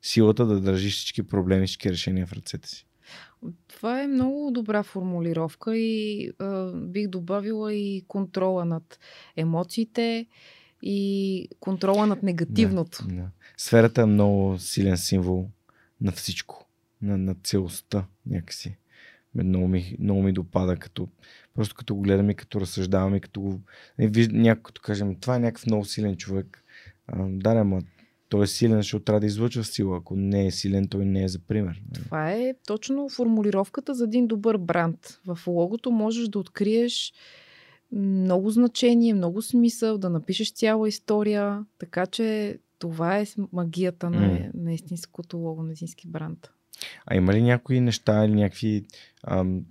Силата 0.03 0.47
да 0.47 0.61
държиш 0.61 0.97
всички 0.97 1.23
проблеми, 1.23 1.67
всички 1.67 1.91
решения 1.91 2.27
в 2.27 2.33
ръцете 2.33 2.69
си. 2.69 2.87
Това 3.69 4.03
е 4.03 4.07
много 4.07 4.51
добра 4.51 4.83
формулировка 4.83 5.77
и 5.77 6.31
а, 6.39 6.73
бих 6.73 7.09
добавила 7.09 7.75
и 7.75 8.05
контрола 8.09 8.65
над 8.65 8.99
емоциите 9.37 10.27
и 10.83 11.49
контрола 11.61 12.07
над 12.07 12.23
негативното. 12.23 13.05
Да, 13.09 13.15
да. 13.15 13.29
Сферата 13.57 14.03
е 14.03 14.07
много 14.07 14.59
силен 14.59 14.97
символ 14.97 15.51
на 16.01 16.13
всичко, 16.13 16.67
на, 17.03 17.19
на 17.19 17.35
целостта 17.35 18.05
някакси. 18.27 18.77
Много 19.35 19.69
ми, 19.69 19.97
много 19.99 20.23
ми 20.23 20.33
допада, 20.33 20.77
като, 20.77 21.09
просто 21.55 21.75
като 21.75 21.95
го 21.95 22.03
гледам 22.03 22.31
и 22.31 22.35
като 22.35 22.61
разсъждавам 22.61 23.15
и 23.15 23.21
като 23.21 23.41
го... 23.41 23.61
Някой 23.99 24.63
като 24.63 24.81
кажем, 24.81 25.17
това 25.21 25.37
е 25.37 25.39
някакъв 25.39 25.67
много 25.67 25.85
силен 25.85 26.17
човек. 26.17 26.65
А, 27.07 27.27
да, 27.29 27.51
ама 27.51 27.83
той 28.29 28.45
е 28.45 28.47
силен, 28.47 28.77
защото 28.77 29.05
трябва 29.05 29.21
да 29.21 29.27
излъчва 29.27 29.65
сила. 29.65 29.97
Ако 29.99 30.17
не 30.17 30.47
е 30.47 30.51
силен, 30.51 30.89
той 30.89 31.05
не 31.05 31.25
е 31.25 31.29
за 31.29 31.39
пример. 31.39 31.83
Това 31.95 32.33
е 32.33 32.55
точно 32.67 33.09
формулировката 33.09 33.95
за 33.95 34.05
един 34.05 34.27
добър 34.27 34.59
бранд. 34.59 35.21
В 35.27 35.39
логото 35.47 35.91
можеш 35.91 36.29
да 36.29 36.39
откриеш 36.39 37.13
много 37.93 38.51
значение, 38.51 39.15
много 39.15 39.43
смисъл, 39.43 39.99
да 39.99 40.11
напишеш 40.11 40.53
цяла 40.53 40.89
история, 40.89 41.65
така 41.79 42.07
че 42.07 42.59
това 42.79 43.19
е 43.19 43.27
магията 43.53 44.11
на, 44.11 44.29
mm. 44.29 44.51
на 44.55 44.75
истинското 44.75 45.39
лого, 45.39 45.63
на 45.63 45.73
истински 45.73 46.09
бранд. 46.09 46.51
А 47.07 47.17
има 47.17 47.33
ли 47.33 47.43
някои 47.43 47.81
неща 47.81 48.25
или 48.25 48.35
някакви 48.35 48.85
ам, 49.27 49.65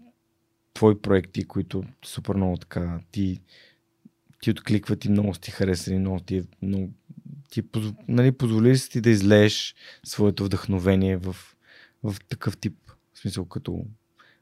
твои 0.73 1.01
проекти, 1.01 1.43
които 1.43 1.83
супер 2.05 2.35
много 2.35 2.57
така 2.57 2.99
ти, 3.11 3.41
ти 4.41 4.51
откликват 4.51 5.05
и 5.05 5.09
много 5.09 5.33
ти 5.33 5.51
харесали, 5.51 5.97
много 5.97 6.19
ти, 6.19 6.43
много, 6.61 6.89
ти 7.49 7.63
нали, 8.07 8.31
позволи 8.31 8.77
си 8.77 8.89
ти 8.89 9.01
да 9.01 9.09
излееш 9.09 9.75
своето 10.05 10.45
вдъхновение 10.45 11.17
в, 11.17 11.35
в 12.03 12.15
такъв 12.29 12.57
тип, 12.57 12.77
в 13.13 13.19
смисъл 13.19 13.45
като 13.45 13.85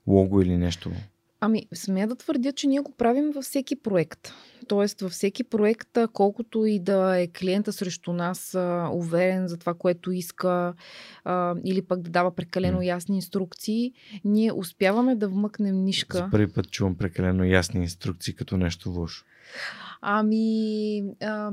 лого 0.08 0.42
или 0.42 0.58
нещо? 0.58 0.92
Ами, 1.42 1.68
смея 1.74 2.08
да 2.08 2.16
твърдя, 2.16 2.52
че 2.52 2.68
ние 2.68 2.80
го 2.80 2.92
правим 2.92 3.32
във 3.32 3.44
всеки 3.44 3.76
проект. 3.76 4.34
Тоест, 4.68 5.02
във 5.02 5.12
всеки 5.12 5.44
проект, 5.44 5.98
колкото 6.14 6.66
и 6.66 6.80
да 6.80 7.20
е 7.20 7.28
клиента 7.28 7.74
срещу 7.74 8.14
нас 8.14 8.56
а, 8.56 8.90
уверен 8.94 9.48
за 9.48 9.58
това, 9.58 9.74
което 9.74 10.12
иска, 10.12 10.74
а, 11.24 11.56
или 11.66 11.82
пък 11.82 12.02
да 12.02 12.10
дава 12.10 12.36
прекалено 12.36 12.82
ясни 12.82 13.16
инструкции, 13.16 13.94
ние 14.26 14.54
успяваме 14.54 15.16
да 15.16 15.28
вмъкнем 15.28 15.84
нишка. 15.84 16.18
За 16.18 16.28
първи 16.32 16.54
път 16.54 16.72
чувам 16.72 16.96
прекалено 16.96 17.44
ясни 17.44 17.82
инструкции 17.82 18.36
като 18.36 18.58
нещо 18.58 18.90
лошо. 18.90 19.26
Ами, 20.02 21.04
а, 21.22 21.52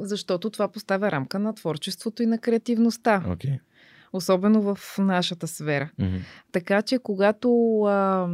защото 0.00 0.50
това 0.50 0.68
поставя 0.68 1.10
рамка 1.10 1.38
на 1.38 1.54
творчеството 1.54 2.22
и 2.22 2.26
на 2.26 2.38
креативността. 2.38 3.24
Okay 3.26 3.58
особено 4.12 4.74
в 4.74 4.98
нашата 4.98 5.46
сфера. 5.46 5.90
Mm-hmm. 6.00 6.20
Така 6.52 6.82
че, 6.82 6.98
когато 6.98 7.80
а, 7.82 8.28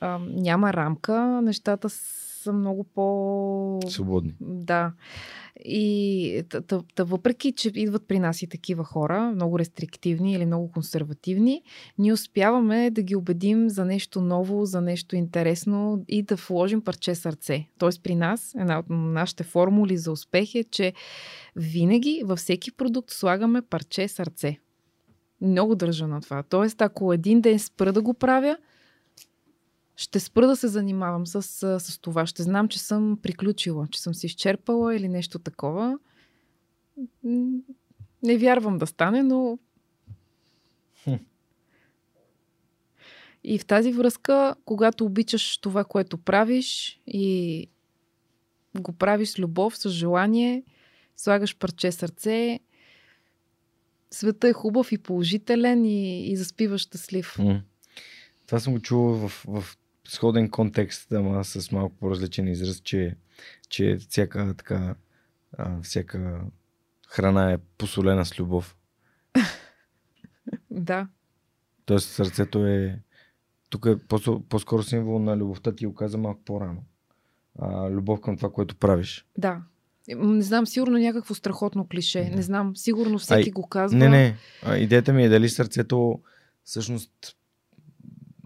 а, 0.00 0.18
няма 0.18 0.72
рамка, 0.72 1.40
нещата 1.42 1.88
са 2.42 2.52
много 2.52 2.84
по... 2.84 3.80
Свободни. 3.88 4.34
Да. 4.40 4.92
И 5.64 6.42
та, 6.94 7.04
въпреки, 7.04 7.52
че 7.52 7.72
идват 7.74 8.08
при 8.08 8.18
нас 8.18 8.42
и 8.42 8.48
такива 8.48 8.84
хора, 8.84 9.32
много 9.34 9.58
рестриктивни 9.58 10.32
или 10.32 10.46
много 10.46 10.72
консервативни, 10.72 11.62
ние 11.98 12.12
успяваме 12.12 12.90
да 12.90 13.02
ги 13.02 13.16
убедим 13.16 13.68
за 13.68 13.84
нещо 13.84 14.20
ново, 14.20 14.64
за 14.64 14.80
нещо 14.80 15.16
интересно 15.16 16.04
и 16.08 16.22
да 16.22 16.36
вложим 16.36 16.84
парче 16.84 17.14
сърце. 17.14 17.66
Тоест 17.78 18.02
при 18.02 18.14
нас, 18.14 18.54
една 18.58 18.78
от 18.78 18.86
нашите 18.90 19.44
формули 19.44 19.96
за 19.96 20.12
успех 20.12 20.54
е, 20.54 20.64
че 20.64 20.92
винаги 21.56 22.22
във 22.24 22.38
всеки 22.38 22.72
продукт 22.72 23.10
слагаме 23.10 23.62
парче 23.62 24.08
сърце. 24.08 24.58
Много 25.42 25.74
държа 25.74 26.06
на 26.06 26.20
това. 26.20 26.42
Тоест, 26.42 26.82
ако 26.82 27.12
един 27.12 27.40
ден 27.40 27.58
спра 27.58 27.92
да 27.92 28.02
го 28.02 28.14
правя, 28.14 28.56
ще 29.96 30.20
спра 30.20 30.46
да 30.46 30.56
се 30.56 30.68
занимавам 30.68 31.26
с, 31.26 31.42
с 31.80 31.98
това. 32.00 32.26
Ще 32.26 32.42
знам, 32.42 32.68
че 32.68 32.78
съм 32.78 33.18
приключила, 33.22 33.86
че 33.90 34.02
съм 34.02 34.14
се 34.14 34.26
изчерпала 34.26 34.96
или 34.96 35.08
нещо 35.08 35.38
такова. 35.38 35.98
Не 38.22 38.38
вярвам 38.38 38.78
да 38.78 38.86
стане, 38.86 39.22
но. 39.22 39.58
Хм. 41.04 41.14
И 43.44 43.58
в 43.58 43.66
тази 43.66 43.92
връзка, 43.92 44.54
когато 44.64 45.04
обичаш 45.04 45.58
това, 45.58 45.84
което 45.84 46.18
правиш 46.18 47.00
и 47.06 47.66
го 48.80 48.92
правиш 48.92 49.28
с 49.28 49.38
любов, 49.38 49.76
с 49.76 49.90
желание, 49.90 50.64
слагаш 51.16 51.56
парче 51.56 51.92
сърце, 51.92 52.60
света 54.12 54.48
е 54.48 54.52
хубав 54.52 54.92
и 54.92 54.98
положителен 54.98 55.84
и, 55.84 56.26
и 56.32 56.36
заспиваш 56.36 56.80
щастлив. 56.80 57.36
Това 58.46 58.60
съм 58.60 58.72
го 58.72 58.80
чувал 58.80 59.28
в, 59.28 59.44
в 59.48 59.64
сходен 60.08 60.50
контекст, 60.50 61.12
ама 61.12 61.44
с 61.44 61.72
малко 61.72 61.96
по-различен 61.96 62.48
израз, 62.48 62.80
че, 62.80 63.16
че 63.68 63.96
всяка 63.96 64.54
така, 64.58 64.94
а, 65.58 65.82
всяка 65.82 66.40
храна 67.08 67.52
е 67.52 67.58
посолена 67.78 68.26
с 68.26 68.38
любов. 68.38 68.76
да. 70.70 71.08
Тоест 71.84 72.10
сърцето 72.10 72.66
е 72.66 72.98
тук 73.70 73.86
е 73.86 73.98
по-скоро 74.48 74.82
символ 74.82 75.18
на 75.18 75.36
любовта 75.36 75.74
ти 75.74 75.86
го 75.86 75.94
каза 75.94 76.18
малко 76.18 76.44
по-рано. 76.44 76.84
А, 77.58 77.90
любов 77.90 78.20
към 78.20 78.36
това, 78.36 78.52
което 78.52 78.76
правиш. 78.76 79.26
Да. 79.38 79.62
Не 80.08 80.42
знам, 80.42 80.66
сигурно 80.66 80.98
някакво 80.98 81.34
страхотно 81.34 81.86
клише. 81.88 82.30
Не 82.30 82.42
знам, 82.42 82.76
сигурно 82.76 83.18
всеки 83.18 83.50
а, 83.50 83.52
го 83.52 83.68
казва. 83.68 83.98
Не, 83.98 84.08
не. 84.08 84.36
А, 84.62 84.76
идеята 84.76 85.12
ми 85.12 85.24
е 85.24 85.28
дали 85.28 85.48
сърцето 85.48 86.20
всъщност 86.64 87.36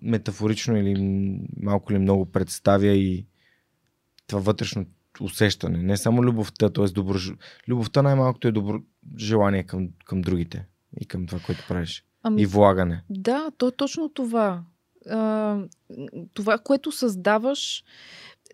метафорично 0.02 0.76
или 0.76 0.94
малко 1.56 1.92
ли 1.92 1.98
много 1.98 2.26
представя 2.26 2.86
и 2.86 3.26
това 4.26 4.40
вътрешно 4.40 4.86
усещане. 5.20 5.82
Не 5.82 5.96
само 5.96 6.24
любовта, 6.24 6.70
т.е. 6.70 6.84
Добро... 6.84 7.18
Любовта 7.68 8.02
най-малкото 8.02 8.48
е 8.48 8.52
добро 8.52 8.78
желание 9.18 9.62
към, 9.62 9.88
към 10.04 10.20
другите 10.20 10.66
и 11.00 11.06
към 11.06 11.26
това, 11.26 11.40
което 11.46 11.64
правиш. 11.68 12.04
Ами, 12.22 12.42
и 12.42 12.46
влагане. 12.46 13.02
Да, 13.10 13.50
то 13.58 13.68
е 13.68 13.72
точно 13.72 14.08
това. 14.08 14.62
А, 15.10 15.58
това, 16.34 16.58
което 16.58 16.92
създаваш, 16.92 17.84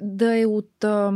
да 0.01 0.39
е 0.39 0.47
от 0.47 0.85
а, 0.85 1.13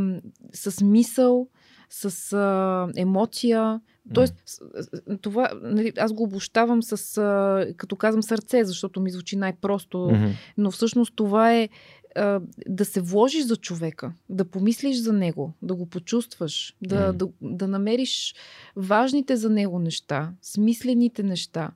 с 0.53 0.81
мисъл, 0.83 1.49
с 1.89 2.33
а, 2.33 2.87
емоция. 2.95 3.81
Тоест, 4.13 4.35
mm. 4.35 5.21
това, 5.21 5.51
нали, 5.61 5.93
аз 5.97 6.13
го 6.13 6.23
обощавам 6.23 6.83
с, 6.83 7.17
а, 7.17 7.65
като 7.77 7.95
казвам 7.95 8.23
сърце, 8.23 8.63
защото 8.63 9.01
ми 9.01 9.11
звучи 9.11 9.35
най-просто, 9.35 9.97
mm-hmm. 9.97 10.31
но 10.57 10.71
всъщност 10.71 11.13
това 11.15 11.53
е 11.53 11.69
а, 12.15 12.41
да 12.67 12.85
се 12.85 13.01
вложиш 13.01 13.45
за 13.45 13.55
човека, 13.55 14.13
да 14.29 14.45
помислиш 14.45 14.97
за 14.97 15.13
него, 15.13 15.53
да 15.61 15.75
го 15.75 15.85
почувстваш, 15.85 16.75
да, 16.81 16.95
mm. 16.95 17.11
да, 17.11 17.27
да 17.41 17.67
намериш 17.67 18.35
важните 18.75 19.35
за 19.35 19.49
него 19.49 19.79
неща, 19.79 20.31
смислените 20.41 21.23
неща. 21.23 21.71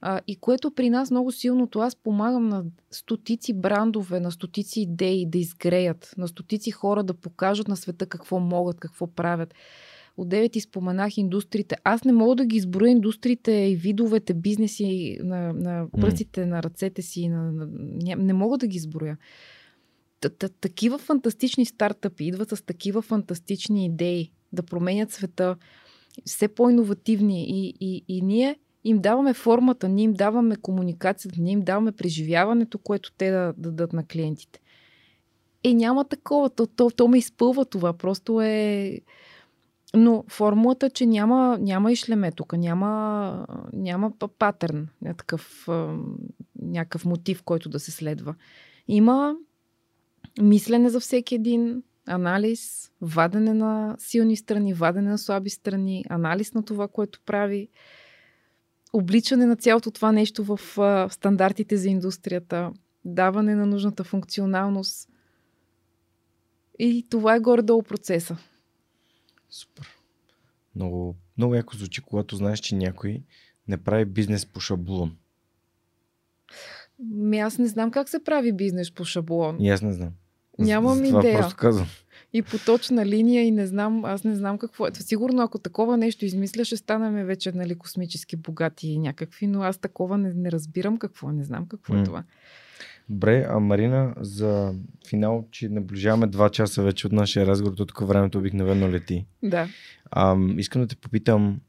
А, 0.00 0.20
и 0.26 0.36
което 0.36 0.70
при 0.70 0.90
нас 0.90 1.10
много 1.10 1.32
силното, 1.32 1.78
аз 1.78 1.96
помагам 1.96 2.48
на 2.48 2.64
стотици 2.90 3.52
брандове, 3.52 4.20
на 4.20 4.30
стотици 4.30 4.80
идеи 4.80 5.26
да 5.26 5.38
изгреят, 5.38 6.14
на 6.18 6.28
стотици 6.28 6.70
хора 6.70 7.02
да 7.02 7.14
покажат 7.14 7.68
на 7.68 7.76
света 7.76 8.06
какво 8.06 8.38
могат, 8.38 8.80
какво 8.80 9.06
правят. 9.06 9.54
От 10.16 10.28
9 10.28 10.52
ти 10.52 10.60
споменах 10.60 11.16
индустриите. 11.16 11.76
Аз 11.84 12.04
не 12.04 12.12
мога 12.12 12.34
да 12.34 12.46
ги 12.46 12.56
изброя 12.56 12.90
индустриите 12.90 13.52
и 13.52 13.76
видовете 13.76 14.34
бизнеси 14.34 15.18
на, 15.22 15.52
на 15.52 15.86
пръстите, 16.00 16.40
mm. 16.40 16.44
на 16.44 16.62
ръцете 16.62 17.02
си. 17.02 17.28
На, 17.28 17.52
на, 17.52 17.66
не 18.16 18.32
мога 18.32 18.58
да 18.58 18.66
ги 18.66 18.76
изброя. 18.76 19.18
Такива 20.60 20.98
фантастични 20.98 21.66
стартъпи 21.66 22.24
идват 22.24 22.48
с 22.48 22.62
такива 22.62 23.02
фантастични 23.02 23.86
идеи 23.86 24.32
да 24.52 24.62
променят 24.62 25.12
света, 25.12 25.56
все 26.24 26.48
по-инновативни. 26.48 27.44
И, 27.48 27.74
и, 27.80 28.04
и 28.08 28.22
ние 28.22 28.56
им 28.86 28.98
даваме 28.98 29.34
формата, 29.34 29.88
ние 29.88 30.04
им 30.04 30.12
даваме 30.12 30.56
комуникацията, 30.56 31.40
ние 31.40 31.52
им 31.52 31.62
даваме 31.62 31.92
преживяването, 31.92 32.78
което 32.78 33.12
те 33.18 33.30
да, 33.30 33.54
да 33.56 33.70
дадат 33.70 33.92
на 33.92 34.06
клиентите. 34.06 34.60
Е, 35.64 35.74
няма 35.74 36.04
такова. 36.04 36.50
То, 36.50 36.66
то, 36.66 36.90
то 36.90 37.08
ме 37.08 37.18
изпълва 37.18 37.64
това. 37.64 37.92
Просто 37.92 38.40
е... 38.40 39.00
Но 39.94 40.24
формулата, 40.28 40.90
че 40.90 41.06
няма, 41.06 41.58
няма 41.60 41.92
ишлеме 41.92 42.32
тук, 42.32 42.52
няма, 42.52 43.46
няма 43.72 44.12
патърн, 44.38 44.88
някакъв, 45.02 45.68
някакъв 46.62 47.04
мотив, 47.04 47.42
който 47.42 47.68
да 47.68 47.80
се 47.80 47.90
следва. 47.90 48.34
Има 48.88 49.36
мислене 50.42 50.90
за 50.90 51.00
всеки 51.00 51.34
един, 51.34 51.82
анализ, 52.06 52.92
вадене 53.00 53.54
на 53.54 53.96
силни 53.98 54.36
страни, 54.36 54.74
вадене 54.74 55.10
на 55.10 55.18
слаби 55.18 55.50
страни, 55.50 56.04
анализ 56.08 56.54
на 56.54 56.62
това, 56.62 56.88
което 56.88 57.20
прави 57.26 57.68
обличане 58.92 59.46
на 59.46 59.56
цялото 59.56 59.90
това 59.90 60.12
нещо 60.12 60.44
в 60.44 60.78
а, 60.78 61.08
стандартите 61.10 61.76
за 61.76 61.88
индустрията, 61.88 62.72
даване 63.04 63.54
на 63.54 63.66
нужната 63.66 64.04
функционалност. 64.04 65.08
И 66.78 67.06
това 67.10 67.34
е 67.34 67.40
горе-долу 67.40 67.82
процеса. 67.82 68.36
Супер. 69.50 69.88
Много, 70.74 71.16
много 71.38 71.54
яко 71.54 71.76
звучи, 71.76 72.02
когато 72.02 72.36
знаеш, 72.36 72.58
че 72.58 72.74
някой 72.74 73.22
не 73.68 73.76
прави 73.76 74.04
бизнес 74.04 74.46
по 74.46 74.60
шаблон. 74.60 75.16
Ми 76.98 77.38
аз 77.38 77.58
не 77.58 77.66
знам 77.66 77.90
как 77.90 78.08
се 78.08 78.24
прави 78.24 78.52
бизнес 78.52 78.90
по 78.90 79.04
шаблон. 79.04 79.56
И 79.60 79.70
аз 79.70 79.82
не 79.82 79.92
знам. 79.92 80.10
Нямам 80.58 81.04
идея. 81.04 81.38
просто 81.38 81.56
казвам 81.56 81.86
и 82.36 82.42
по 82.42 82.58
точна 82.58 83.06
линия 83.06 83.44
и 83.44 83.50
не 83.50 83.66
знам, 83.66 84.04
аз 84.04 84.24
не 84.24 84.34
знам 84.34 84.58
какво 84.58 84.86
е. 84.86 84.90
Сигурно 84.94 85.42
ако 85.42 85.58
такова 85.58 85.96
нещо 85.96 86.24
измисля, 86.24 86.64
ще 86.64 86.76
станем 86.76 87.26
вече 87.26 87.52
нали, 87.52 87.78
космически 87.78 88.36
богати 88.36 88.88
и 88.88 88.98
някакви, 88.98 89.46
но 89.46 89.62
аз 89.62 89.78
такова 89.78 90.18
не, 90.18 90.34
не 90.34 90.52
разбирам 90.52 90.98
какво, 90.98 91.32
не 91.32 91.44
знам 91.44 91.66
какво 91.66 91.94
mm. 91.94 92.00
е 92.00 92.04
това. 92.04 92.24
Добре, 93.08 93.46
а 93.48 93.58
Марина, 93.58 94.14
за 94.20 94.74
финал, 95.08 95.44
че 95.50 95.68
наближаваме 95.68 96.26
два 96.26 96.48
часа 96.48 96.82
вече 96.82 97.06
от 97.06 97.12
нашия 97.12 97.46
разговор, 97.46 97.76
тук 97.76 98.00
времето 98.08 98.38
обикновено 98.38 98.88
лети. 98.88 99.26
Да. 99.42 99.68
А, 100.10 100.36
искам 100.56 100.82
да 100.82 100.88
те 100.88 100.96
попитам, 100.96 101.60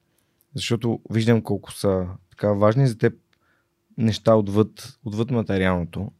защото 0.55 0.99
виждам 1.09 1.41
колко 1.41 1.71
са 1.73 2.07
така 2.29 2.53
важни 2.53 2.87
за 2.87 2.97
теб 2.97 3.13
неща 3.97 4.35
отвъд, 4.35 4.97
отвъд 5.05 5.31
материалното 5.31 6.11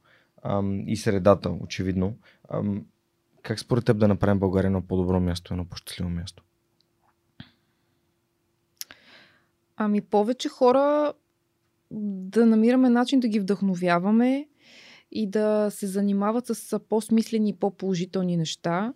ам, 0.44 0.84
и 0.88 0.98
средата, 0.98 1.50
очевидно. 1.50 2.18
Ам, 2.50 2.86
как 3.48 3.60
според 3.60 3.86
теб 3.86 3.98
да 3.98 4.08
направим 4.08 4.40
България 4.40 4.68
едно 4.68 4.82
по-добро 4.82 5.20
място, 5.20 5.54
едно 5.54 5.66
по-щастливо 5.66 6.10
място? 6.10 6.44
Ами 9.78 10.02
повече 10.02 10.50
хора 10.50 11.14
да 11.92 12.46
намираме 12.46 12.90
начин 12.90 13.20
да 13.20 13.28
ги 13.28 13.40
вдъхновяваме 13.40 14.48
и 15.12 15.30
да 15.30 15.68
се 15.70 15.88
занимават 15.88 16.48
с 16.48 16.80
по-смислени 16.80 17.50
и 17.50 17.56
по-положителни 17.56 18.38
неща. 18.38 18.94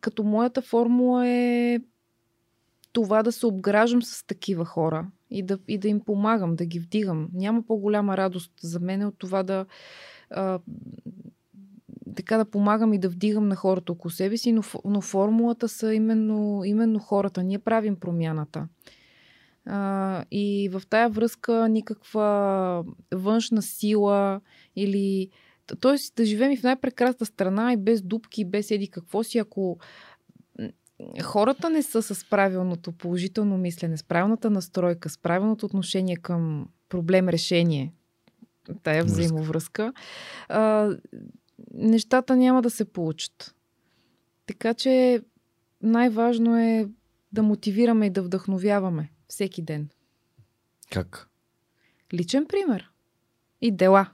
Като 0.00 0.24
моята 0.24 0.62
формула 0.62 1.28
е 1.28 1.80
това 2.92 3.22
да 3.22 3.32
се 3.32 3.46
обграждам 3.46 4.02
с 4.02 4.26
такива 4.26 4.64
хора 4.64 5.06
и 5.30 5.42
да, 5.42 5.58
и 5.68 5.78
да 5.78 5.88
им 5.88 6.00
помагам, 6.00 6.56
да 6.56 6.64
ги 6.64 6.78
вдигам. 6.80 7.28
Няма 7.32 7.62
по-голяма 7.62 8.16
радост 8.16 8.52
за 8.60 8.80
мен 8.80 9.06
от 9.06 9.18
това 9.18 9.42
да 9.42 9.66
така 12.16 12.36
да 12.36 12.44
помагам 12.44 12.92
и 12.92 12.98
да 12.98 13.08
вдигам 13.08 13.48
на 13.48 13.56
хората 13.56 13.92
около 13.92 14.10
себе 14.10 14.36
си, 14.36 14.52
но, 14.52 14.62
но 14.84 15.00
формулата 15.00 15.68
са 15.68 15.94
именно, 15.94 16.62
именно 16.64 16.98
хората. 16.98 17.42
Ние 17.42 17.58
правим 17.58 17.96
промяната. 17.96 18.68
А, 19.66 20.24
и 20.30 20.68
в 20.72 20.82
тая 20.90 21.08
връзка 21.08 21.68
никаква 21.68 22.84
външна 23.14 23.62
сила 23.62 24.40
или. 24.76 25.28
Тоест 25.80 26.14
да 26.16 26.24
живеем 26.24 26.52
и 26.52 26.56
в 26.56 26.62
най-прекрасна 26.62 27.26
страна 27.26 27.72
и 27.72 27.76
без 27.76 28.02
дупки, 28.02 28.44
без 28.44 28.70
еди 28.70 28.88
какво 28.88 29.22
си, 29.22 29.38
ако 29.38 29.78
хората 31.22 31.70
не 31.70 31.82
са 31.82 32.02
с 32.02 32.30
правилното 32.30 32.92
положително 32.92 33.58
мислене, 33.58 33.96
с 33.96 34.04
правилната 34.04 34.50
настройка, 34.50 35.08
с 35.08 35.18
правилното 35.18 35.66
отношение 35.66 36.16
към 36.16 36.68
проблем-решение, 36.88 37.92
тая 38.82 39.04
взаимовръзка, 39.04 39.92
а, 40.48 40.90
нещата 41.74 42.36
няма 42.36 42.62
да 42.62 42.70
се 42.70 42.84
получат. 42.84 43.54
Така 44.46 44.74
че 44.74 45.22
най-важно 45.82 46.58
е 46.58 46.88
да 47.32 47.42
мотивираме 47.42 48.06
и 48.06 48.10
да 48.10 48.22
вдъхновяваме 48.22 49.12
всеки 49.28 49.62
ден. 49.62 49.88
Как? 50.90 51.28
Личен 52.14 52.46
пример. 52.46 52.90
И 53.60 53.70
дела. 53.70 54.10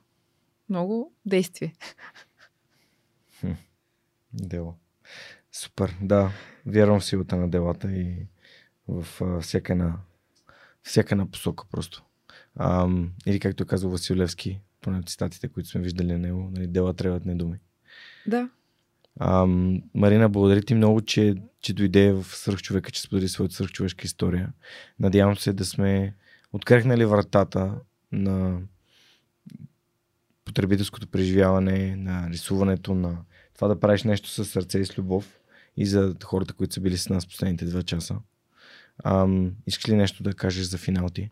Много 0.68 1.12
действие. 1.26 1.74
Хм. 3.40 3.52
Супер, 5.52 5.96
да. 6.02 6.30
Вярвам 6.66 7.00
в 7.00 7.04
силата 7.04 7.36
на 7.36 7.50
делата 7.50 7.92
и 7.92 8.26
в 8.88 9.06
всяка 9.40 9.72
една, 9.72 9.98
всяка 10.82 11.14
една 11.14 11.30
посока 11.30 11.64
просто. 11.70 12.04
А, 12.54 12.88
или 13.26 13.40
както 13.40 13.62
е 13.62 13.66
казал 13.66 13.90
Васил 13.90 14.16
Поне 14.86 15.02
цитатите, 15.02 15.48
които 15.48 15.68
сме 15.68 15.80
виждали 15.80 16.12
на 16.12 16.18
него, 16.18 16.50
нали, 16.52 16.66
дела 16.66 16.94
трябват 16.94 17.24
не 17.24 17.34
думи. 17.34 17.58
Да. 18.26 18.48
А, 19.20 19.46
Марина, 19.94 20.28
благодаря 20.28 20.62
ти 20.62 20.74
много, 20.74 21.00
че, 21.00 21.34
че 21.60 21.72
дойде 21.72 22.12
в 22.12 22.24
Свърхчовека, 22.24 22.90
че 22.90 23.00
сподели 23.00 23.28
своята 23.28 23.54
свърхчовешка 23.54 24.04
история. 24.04 24.52
Надявам 24.98 25.36
се 25.36 25.52
да 25.52 25.64
сме 25.64 26.14
открехнали 26.52 27.04
вратата 27.04 27.74
на 28.12 28.60
потребителското 30.44 31.06
преживяване, 31.06 31.96
на 31.96 32.30
рисуването, 32.30 32.94
на 32.94 33.18
това 33.54 33.68
да 33.68 33.80
правиш 33.80 34.02
нещо 34.02 34.28
с 34.28 34.44
сърце 34.44 34.78
и 34.78 34.86
с 34.86 34.98
любов 34.98 35.40
и 35.76 35.86
за 35.86 36.14
хората, 36.24 36.54
които 36.54 36.74
са 36.74 36.80
били 36.80 36.96
с 36.96 37.08
нас 37.08 37.26
последните 37.26 37.64
два 37.64 37.82
часа. 37.82 38.16
Ам, 39.04 39.52
искаш 39.66 39.88
ли 39.88 39.96
нещо 39.96 40.22
да 40.22 40.34
кажеш 40.34 40.66
за 40.66 40.78
финал 40.78 41.08
ти? 41.08 41.30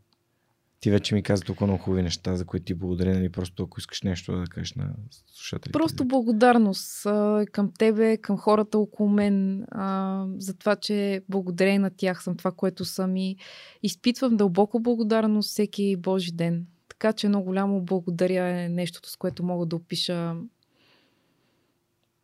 Ти 0.84 0.90
вече 0.90 1.14
ми 1.14 1.22
каза 1.22 1.44
толкова 1.44 1.66
много 1.66 1.82
хубави 1.82 2.02
неща, 2.02 2.36
за 2.36 2.44
които 2.44 2.64
ти 2.64 2.74
благодаря, 2.74 3.14
нали? 3.14 3.28
Просто 3.28 3.62
ако 3.62 3.80
искаш 3.80 4.02
нещо 4.02 4.36
да 4.36 4.44
кажеш 4.44 4.74
на 4.74 4.90
слушателите. 5.32 5.72
Просто 5.72 6.04
благодарност 6.04 7.06
а, 7.06 7.44
към 7.52 7.72
тебе, 7.78 8.16
към 8.16 8.36
хората 8.36 8.78
около 8.78 9.08
мен, 9.08 9.64
а, 9.70 10.24
за 10.38 10.54
това, 10.54 10.76
че 10.76 11.22
благодарение 11.28 11.78
на 11.78 11.90
тях 11.96 12.22
съм 12.22 12.36
това, 12.36 12.52
което 12.52 12.84
съм 12.84 13.16
и 13.16 13.36
изпитвам 13.82 14.36
дълбоко 14.36 14.80
благодарност 14.80 15.50
всеки 15.50 15.96
Божи 15.96 16.32
ден. 16.32 16.66
Така 16.88 17.12
че 17.12 17.28
много 17.28 17.44
голямо 17.44 17.84
благодаря 17.84 18.62
е 18.62 18.68
нещото, 18.68 19.10
с 19.10 19.16
което 19.16 19.44
мога 19.44 19.66
да 19.66 19.76
опиша 19.76 20.36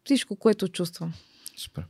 всичко, 0.04 0.36
което 0.36 0.68
чувствам. 0.68 1.12
Супер. 1.56 1.86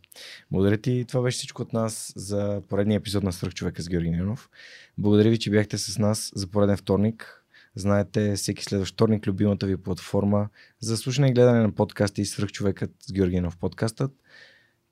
Благодаря 0.51 0.77
ти. 0.77 1.05
Това 1.09 1.23
беше 1.23 1.37
всичко 1.39 1.63
от 1.63 1.73
нас 1.73 2.13
за 2.17 2.63
поредния 2.69 2.97
епизод 2.97 3.23
на 3.23 3.33
Свърхчовека 3.33 3.83
с 3.83 3.89
Георги 3.89 4.11
Ненов. 4.11 4.51
Благодаря 4.99 5.31
ви, 5.31 5.39
че 5.39 5.51
бяхте 5.51 5.79
с 5.79 5.99
нас 5.99 6.33
за 6.35 6.47
пореден 6.47 6.77
вторник. 6.77 7.45
Знаете, 7.75 8.37
всеки 8.37 8.65
следващ 8.65 8.95
вторник 8.95 9.27
любимата 9.27 9.67
ви 9.67 9.77
платформа 9.77 10.49
за 10.81 10.97
слушане 10.97 11.29
и 11.29 11.33
гледане 11.33 11.61
на 11.61 11.73
подкасти 11.73 12.21
и 12.21 12.27
Свърхчовекът 12.27 12.91
с 13.01 13.13
Георги 13.13 13.37
Ненов 13.37 13.57
подкастът, 13.57 14.13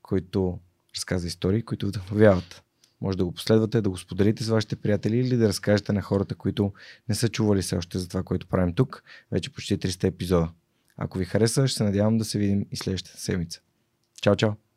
който 0.03 0.59
разказва 0.97 1.29
истории, 1.29 1.63
които 1.63 1.89
вдъхновяват. 1.89 2.63
Може 3.01 3.19
да 3.19 3.25
го 3.25 3.33
последвате, 3.33 3.81
да 3.81 3.91
го 3.91 3.97
споделите 3.97 4.45
с 4.45 4.49
вашите 4.49 4.77
приятели 4.77 5.19
или 5.19 5.37
да 5.37 5.49
разкажете 5.49 5.93
на 5.93 6.03
хората, 6.03 6.35
които 6.35 6.73
не 7.09 7.15
са 7.15 7.29
чували 7.29 7.63
все 7.63 7.77
още 7.77 7.99
за 7.99 8.09
това, 8.09 8.23
което 8.23 8.47
правим 8.47 8.75
тук. 8.75 9.03
Вече 9.33 9.53
почти 9.53 9.79
300 9.79 10.05
епизода. 10.05 10.51
Ако 10.97 11.19
ви 11.19 11.25
хареса, 11.25 11.69
ще 11.69 11.77
се 11.77 11.85
надявам 11.85 12.19
да 12.19 12.25
се 12.25 12.39
видим 12.39 12.67
и 12.71 12.77
следващата 12.77 13.21
седмица. 13.21 13.61
Чао, 14.23 14.35
чао! 14.37 14.68